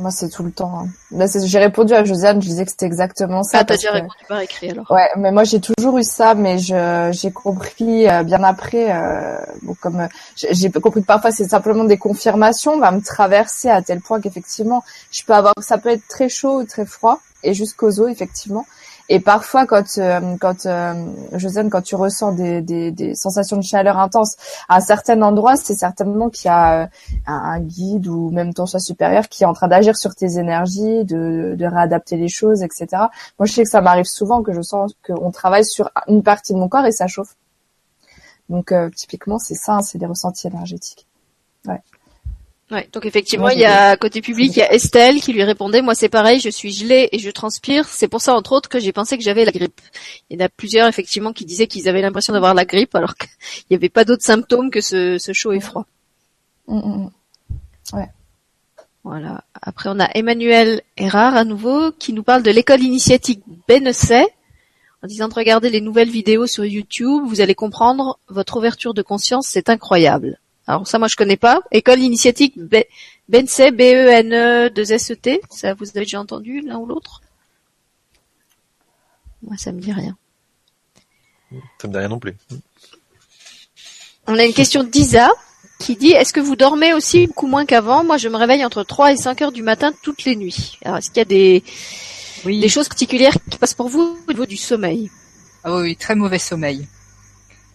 Moi, 0.00 0.10
c'est 0.10 0.28
tout 0.30 0.42
le 0.42 0.50
temps. 0.50 0.84
hein. 1.12 1.26
J'ai 1.44 1.58
répondu 1.58 1.92
à 1.92 2.04
Josiane, 2.04 2.40
je 2.40 2.48
disais 2.48 2.64
que 2.64 2.70
c'était 2.70 2.86
exactement 2.86 3.42
ça. 3.42 3.58
Ah, 3.60 3.64
t'as 3.64 3.74
déjà 3.76 3.88
que- 3.90 3.94
répondu 3.96 4.14
par 4.28 4.40
écrit 4.40 4.70
alors. 4.70 4.90
Ouais, 4.90 5.08
mais 5.18 5.30
moi 5.30 5.44
j'ai 5.44 5.60
toujours 5.60 5.98
eu 5.98 6.02
ça, 6.04 6.34
mais 6.34 6.58
je 6.58 7.10
j'ai 7.12 7.30
compris 7.32 8.08
euh, 8.08 8.22
bien 8.22 8.42
après, 8.42 8.90
euh, 8.90 9.36
bon, 9.62 9.74
comme 9.80 10.00
euh, 10.00 10.06
j'ai 10.36 10.54
j'ai 10.54 10.70
compris 10.70 11.02
que 11.02 11.06
parfois 11.06 11.32
c'est 11.32 11.48
simplement 11.48 11.84
des 11.84 11.98
confirmations, 11.98 12.78
va 12.78 12.90
me 12.92 13.00
traverser 13.02 13.68
à 13.68 13.82
tel 13.82 14.00
point 14.00 14.20
qu'effectivement 14.20 14.82
je 15.12 15.22
peux 15.24 15.34
avoir, 15.34 15.54
ça 15.60 15.76
peut 15.78 15.90
être 15.90 16.06
très 16.08 16.28
chaud 16.28 16.60
ou 16.60 16.64
très 16.64 16.86
froid 16.86 17.20
et 17.42 17.52
jusqu'aux 17.52 18.00
os 18.00 18.08
effectivement. 18.10 18.64
Et 19.12 19.18
parfois 19.18 19.66
quand 19.66 19.98
euh, 19.98 20.36
quand 20.40 20.66
euh, 20.66 20.94
Josiane, 21.32 21.68
quand 21.68 21.82
tu 21.82 21.96
ressens 21.96 22.32
des, 22.32 22.62
des 22.62 22.92
des 22.92 23.16
sensations 23.16 23.56
de 23.56 23.62
chaleur 23.62 23.98
intense 23.98 24.36
à 24.68 24.76
un 24.76 24.80
certain 24.80 25.20
endroit, 25.22 25.56
c'est 25.56 25.74
certainement 25.74 26.30
qu'il 26.30 26.46
y 26.46 26.48
a 26.48 26.84
euh, 26.84 26.86
un, 27.26 27.58
guide 27.58 28.06
ou 28.06 28.30
même 28.30 28.54
ton 28.54 28.66
soi 28.66 28.78
supérieur 28.78 29.28
qui 29.28 29.42
est 29.42 29.46
en 29.46 29.52
train 29.52 29.66
d'agir 29.66 29.96
sur 29.96 30.14
tes 30.14 30.38
énergies, 30.38 31.04
de 31.04 31.56
de 31.58 31.66
réadapter 31.66 32.16
les 32.16 32.28
choses, 32.28 32.62
etc. 32.62 32.86
Moi, 33.40 33.46
je 33.46 33.52
sais 33.52 33.64
que 33.64 33.68
ça 33.68 33.80
m'arrive 33.80 34.04
souvent 34.04 34.44
que 34.44 34.52
je 34.52 34.62
sens 34.62 34.94
qu'on 35.04 35.32
travaille 35.32 35.64
sur 35.64 35.90
une 36.06 36.22
partie 36.22 36.54
de 36.54 36.58
mon 36.58 36.68
corps 36.68 36.86
et 36.86 36.92
ça 36.92 37.08
chauffe. 37.08 37.34
Donc, 38.48 38.70
euh, 38.70 38.90
typiquement, 38.90 39.40
c'est 39.40 39.56
ça, 39.56 39.74
hein, 39.74 39.82
c'est 39.82 39.98
des 39.98 40.06
ressentis 40.06 40.46
énergétiques. 40.46 41.08
Ouais, 41.66 41.82
donc 42.92 43.04
effectivement, 43.04 43.48
il 43.48 43.58
y 43.58 43.64
a 43.64 43.96
côté 43.96 44.20
public, 44.20 44.52
il 44.56 44.60
y 44.60 44.62
a 44.62 44.72
Estelle 44.72 45.20
qui 45.20 45.32
lui 45.32 45.42
répondait, 45.42 45.82
moi 45.82 45.94
c'est 45.94 46.08
pareil, 46.08 46.38
je 46.38 46.48
suis 46.48 46.72
gelée 46.72 47.08
et 47.10 47.18
je 47.18 47.30
transpire. 47.30 47.88
C'est 47.88 48.06
pour 48.06 48.20
ça 48.20 48.34
entre 48.34 48.52
autres 48.52 48.68
que 48.68 48.78
j'ai 48.78 48.92
pensé 48.92 49.18
que 49.18 49.24
j'avais 49.24 49.44
la 49.44 49.50
grippe. 49.50 49.80
Il 50.28 50.38
y 50.38 50.42
en 50.42 50.46
a 50.46 50.48
plusieurs 50.48 50.86
effectivement 50.86 51.32
qui 51.32 51.44
disaient 51.44 51.66
qu'ils 51.66 51.88
avaient 51.88 52.02
l'impression 52.02 52.32
d'avoir 52.32 52.54
la 52.54 52.64
grippe 52.64 52.94
alors 52.94 53.16
qu'il 53.16 53.28
n'y 53.70 53.76
avait 53.76 53.88
pas 53.88 54.04
d'autres 54.04 54.24
symptômes 54.24 54.70
que 54.70 54.80
ce, 54.80 55.18
ce 55.18 55.32
chaud 55.32 55.52
et 55.52 55.60
froid. 55.60 55.86
Mm, 56.68 56.78
mm, 56.78 57.10
mm. 57.92 58.06
Voilà. 59.02 59.44
Après, 59.60 59.88
on 59.90 59.98
a 59.98 60.08
Emmanuel 60.14 60.82
Erard 60.96 61.34
à 61.34 61.44
nouveau 61.44 61.90
qui 61.92 62.12
nous 62.12 62.22
parle 62.22 62.42
de 62.42 62.50
l'école 62.50 62.82
initiatique 62.82 63.42
Benessay 63.66 64.26
en 65.02 65.06
disant 65.06 65.28
de 65.28 65.34
regarder 65.34 65.70
les 65.70 65.80
nouvelles 65.80 66.10
vidéos 66.10 66.46
sur 66.46 66.64
YouTube. 66.64 67.22
Vous 67.26 67.40
allez 67.40 67.54
comprendre 67.54 68.18
votre 68.28 68.58
ouverture 68.58 68.92
de 68.92 69.02
conscience, 69.02 69.46
c'est 69.48 69.70
incroyable. 69.70 70.38
Alors 70.70 70.86
ça, 70.86 70.98
moi, 70.98 71.08
je 71.08 71.16
connais 71.16 71.36
pas. 71.36 71.60
École 71.72 72.00
initiatique 72.00 72.56
Be- 72.56 72.86
Bence, 73.28 73.60
B-E-N-E, 73.72 74.70
2 74.70 74.92
S-E-T. 74.92 75.40
Ça, 75.50 75.74
vous 75.74 75.88
avez 75.90 76.00
déjà 76.00 76.20
entendu 76.20 76.60
l'un 76.60 76.78
ou 76.78 76.86
l'autre? 76.86 77.20
Moi, 79.42 79.56
ça 79.56 79.72
me 79.72 79.80
dit 79.80 79.92
rien. 79.92 80.16
Ça 81.80 81.88
me 81.88 81.92
dit 81.92 81.98
rien 81.98 82.08
non 82.08 82.18
plus. 82.20 82.36
On 84.26 84.38
a 84.38 84.44
une 84.44 84.52
question 84.52 84.84
d'Isa 84.84 85.30
qui 85.80 85.96
dit 85.96 86.12
est-ce 86.12 86.32
que 86.32 86.40
vous 86.40 86.54
dormez 86.56 86.92
aussi 86.92 87.26
beaucoup 87.26 87.46
moins 87.48 87.66
qu'avant? 87.66 88.04
Moi, 88.04 88.16
je 88.18 88.28
me 88.28 88.36
réveille 88.36 88.64
entre 88.64 88.84
3 88.84 89.12
et 89.12 89.16
5 89.16 89.42
heures 89.42 89.52
du 89.52 89.62
matin 89.62 89.92
toutes 90.02 90.24
les 90.24 90.36
nuits. 90.36 90.78
Alors, 90.84 90.98
est-ce 90.98 91.08
qu'il 91.08 91.18
y 91.18 91.20
a 91.20 91.24
des, 91.24 91.64
Oui. 92.44 92.60
des 92.60 92.68
choses 92.68 92.86
particulières 92.88 93.34
qui 93.50 93.58
passent 93.58 93.74
pour 93.74 93.88
vous 93.88 94.16
au 94.28 94.32
niveau 94.32 94.46
du 94.46 94.56
sommeil? 94.56 95.10
Ah 95.64 95.74
oui, 95.74 95.82
oui, 95.82 95.96
très 95.96 96.14
mauvais 96.14 96.38
sommeil. 96.38 96.86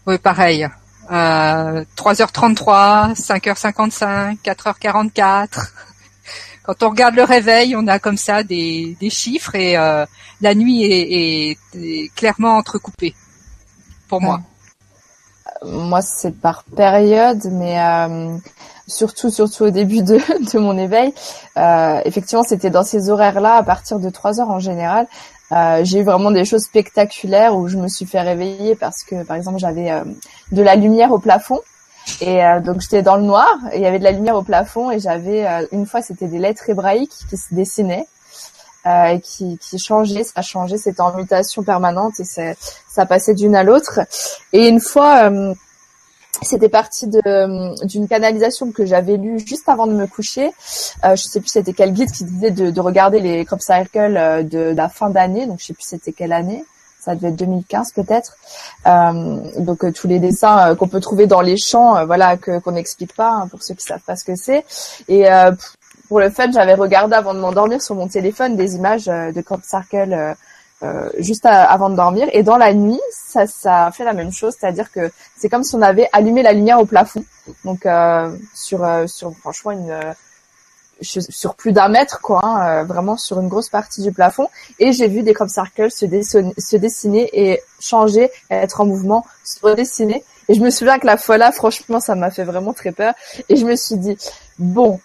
Oui, 0.08 0.18
pareil. 0.18 0.68
Euh, 1.12 1.84
3h33, 1.98 3.16
5h55, 3.16 4.38
4h44. 4.44 5.48
Quand 6.66 6.82
on 6.82 6.90
regarde 6.90 7.16
le 7.16 7.24
réveil, 7.24 7.76
on 7.76 7.86
a 7.88 8.00
comme 8.00 8.18
ça 8.18 8.42
des, 8.42 8.98
chiffres 9.10 9.54
et 9.54 9.78
euh, 9.78 10.06
la 10.42 10.56
nuit 10.56 10.84
est, 10.84 11.58
clairement 12.16 12.58
entrecoupée. 12.58 13.14
Pour 14.08 14.22
moi. 14.22 14.42
Moi, 15.64 16.02
c'est 16.02 16.40
par 16.40 16.64
période, 16.64 17.44
mais 17.52 17.80
euh, 17.80 18.36
surtout, 18.88 19.30
surtout 19.30 19.66
au 19.66 19.70
début 19.70 20.02
de, 20.02 20.20
mon 20.58 20.78
éveil. 20.78 21.14
Euh, 21.58 22.02
effectivement, 22.06 22.44
c'était 22.44 22.72
dans 22.72 22.84
ces 22.84 23.10
horaires-là, 23.10 23.56
à 23.56 23.64
partir 23.64 24.00
de 24.00 24.10
3 24.10 24.40
heures 24.40 24.50
en 24.50 24.60
général. 24.60 25.08
Euh, 25.52 25.82
j'ai 25.84 26.00
eu 26.00 26.04
vraiment 26.04 26.32
des 26.32 26.46
choses 26.46 26.64
spectaculaires 26.64 27.56
où 27.56 27.68
je 27.68 27.78
me 27.78 27.88
suis 27.88 28.06
fait 28.06 28.22
réveiller 28.22 28.76
parce 28.76 29.04
que, 29.04 29.24
par 29.24 29.38
exemple, 29.38 29.60
j'avais 29.60 29.92
euh, 29.92 30.04
de 30.52 30.62
la 30.62 30.76
lumière 30.76 31.12
au 31.12 31.20
plafond. 31.20 31.62
Et 32.22 32.44
euh, 32.44 32.60
donc 32.60 32.82
j'étais 32.82 33.02
dans 33.02 33.16
le 33.16 33.24
noir 33.24 33.58
et 33.72 33.78
il 33.78 33.82
y 33.82 33.86
avait 33.88 34.00
de 34.00 34.04
la 34.04 34.12
lumière 34.12 34.36
au 34.36 34.44
plafond 34.44 34.92
et 34.92 35.00
j'avais 35.00 35.46
euh, 35.48 35.66
une 35.72 35.88
fois 35.88 36.04
c'était 36.04 36.28
des 36.28 36.38
lettres 36.38 36.70
hébraïques 36.70 37.14
qui 37.30 37.36
se 37.36 37.54
dessinaient 37.54 38.06
euh, 38.86 39.06
et 39.06 39.22
qui, 39.22 39.58
qui 39.58 39.80
changeaient, 39.80 40.24
ça 40.24 40.44
changeait, 40.44 40.78
c'était 40.78 41.02
en 41.02 41.16
mutation 41.16 41.64
permanente 41.64 42.20
et 42.20 42.24
ça 42.24 43.06
passait 43.08 43.34
d'une 43.34 43.56
à 43.56 43.64
l'autre. 43.64 44.02
Et 44.54 44.68
une 44.68 44.80
fois, 44.80 45.32
euh, 45.32 45.56
c'était 46.42 46.70
parti 46.70 47.08
de 47.08 47.86
d'une 47.86 48.08
canalisation 48.08 48.72
que 48.72 48.86
j'avais 48.86 49.18
lue 49.18 49.40
juste 49.40 49.70
avant 49.70 49.88
de 49.88 49.94
me 49.94 50.08
coucher. 50.08 50.52
Euh, 51.04 51.16
je 51.16 51.24
sais 51.24 51.40
plus 51.40 51.50
c'était 51.50 51.74
quel 51.74 51.94
guide 51.94 52.12
qui 52.12 52.24
disait 52.24 52.52
de, 52.52 52.72
de 52.72 52.82
regarder 52.82 53.20
les 53.20 53.46
crop 53.46 53.62
cycles 53.62 54.18
euh, 54.18 54.44
de, 54.44 54.74
la 54.76 54.90
fin 54.90 55.10
d'année, 55.10 55.46
donc 55.46 55.60
je 55.60 55.68
sais 55.68 55.74
plus 55.74 55.84
c'était 55.84 56.12
quelle 56.12 56.34
année. 56.34 56.64
Ça 57.00 57.14
devait 57.14 57.28
être 57.30 57.36
2015 57.36 57.92
peut-être. 57.94 58.36
Euh, 58.88 59.38
donc 59.60 59.84
euh, 59.86 59.92
tous 59.92 60.08
les 60.08 60.18
dessins 60.18 60.72
euh, 60.72 60.76
qu'on 60.76 60.88
peut 60.88 61.00
trouver 61.00 61.28
dans 61.28 61.42
les 61.42 61.56
champs, 61.58 61.96
euh, 61.98 62.06
voilà, 62.06 62.36
que 62.36 62.60
qu'on 62.60 62.72
n'explique 62.72 63.14
pas 63.16 63.30
hein, 63.30 63.48
pour 63.48 63.62
ceux 63.62 63.76
qui 63.76 63.86
savent 63.86 64.02
pas 64.02 64.16
ce 64.16 64.24
que 64.24 64.36
c'est. 64.36 64.66
Et 65.08 65.32
euh, 65.32 65.52
pour 66.08 66.20
le 66.20 66.30
fun, 66.32 66.52
j'avais 66.52 66.74
regardé 66.74 67.16
avant 67.16 67.34
de 67.36 67.40
m'endormir 67.40 67.82
sur 67.82 67.94
mon 67.96 68.08
téléphone 68.08 68.56
des 68.56 68.76
images 68.76 69.08
euh, 69.08 69.32
de 69.32 69.42
crop 69.42 69.62
circle 69.64 70.36
euh, 70.84 71.10
juste 71.20 71.46
avant 71.46 71.90
de 71.90 71.96
dormir. 71.96 72.28
Et 72.34 72.44
dans 72.44 72.58
la 72.58 72.74
nuit, 72.74 73.00
ça, 73.12 73.48
ça 73.48 73.90
fait 73.94 74.04
la 74.04 74.14
même 74.14 74.32
chose, 74.32 74.54
c'est-à-dire 74.60 74.92
que 74.92 75.12
c'est 75.38 75.50
comme 75.50 75.64
si 75.64 75.76
on 75.76 75.82
avait 75.82 76.10
allumé 76.14 76.44
la 76.44 76.54
lumière 76.54 76.80
au 76.80 76.86
plafond. 76.86 77.24
Donc 77.64 77.86
euh, 77.86 78.36
sur 78.54 78.84
euh, 78.84 79.08
sur 79.08 79.34
franchement 79.38 79.72
une 79.72 79.90
euh, 79.92 80.14
sur 81.02 81.56
plus 81.56 81.74
d'un 81.74 81.90
mètre 81.90 82.22
quoi, 82.22 82.40
hein, 82.44 82.84
vraiment 82.86 83.18
sur 83.18 83.40
une 83.40 83.50
grosse 83.50 83.70
partie 83.70 84.02
du 84.02 84.12
plafond. 84.12 84.48
Et 84.80 84.92
j'ai 84.94 85.08
vu 85.08 85.24
des 85.24 85.34
crop 85.34 85.50
circles 85.50 85.92
se, 85.92 86.06
dessiner- 86.06 86.54
se 86.58 86.78
dessiner 86.78 87.30
et 87.34 87.62
changer, 87.80 88.32
être 88.50 88.82
en 88.82 88.86
mouvement, 88.86 89.26
se 89.44 89.60
redessiner. 89.62 90.24
Et 90.48 90.54
je 90.54 90.62
me 90.62 90.70
souviens 90.70 90.98
que 91.00 91.06
la 91.08 91.18
fois 91.18 91.38
là, 91.38 91.52
franchement, 91.52 92.00
ça 92.00 92.16
m'a 92.16 92.32
fait 92.32 92.44
vraiment 92.46 92.72
très 92.74 92.92
peur. 92.92 93.14
Et 93.50 93.56
je 93.56 93.66
me 93.66 93.76
suis 93.76 93.96
dit 93.98 94.18
bon. 94.60 95.00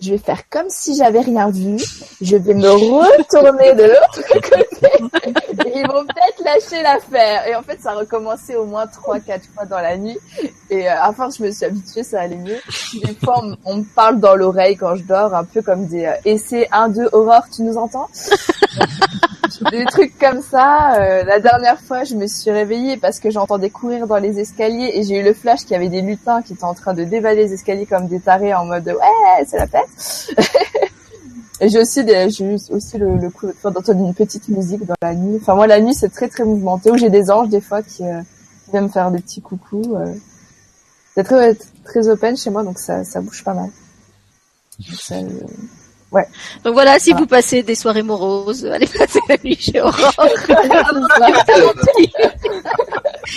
Je 0.00 0.10
vais 0.10 0.18
faire 0.18 0.48
comme 0.50 0.68
si 0.68 0.96
j'avais 0.96 1.20
rien 1.20 1.48
vu. 1.50 1.76
Je 2.20 2.36
vais 2.36 2.52
me 2.54 2.68
retourner 2.68 3.74
de 3.74 3.84
l'autre 3.84 4.22
côté. 4.50 4.73
Ils 5.74 5.86
vont 5.86 6.04
peut-être 6.04 6.44
lâcher 6.44 6.82
l'affaire. 6.82 7.46
Et 7.46 7.54
en 7.54 7.62
fait, 7.62 7.80
ça 7.80 7.92
a 7.92 7.94
recommencé 7.94 8.56
au 8.56 8.64
moins 8.64 8.86
trois, 8.86 9.20
quatre 9.20 9.46
fois 9.54 9.64
dans 9.64 9.80
la 9.80 9.96
nuit. 9.96 10.18
Et 10.70 10.88
euh, 10.88 11.00
à 11.00 11.12
force, 11.12 11.38
je 11.38 11.44
me 11.44 11.50
suis 11.50 11.64
habituée, 11.64 12.02
ça 12.02 12.20
allait 12.20 12.36
mieux. 12.36 12.58
Des 13.02 13.14
fois, 13.14 13.42
on, 13.42 13.56
on 13.64 13.76
me 13.78 13.84
parle 13.84 14.20
dans 14.20 14.34
l'oreille 14.34 14.76
quand 14.76 14.96
je 14.96 15.02
dors, 15.02 15.34
un 15.34 15.44
peu 15.44 15.62
comme 15.62 15.86
des 15.86 16.06
euh, 16.06 16.12
essais 16.24 16.68
1, 16.72 16.88
2, 16.90 17.08
Aurore, 17.12 17.44
tu 17.54 17.62
nous 17.62 17.76
entends? 17.76 18.08
Des 19.70 19.84
trucs 19.84 20.18
comme 20.18 20.42
ça. 20.42 20.94
Euh, 20.94 21.24
la 21.24 21.38
dernière 21.38 21.78
fois, 21.80 22.04
je 22.04 22.14
me 22.14 22.26
suis 22.26 22.50
réveillée 22.50 22.96
parce 22.96 23.20
que 23.20 23.30
j'entendais 23.30 23.70
courir 23.70 24.06
dans 24.06 24.16
les 24.16 24.40
escaliers 24.40 24.90
et 24.94 25.02
j'ai 25.04 25.20
eu 25.20 25.22
le 25.22 25.32
flash 25.32 25.60
qu'il 25.60 25.72
y 25.72 25.74
avait 25.74 25.88
des 25.88 26.02
lutins 26.02 26.42
qui 26.42 26.54
étaient 26.54 26.64
en 26.64 26.74
train 26.74 26.94
de 26.94 27.04
dévaler 27.04 27.44
les 27.44 27.52
escaliers 27.52 27.86
comme 27.86 28.08
des 28.08 28.20
tarés 28.20 28.54
en 28.54 28.64
mode 28.64 28.86
ouais, 28.86 29.44
c'est 29.46 29.58
la 29.58 29.66
fête. 29.66 30.34
Et 31.60 31.68
j'ai 31.68 31.78
aussi, 31.80 32.04
des- 32.04 32.28
j'ai 32.30 32.44
eu 32.44 32.58
aussi 32.70 32.98
le, 32.98 33.16
le 33.16 33.30
coup 33.30 33.46
d'entendre 33.62 33.92
une 34.06 34.14
petite 34.14 34.48
musique 34.48 34.84
dans 34.84 34.94
la 35.02 35.14
nuit. 35.14 35.38
Enfin 35.40 35.54
moi 35.54 35.66
la 35.66 35.80
nuit 35.80 35.94
c'est 35.94 36.08
très 36.08 36.28
très 36.28 36.44
mouvementé. 36.44 36.90
Où 36.90 36.96
j'ai 36.96 37.10
des 37.10 37.30
anges 37.30 37.48
des 37.48 37.60
fois 37.60 37.82
qui 37.82 38.02
euh, 38.04 38.20
qui 38.64 38.70
viennent 38.72 38.84
me 38.84 38.88
faire 38.88 39.10
des 39.10 39.20
petits 39.20 39.40
coucous. 39.40 39.94
euh. 39.96 40.12
C'est 41.14 41.24
très 41.24 41.56
très 41.84 42.08
open 42.08 42.36
chez 42.36 42.50
moi 42.50 42.64
donc 42.64 42.78
ça 42.78 43.04
ça 43.04 43.20
bouge 43.20 43.44
pas 43.44 43.54
mal. 43.54 43.70
Donc, 44.78 44.98
ça, 45.00 45.14
euh, 46.16 46.62
Donc 46.64 46.74
voilà, 46.74 46.98
si 46.98 47.12
vous 47.12 47.26
passez 47.26 47.62
des 47.62 47.74
soirées 47.74 48.02
moroses, 48.02 48.64
allez 48.66 48.86
passer 48.86 49.20
la 49.28 49.36
nuit 49.44 49.56
chez 49.58 49.80
Aurore. 49.80 50.26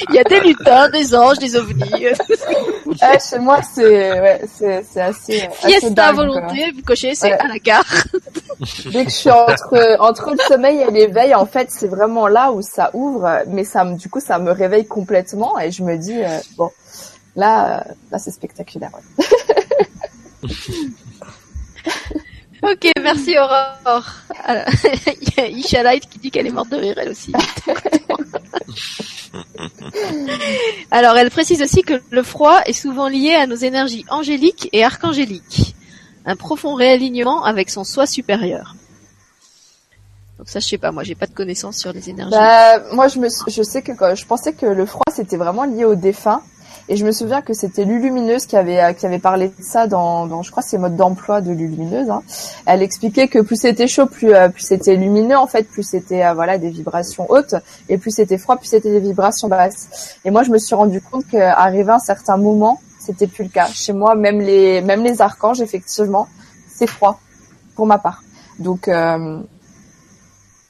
Il 0.10 0.16
y 0.16 0.20
a 0.20 0.24
des 0.24 0.40
lutins, 0.42 0.90
des 0.90 1.16
anges, 1.16 1.40
des 1.40 1.56
ovnis. 1.56 2.08
Ouais, 3.02 3.20
chez 3.20 3.38
moi 3.38 3.60
c'est 3.76 4.20
ouais 4.22 4.42
c'est 4.58 5.02
assez 5.02 5.48
Fiesta 5.52 5.88
à 5.88 5.90
dingue, 5.90 6.16
quoi. 6.16 6.26
volonté, 6.26 6.72
vous 6.76 6.82
cochez, 6.82 7.14
c'est 7.16 7.28
Ouais. 7.32 7.38
à 7.38 7.48
la 7.48 7.60
carte. 7.60 8.08
Dès 8.92 9.04
que 9.06 9.12
je 9.12 9.16
suis 9.16 9.30
entre 9.30 9.98
entre 10.00 10.32
le 10.32 10.38
sommeil 10.48 10.80
et 10.82 10.90
l'éveil, 10.90 11.36
en 11.36 11.46
fait, 11.46 11.68
c'est 11.70 11.88
vraiment 11.88 12.28
là 12.28 12.52
où 12.52 12.62
ça 12.64 12.90
ouvre, 12.94 13.44
mais 13.48 13.66
ça 13.66 13.84
me 13.84 13.98
du 13.98 14.10
coup 14.10 14.20
ça 14.20 14.40
me 14.40 14.52
réveille 14.52 14.88
complètement 14.88 15.60
et 15.60 15.70
je 15.72 15.84
me 15.84 15.96
dis 15.98 16.18
euh, 16.24 16.40
bon 16.58 16.72
là 17.36 17.86
là 18.12 18.18
c'est 18.18 18.32
spectaculaire. 18.32 18.90
ouais. 18.94 20.50
Ok, 22.70 22.92
merci 23.02 23.38
Aurore. 23.38 24.06
Alors, 24.44 24.66
Il 25.22 25.30
y 25.38 25.40
a 25.40 25.48
Isha 25.48 25.84
Light 25.84 26.10
qui 26.10 26.20
dit 26.20 26.32
qu'elle 26.32 26.48
est 26.48 26.52
morte 26.52 26.70
de 26.70 26.76
rire 26.76 26.96
elle 26.98 27.08
aussi. 27.10 27.32
Alors 30.92 31.18
elle 31.18 31.32
précise 31.32 31.62
aussi 31.62 31.84
que 31.84 32.02
le 32.10 32.24
froid 32.24 32.60
est 32.66 32.74
souvent 32.74 33.08
lié 33.08 33.36
à 33.36 33.48
nos 33.48 33.56
énergies 33.56 34.04
angéliques 34.10 34.68
et 34.74 34.84
archangéliques. 34.84 35.76
Un 36.26 36.36
profond 36.36 36.74
réalignement 36.74 37.46
avec 37.46 37.70
son 37.70 37.86
soi 37.86 38.06
supérieur. 38.06 38.76
Donc 40.38 40.50
ça 40.50 40.60
je 40.60 40.68
sais 40.68 40.78
pas, 40.78 40.92
moi 40.92 41.04
j'ai 41.04 41.16
pas 41.16 41.28
de 41.28 41.34
connaissances 41.34 41.78
sur 41.78 41.94
les 41.94 42.10
énergies. 42.10 42.32
Bah, 42.32 42.80
moi 42.94 43.08
je 43.08 43.20
me 43.20 43.30
je 43.30 43.64
sais 43.64 43.82
que 43.82 43.94
quand, 43.94 44.14
je 44.14 44.26
pensais 44.26 44.52
que 44.54 44.66
le 44.66 44.86
froid 44.86 45.06
c'était 45.14 45.38
vraiment 45.38 45.64
lié 45.64 45.86
au 45.86 45.96
défunt 45.96 46.42
et 46.90 46.96
je 46.96 47.06
me 47.06 47.12
souviens 47.12 47.42
que 47.42 47.54
c'était 47.54 47.84
Lulumineuse 47.84 48.46
qui 48.46 48.56
avait 48.56 48.82
euh, 48.82 48.94
qui 48.94 49.06
avait 49.06 49.20
parlé 49.20 49.50
de 49.50 49.54
ça 49.62 49.88
dans, 49.88 50.26
dans 50.26 50.42
je 50.42 50.52
crois 50.52 50.64
que 50.64 50.70
c'est 50.70 50.78
mode 50.78 50.96
d'emploi 50.96 51.42
de 51.42 51.52
Lulumineuse. 51.52 52.10
Hein. 52.10 52.24
Elle 52.66 52.82
expliquait 52.82 53.28
que 53.28 53.40
plus 53.40 53.58
c'était 53.58 53.88
chaud, 53.88 54.06
plus 54.06 54.34
euh, 54.34 54.50
plus 54.50 54.64
c'était 54.64 54.96
lumineux 54.96 55.38
en 55.38 55.48
fait, 55.48 55.64
plus 55.64 55.84
c'était 55.84 56.24
euh, 56.24 56.34
voilà 56.34 56.58
des 56.58 56.70
vibrations 56.70 57.26
hautes 57.30 57.56
et 57.90 57.98
plus 57.98 58.12
c'était 58.12 58.38
froid, 58.38 58.56
plus 58.56 58.68
c'était 58.68 58.92
des 58.92 59.02
vibrations 59.02 59.48
basses. 59.48 60.18
Et 60.24 60.32
moi 60.32 60.44
je 60.44 60.52
me 60.52 60.58
suis 60.58 60.76
rendu 60.76 61.02
compte 61.02 61.28
qu'arrivé 61.28 61.92
à 61.92 61.96
un 61.96 62.00
certain 62.00 62.38
moment, 62.38 62.80
c'était 63.00 63.28
plus 63.28 63.44
le 63.44 63.50
cas. 63.50 63.68
Chez 63.68 63.94
moi 63.94 64.16
même 64.16 64.40
les 64.40 64.82
même 64.82 65.04
les 65.04 65.22
archanges 65.22 65.62
effectivement, 65.62 66.28
c'est 66.74 66.88
froid 66.88 67.20
pour 67.76 67.86
ma 67.86 67.98
part. 67.98 68.24
Donc 68.60 68.88
euh, 68.88 69.40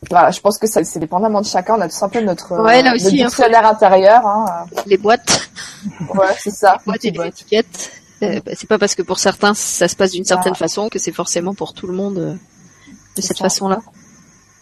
voilà, 0.09 0.29
je 0.31 0.39
pense 0.39 0.57
que 0.57 0.67
ça, 0.67 0.83
c'est 0.83 0.99
dépendamment 0.99 1.41
de 1.41 1.45
chacun. 1.45 1.75
On 1.75 1.81
a 1.81 1.85
un 1.85 2.09
peu 2.09 2.21
notre, 2.21 2.61
Ouais, 2.61 2.83
là 2.83 2.91
euh, 2.91 2.95
aussi, 2.95 3.05
notre 3.05 3.23
hein, 3.23 3.25
dictionnaire 3.25 3.65
intérieur. 3.65 4.27
Hein. 4.27 4.45
Les 4.85 4.97
boîtes, 4.97 5.46
Ouais, 6.13 6.35
c'est 6.39 6.51
ça. 6.51 6.77
les 7.03 7.11
boîte. 7.11 7.27
étiquettes. 7.29 7.91
Euh, 8.23 8.39
bah, 8.45 8.51
c'est 8.55 8.67
pas 8.67 8.79
parce 8.79 8.95
que 8.95 9.03
pour 9.03 9.19
certains 9.19 9.53
ça 9.53 9.87
se 9.87 9.95
passe 9.95 10.11
d'une 10.11 10.25
certaine 10.25 10.53
Ah. 10.55 10.57
façon 10.57 10.89
que 10.89 10.97
c'est 10.97 11.11
forcément 11.11 11.53
pour 11.53 11.73
tout 11.73 11.85
le 11.87 11.93
monde 11.93 12.17
euh, 12.17 12.33
de 13.15 13.21
cette 13.21 13.37
façon-là. 13.37 13.79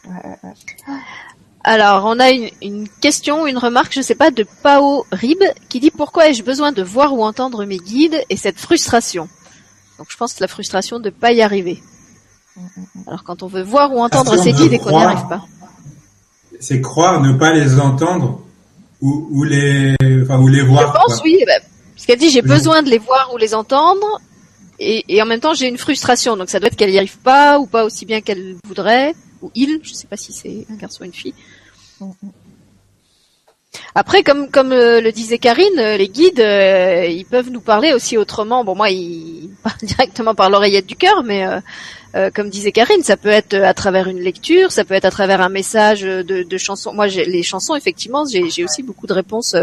Ouais, 0.08 0.12
ouais, 0.26 0.38
ouais. 0.44 0.54
Alors, 1.64 2.04
on 2.06 2.20
a 2.20 2.30
une, 2.30 2.50
une 2.62 2.88
question, 3.02 3.48
une 3.48 3.58
remarque, 3.58 3.94
je 3.94 4.02
sais 4.02 4.14
pas, 4.14 4.30
de 4.30 4.46
Pao 4.62 5.06
Rib, 5.12 5.40
qui 5.70 5.80
dit 5.80 5.90
pourquoi 5.90 6.28
ai-je 6.30 6.44
besoin 6.44 6.72
de 6.72 6.84
voir 6.84 7.14
ou 7.14 7.24
entendre 7.24 7.66
mes 7.66 7.78
guides 7.80 8.22
et 8.30 8.38
cette 8.38 8.60
frustration? 8.60 9.28
Donc, 9.98 10.08
je 10.10 10.18
pense 10.18 10.34
que 10.34 10.42
la 10.42 10.48
frustration 10.48 11.00
de 11.00 11.10
pas 11.10 11.32
y 11.32 11.42
arriver. 11.42 11.82
Alors, 13.08 13.24
quand 13.24 13.42
on 13.42 13.48
veut 13.48 13.64
voir 13.64 13.92
ou 13.94 14.00
entendre 14.00 14.38
ses 14.38 14.52
guides 14.54 14.74
et 14.74 14.80
qu'on 14.80 14.92
n'y 14.98 15.04
arrive 15.04 15.28
pas. 15.28 15.44
C'est 16.60 16.82
croire 16.82 17.20
ne 17.22 17.34
pas 17.34 17.52
les 17.54 17.80
entendre 17.80 18.42
ou, 19.02 19.28
ou 19.32 19.44
les, 19.44 19.96
enfin, 20.24 20.40
ou 20.40 20.48
les 20.48 20.62
voir. 20.62 20.82
Je 20.94 21.00
pense, 21.00 21.16
quoi. 21.20 21.24
oui, 21.26 21.44
bah, 21.46 21.54
parce 21.96 22.06
qu'elle 22.06 22.20
dit 22.20 22.30
j'ai 22.30 22.42
Oui. 22.42 22.48
besoin 22.50 22.82
de 22.84 22.90
les 22.90 22.98
voir 22.98 23.32
ou 23.34 23.38
les 23.38 23.54
entendre, 23.54 24.20
et, 24.80 25.04
et 25.08 25.22
en 25.22 25.26
même 25.26 25.40
temps 25.40 25.54
j'ai 25.54 25.68
une 25.68 25.78
frustration. 25.78 26.36
Donc, 26.38 26.50
ça 26.50 26.60
doit 26.60 26.68
être 26.68 26.76
qu'elle 26.76 26.90
y 26.92 26.98
arrive 26.98 27.18
pas 27.20 27.60
ou 27.60 27.66
pas 27.68 27.84
aussi 27.86 28.06
bien 28.06 28.22
qu'elle 28.22 28.56
voudrait, 28.66 29.14
ou 29.42 29.52
il, 29.56 29.80
je 29.84 29.94
sais 29.94 30.08
pas 30.08 30.18
si 30.18 30.34
c'est 30.34 30.66
un 30.72 30.76
garçon 30.76 31.04
ou 31.04 31.06
une 31.06 31.14
fille. 31.14 31.34
Après, 33.94 34.24
comme 34.24 34.50
comme 34.50 34.72
euh, 34.72 35.02
le 35.02 35.12
disait 35.12 35.38
Karine, 35.38 35.80
euh, 35.80 35.98
les 35.98 36.08
guides, 36.08 36.40
euh, 36.40 37.06
ils 37.08 37.26
peuvent 37.26 37.50
nous 37.50 37.60
parler 37.62 37.94
aussi 37.94 38.18
autrement. 38.18 38.64
Bon, 38.64 38.74
moi, 38.76 38.90
ils 38.90 39.50
parlent 39.64 39.76
directement 39.84 40.34
par 40.36 40.50
l'oreillette 40.50 40.86
du 40.86 40.96
cœur, 40.96 41.24
mais 41.24 41.46
comme 42.34 42.50
disait 42.50 42.72
Karine, 42.72 43.04
ça 43.04 43.18
peut 43.18 43.30
être 43.30 43.56
à 43.56 43.74
travers 43.74 44.08
une 44.08 44.20
lecture, 44.20 44.72
ça 44.72 44.86
peut 44.86 44.94
être 44.94 45.06
à 45.06 45.12
travers 45.12 45.42
un 45.42 45.50
message 45.50 46.02
de, 46.02 46.22
de 46.44 46.58
chansons. 46.58 46.94
Moi, 46.94 47.08
les 47.08 47.44
chansons, 47.44 47.76
effectivement, 47.76 48.24
j'ai 48.26 48.64
aussi 48.64 48.84
beaucoup 48.84 49.08
de 49.08 49.14
réponses 49.14 49.56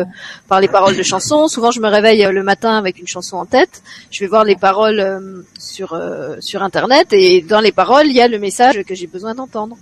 par 0.49 0.61
les 0.61 0.69
paroles 0.69 0.97
de 0.97 1.03
chansons. 1.03 1.49
Souvent, 1.49 1.71
je 1.71 1.81
me 1.81 1.89
réveille 1.89 2.27
le 2.31 2.43
matin 2.43 2.77
avec 2.77 2.99
une 2.99 3.07
chanson 3.07 3.37
en 3.37 3.47
tête. 3.47 3.83
Je 4.11 4.21
vais 4.21 4.27
voir 4.27 4.45
les 4.45 4.57
paroles 4.57 5.45
sur 5.59 5.99
sur 6.41 6.63
internet 6.63 7.13
et 7.13 7.41
dans 7.41 7.61
les 7.61 7.73
paroles, 7.73 8.07
il 8.07 8.15
y 8.15 8.21
a 8.21 8.29
le 8.29 8.39
message 8.39 8.83
que 8.83 8.95
j'ai 8.95 9.07
besoin 9.07 9.35
d'entendre. 9.35 9.77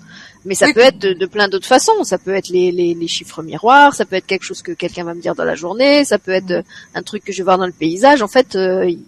Mais 0.44 0.54
ça 0.54 0.72
peut 0.72 0.80
être 0.80 0.98
de, 0.98 1.26
plein 1.26 1.48
d'autres 1.48 1.66
façons. 1.66 2.02
Ça 2.04 2.18
peut 2.18 2.34
être 2.34 2.48
les, 2.48 2.72
les, 2.72 2.94
les, 2.94 3.08
chiffres 3.08 3.42
miroirs, 3.42 3.94
ça 3.94 4.04
peut 4.04 4.16
être 4.16 4.26
quelque 4.26 4.44
chose 4.44 4.62
que 4.62 4.72
quelqu'un 4.72 5.04
va 5.04 5.14
me 5.14 5.20
dire 5.20 5.34
dans 5.34 5.44
la 5.44 5.54
journée, 5.54 6.04
ça 6.04 6.18
peut 6.18 6.30
être 6.30 6.50
euh, 6.50 6.62
un 6.94 7.02
truc 7.02 7.24
que 7.24 7.32
je 7.32 7.38
vais 7.38 7.44
voir 7.44 7.58
dans 7.58 7.66
le 7.66 7.72
paysage. 7.72 8.22
En 8.22 8.28
fait, 8.28 8.56
euh, 8.56 8.88
il 8.88 9.00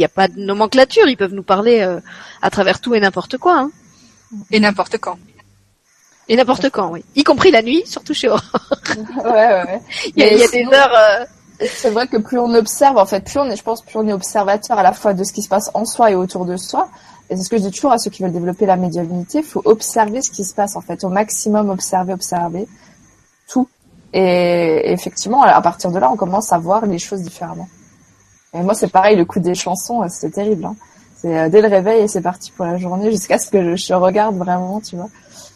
n'y 0.00 0.04
a 0.04 0.08
pas 0.08 0.28
de 0.28 0.38
nomenclature. 0.38 1.08
Ils 1.08 1.16
peuvent 1.16 1.34
nous 1.34 1.42
parler 1.42 1.80
euh, 1.80 2.00
à 2.42 2.50
travers 2.50 2.80
tout 2.80 2.94
et 2.94 3.00
n'importe 3.00 3.38
quoi. 3.38 3.58
Hein. 3.58 3.70
Et 4.50 4.60
n'importe 4.60 4.98
quand. 4.98 5.18
Et 6.28 6.36
n'importe 6.36 6.70
quand, 6.70 6.90
oui. 6.90 7.04
Y 7.14 7.22
compris 7.22 7.50
la 7.50 7.62
nuit, 7.62 7.82
surtout 7.86 8.14
chez 8.14 8.28
Aurore. 8.28 8.42
ouais, 9.24 9.30
ouais, 9.32 9.80
Il 10.16 10.22
y 10.22 10.24
a, 10.24 10.32
il 10.32 10.38
y 10.38 10.42
a 10.42 10.48
des 10.48 10.64
heures... 10.64 11.26
C'est 11.58 11.90
vrai 11.90 12.06
que 12.06 12.18
plus 12.18 12.38
on 12.38 12.52
observe, 12.52 12.98
en 12.98 13.06
fait, 13.06 13.24
plus 13.24 13.38
on 13.38 13.46
est, 13.46 13.56
je 13.56 13.62
pense, 13.62 13.80
plus 13.80 13.96
on 13.96 14.06
est 14.06 14.12
observateur 14.12 14.78
à 14.78 14.82
la 14.82 14.92
fois 14.92 15.14
de 15.14 15.24
ce 15.24 15.32
qui 15.32 15.40
se 15.40 15.48
passe 15.48 15.70
en 15.72 15.86
soi 15.86 16.10
et 16.10 16.14
autour 16.14 16.44
de 16.44 16.58
soi, 16.58 16.90
et 17.28 17.36
c'est 17.36 17.42
ce 17.42 17.48
que 17.48 17.56
je 17.56 17.62
dis 17.62 17.70
toujours 17.70 17.92
à 17.92 17.98
ceux 17.98 18.10
qui 18.10 18.22
veulent 18.22 18.32
développer 18.32 18.66
la 18.66 18.76
médiumnité, 18.76 19.38
il 19.38 19.44
faut 19.44 19.62
observer 19.64 20.22
ce 20.22 20.30
qui 20.30 20.44
se 20.44 20.54
passe 20.54 20.76
en 20.76 20.80
fait, 20.80 21.02
au 21.02 21.08
maximum 21.08 21.70
observer, 21.70 22.12
observer 22.12 22.68
tout. 23.48 23.68
Et 24.12 24.92
effectivement, 24.92 25.42
à 25.42 25.60
partir 25.60 25.90
de 25.90 25.98
là, 25.98 26.10
on 26.10 26.16
commence 26.16 26.52
à 26.52 26.58
voir 26.58 26.86
les 26.86 26.98
choses 26.98 27.22
différemment. 27.22 27.68
Et 28.54 28.60
moi, 28.60 28.74
c'est 28.74 28.88
pareil, 28.88 29.16
le 29.16 29.24
coup 29.24 29.40
des 29.40 29.54
chansons, 29.54 30.02
euh, 30.02 30.06
c'est 30.08 30.30
terrible. 30.30 30.64
Hein. 30.64 30.76
C'est 31.16 31.38
euh, 31.38 31.48
dès 31.48 31.62
le 31.62 31.68
réveil 31.68 32.02
et 32.02 32.08
c'est 32.08 32.20
parti 32.20 32.50
pour 32.50 32.66
la 32.66 32.78
journée 32.78 33.10
jusqu'à 33.10 33.38
ce 33.38 33.50
que 33.50 33.76
je, 33.76 33.94
regarde 33.94 34.36
vraiment, 34.36 34.80
tu 34.80 34.96
vois. 34.96 35.08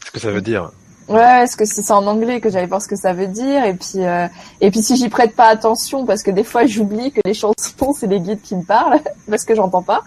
Ce 0.04 0.10
que 0.10 0.18
ça 0.18 0.30
veut 0.30 0.40
dire. 0.40 0.70
Ouais, 1.08 1.42
est-ce 1.42 1.56
que 1.56 1.64
c'est 1.64 1.90
en 1.90 2.06
anglais 2.06 2.40
que 2.40 2.50
j'allais 2.50 2.66
voir 2.66 2.80
ce 2.80 2.86
que 2.86 2.94
ça 2.94 3.12
veut 3.12 3.26
dire 3.26 3.64
et 3.64 3.74
puis 3.74 4.04
euh, 4.04 4.28
et 4.60 4.70
puis 4.70 4.80
si 4.80 4.94
j'y 4.94 5.08
prête 5.08 5.34
pas 5.34 5.48
attention 5.48 6.06
parce 6.06 6.22
que 6.22 6.30
des 6.30 6.44
fois 6.44 6.66
j'oublie 6.66 7.10
que 7.10 7.18
les 7.24 7.34
chansons 7.34 7.92
c'est 7.98 8.06
les 8.06 8.20
guides 8.20 8.40
qui 8.42 8.54
me 8.54 8.62
parlent 8.62 9.00
parce 9.28 9.44
que 9.44 9.56
j'entends 9.56 9.82
pas. 9.82 10.04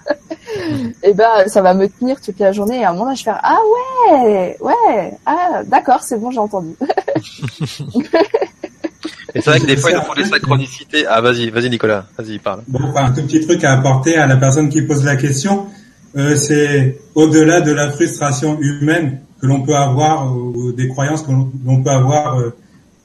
et 1.04 1.14
ben 1.14 1.46
ça 1.48 1.62
va 1.62 1.74
me 1.74 1.90
tenir 1.90 2.22
toute 2.22 2.40
la 2.40 2.54
journée 2.54 2.80
et 2.80 2.86
à 2.86 2.92
un 2.92 2.94
moment 2.94 3.14
je 3.14 3.20
vais 3.20 3.32
faire 3.32 3.42
ah 3.44 3.60
ouais 4.14 4.58
ouais 4.62 5.18
ah 5.26 5.64
d'accord 5.66 6.04
c'est 6.04 6.18
bon 6.18 6.32
j'ai 6.32 6.40
entendu. 6.40 6.74
Et 9.36 9.42
c'est 9.42 9.50
vrai 9.50 9.60
que 9.60 9.66
des 9.66 9.78
fois, 9.78 9.92
il 9.92 10.02
faut 10.02 10.16
des 10.16 10.26
synchronicités. 10.26 11.06
Ah, 11.08 11.22
vas-y, 11.22 11.50
vas-y, 11.50 11.70
Nicolas, 11.70 12.06
vas-y, 12.18 12.38
parle. 12.40 12.62
Bon, 12.68 12.80
un 12.96 13.12
tout 13.12 13.24
petit 13.24 13.42
truc 13.42 13.64
à 13.64 13.74
apporter 13.74 14.16
à 14.16 14.28
la 14.28 14.38
personne 14.38 14.70
qui 14.70 14.82
pose 14.84 15.04
la 15.04 15.16
question. 15.16 15.68
Euh, 16.16 16.36
c'est 16.36 17.00
au-delà 17.16 17.62
de 17.62 17.72
la 17.72 17.90
frustration 17.90 18.60
humaine 18.60 19.20
que 19.44 19.48
l'on 19.48 19.62
peut 19.62 19.76
avoir 19.76 20.34
ou 20.34 20.72
des 20.72 20.88
croyances 20.88 21.22
que 21.24 21.32
l'on 21.32 21.84
peut 21.84 21.90
avoir 21.90 22.40
euh, 22.40 22.56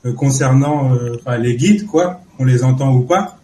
euh, 0.06 0.12
concernant 0.12 0.94
euh, 0.94 1.36
les 1.36 1.56
guides, 1.56 1.84
quoi, 1.84 2.20
on 2.38 2.44
les 2.44 2.62
entend 2.62 2.94
ou 2.94 3.00
pas. 3.00 3.40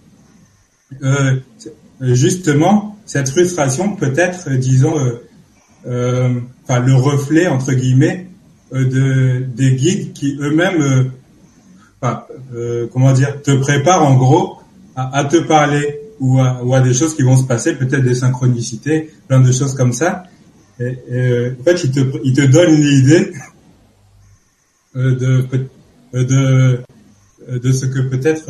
justement, 2.00 2.96
cette 3.04 3.30
frustration 3.30 3.96
peut 3.96 4.12
être, 4.16 4.48
disons, 4.50 4.94
enfin 5.84 6.78
le 6.78 6.94
reflet 6.94 7.48
entre 7.48 7.72
guillemets 7.72 8.28
de 8.72 9.40
des 9.40 9.72
guides 9.74 10.12
qui 10.12 10.38
eux-mêmes, 10.40 11.10
comment 12.92 13.12
dire, 13.12 13.42
te 13.42 13.52
préparent 13.52 14.06
en 14.06 14.16
gros 14.16 14.58
à, 14.96 15.24
te 15.24 15.36
parler 15.36 16.00
ou 16.20 16.38
à, 16.40 16.80
des 16.80 16.94
choses 16.94 17.14
qui 17.14 17.22
vont 17.22 17.36
se 17.36 17.44
passer, 17.44 17.74
peut-être 17.74 18.02
des 18.02 18.14
synchronicités, 18.14 19.10
plein 19.28 19.40
de 19.40 19.52
choses 19.52 19.74
comme 19.74 19.92
ça. 19.92 20.24
Euh, 20.80 21.54
en 21.60 21.64
fait, 21.64 21.84
il 21.84 21.92
te, 22.34 22.46
donne 22.46 22.74
une 22.74 22.98
idée 22.98 23.32
euh, 24.96 25.14
de, 25.16 25.46
euh, 26.14 26.24
de, 26.24 27.58
de 27.58 27.72
ce 27.72 27.86
que 27.86 28.00
peut-être, 28.00 28.44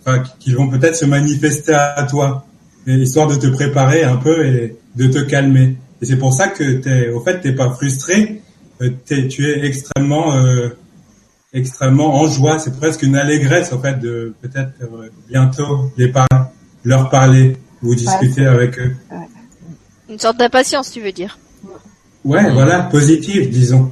enfin, 0.00 0.22
qu'ils 0.38 0.56
vont 0.56 0.68
peut-être 0.68 0.96
se 0.96 1.04
manifester 1.04 1.74
à 1.74 2.06
toi, 2.08 2.46
histoire 2.86 3.26
de 3.26 3.36
te 3.36 3.46
préparer 3.48 4.04
un 4.04 4.16
peu 4.16 4.44
et 4.46 4.76
de 4.96 5.06
te 5.06 5.18
calmer. 5.18 5.76
Et 6.02 6.06
c'est 6.06 6.18
pour 6.18 6.34
ça 6.34 6.48
que 6.48 7.12
au 7.12 7.20
fait, 7.20 7.40
t'es 7.40 7.52
pas 7.52 7.70
frustré, 7.70 8.42
tu 9.06 9.46
es 9.46 9.64
extrêmement, 9.66 10.34
extrêmement 11.56 12.14
en 12.14 12.26
joie. 12.26 12.58
C'est 12.58 12.76
presque 12.76 13.02
une 13.02 13.16
allégresse, 13.16 13.72
en 13.72 13.80
fait, 13.80 13.98
de 13.98 14.34
peut-être 14.42 14.70
bientôt 15.28 15.90
les 15.96 16.08
par 16.08 16.26
leur 16.84 17.10
parler 17.10 17.56
ou 17.82 17.94
discuter 17.94 18.46
avec 18.46 18.78
eux. 18.78 18.94
Une 20.08 20.18
sorte 20.18 20.36
d'impatience, 20.36 20.92
tu 20.92 21.00
veux 21.00 21.12
dire 21.12 21.38
Ouais, 22.24 22.50
voilà, 22.50 22.82
positive, 22.84 23.50
disons. 23.50 23.90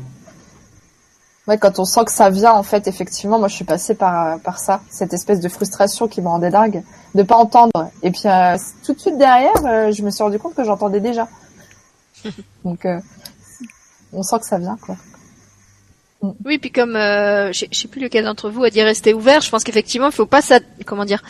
Ouais, 1.46 1.58
quand 1.58 1.78
on 1.78 1.84
sent 1.84 2.04
que 2.06 2.12
ça 2.12 2.30
vient, 2.30 2.52
en 2.52 2.62
fait, 2.62 2.88
effectivement, 2.88 3.38
moi, 3.38 3.48
je 3.48 3.54
suis 3.54 3.64
passée 3.64 3.94
par 3.94 4.40
par 4.40 4.58
ça, 4.58 4.80
cette 4.88 5.12
espèce 5.12 5.40
de 5.40 5.48
frustration 5.48 6.08
qui 6.08 6.22
me 6.22 6.28
rendait 6.28 6.50
dingue, 6.50 6.82
de 7.14 7.22
pas 7.22 7.36
entendre. 7.36 7.90
Et 8.02 8.10
puis 8.10 8.26
euh, 8.26 8.56
tout 8.84 8.94
de 8.94 8.98
suite 8.98 9.18
derrière, 9.18 9.52
euh, 9.66 9.92
je 9.92 10.02
me 10.02 10.10
suis 10.10 10.22
rendu 10.22 10.38
compte 10.38 10.54
que 10.54 10.64
j'entendais 10.64 11.00
déjà. 11.00 11.28
Donc, 12.64 12.86
euh, 12.86 12.98
on 14.12 14.22
sent 14.22 14.38
que 14.40 14.46
ça 14.46 14.58
vient, 14.58 14.78
quoi. 14.80 14.96
Mm. 16.28 16.32
Oui, 16.44 16.58
puis 16.58 16.70
comme 16.70 16.94
je 16.94 17.66
sais, 17.72 17.88
plus 17.88 18.00
lequel 18.00 18.24
d'entre 18.24 18.50
vous 18.50 18.64
a 18.64 18.70
dit 18.70 18.82
rester 18.82 19.14
ouvert, 19.14 19.40
je 19.40 19.50
pense 19.50 19.64
qu'effectivement, 19.64 20.08
il 20.08 20.14
faut 20.14 20.26
pas 20.26 20.42
ça, 20.42 20.60
comment 20.86 21.04
dire. 21.04 21.22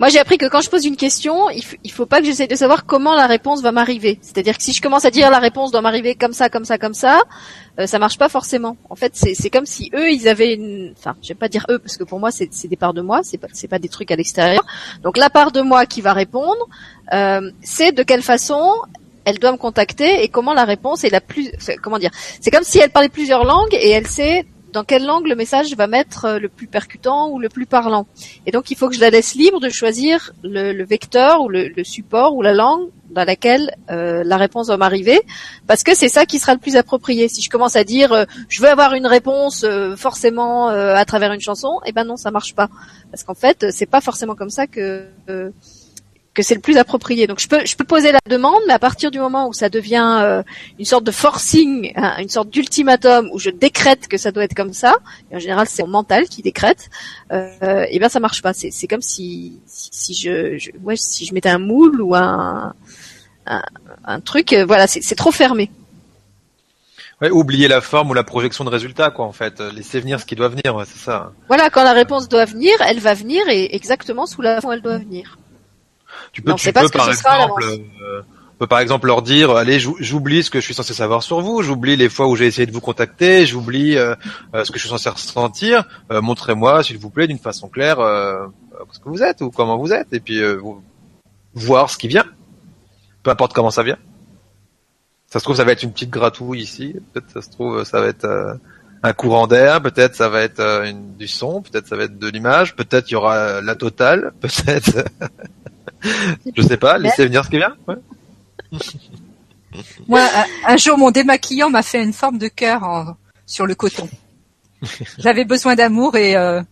Moi, 0.00 0.08
j'ai 0.08 0.18
appris 0.18 0.38
que 0.38 0.46
quand 0.46 0.62
je 0.62 0.70
pose 0.70 0.86
une 0.86 0.96
question, 0.96 1.50
il, 1.50 1.62
il 1.84 1.92
faut 1.92 2.06
pas 2.06 2.20
que 2.20 2.24
j'essaie 2.24 2.46
de 2.46 2.54
savoir 2.54 2.86
comment 2.86 3.14
la 3.14 3.26
réponse 3.26 3.60
va 3.60 3.70
m'arriver. 3.70 4.18
C'est-à-dire 4.22 4.56
que 4.56 4.62
si 4.62 4.72
je 4.72 4.80
commence 4.80 5.04
à 5.04 5.10
dire 5.10 5.30
la 5.30 5.40
réponse 5.40 5.72
doit 5.72 5.82
m'arriver 5.82 6.14
comme 6.14 6.32
ça, 6.32 6.48
comme 6.48 6.64
ça, 6.64 6.78
comme 6.78 6.94
ça, 6.94 7.20
euh, 7.78 7.86
ça 7.86 7.98
marche 7.98 8.16
pas 8.16 8.30
forcément. 8.30 8.78
En 8.88 8.96
fait, 8.96 9.12
c'est 9.14 9.50
comme 9.50 9.66
si 9.66 9.90
eux, 9.94 10.10
ils 10.10 10.26
avaient 10.26 10.54
une, 10.54 10.94
enfin, 10.96 11.16
je 11.20 11.28
vais 11.28 11.34
pas 11.34 11.48
dire 11.48 11.66
eux 11.68 11.78
parce 11.78 11.98
que 11.98 12.04
pour 12.04 12.18
moi, 12.18 12.30
c'est 12.30 12.48
des 12.66 12.76
parts 12.76 12.94
de 12.94 13.02
moi, 13.02 13.20
c'est 13.22 13.36
pas, 13.36 13.48
c'est 13.52 13.68
pas 13.68 13.78
des 13.78 13.90
trucs 13.90 14.10
à 14.10 14.16
l'extérieur. 14.16 14.64
Donc 15.02 15.18
la 15.18 15.28
part 15.28 15.52
de 15.52 15.60
moi 15.60 15.84
qui 15.84 16.00
va 16.00 16.14
répondre, 16.14 16.66
euh, 17.12 17.50
c'est 17.60 17.92
de 17.92 18.02
quelle 18.02 18.22
façon 18.22 18.72
elle 19.24 19.38
doit 19.38 19.52
me 19.52 19.56
contacter 19.56 20.22
et 20.22 20.28
comment 20.28 20.54
la 20.54 20.64
réponse 20.64 21.04
est 21.04 21.10
la 21.10 21.20
plus, 21.20 21.50
comment 21.82 21.98
dire. 21.98 22.10
C'est 22.40 22.50
comme 22.50 22.64
si 22.64 22.78
elle 22.78 22.90
parlait 22.90 23.08
plusieurs 23.08 23.44
langues 23.44 23.74
et 23.74 23.90
elle 23.90 24.06
sait 24.06 24.46
dans 24.72 24.84
quelle 24.84 25.04
langue 25.04 25.26
le 25.26 25.34
message 25.34 25.74
va 25.74 25.86
mettre 25.86 26.24
euh, 26.24 26.38
le 26.38 26.48
plus 26.48 26.66
percutant 26.66 27.28
ou 27.30 27.38
le 27.38 27.48
plus 27.48 27.66
parlant. 27.66 28.06
Et 28.46 28.50
donc 28.50 28.70
il 28.70 28.76
faut 28.76 28.88
que 28.88 28.94
je 28.94 29.00
la 29.00 29.10
laisse 29.10 29.34
libre 29.34 29.60
de 29.60 29.68
choisir 29.68 30.32
le, 30.42 30.84
vecteur 30.84 31.42
ou 31.42 31.48
le, 31.48 31.72
support 31.84 32.34
ou 32.34 32.42
la 32.42 32.54
langue 32.54 32.88
dans 33.10 33.24
laquelle 33.24 33.74
euh, 33.90 34.22
la 34.24 34.36
réponse 34.36 34.68
va 34.68 34.76
m'arriver, 34.76 35.20
parce 35.66 35.82
que 35.82 35.96
c'est 35.96 36.08
ça 36.08 36.26
qui 36.26 36.38
sera 36.38 36.54
le 36.54 36.60
plus 36.60 36.76
approprié. 36.76 37.28
Si 37.28 37.42
je 37.42 37.50
commence 37.50 37.74
à 37.74 37.82
dire 37.82 38.12
euh, 38.12 38.24
je 38.48 38.62
veux 38.62 38.68
avoir 38.68 38.94
une 38.94 39.06
réponse 39.06 39.66
forcément 39.96 40.68
à 40.68 41.04
travers 41.04 41.32
une 41.32 41.40
chanson, 41.40 41.80
eh 41.86 41.92
ben 41.92 42.04
non, 42.04 42.16
ça 42.16 42.30
marche 42.30 42.54
pas, 42.54 42.68
parce 43.10 43.24
qu'en 43.24 43.34
fait 43.34 43.66
c'est 43.70 43.86
pas 43.86 44.00
forcément 44.00 44.34
comme 44.34 44.50
ça 44.50 44.66
que 44.66 45.08
que 46.40 46.46
c'est 46.46 46.54
le 46.54 46.60
plus 46.60 46.78
approprié. 46.78 47.26
Donc 47.26 47.38
je 47.38 47.48
peux 47.48 47.64
je 47.64 47.76
peux 47.76 47.84
poser 47.84 48.12
la 48.12 48.18
demande, 48.28 48.62
mais 48.66 48.72
à 48.72 48.78
partir 48.78 49.10
du 49.10 49.18
moment 49.18 49.46
où 49.48 49.52
ça 49.52 49.68
devient 49.68 50.20
euh, 50.22 50.42
une 50.78 50.84
sorte 50.84 51.04
de 51.04 51.10
forcing, 51.10 51.92
hein, 51.96 52.14
une 52.18 52.28
sorte 52.30 52.48
d'ultimatum 52.48 53.28
où 53.32 53.38
je 53.38 53.50
décrète 53.50 54.08
que 54.08 54.16
ça 54.16 54.32
doit 54.32 54.44
être 54.44 54.54
comme 54.54 54.72
ça, 54.72 54.96
et 55.30 55.36
en 55.36 55.38
général 55.38 55.66
c'est 55.68 55.82
mon 55.82 55.90
mental 55.90 56.28
qui 56.28 56.40
décrète, 56.42 56.88
euh, 57.32 57.84
et 57.90 57.98
ben 57.98 58.08
ça 58.08 58.20
marche 58.20 58.40
pas. 58.42 58.54
C'est 58.54 58.86
comme 58.86 59.02
si 59.02 59.60
si, 59.66 60.14
je, 60.14 60.56
je 60.56 60.70
ouais, 60.82 60.96
si 60.96 61.26
je 61.26 61.34
mettais 61.34 61.50
un 61.50 61.58
moule 61.58 62.00
ou 62.00 62.14
un 62.14 62.74
un, 63.46 63.62
un 64.04 64.20
truc, 64.20 64.52
euh, 64.52 64.64
voilà, 64.64 64.86
c'est 64.86 65.14
trop 65.14 65.32
fermé. 65.32 65.70
Ouais, 67.20 67.30
oublier 67.30 67.68
la 67.68 67.82
forme 67.82 68.10
ou 68.10 68.14
la 68.14 68.24
projection 68.24 68.64
de 68.64 68.70
résultat, 68.70 69.10
quoi, 69.10 69.26
en 69.26 69.32
fait. 69.32 69.60
Laisser 69.60 70.00
venir 70.00 70.20
ce 70.20 70.24
qui 70.24 70.36
doit 70.36 70.48
venir, 70.48 70.82
c'est 70.86 70.98
ça. 70.98 71.32
Voilà, 71.48 71.68
quand 71.68 71.84
la 71.84 71.92
réponse 71.92 72.30
doit 72.30 72.46
venir, 72.46 72.72
elle 72.86 72.98
va 72.98 73.12
venir 73.12 73.46
et 73.50 73.74
exactement 73.74 74.24
sous 74.24 74.40
la 74.40 74.62
forme 74.62 74.74
elle 74.74 74.80
doit 74.80 74.96
venir. 74.96 75.36
Tu 76.32 76.42
peux, 76.42 76.54
tu 76.54 76.72
peux 76.72 76.88
par 76.88 77.08
exemple, 77.08 77.64
euh, 77.64 78.22
peut 78.58 78.66
par 78.66 78.78
exemple 78.78 79.06
leur 79.06 79.22
dire, 79.22 79.50
allez, 79.50 79.80
j'oublie 79.80 80.44
ce 80.44 80.50
que 80.50 80.60
je 80.60 80.64
suis 80.64 80.74
censé 80.74 80.94
savoir 80.94 81.22
sur 81.22 81.40
vous, 81.40 81.62
j'oublie 81.62 81.96
les 81.96 82.08
fois 82.08 82.28
où 82.28 82.36
j'ai 82.36 82.46
essayé 82.46 82.66
de 82.66 82.72
vous 82.72 82.80
contacter, 82.80 83.46
j'oublie 83.46 83.96
euh, 83.96 84.14
euh, 84.54 84.64
ce 84.64 84.70
que 84.70 84.78
je 84.78 84.82
suis 84.82 84.90
censé 84.90 85.08
ressentir. 85.08 85.84
Montrez-moi, 86.10 86.82
s'il 86.84 86.98
vous 86.98 87.10
plaît, 87.10 87.26
d'une 87.26 87.38
façon 87.38 87.68
claire, 87.68 87.96
ce 87.98 88.98
que 88.98 89.08
vous 89.08 89.22
êtes 89.22 89.40
ou 89.40 89.50
comment 89.50 89.76
vous 89.76 89.92
êtes, 89.92 90.12
et 90.12 90.20
puis 90.20 90.40
voir 91.54 91.90
ce 91.90 91.98
qui 91.98 92.06
vient, 92.06 92.24
peu 93.22 93.30
importe 93.30 93.52
comment 93.52 93.70
ça 93.70 93.82
vient. 93.82 93.98
Ça 95.26 95.38
se 95.38 95.44
trouve, 95.44 95.56
ça 95.56 95.64
va 95.64 95.72
être 95.72 95.82
une 95.82 95.92
petite 95.92 96.10
gratouille 96.10 96.60
ici. 96.60 96.96
Peut-être, 97.12 97.30
ça 97.30 97.42
se 97.42 97.50
trouve, 97.50 97.84
ça 97.84 98.00
va 98.00 98.08
être 98.08 98.58
un 99.02 99.12
courant 99.12 99.46
d'air. 99.46 99.80
Peut-être, 99.80 100.14
ça 100.14 100.28
va 100.28 100.42
être 100.42 100.60
une, 100.60 101.16
du 101.16 101.28
son. 101.28 101.62
Peut-être, 101.62 101.86
ça 101.86 101.96
va 101.96 102.04
être 102.04 102.18
de 102.18 102.28
l'image. 102.28 102.76
Peut-être, 102.76 103.10
il 103.10 103.14
y 103.14 103.16
aura 103.16 103.60
la 103.60 103.74
totale. 103.74 104.32
Peut-être. 104.40 105.04
je 106.56 106.62
sais 106.62 106.76
pas, 106.76 106.98
laissez 106.98 107.26
venir 107.26 107.44
ce 107.44 107.50
qui 107.50 107.56
vient. 107.56 107.76
Moi, 110.08 110.26
un, 110.66 110.76
jour, 110.76 110.98
mon 110.98 111.10
démaquillant 111.10 111.70
m'a 111.70 111.82
fait 111.82 112.02
une 112.02 112.12
forme 112.12 112.38
de 112.38 112.48
cœur 112.48 113.14
sur 113.46 113.66
le 113.66 113.74
coton. 113.74 114.08
J'avais 115.18 115.44
besoin 115.44 115.74
d'amour 115.74 116.16
et 116.16 116.36
euh, 116.36 116.62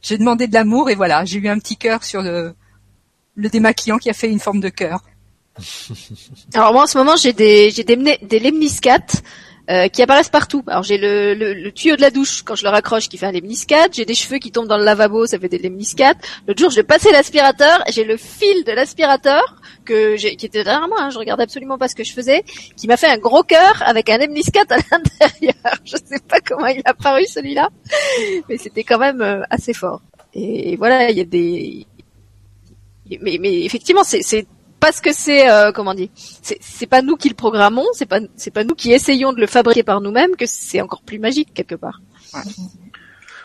j'ai 0.00 0.18
demandé 0.18 0.46
de 0.48 0.54
l'amour 0.54 0.90
et 0.90 0.94
voilà, 0.94 1.24
j'ai 1.24 1.38
eu 1.38 1.48
un 1.48 1.58
petit 1.58 1.76
cœur 1.76 2.02
sur 2.02 2.22
le, 2.22 2.54
le 3.34 3.48
démaquillant 3.48 3.98
qui 3.98 4.10
a 4.10 4.14
fait 4.14 4.30
une 4.30 4.40
forme 4.40 4.60
de 4.60 4.68
cœur. 4.68 5.00
Alors 6.54 6.72
moi 6.72 6.84
en 6.84 6.86
ce 6.86 6.96
moment 6.96 7.14
j'ai 7.14 7.34
des 7.34 7.70
j'ai 7.70 7.84
des, 7.84 7.96
des 8.22 8.38
lemniscates 8.38 9.22
euh, 9.70 9.88
qui 9.88 10.02
apparaissent 10.02 10.28
partout. 10.28 10.64
Alors 10.66 10.82
j'ai 10.82 10.98
le, 10.98 11.34
le, 11.34 11.54
le 11.54 11.72
tuyau 11.72 11.94
de 11.94 12.00
la 12.00 12.10
douche 12.10 12.42
quand 12.42 12.56
je 12.56 12.64
le 12.64 12.70
raccroche 12.70 13.08
qui 13.08 13.16
fait 13.16 13.26
un 13.26 13.32
lemniscate, 13.32 13.94
j'ai 13.94 14.04
des 14.04 14.14
cheveux 14.14 14.38
qui 14.38 14.50
tombent 14.50 14.66
dans 14.66 14.76
le 14.76 14.84
lavabo, 14.84 15.26
ça 15.26 15.38
fait 15.38 15.48
des 15.48 15.58
lemniscates. 15.58 16.18
L'autre 16.48 16.60
jour 16.60 16.70
je 16.70 16.80
passais 16.80 17.12
l'aspirateur, 17.12 17.84
j'ai 17.88 18.02
le 18.02 18.16
fil 18.16 18.64
de 18.64 18.72
l'aspirateur 18.72 19.56
que 19.84 20.16
j'ai 20.16 20.34
qui 20.34 20.46
était 20.46 20.64
derrière 20.64 20.88
moi, 20.88 20.98
hein, 21.00 21.10
je 21.10 21.18
regardais 21.18 21.44
absolument 21.44 21.78
pas 21.78 21.86
ce 21.86 21.94
que 21.94 22.02
je 22.02 22.12
faisais, 22.12 22.42
qui 22.76 22.88
m'a 22.88 22.96
fait 22.96 23.06
un 23.06 23.18
gros 23.18 23.44
cœur 23.44 23.82
avec 23.86 24.08
un 24.10 24.18
lemniscate 24.18 24.72
à 24.72 24.76
l'intérieur. 24.90 25.78
Je 25.84 25.96
sais 25.96 26.20
pas 26.26 26.40
comment 26.40 26.66
il 26.66 26.82
a 26.84 26.90
apparu 26.90 27.24
celui-là, 27.26 27.68
mais 28.48 28.58
c'était 28.58 28.84
quand 28.84 28.98
même 28.98 29.20
euh, 29.22 29.42
assez 29.48 29.74
fort. 29.74 30.02
Et 30.34 30.76
voilà, 30.76 31.10
il 31.10 31.18
y 31.18 31.20
a 31.20 31.24
des 31.24 31.86
mais, 33.20 33.38
mais 33.40 33.62
effectivement 33.64 34.04
c'est 34.04 34.46
parce 34.82 35.00
que 35.00 35.12
c'est 35.12 35.48
euh, 35.48 35.70
comment 35.72 35.94
dire 35.94 36.08
c'est 36.16 36.86
pas 36.86 37.02
nous 37.02 37.16
qui 37.16 37.28
le 37.28 37.36
programmons 37.36 37.86
c'est 37.94 38.10
pas 38.12 38.20
c'est 38.36 38.50
pas 38.50 38.64
nous 38.64 38.74
qui 38.74 38.92
essayons 38.92 39.32
de 39.32 39.40
le 39.40 39.46
fabriquer 39.46 39.84
par 39.84 40.00
nous-mêmes 40.00 40.34
que 40.36 40.44
c'est 40.44 40.80
encore 40.80 41.02
plus 41.02 41.20
magique 41.20 41.54
quelque 41.54 41.76
part 41.76 42.00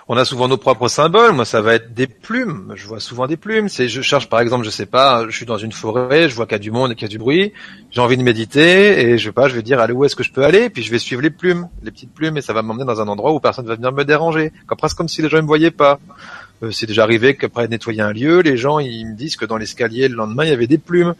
On 0.09 0.15
a 0.15 0.23
souvent 0.23 0.47
nos 0.47 0.55
propres 0.55 0.87
symboles. 0.87 1.33
Moi, 1.33 1.43
ça 1.43 1.59
va 1.59 1.73
être 1.73 1.93
des 1.93 2.07
plumes. 2.07 2.71
Je 2.75 2.87
vois 2.87 3.01
souvent 3.01 3.27
des 3.27 3.35
plumes. 3.35 3.67
C'est, 3.67 3.89
je 3.89 4.01
cherche, 4.01 4.29
par 4.29 4.39
exemple, 4.39 4.63
je 4.63 4.69
sais 4.69 4.85
pas, 4.85 5.25
je 5.27 5.35
suis 5.35 5.45
dans 5.45 5.57
une 5.57 5.73
forêt, 5.73 6.29
je 6.29 6.35
vois 6.35 6.45
qu'il 6.45 6.53
y 6.53 6.55
a 6.55 6.59
du 6.59 6.71
monde 6.71 6.93
et 6.93 6.95
qu'il 6.95 7.01
y 7.01 7.11
a 7.11 7.15
du 7.15 7.17
bruit. 7.17 7.51
J'ai 7.91 7.99
envie 7.99 8.15
de 8.15 8.23
méditer 8.23 9.01
et 9.01 9.17
je 9.17 9.25
sais 9.25 9.33
pas, 9.33 9.49
je 9.49 9.55
vais 9.55 9.63
dire, 9.63 9.81
allez, 9.81 9.91
où 9.91 10.05
est-ce 10.05 10.15
que 10.15 10.23
je 10.23 10.31
peux 10.31 10.45
aller? 10.45 10.69
Puis 10.69 10.81
je 10.81 10.91
vais 10.91 10.99
suivre 10.99 11.21
les 11.21 11.29
plumes, 11.29 11.67
les 11.83 11.91
petites 11.91 12.13
plumes 12.13 12.37
et 12.37 12.41
ça 12.41 12.53
va 12.53 12.61
m'emmener 12.61 12.85
dans 12.85 13.01
un 13.01 13.07
endroit 13.09 13.33
où 13.33 13.41
personne 13.41 13.67
va 13.67 13.75
venir 13.75 13.91
me 13.91 14.05
déranger. 14.05 14.53
Comme 14.65 14.77
presque 14.77 14.95
comme 14.95 15.09
si 15.09 15.21
les 15.21 15.27
gens 15.27 15.37
ne 15.37 15.41
me 15.41 15.47
voyaient 15.47 15.71
pas. 15.71 15.99
Euh, 16.63 16.71
c'est 16.71 16.85
déjà 16.87 17.03
arrivé 17.03 17.35
qu'après 17.35 17.67
nettoyer 17.67 18.01
un 18.01 18.13
lieu, 18.13 18.39
les 18.41 18.57
gens, 18.57 18.79
ils 18.79 19.05
me 19.05 19.15
disent 19.15 19.35
que 19.35 19.45
dans 19.45 19.57
l'escalier, 19.57 20.07
le 20.07 20.15
lendemain, 20.15 20.43
il 20.43 20.49
y 20.49 20.53
avait 20.53 20.67
des 20.67 20.77
plumes. 20.79 21.13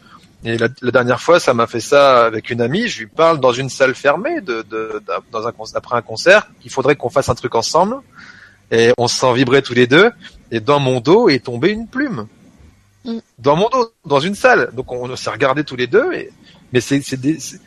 Et 0.44 0.56
la, 0.56 0.68
la 0.82 0.90
dernière 0.90 1.20
fois, 1.20 1.40
ça 1.40 1.52
m'a 1.54 1.66
fait 1.66 1.80
ça 1.80 2.24
avec 2.26 2.50
une 2.50 2.60
amie. 2.60 2.88
Je 2.88 3.00
lui 3.00 3.06
parle 3.06 3.40
dans 3.40 3.52
une 3.52 3.68
salle 3.68 3.94
fermée, 3.94 4.40
de, 4.40 4.62
de, 4.70 5.02
d'un- 5.06 5.18
dans 5.32 5.46
un, 5.48 5.52
après 5.74 5.96
un 5.96 6.02
concert, 6.02 6.48
qu'il 6.60 6.70
faudrait 6.70 6.96
qu'on 6.96 7.10
fasse 7.10 7.28
un 7.28 7.34
truc 7.34 7.54
ensemble. 7.54 7.96
Et 8.70 8.92
on 8.98 9.08
se 9.08 9.18
sent 9.18 9.32
vibrer 9.34 9.62
tous 9.62 9.74
les 9.74 9.86
deux. 9.86 10.10
Et 10.50 10.60
dans 10.60 10.78
mon 10.78 11.00
dos 11.00 11.28
est 11.28 11.44
tombée 11.44 11.70
une 11.70 11.88
plume. 11.88 12.26
Mm. 13.04 13.18
Dans 13.38 13.56
mon 13.56 13.68
dos, 13.68 13.92
dans 14.06 14.20
une 14.20 14.34
salle. 14.34 14.70
Donc 14.74 14.92
on, 14.92 15.14
s'est 15.16 15.30
regardé 15.30 15.64
tous 15.64 15.76
les 15.76 15.86
deux. 15.86 16.12
Et, 16.12 16.30
mais 16.72 16.80
c'est, 16.80 17.00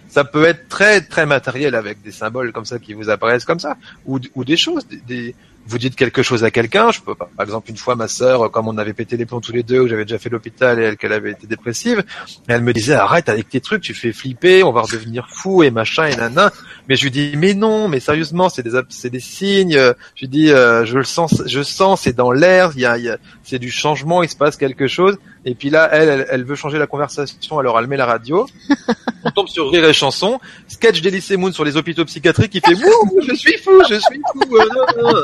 ça 0.07 0.23
peut 0.23 0.45
être 0.45 0.69
très 0.69 1.01
très 1.01 1.25
matériel 1.25 1.73
avec 1.75 2.01
des 2.03 2.11
symboles 2.11 2.51
comme 2.51 2.65
ça 2.65 2.79
qui 2.79 2.93
vous 2.93 3.09
apparaissent 3.09 3.45
comme 3.45 3.59
ça, 3.59 3.75
ou, 4.05 4.19
ou 4.35 4.45
des 4.45 4.57
choses. 4.57 4.85
Des, 4.87 4.97
des- 4.97 5.35
vous 5.67 5.77
dites 5.77 5.95
quelque 5.95 6.23
chose 6.23 6.43
à 6.43 6.51
quelqu'un. 6.51 6.91
Je 6.91 7.01
peux. 7.01 7.15
Par 7.15 7.29
exemple, 7.41 7.69
une 7.69 7.77
fois, 7.77 7.95
ma 7.95 8.07
sœur, 8.07 8.49
comme 8.51 8.67
on 8.67 8.77
avait 8.77 8.93
pété 8.93 9.15
les 9.17 9.25
plombs 9.25 9.41
tous 9.41 9.51
les 9.53 9.63
deux, 9.63 9.79
où 9.81 9.87
j'avais 9.87 10.05
déjà 10.05 10.17
fait 10.19 10.29
l'hôpital 10.29 10.79
et 10.79 10.83
elle 10.83 10.97
qu'elle 10.97 11.13
avait 11.13 11.31
été 11.31 11.47
dépressive, 11.47 12.03
elle 12.47 12.61
me 12.61 12.73
disait 12.73 12.93
arrête 12.93 13.29
avec 13.29 13.49
tes 13.49 13.61
trucs, 13.61 13.81
tu 13.81 13.93
fais 13.93 14.11
flipper, 14.11 14.63
on 14.63 14.71
va 14.71 14.81
redevenir 14.81 15.27
fou 15.29 15.63
et 15.63 15.71
machin 15.71 16.07
et 16.07 16.15
nana. 16.15 16.51
Mais 16.89 16.95
je 16.95 17.03
lui 17.03 17.11
dis 17.11 17.33
mais 17.37 17.53
non, 17.53 17.87
mais 17.87 17.99
sérieusement, 17.99 18.49
c'est 18.49 18.63
des 18.63 18.79
c'est 18.89 19.09
des 19.09 19.19
signes. 19.19 19.77
Je 20.15 20.21
lui 20.21 20.27
dis 20.27 20.51
euh, 20.51 20.85
je 20.85 20.97
le 20.97 21.03
sens, 21.03 21.43
je 21.45 21.61
sens, 21.61 22.01
c'est 22.01 22.13
dans 22.15 22.31
l'air, 22.31 22.71
il 22.75 22.81
y 22.81 22.85
a, 22.85 22.97
y 22.97 23.09
a- 23.09 23.17
c'est 23.43 23.59
du 23.59 23.69
changement, 23.71 24.23
il 24.23 24.29
se 24.29 24.35
passe 24.35 24.57
quelque 24.57 24.87
chose. 24.87 25.17
Et 25.43 25.55
puis 25.55 25.69
là, 25.71 25.89
elle, 25.91 26.07
elle, 26.09 26.27
elle 26.29 26.43
veut 26.43 26.55
changer 26.55 26.77
la 26.77 26.85
conversation, 26.85 27.57
alors 27.57 27.79
elle 27.79 27.87
met 27.87 27.97
la 27.97 28.05
radio. 28.05 28.45
On 29.23 29.31
tombe 29.31 29.47
sur 29.47 29.69
Rire 29.71 29.85
et 29.85 29.93
Chanson, 29.93 30.39
sketch 30.67 31.01
d'Elysée 31.01 31.37
Moon 31.37 31.51
sur 31.51 31.63
les 31.63 31.77
hôpitaux 31.77 32.05
psychiatriques, 32.05 32.53
il 32.55 32.61
fait 32.61 32.73
Wouh, 32.85 33.21
je 33.27 33.33
suis 33.35 33.57
fou, 33.57 33.71
je 33.89 33.95
suis 33.95 34.21
fou. 34.33 34.55
euh, 34.57 34.65
non, 35.01 35.11
non. 35.13 35.19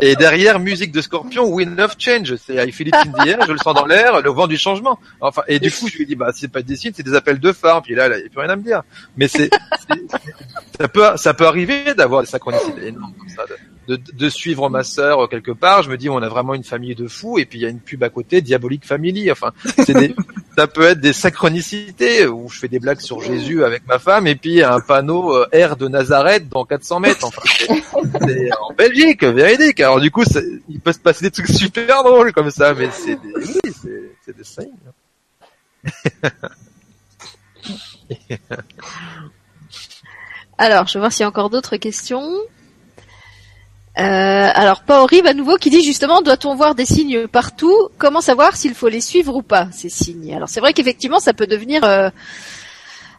Et 0.00 0.14
derrière, 0.16 0.58
musique 0.60 0.92
de 0.92 1.00
Scorpion, 1.00 1.44
Wind 1.52 1.78
of 1.80 1.94
Change, 1.98 2.34
c'est 2.36 2.54
I 2.56 2.72
feel 2.72 2.88
it 2.88 2.94
in 2.94 3.10
the 3.12 3.26
air, 3.28 3.38
je 3.46 3.52
le 3.52 3.58
sens 3.58 3.74
dans 3.74 3.86
l'air, 3.86 4.20
le 4.22 4.30
vent 4.30 4.46
du 4.46 4.56
changement. 4.56 4.98
Enfin, 5.20 5.42
et 5.48 5.58
du 5.58 5.70
coup, 5.70 5.88
je 5.88 5.98
lui 5.98 6.06
dis, 6.06 6.14
bah, 6.16 6.30
c'est 6.34 6.48
pas 6.50 6.62
des 6.62 6.76
signes, 6.76 6.92
c'est 6.96 7.02
des 7.04 7.14
appels 7.14 7.38
de 7.40 7.52
phare. 7.52 7.82
Puis 7.82 7.94
là, 7.94 8.06
il 8.08 8.20
n'y 8.20 8.26
a 8.26 8.28
plus 8.28 8.40
rien 8.40 8.50
à 8.50 8.56
me 8.56 8.62
dire. 8.62 8.82
Mais 9.16 9.26
c'est, 9.28 9.50
c'est- 9.88 10.18
ça 10.80 10.88
peut, 10.88 11.04
ça 11.16 11.34
peut 11.34 11.46
arriver 11.46 11.94
d'avoir 11.94 12.22
des 12.22 12.28
synchronicités 12.28 12.88
énormes 12.88 13.12
comme 13.18 13.28
ça, 13.28 13.44
de, 13.46 13.54
de, 13.96 14.00
de 14.12 14.28
suivre 14.28 14.68
ma 14.70 14.84
sœur 14.84 15.28
quelque 15.28 15.50
part. 15.50 15.82
Je 15.82 15.90
me 15.90 15.96
dis, 15.96 16.08
on 16.08 16.18
a 16.18 16.28
vraiment 16.28 16.54
une 16.54 16.62
famille 16.64 16.94
de 16.94 17.08
fous, 17.08 17.38
et 17.38 17.44
puis 17.44 17.58
il 17.58 17.62
y 17.62 17.66
a 17.66 17.68
une 17.68 17.80
pub 17.80 18.02
à 18.04 18.08
côté, 18.08 18.40
Diabolique 18.40 18.84
Family. 18.86 19.30
Enfin, 19.32 19.52
c'est 19.84 19.94
des, 19.94 20.14
ça 20.56 20.66
peut 20.66 20.84
être 20.84 21.00
des 21.00 21.12
synchronicités 21.12 22.26
où 22.26 22.48
je 22.48 22.58
fais 22.60 22.68
des 22.68 22.78
blagues 22.78 23.00
sur 23.00 23.20
Jésus 23.20 23.64
avec 23.64 23.86
ma 23.86 23.98
femme, 23.98 24.26
et 24.26 24.36
puis 24.36 24.62
un 24.62 24.80
panneau 24.80 25.34
euh, 25.34 25.46
Air 25.52 25.76
de 25.76 25.88
Nazareth 25.88 26.48
dans 26.48 26.64
400 26.64 27.00
mètres. 27.00 27.24
Enfin, 27.24 27.42
c'est- 28.26 28.50
en 28.60 28.72
Belgique, 28.74 29.24
véridique. 29.24 29.80
Alors 29.80 30.00
du 30.00 30.10
coup, 30.10 30.24
c'est- 30.24 30.46
il 30.68 30.80
peut 30.80 30.92
se 30.92 30.98
passer 31.00 31.24
des 31.24 31.30
trucs 31.30 31.48
super 31.48 32.04
drôles 32.04 32.32
comme 32.32 32.50
ça, 32.50 32.72
mais 32.74 32.88
c'est 32.92 33.16
des, 33.16 33.32
oui, 33.36 33.72
c'est, 33.82 34.12
c'est 34.24 34.36
des 34.36 34.44
signes. 34.44 34.68
alors 40.58 40.86
je 40.86 40.94
vais 40.94 41.00
voir 41.00 41.12
s'il 41.12 41.22
y 41.22 41.24
a 41.24 41.28
encore 41.28 41.50
d'autres 41.50 41.76
questions 41.76 42.22
euh, 42.22 42.38
alors 43.96 44.82
Paori 44.82 45.20
à 45.26 45.34
nouveau 45.34 45.56
qui 45.56 45.70
dit 45.70 45.82
justement 45.82 46.22
doit-on 46.22 46.54
voir 46.54 46.74
des 46.74 46.86
signes 46.86 47.26
partout? 47.26 47.88
Comment 47.98 48.20
savoir 48.20 48.56
s'il 48.56 48.74
faut 48.74 48.88
les 48.88 49.00
suivre 49.00 49.34
ou 49.36 49.42
pas 49.42 49.68
ces 49.72 49.88
signes? 49.88 50.34
Alors 50.34 50.48
c'est 50.48 50.60
vrai 50.60 50.72
qu'effectivement 50.72 51.18
ça 51.20 51.32
peut 51.32 51.46
devenir 51.46 51.84
euh, 51.84 52.08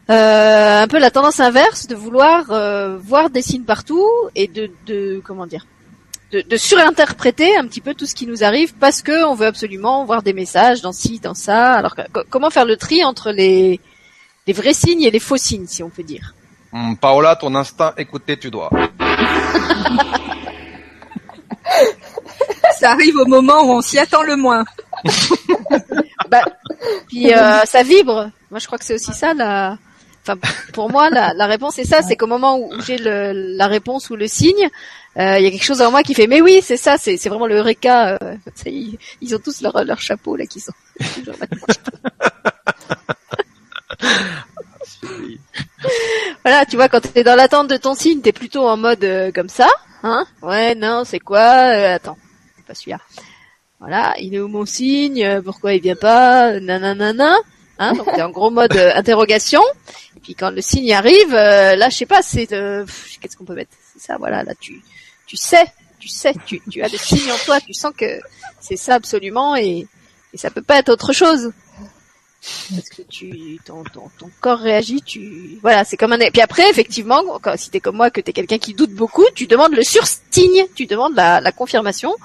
euh, 0.10 0.82
un 0.84 0.88
peu 0.88 0.98
la 1.00 1.12
tendance 1.12 1.40
inverse 1.40 1.88
de 1.88 1.96
vouloir 1.96 2.46
euh, 2.52 2.98
voir 2.98 3.30
des 3.30 3.42
signes 3.42 3.64
partout 3.64 4.08
et 4.36 4.48
de, 4.48 4.72
de 4.88 5.22
comment 5.24 5.46
dire 5.46 5.66
de, 6.32 6.42
de 6.42 6.58
surinterpréter 6.58 7.58
un 7.58 7.68
petit 7.68 7.82
peu 7.82 7.94
tout 7.94 8.06
ce 8.06 8.16
qui 8.16 8.26
nous 8.26 8.44
arrive 8.44 8.74
parce 8.76 9.02
que 9.02 9.26
on 9.26 9.36
veut 9.36 9.48
absolument 9.48 10.06
voir 10.06 10.22
des 10.24 10.34
messages 10.34 10.82
dans 10.82 10.94
ci, 10.94 11.20
dans 11.20 11.34
ça. 11.34 11.74
Alors 11.74 11.94
que- 11.96 12.02
comment 12.30 12.50
faire 12.50 12.64
le 12.66 12.78
tri 12.78 13.04
entre 13.04 13.32
les, 13.32 13.82
les 14.48 14.54
vrais 14.54 14.74
signes 14.74 15.02
et 15.04 15.12
les 15.12 15.20
faux 15.20 15.36
signes, 15.38 15.68
si 15.68 15.84
on 15.84 15.90
peut 15.90 16.04
dire? 16.04 16.34
Hum, 16.72 16.96
Paola, 16.96 17.36
ton 17.36 17.54
instinct, 17.54 17.94
écoutez, 17.98 18.38
tu 18.40 18.50
dois. 18.50 18.70
Ça 22.82 22.92
arrive 22.92 23.16
au 23.18 23.26
moment 23.28 23.62
où 23.64 23.72
on 23.74 23.82
s'y 23.82 24.00
attend 24.00 24.24
le 24.24 24.36
moins. 24.36 24.66
Bah, 26.30 26.44
puis 27.10 27.34
euh, 27.34 27.62
ça 27.66 27.84
vibre. 27.84 28.30
Moi, 28.50 28.60
je 28.60 28.66
crois 28.66 28.78
que 28.78 28.86
c'est 28.86 28.94
aussi 28.96 29.14
ça 29.14 29.34
la. 29.34 29.78
Enfin, 30.24 30.38
pour 30.74 30.90
moi, 30.90 31.10
la, 31.10 31.34
la 31.34 31.46
réponse 31.46 31.76
c'est 31.76 31.84
ça. 31.84 32.02
C'est 32.02 32.16
qu'au 32.16 32.28
moment 32.28 32.58
où 32.58 32.72
j'ai 32.86 32.98
le, 32.98 33.34
la 33.58 33.68
réponse 33.68 34.10
ou 34.10 34.16
le 34.16 34.28
signe, 34.28 34.70
euh, 35.18 35.38
il 35.40 35.44
y 35.44 35.48
a 35.48 35.52
quelque 35.52 35.66
chose 35.66 35.82
en 35.82 35.92
moi 35.92 36.04
qui 36.04 36.14
fait. 36.14 36.28
Mais 36.28 36.40
oui, 36.42 36.62
c'est 36.64 36.78
ça. 36.78 36.98
C'est 36.98 37.18
vraiment 37.28 37.48
le 37.48 37.58
eureka. 37.58 38.18
euh, 38.22 38.36
ils, 38.66 38.98
ils 39.22 39.36
ont 39.36 39.40
tous 39.40 39.62
leur 39.62 39.84
leur 39.84 40.00
chapeau 40.00 40.36
là 40.38 40.46
qui 40.46 40.62
sont. 40.62 40.72
voilà, 46.44 46.66
tu 46.66 46.76
vois, 46.76 46.90
quand 46.90 47.02
t'es 47.02 47.24
dans 47.24 47.36
l'attente 47.36 47.68
de 47.70 47.78
ton 47.78 47.94
signe, 47.96 48.22
t'es 48.22 48.32
plutôt 48.32 48.68
en 48.68 48.78
mode 48.78 49.04
euh, 49.04 49.32
comme 49.34 49.50
ça, 49.50 49.68
hein 50.04 50.26
Ouais, 50.42 50.76
non, 50.76 51.04
c'est 51.06 51.20
quoi 51.20 51.40
Euh, 51.74 51.96
Attends, 51.96 52.18
Voilà, 53.80 54.14
il 54.20 54.36
est 54.36 54.40
où 54.40 54.48
mon 54.48 54.66
signe 54.66 55.24
Euh, 55.24 55.42
Pourquoi 55.42 55.74
il 55.74 55.82
vient 55.82 55.96
pas 55.96 56.60
Nananana. 56.60 57.36
Hein 57.82 57.94
Donc 57.94 58.06
t'es 58.14 58.22
en 58.22 58.30
gros 58.30 58.52
mode 58.52 58.76
euh, 58.76 58.92
interrogation. 58.94 59.62
Et 60.16 60.20
puis 60.20 60.36
quand 60.36 60.52
le 60.52 60.62
signe 60.62 60.94
arrive, 60.94 61.34
euh, 61.34 61.76
là, 61.76 61.90
je 61.90 61.98
sais 61.98 62.06
pas, 62.06 62.22
c'est 62.22 62.54
euh, 62.54 62.86
qu'est-ce 63.20 63.36
qu'on 63.36 63.44
peut 63.44 63.56
mettre? 63.56 63.72
C'est 63.94 64.04
ça, 64.04 64.18
voilà, 64.18 64.44
là, 64.44 64.54
tu 64.60 64.84
tu 65.26 65.36
sais, 65.36 65.66
tu 66.00 66.08
sais, 66.08 66.34
tu 66.46 66.62
tu 66.70 66.84
as 66.84 66.90
le 66.90 66.98
signe 66.98 67.32
en 67.32 67.38
toi, 67.44 67.60
tu 67.60 67.74
sens 67.74 67.92
que 67.98 68.20
c'est 68.60 68.78
ça 68.78 68.96
absolument 68.96 69.56
et 69.56 69.88
ça 70.36 70.52
peut 70.52 70.62
pas 70.62 70.78
être 70.78 70.90
autre 70.90 71.12
chose 71.12 71.52
parce 72.74 72.90
que 72.90 73.02
tu 73.04 73.60
ton, 73.66 73.84
ton, 73.84 74.32
corps 74.40 74.58
réagit 74.58 75.04
tu 75.04 75.60
voilà 75.62 75.84
c'est 75.84 75.96
comme 75.96 76.14
un 76.14 76.18
puis 76.18 76.42
après 76.42 76.68
effectivement 76.72 77.22
quand, 77.40 77.56
si 77.56 77.70
t'es 77.70 77.80
comme 77.80 77.98
moi 77.98 78.10
que 78.10 78.20
t'es 78.20 78.34
quelqu'un 78.34 78.58
qui 78.58 78.74
doute 78.74 78.94
beaucoup 78.94 79.26
tu 79.36 79.46
demandes 79.46 79.74
le 79.74 79.84
sursigne 79.84 80.66
tu 80.74 80.88
demandes 80.88 81.14
la 81.16 81.52
confirmation 81.52 82.16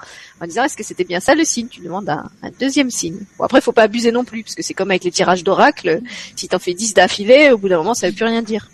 en 0.41 0.45
disant 0.45 0.63
est-ce 0.63 0.77
que 0.77 0.83
c'était 0.83 1.03
bien 1.03 1.19
ça 1.19 1.35
le 1.35 1.43
signe? 1.43 1.67
Tu 1.67 1.81
demandes 1.81 2.09
un, 2.09 2.29
un 2.41 2.49
deuxième 2.59 2.91
signe 2.91 3.19
bon 3.37 3.45
après 3.45 3.61
faut 3.61 3.71
pas 3.71 3.83
abuser 3.83 4.11
non 4.11 4.23
plus 4.23 4.43
parce 4.43 4.55
que 4.55 4.63
c'est 4.63 4.73
comme 4.73 4.91
avec 4.91 5.03
les 5.03 5.11
tirages 5.11 5.43
d'oracle 5.43 6.01
si 6.35 6.47
t'en 6.47 6.59
fais 6.59 6.73
10 6.73 6.93
d'affilée 6.93 7.51
au 7.51 7.57
bout 7.57 7.69
d'un 7.69 7.77
moment 7.77 7.93
ça 7.93 8.07
veut 8.07 8.15
plus 8.15 8.25
rien 8.25 8.41
dire 8.41 8.69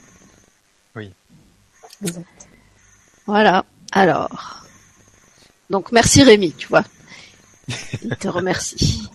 Oui. 0.96 1.12
Exact. 2.04 2.26
voilà 3.26 3.66
alors 3.92 4.66
donc 5.70 5.92
merci 5.92 6.24
Rémi 6.24 6.54
tu 6.54 6.68
vois 6.68 6.84
il 8.04 8.16
te 8.18 8.28
remercie 8.28 9.10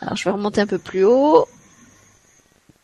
alors, 0.00 0.16
je 0.16 0.24
vais 0.24 0.30
remonter 0.30 0.60
un 0.60 0.66
peu 0.66 0.78
plus 0.78 1.04
haut. 1.04 1.48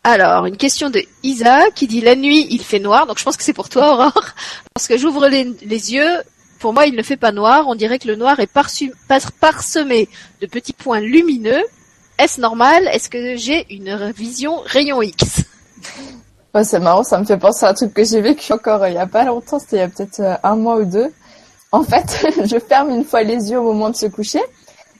Alors, 0.05 0.47
une 0.47 0.57
question 0.57 0.91
de 0.91 1.03
Isa 1.23 1.71
qui 1.71 1.87
dit 1.87 2.01
la 2.01 2.17
nuit 2.17 2.47
il 2.51 2.63
fait 2.63 2.81
noir. 2.81 3.07
Donc, 3.07 3.19
je 3.19 3.25
pense 3.25 3.37
que 3.37 3.45
c'est 3.45 3.53
pour 3.53 3.69
toi, 3.69 3.93
Aurore. 3.93 4.25
Lorsque 4.77 4.97
j'ouvre 4.97 5.29
les, 5.29 5.45
les 5.45 5.93
yeux, 5.93 6.23
pour 6.63 6.73
moi, 6.73 6.87
il 6.87 6.95
ne 6.95 7.03
fait 7.03 7.17
pas 7.17 7.33
noir. 7.33 7.67
On 7.67 7.75
dirait 7.75 7.99
que 7.99 8.07
le 8.07 8.15
noir 8.15 8.39
est 8.39 8.47
parsemé 8.47 10.09
de 10.41 10.47
petits 10.47 10.73
points 10.73 11.01
lumineux. 11.01 11.63
Est-ce 12.21 12.41
normal? 12.41 12.89
Est-ce 12.93 13.11
que 13.11 13.37
j'ai 13.37 13.67
une 13.75 14.13
vision 14.13 14.61
rayon 14.65 15.03
X? 15.03 15.43
C'est 16.63 16.79
marrant, 16.79 17.03
ça 17.03 17.19
me 17.19 17.25
fait 17.25 17.39
penser 17.39 17.65
à 17.67 17.71
un 17.71 17.75
truc 17.75 17.95
que 17.95 18.05
j'ai 18.05 18.21
vécu 18.21 18.53
encore 18.53 18.83
euh, 18.83 18.91
il 18.91 18.95
y 18.95 18.99
a 18.99 19.07
pas 19.07 19.25
longtemps, 19.25 19.59
c'était 19.59 19.77
il 19.77 19.79
y 19.79 19.83
a 19.83 19.89
peut-être 19.89 20.21
euh, 20.21 20.35
un 20.43 20.55
mois 20.55 20.77
ou 20.77 20.85
deux. 20.85 21.11
En 21.73 21.83
fait, 21.83 22.27
je 22.45 22.59
ferme 22.59 22.91
une 22.91 23.05
fois 23.05 23.23
les 23.23 23.51
yeux 23.51 23.59
au 23.59 23.65
moment 23.65 23.89
de 23.89 23.97
se 23.97 24.05
coucher 24.05 24.43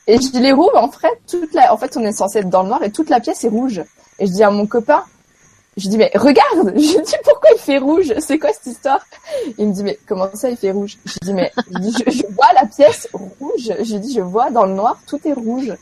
et 0.07 0.17
je 0.17 0.39
les 0.39 0.53
rouvre. 0.53 0.77
En 0.77 0.91
fait, 0.91 1.21
toute 1.31 1.53
la, 1.53 1.73
en 1.73 1.77
fait, 1.77 1.95
on 1.99 2.03
est 2.05 2.13
censé 2.13 2.39
être 2.39 2.49
dans 2.49 2.63
le 2.63 2.71
noir 2.71 2.83
et 2.83 2.91
toute 2.91 3.11
la 3.11 3.21
pièce 3.21 3.45
est 3.45 3.49
rouge. 3.49 3.83
Et 4.19 4.27
je 4.27 4.33
dis 4.33 4.43
à 4.43 4.51
mon 4.51 4.67
copain, 4.67 5.05
je 5.77 5.89
dis 5.89 5.97
mais 5.97 6.11
regarde, 6.15 6.73
je 6.77 7.01
dis 7.01 7.15
pourquoi 7.25 7.51
il 7.55 7.61
fait 7.61 7.79
rouge? 7.79 8.13
C'est 8.19 8.39
quoi 8.39 8.51
cette 8.53 8.67
histoire? 8.67 9.05
Il 9.59 9.69
me 9.69 9.73
dit 9.73 9.83
mais 9.83 9.99
comment 10.07 10.29
ça 10.35 10.51
il 10.51 10.57
fait 10.57 10.71
rouge? 10.71 10.99
Je 11.05 11.19
dis 11.23 11.35
mais 11.35 11.51
je, 11.57 12.27
vois 12.35 12.53
la 12.55 12.67
pièce 12.67 13.09
rouge. 13.13 13.73
Je 13.83 13.97
dis 13.97 14.15
je 14.15 14.21
vois 14.21 14.51
dans 14.51 14.67
le 14.67 14.75
noir 14.75 14.99
tout 15.07 15.21
est 15.27 15.33
rouge 15.33 15.73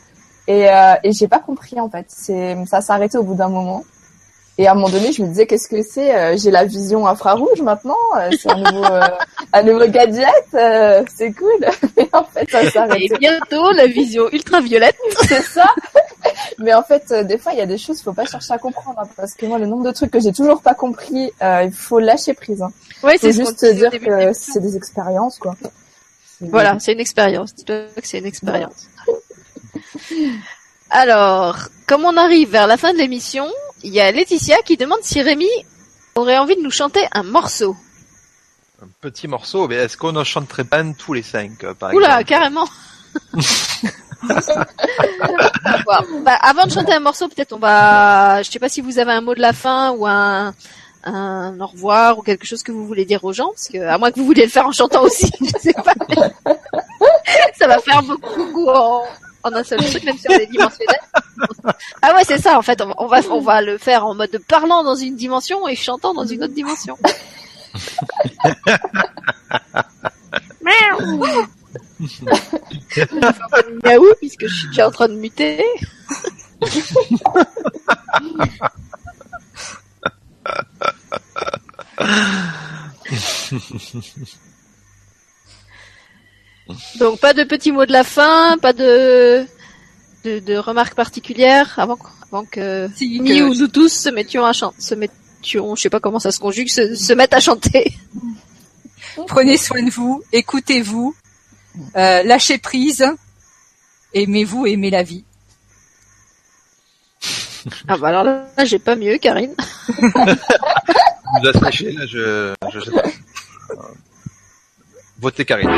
et 0.47 0.71
euh, 0.71 0.95
et 1.03 1.13
j'ai 1.13 1.29
pas 1.29 1.41
compris 1.41 1.81
en 1.81 1.91
fait. 1.91 2.07
C'est 2.09 2.57
ça 2.67 2.81
s'est 2.81 2.93
arrêté 2.93 3.19
au 3.19 3.23
bout 3.23 3.35
d'un 3.35 3.49
moment. 3.49 3.85
Et 4.59 4.67
à 4.67 4.73
un 4.73 4.75
moment 4.75 4.91
donné, 4.91 5.11
je 5.13 5.23
me 5.23 5.29
disais, 5.29 5.47
qu'est-ce 5.47 5.69
que 5.69 5.83
c'est 5.83 6.15
euh, 6.15 6.37
J'ai 6.37 6.51
la 6.51 6.65
vision 6.67 7.07
infrarouge 7.07 7.63
maintenant. 7.63 7.97
euh, 8.19 8.29
c'est 8.39 8.51
un 8.51 8.57
nouveau, 8.59 8.85
euh, 8.85 9.01
un 9.55 9.63
nouveau 9.63 9.87
gadget. 9.89 10.27
euh, 10.55 11.03
c'est 11.17 11.33
cool. 11.33 11.67
Mais 11.97 12.09
en 12.13 12.25
fait, 12.25 12.51
ça 12.51 12.71
s'arrête. 12.71 13.01
Et 13.01 13.19
bientôt, 13.19 13.71
la 13.73 13.87
vision 13.87 14.29
ultraviolette. 14.31 14.97
C'est 15.29 15.43
ça. 15.43 15.65
Mais 16.59 16.75
en 16.75 16.83
fait, 16.83 17.05
euh, 17.11 17.23
des 17.25 17.39
fois, 17.39 17.53
il 17.53 17.59
y 17.59 17.63
a 17.63 17.67
des 17.67 17.79
choses, 17.79 18.03
faut 18.03 18.13
pas 18.13 18.27
chercher 18.27 18.53
à 18.53 18.59
comprendre. 18.59 18.99
hein, 19.01 19.09
parce 19.17 19.33
que 19.33 19.47
moi, 19.47 19.59
le 19.59 19.65
nombre 19.67 19.85
de 19.85 19.93
trucs 19.93 20.11
que 20.11 20.21
j'ai 20.21 20.33
toujours 20.33 20.61
pas 20.61 20.75
compris, 20.75 21.33
euh, 21.43 21.63
il 21.65 21.73
faut 21.73 21.99
lâcher 21.99 22.35
prise. 22.35 22.61
Hein. 22.61 22.71
Ouais, 23.03 23.17
c'est 23.19 23.33
juste 23.33 23.65
dire 23.65 23.91
que 23.91 24.33
c'est 24.35 24.61
des 24.61 24.77
expériences, 24.77 25.39
quoi. 25.39 25.55
Voilà, 26.43 26.77
c'est 26.81 26.93
une 26.93 27.01
expérience. 27.01 27.55
Dis-toi 27.55 27.77
que 27.97 28.07
c'est 28.07 28.19
une 28.19 28.27
expérience. 28.27 28.89
Alors, 30.91 31.57
comme 31.87 32.05
on 32.05 32.17
arrive 32.17 32.51
vers 32.51 32.67
la 32.67 32.77
fin 32.77 32.93
de 32.93 32.99
l'émission, 32.99 33.47
il 33.83 33.93
y 33.93 34.01
a 34.01 34.11
Laetitia 34.11 34.59
qui 34.63 34.77
demande 34.77 35.01
si 35.03 35.23
Rémi 35.23 35.49
aurait 36.15 36.39
envie 36.39 36.57
de 36.57 36.63
nous 36.63 36.71
chanter 36.71 37.07
un 37.13 37.23
morceau. 37.23 37.77
Un 38.83 38.89
petit 39.01 39.29
morceau, 39.29 39.69
mais 39.69 39.77
est-ce 39.77 39.97
qu'on 39.97 40.17
en 40.17 40.25
chanterait 40.25 40.65
pas 40.65 40.83
tous 40.97 41.13
les 41.13 41.23
cinq, 41.23 41.65
euh, 41.65 41.75
par 41.75 41.93
Oula, 41.93 42.21
exemple 42.21 42.29
carrément. 42.29 42.69
Bon, 44.23 44.35
bah, 46.23 46.37
avant 46.43 46.67
de 46.67 46.71
chanter 46.71 46.93
un 46.93 47.01
morceau, 47.01 47.27
peut-être 47.29 47.55
on 47.55 47.59
va. 47.59 48.43
Je 48.43 48.51
sais 48.51 48.59
pas 48.59 48.69
si 48.69 48.83
vous 48.83 48.99
avez 48.99 49.13
un 49.13 49.23
mot 49.23 49.35
de 49.35 49.41
la 49.41 49.55
fin 49.55 49.93
ou 49.93 50.07
un 50.07 50.53
un 51.05 51.59
au 51.59 51.67
revoir 51.67 52.19
ou 52.19 52.23
quelque 52.23 52.47
chose 52.47 52.63
que 52.63 52.73
vous 52.73 52.87
voulez 52.87 53.05
dire 53.05 53.25
aux 53.25 53.33
gens, 53.33 53.49
parce 53.49 53.69
que 53.69 53.79
à 53.79 53.97
moins 53.97 54.11
que 54.11 54.21
vous 54.21 54.27
vouliez 54.27 54.45
le 54.45 54.51
faire 54.51 54.67
en 54.67 54.73
chantant 54.73 55.03
aussi, 55.03 55.31
je 55.41 55.59
sais 55.59 55.73
pas. 55.73 55.95
Ça 57.59 57.67
va 57.67 57.79
faire 57.79 58.03
beaucoup 58.03 58.69
en, 58.69 59.05
en 59.43 59.53
un 59.53 59.65
seul 59.65 59.83
truc, 59.85 60.05
même 60.05 60.17
si 60.19 60.27
on 60.29 60.33
est 60.33 60.47
dimensionnel. 60.47 61.01
Ah 62.03 62.15
ouais, 62.15 62.25
c'est 62.25 62.39
ça. 62.39 62.59
En 62.59 62.63
fait, 62.63 62.83
on, 62.99 63.07
va 63.07 63.21
on 63.31 63.41
va 63.41 63.63
le 63.63 63.79
faire 63.79 64.05
en 64.07 64.15
mode 64.15 64.39
parlant 64.47 64.85
dans 64.85 64.95
une 64.95 65.17
dimension 65.17 65.67
et 65.69 65.75
chantant 65.75 66.13
dans 66.13 66.27
une 66.27 66.45
autre 66.45 66.53
dimension. 66.53 66.99
Miaou 73.85 74.13
puisque 74.19 74.47
je 74.47 74.55
suis 74.55 74.69
déjà 74.69 74.89
en 74.89 74.91
train 74.91 75.09
de 75.09 75.15
muter. 75.15 75.65
Donc 86.99 87.19
pas 87.21 87.33
de 87.35 87.45
petits 87.45 87.73
mots 87.73 87.87
de 87.87 87.93
la 87.93 88.05
fin, 88.05 88.57
pas 88.61 88.73
de 88.73 89.45
de, 90.25 90.39
de 90.39 90.57
remarques 90.57 90.95
particulières 90.95 91.75
avant, 91.79 91.97
que- 91.97 92.09
avant 92.31 92.45
que 92.45 92.89
Si, 92.95 93.21
ni 93.21 93.39
que- 93.39 93.43
ou 93.45 93.55
nous 93.55 93.69
tous 93.69 93.89
se 93.93 94.09
mettions 94.11 94.45
à 94.45 94.53
chanter, 94.53 94.81
se 94.81 94.95
mettions, 94.95 95.75
je 95.77 95.81
sais 95.83 95.91
pas 95.91 96.01
comment 96.01 96.19
ça 96.19 96.31
se 96.33 96.39
conjugue, 96.41 96.69
se, 96.69 96.95
se 96.95 97.13
mettent 97.15 97.33
à 97.35 97.41
chanter. 97.41 97.95
Prenez 99.27 99.57
soin 99.57 99.83
de 99.83 99.91
vous, 99.91 100.23
écoutez-vous, 100.33 101.15
euh, 101.97 102.23
lâchez 102.23 102.59
prise, 102.59 103.05
aimez-vous, 104.15 104.67
aimez 104.67 104.91
la 104.91 105.03
vie. 105.03 105.25
Ah 107.89 107.97
bah 107.99 108.09
alors 108.09 108.25
là, 108.25 108.47
j'ai 108.65 108.79
pas 108.79 108.97
mieux, 108.97 109.19
Karine. 109.19 109.55
Vous 109.99 111.49
a 111.49 111.53
séché, 111.71 111.93
là, 111.93 112.07
je, 112.07 112.55
je, 112.73 112.81
Votez 115.21 115.45
Karine. 115.45 115.71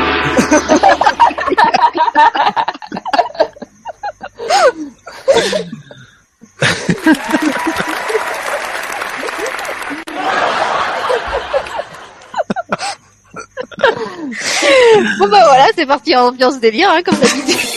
Bon 15.18 15.28
bah 15.28 15.42
voilà, 15.46 15.66
c'est 15.74 15.86
parti 15.86 16.14
en 16.16 16.28
ambiance 16.28 16.60
délire, 16.60 16.90
hein, 16.90 17.02
comme 17.04 17.18
d'habitude. 17.18 17.56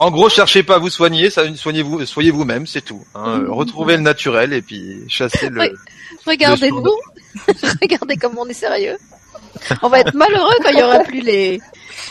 En 0.00 0.12
gros, 0.12 0.28
cherchez 0.28 0.62
pas 0.62 0.76
à 0.76 0.78
vous 0.78 0.90
soigner, 0.90 1.28
soignez-vous, 1.28 2.06
soyez 2.06 2.30
vous-même, 2.30 2.68
c'est 2.68 2.82
tout. 2.82 3.04
hein. 3.16 3.42
Retrouvez 3.48 3.96
le 3.96 4.02
naturel 4.04 4.52
et 4.52 4.62
puis 4.62 5.02
chassez 5.08 5.48
le. 5.48 5.72
Regardez-nous, 6.24 6.94
regardez 7.82 8.16
comme 8.16 8.38
on 8.38 8.46
est 8.46 8.52
sérieux. 8.54 8.96
On 9.82 9.88
va 9.88 10.00
être 10.00 10.14
malheureux 10.14 10.54
quand 10.62 10.70
il 10.70 10.78
y 10.78 10.82
aura 10.82 11.00
plus 11.00 11.20
les, 11.20 11.60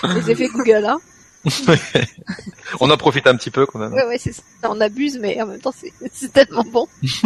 les 0.04 0.32
effets 0.32 0.48
Google, 0.48 0.86
hein. 0.86 1.00
On 2.80 2.90
en 2.90 2.98
profite 2.98 3.28
un 3.28 3.36
petit 3.36 3.52
peu 3.52 3.66
quand 3.66 3.80
même. 3.80 3.94
Ouais, 3.94 4.06
ouais, 4.06 4.18
c'est 4.18 4.34
ça. 4.34 4.42
On 4.64 4.82
abuse, 4.82 5.18
mais 5.20 5.42
en 5.42 5.48
même 5.48 5.60
temps, 5.60 5.74
c'est, 6.12 6.34
tellement 6.34 6.64
bon. 6.64 6.88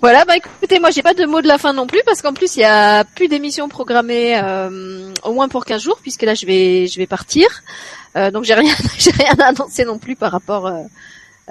voilà, 0.00 0.24
bah 0.24 0.36
écoutez, 0.36 0.78
moi 0.78 0.90
j'ai 0.90 1.02
pas 1.02 1.14
de 1.14 1.26
mot 1.26 1.42
de 1.42 1.48
la 1.48 1.58
fin 1.58 1.72
non 1.72 1.88
plus 1.88 2.00
parce 2.06 2.22
qu'en 2.22 2.32
plus 2.32 2.56
il 2.56 2.60
y 2.60 2.64
a 2.64 3.04
plus 3.04 3.28
d'émissions 3.28 3.68
programmées 3.68 4.38
euh, 4.38 5.12
au 5.24 5.32
moins 5.32 5.48
pour 5.48 5.64
15 5.64 5.82
jours 5.82 5.98
puisque 6.00 6.22
là 6.22 6.34
je 6.34 6.46
vais 6.46 6.86
je 6.86 6.98
vais 6.98 7.08
partir. 7.08 7.48
Euh, 8.16 8.30
donc 8.30 8.44
j'ai 8.44 8.54
rien 8.54 8.74
j'ai 8.98 9.10
rien 9.10 9.34
à 9.40 9.46
annoncer 9.46 9.84
non 9.84 9.98
plus 9.98 10.14
par 10.16 10.30
rapport 10.32 10.66
euh, 10.66 10.82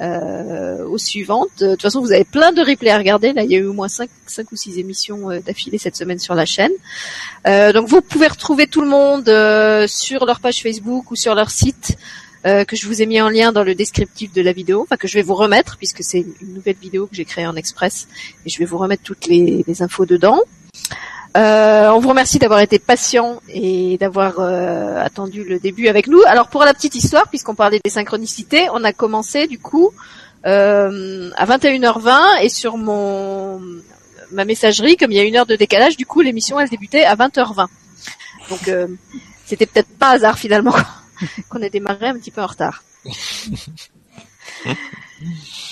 euh, 0.01 0.85
aux 0.85 0.97
suivantes. 0.97 1.49
De 1.59 1.71
toute 1.71 1.81
façon, 1.81 2.01
vous 2.01 2.11
avez 2.11 2.23
plein 2.23 2.51
de 2.51 2.61
replays 2.61 2.91
à 2.91 2.97
regarder. 2.97 3.33
Là, 3.33 3.43
il 3.43 3.51
y 3.51 3.55
a 3.55 3.59
eu 3.59 3.65
au 3.65 3.73
moins 3.73 3.87
5, 3.87 4.09
cinq 4.27 4.51
ou 4.51 4.55
six 4.55 4.79
émissions 4.79 5.29
euh, 5.29 5.39
d'affilée 5.39 5.77
cette 5.77 5.95
semaine 5.95 6.19
sur 6.19 6.35
la 6.35 6.45
chaîne. 6.45 6.71
Euh, 7.47 7.73
donc 7.73 7.87
vous 7.87 8.01
pouvez 8.01 8.27
retrouver 8.27 8.67
tout 8.67 8.81
le 8.81 8.87
monde 8.87 9.27
euh, 9.29 9.87
sur 9.87 10.25
leur 10.25 10.39
page 10.39 10.61
Facebook 10.61 11.11
ou 11.11 11.15
sur 11.15 11.35
leur 11.35 11.49
site 11.49 11.97
que 12.45 12.77
je 12.77 12.87
vous 12.87 13.01
ai 13.01 13.05
mis 13.05 13.19
en 13.19 13.27
lien 13.27 13.51
dans 13.51 13.63
le 13.63 13.75
descriptif 13.75 14.31
de 14.31 14.41
la 14.41 14.53
vidéo, 14.53 14.83
enfin 14.83 14.95
que 14.95 15.09
je 15.09 15.15
vais 15.15 15.21
vous 15.21 15.35
remettre 15.35 15.75
puisque 15.75 16.03
c'est 16.03 16.25
une 16.41 16.53
nouvelle 16.53 16.77
vidéo 16.81 17.05
que 17.05 17.13
j'ai 17.13 17.25
créée 17.25 17.45
en 17.45 17.57
express 17.57 18.07
et 18.45 18.49
je 18.49 18.57
vais 18.59 18.63
vous 18.63 18.77
remettre 18.77 19.03
toutes 19.03 19.27
les 19.27 19.81
infos 19.81 20.05
dedans. 20.05 20.39
Euh, 21.37 21.89
on 21.91 21.99
vous 21.99 22.09
remercie 22.09 22.39
d'avoir 22.39 22.59
été 22.59 22.79
patient 22.79 23.39
et 23.49 23.97
d'avoir 23.99 24.39
euh, 24.39 24.99
attendu 25.03 25.43
le 25.43 25.59
début 25.59 25.87
avec 25.87 26.07
nous. 26.07 26.21
Alors 26.25 26.47
pour 26.47 26.63
la 26.63 26.73
petite 26.73 26.95
histoire, 26.95 27.27
puisqu'on 27.27 27.53
parlait 27.53 27.79
des 27.83 27.91
synchronicités, 27.91 28.67
on 28.73 28.83
a 28.83 28.93
commencé 28.93 29.45
du 29.45 29.59
coup 29.59 29.91
euh, 30.47 31.29
à 31.35 31.45
21h20 31.45 32.41
et 32.41 32.49
sur 32.49 32.77
mon 32.77 33.61
ma 34.31 34.45
messagerie, 34.45 34.97
comme 34.97 35.11
il 35.11 35.17
y 35.17 35.19
a 35.19 35.23
une 35.23 35.35
heure 35.35 35.45
de 35.45 35.55
décalage, 35.55 35.97
du 35.97 36.07
coup 36.07 36.21
l'émission 36.21 36.59
elle 36.59 36.69
débutait 36.69 37.03
à 37.03 37.15
20h20. 37.15 37.67
Donc 38.49 38.67
euh, 38.67 38.87
c'était 39.45 39.67
peut-être 39.67 39.89
pas 39.99 40.09
hasard 40.09 40.39
finalement 40.39 40.75
qu'on 41.49 41.61
ait 41.61 41.69
démarré 41.69 42.07
un 42.07 42.17
petit 42.17 42.31
peu 42.31 42.41
en 42.41 42.47
retard. 42.47 42.83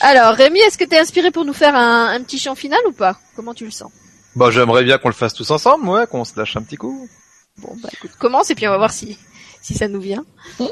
Alors 0.01 0.35
Rémi, 0.35 0.59
est-ce 0.59 0.77
que 0.77 0.83
tu 0.83 0.93
es 0.93 0.99
inspiré 0.99 1.31
pour 1.31 1.45
nous 1.45 1.53
faire 1.53 1.75
un, 1.75 2.09
un 2.09 2.21
petit 2.21 2.37
chant 2.37 2.53
final 2.53 2.79
ou 2.87 2.91
pas? 2.91 3.19
Comment 3.35 3.55
tu 3.55 3.65
le 3.65 3.71
sens? 3.71 3.91
Bon, 4.37 4.51
j'aimerais 4.51 4.83
bien 4.83 4.99
qu'on 4.99 5.07
le 5.07 5.15
fasse 5.15 5.33
tous 5.33 5.49
ensemble, 5.49 5.89
ouais, 5.89 6.05
qu'on 6.05 6.23
se 6.23 6.37
lâche 6.37 6.55
un 6.57 6.61
petit 6.61 6.75
coup. 6.75 7.09
Bon 7.57 7.75
bah 7.81 7.89
écoute, 7.91 8.11
commence 8.19 8.51
et 8.51 8.55
puis 8.55 8.67
on 8.67 8.69
va 8.69 8.77
voir 8.77 8.91
si 8.91 9.17
si 9.63 9.73
ça 9.73 9.87
nous 9.87 9.99
vient. 9.99 10.23
Bah, 10.59 10.67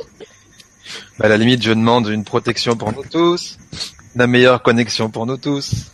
à 1.22 1.30
la 1.30 1.38
limite, 1.38 1.64
je 1.64 1.72
demande 1.72 2.08
une 2.08 2.24
protection 2.24 2.76
pour 2.76 2.94
nous 2.94 3.02
tous, 3.02 3.58
la 4.16 4.28
meilleure 4.28 4.62
connexion 4.62 5.10
pour 5.10 5.26
nous 5.26 5.38
tous. 5.38 5.88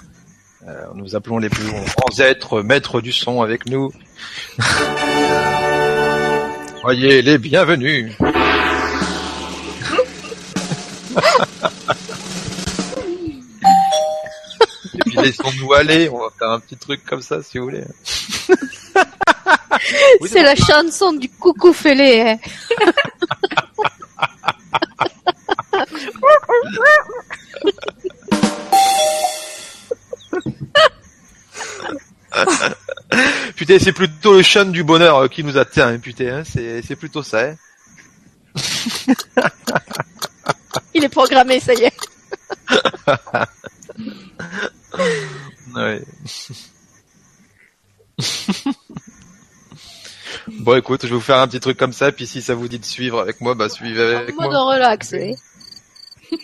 Euh, 0.67 0.83
nous 0.95 1.15
appelons 1.15 1.37
les 1.37 1.47
plus 1.47 1.63
grands 1.63 2.19
êtres 2.19 2.61
maîtres 2.61 2.99
du 2.99 3.13
son 3.13 3.41
avec 3.41 3.65
nous. 3.69 3.89
Soyez 6.81 7.21
les 7.21 7.37
bienvenus. 7.37 8.11
puis 15.11 15.21
laissons-nous 15.25 15.73
aller, 15.73 16.09
on 16.09 16.19
va 16.19 16.29
faire 16.37 16.49
un 16.49 16.59
petit 16.59 16.77
truc 16.77 17.03
comme 17.05 17.21
ça 17.21 17.43
si 17.43 17.57
vous 17.57 17.65
voulez. 17.65 17.83
Oui, 20.21 20.29
C'est 20.31 20.43
la 20.43 20.55
chanson 20.55 21.13
du 21.13 21.29
coucou 21.29 21.73
fêlé. 21.73 22.21
hein. 22.21 22.37
Putain, 33.55 33.77
c'est 33.79 33.91
plutôt 33.91 34.33
le 34.35 34.41
chant 34.41 34.65
du 34.65 34.83
bonheur 34.83 35.17
euh, 35.17 35.27
qui 35.27 35.43
nous 35.43 35.57
atteint, 35.57 35.89
hein, 35.89 35.99
putain, 35.99 36.37
hein, 36.39 36.43
c'est, 36.45 36.81
c'est 36.81 36.95
plutôt 36.95 37.23
ça. 37.23 37.49
Hein. 37.49 37.55
Il 40.93 41.03
est 41.03 41.09
programmé, 41.09 41.59
ça 41.59 41.73
y 41.73 41.83
est. 41.83 41.93
Ouais. 45.75 46.01
Bon, 50.47 50.75
écoute, 50.75 51.01
je 51.03 51.07
vais 51.09 51.15
vous 51.15 51.21
faire 51.21 51.37
un 51.37 51.47
petit 51.47 51.59
truc 51.59 51.77
comme 51.77 51.93
ça, 51.93 52.11
puis 52.11 52.25
si 52.25 52.41
ça 52.41 52.55
vous 52.55 52.67
dit 52.67 52.79
de 52.79 52.85
suivre 52.85 53.19
avec 53.19 53.41
moi, 53.41 53.53
bah 53.53 53.69
suivez 53.69 54.15
avec 54.15 54.35
En 54.39 54.43
mode 54.43 54.51
moi. 54.51 54.73
relax, 54.73 55.13
oui. 55.13 55.35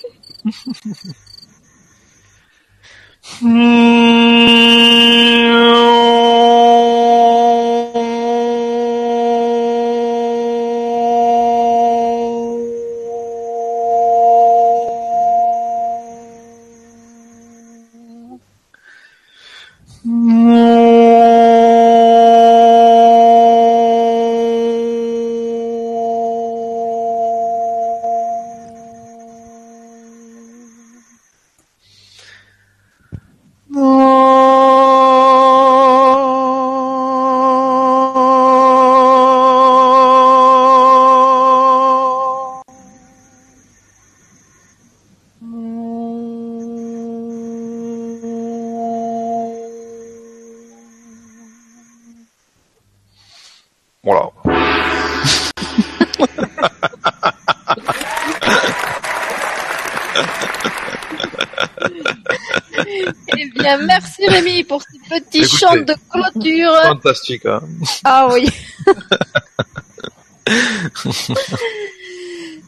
merci 64.57 64.63
pour 64.63 64.81
ce 64.81 64.88
petit 65.09 65.39
Écoutez. 65.39 65.57
chant 65.57 65.75
de 65.75 65.93
clôture. 66.09 66.73
Fantastique, 66.84 67.45
hein. 67.45 67.61
Ah 68.03 68.27
oui. 68.31 68.49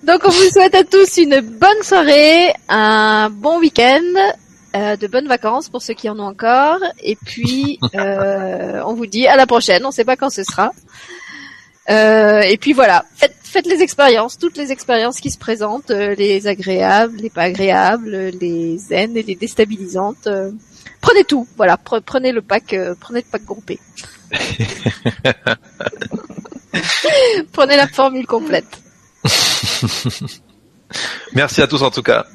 Donc 0.03 0.21
on 0.23 0.29
vous 0.29 0.49
souhaite 0.51 0.75
à 0.75 0.83
tous 0.83 1.17
une 1.17 1.39
bonne 1.41 1.83
soirée, 1.83 2.53
un 2.67 3.29
bon 3.29 3.59
week-end, 3.59 4.01
euh, 4.75 4.95
de 4.95 5.07
bonnes 5.07 5.27
vacances 5.27 5.69
pour 5.69 5.81
ceux 5.81 5.93
qui 5.93 6.09
en 6.09 6.19
ont 6.19 6.27
encore, 6.27 6.79
et 7.01 7.15
puis 7.15 7.79
euh, 7.95 8.81
on 8.85 8.93
vous 8.93 9.05
dit 9.05 9.27
à 9.27 9.35
la 9.35 9.45
prochaine. 9.45 9.85
On 9.85 9.89
ne 9.89 9.93
sait 9.93 10.05
pas 10.05 10.15
quand 10.15 10.29
ce 10.29 10.43
sera. 10.43 10.71
Euh, 11.89 12.41
et 12.41 12.57
puis 12.57 12.73
voilà, 12.73 13.05
faites, 13.15 13.35
faites 13.43 13.65
les 13.65 13.81
expériences, 13.81 14.37
toutes 14.37 14.57
les 14.57 14.71
expériences 14.71 15.19
qui 15.19 15.31
se 15.31 15.39
présentent, 15.39 15.89
les 15.89 16.47
agréables, 16.47 17.17
les 17.17 17.29
pas 17.29 17.43
agréables, 17.43 18.31
les 18.39 18.77
zen 18.77 19.15
et 19.17 19.23
les 19.23 19.35
déstabilisantes. 19.35 20.27
Prenez 21.01 21.23
tout, 21.23 21.47
voilà, 21.57 21.77
pre- 21.77 22.01
prenez 22.01 22.31
le 22.31 22.41
pack, 22.41 22.73
euh, 22.73 22.95
prenez 22.99 23.21
le 23.21 23.25
pack 23.31 23.43
groupé. 23.45 23.79
prenez 27.51 27.77
la 27.77 27.87
formule 27.87 28.25
complète. 28.27 28.67
Merci 31.33 31.61
à 31.61 31.67
tous 31.67 31.81
en 31.83 31.91
tout 31.91 32.01
cas. 32.03 32.25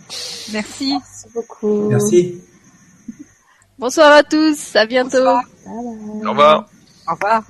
Merci. 0.53 0.93
Merci 0.93 1.27
beaucoup. 1.35 1.89
Merci. 1.89 2.41
Bonsoir 3.79 4.13
à 4.13 4.23
tous, 4.23 4.77
à 4.77 4.87
bientôt. 4.87 5.19
Bonsoir. 5.19 5.43
Au 5.67 6.31
revoir. 6.31 6.69
Au 7.09 7.15
revoir. 7.15 7.43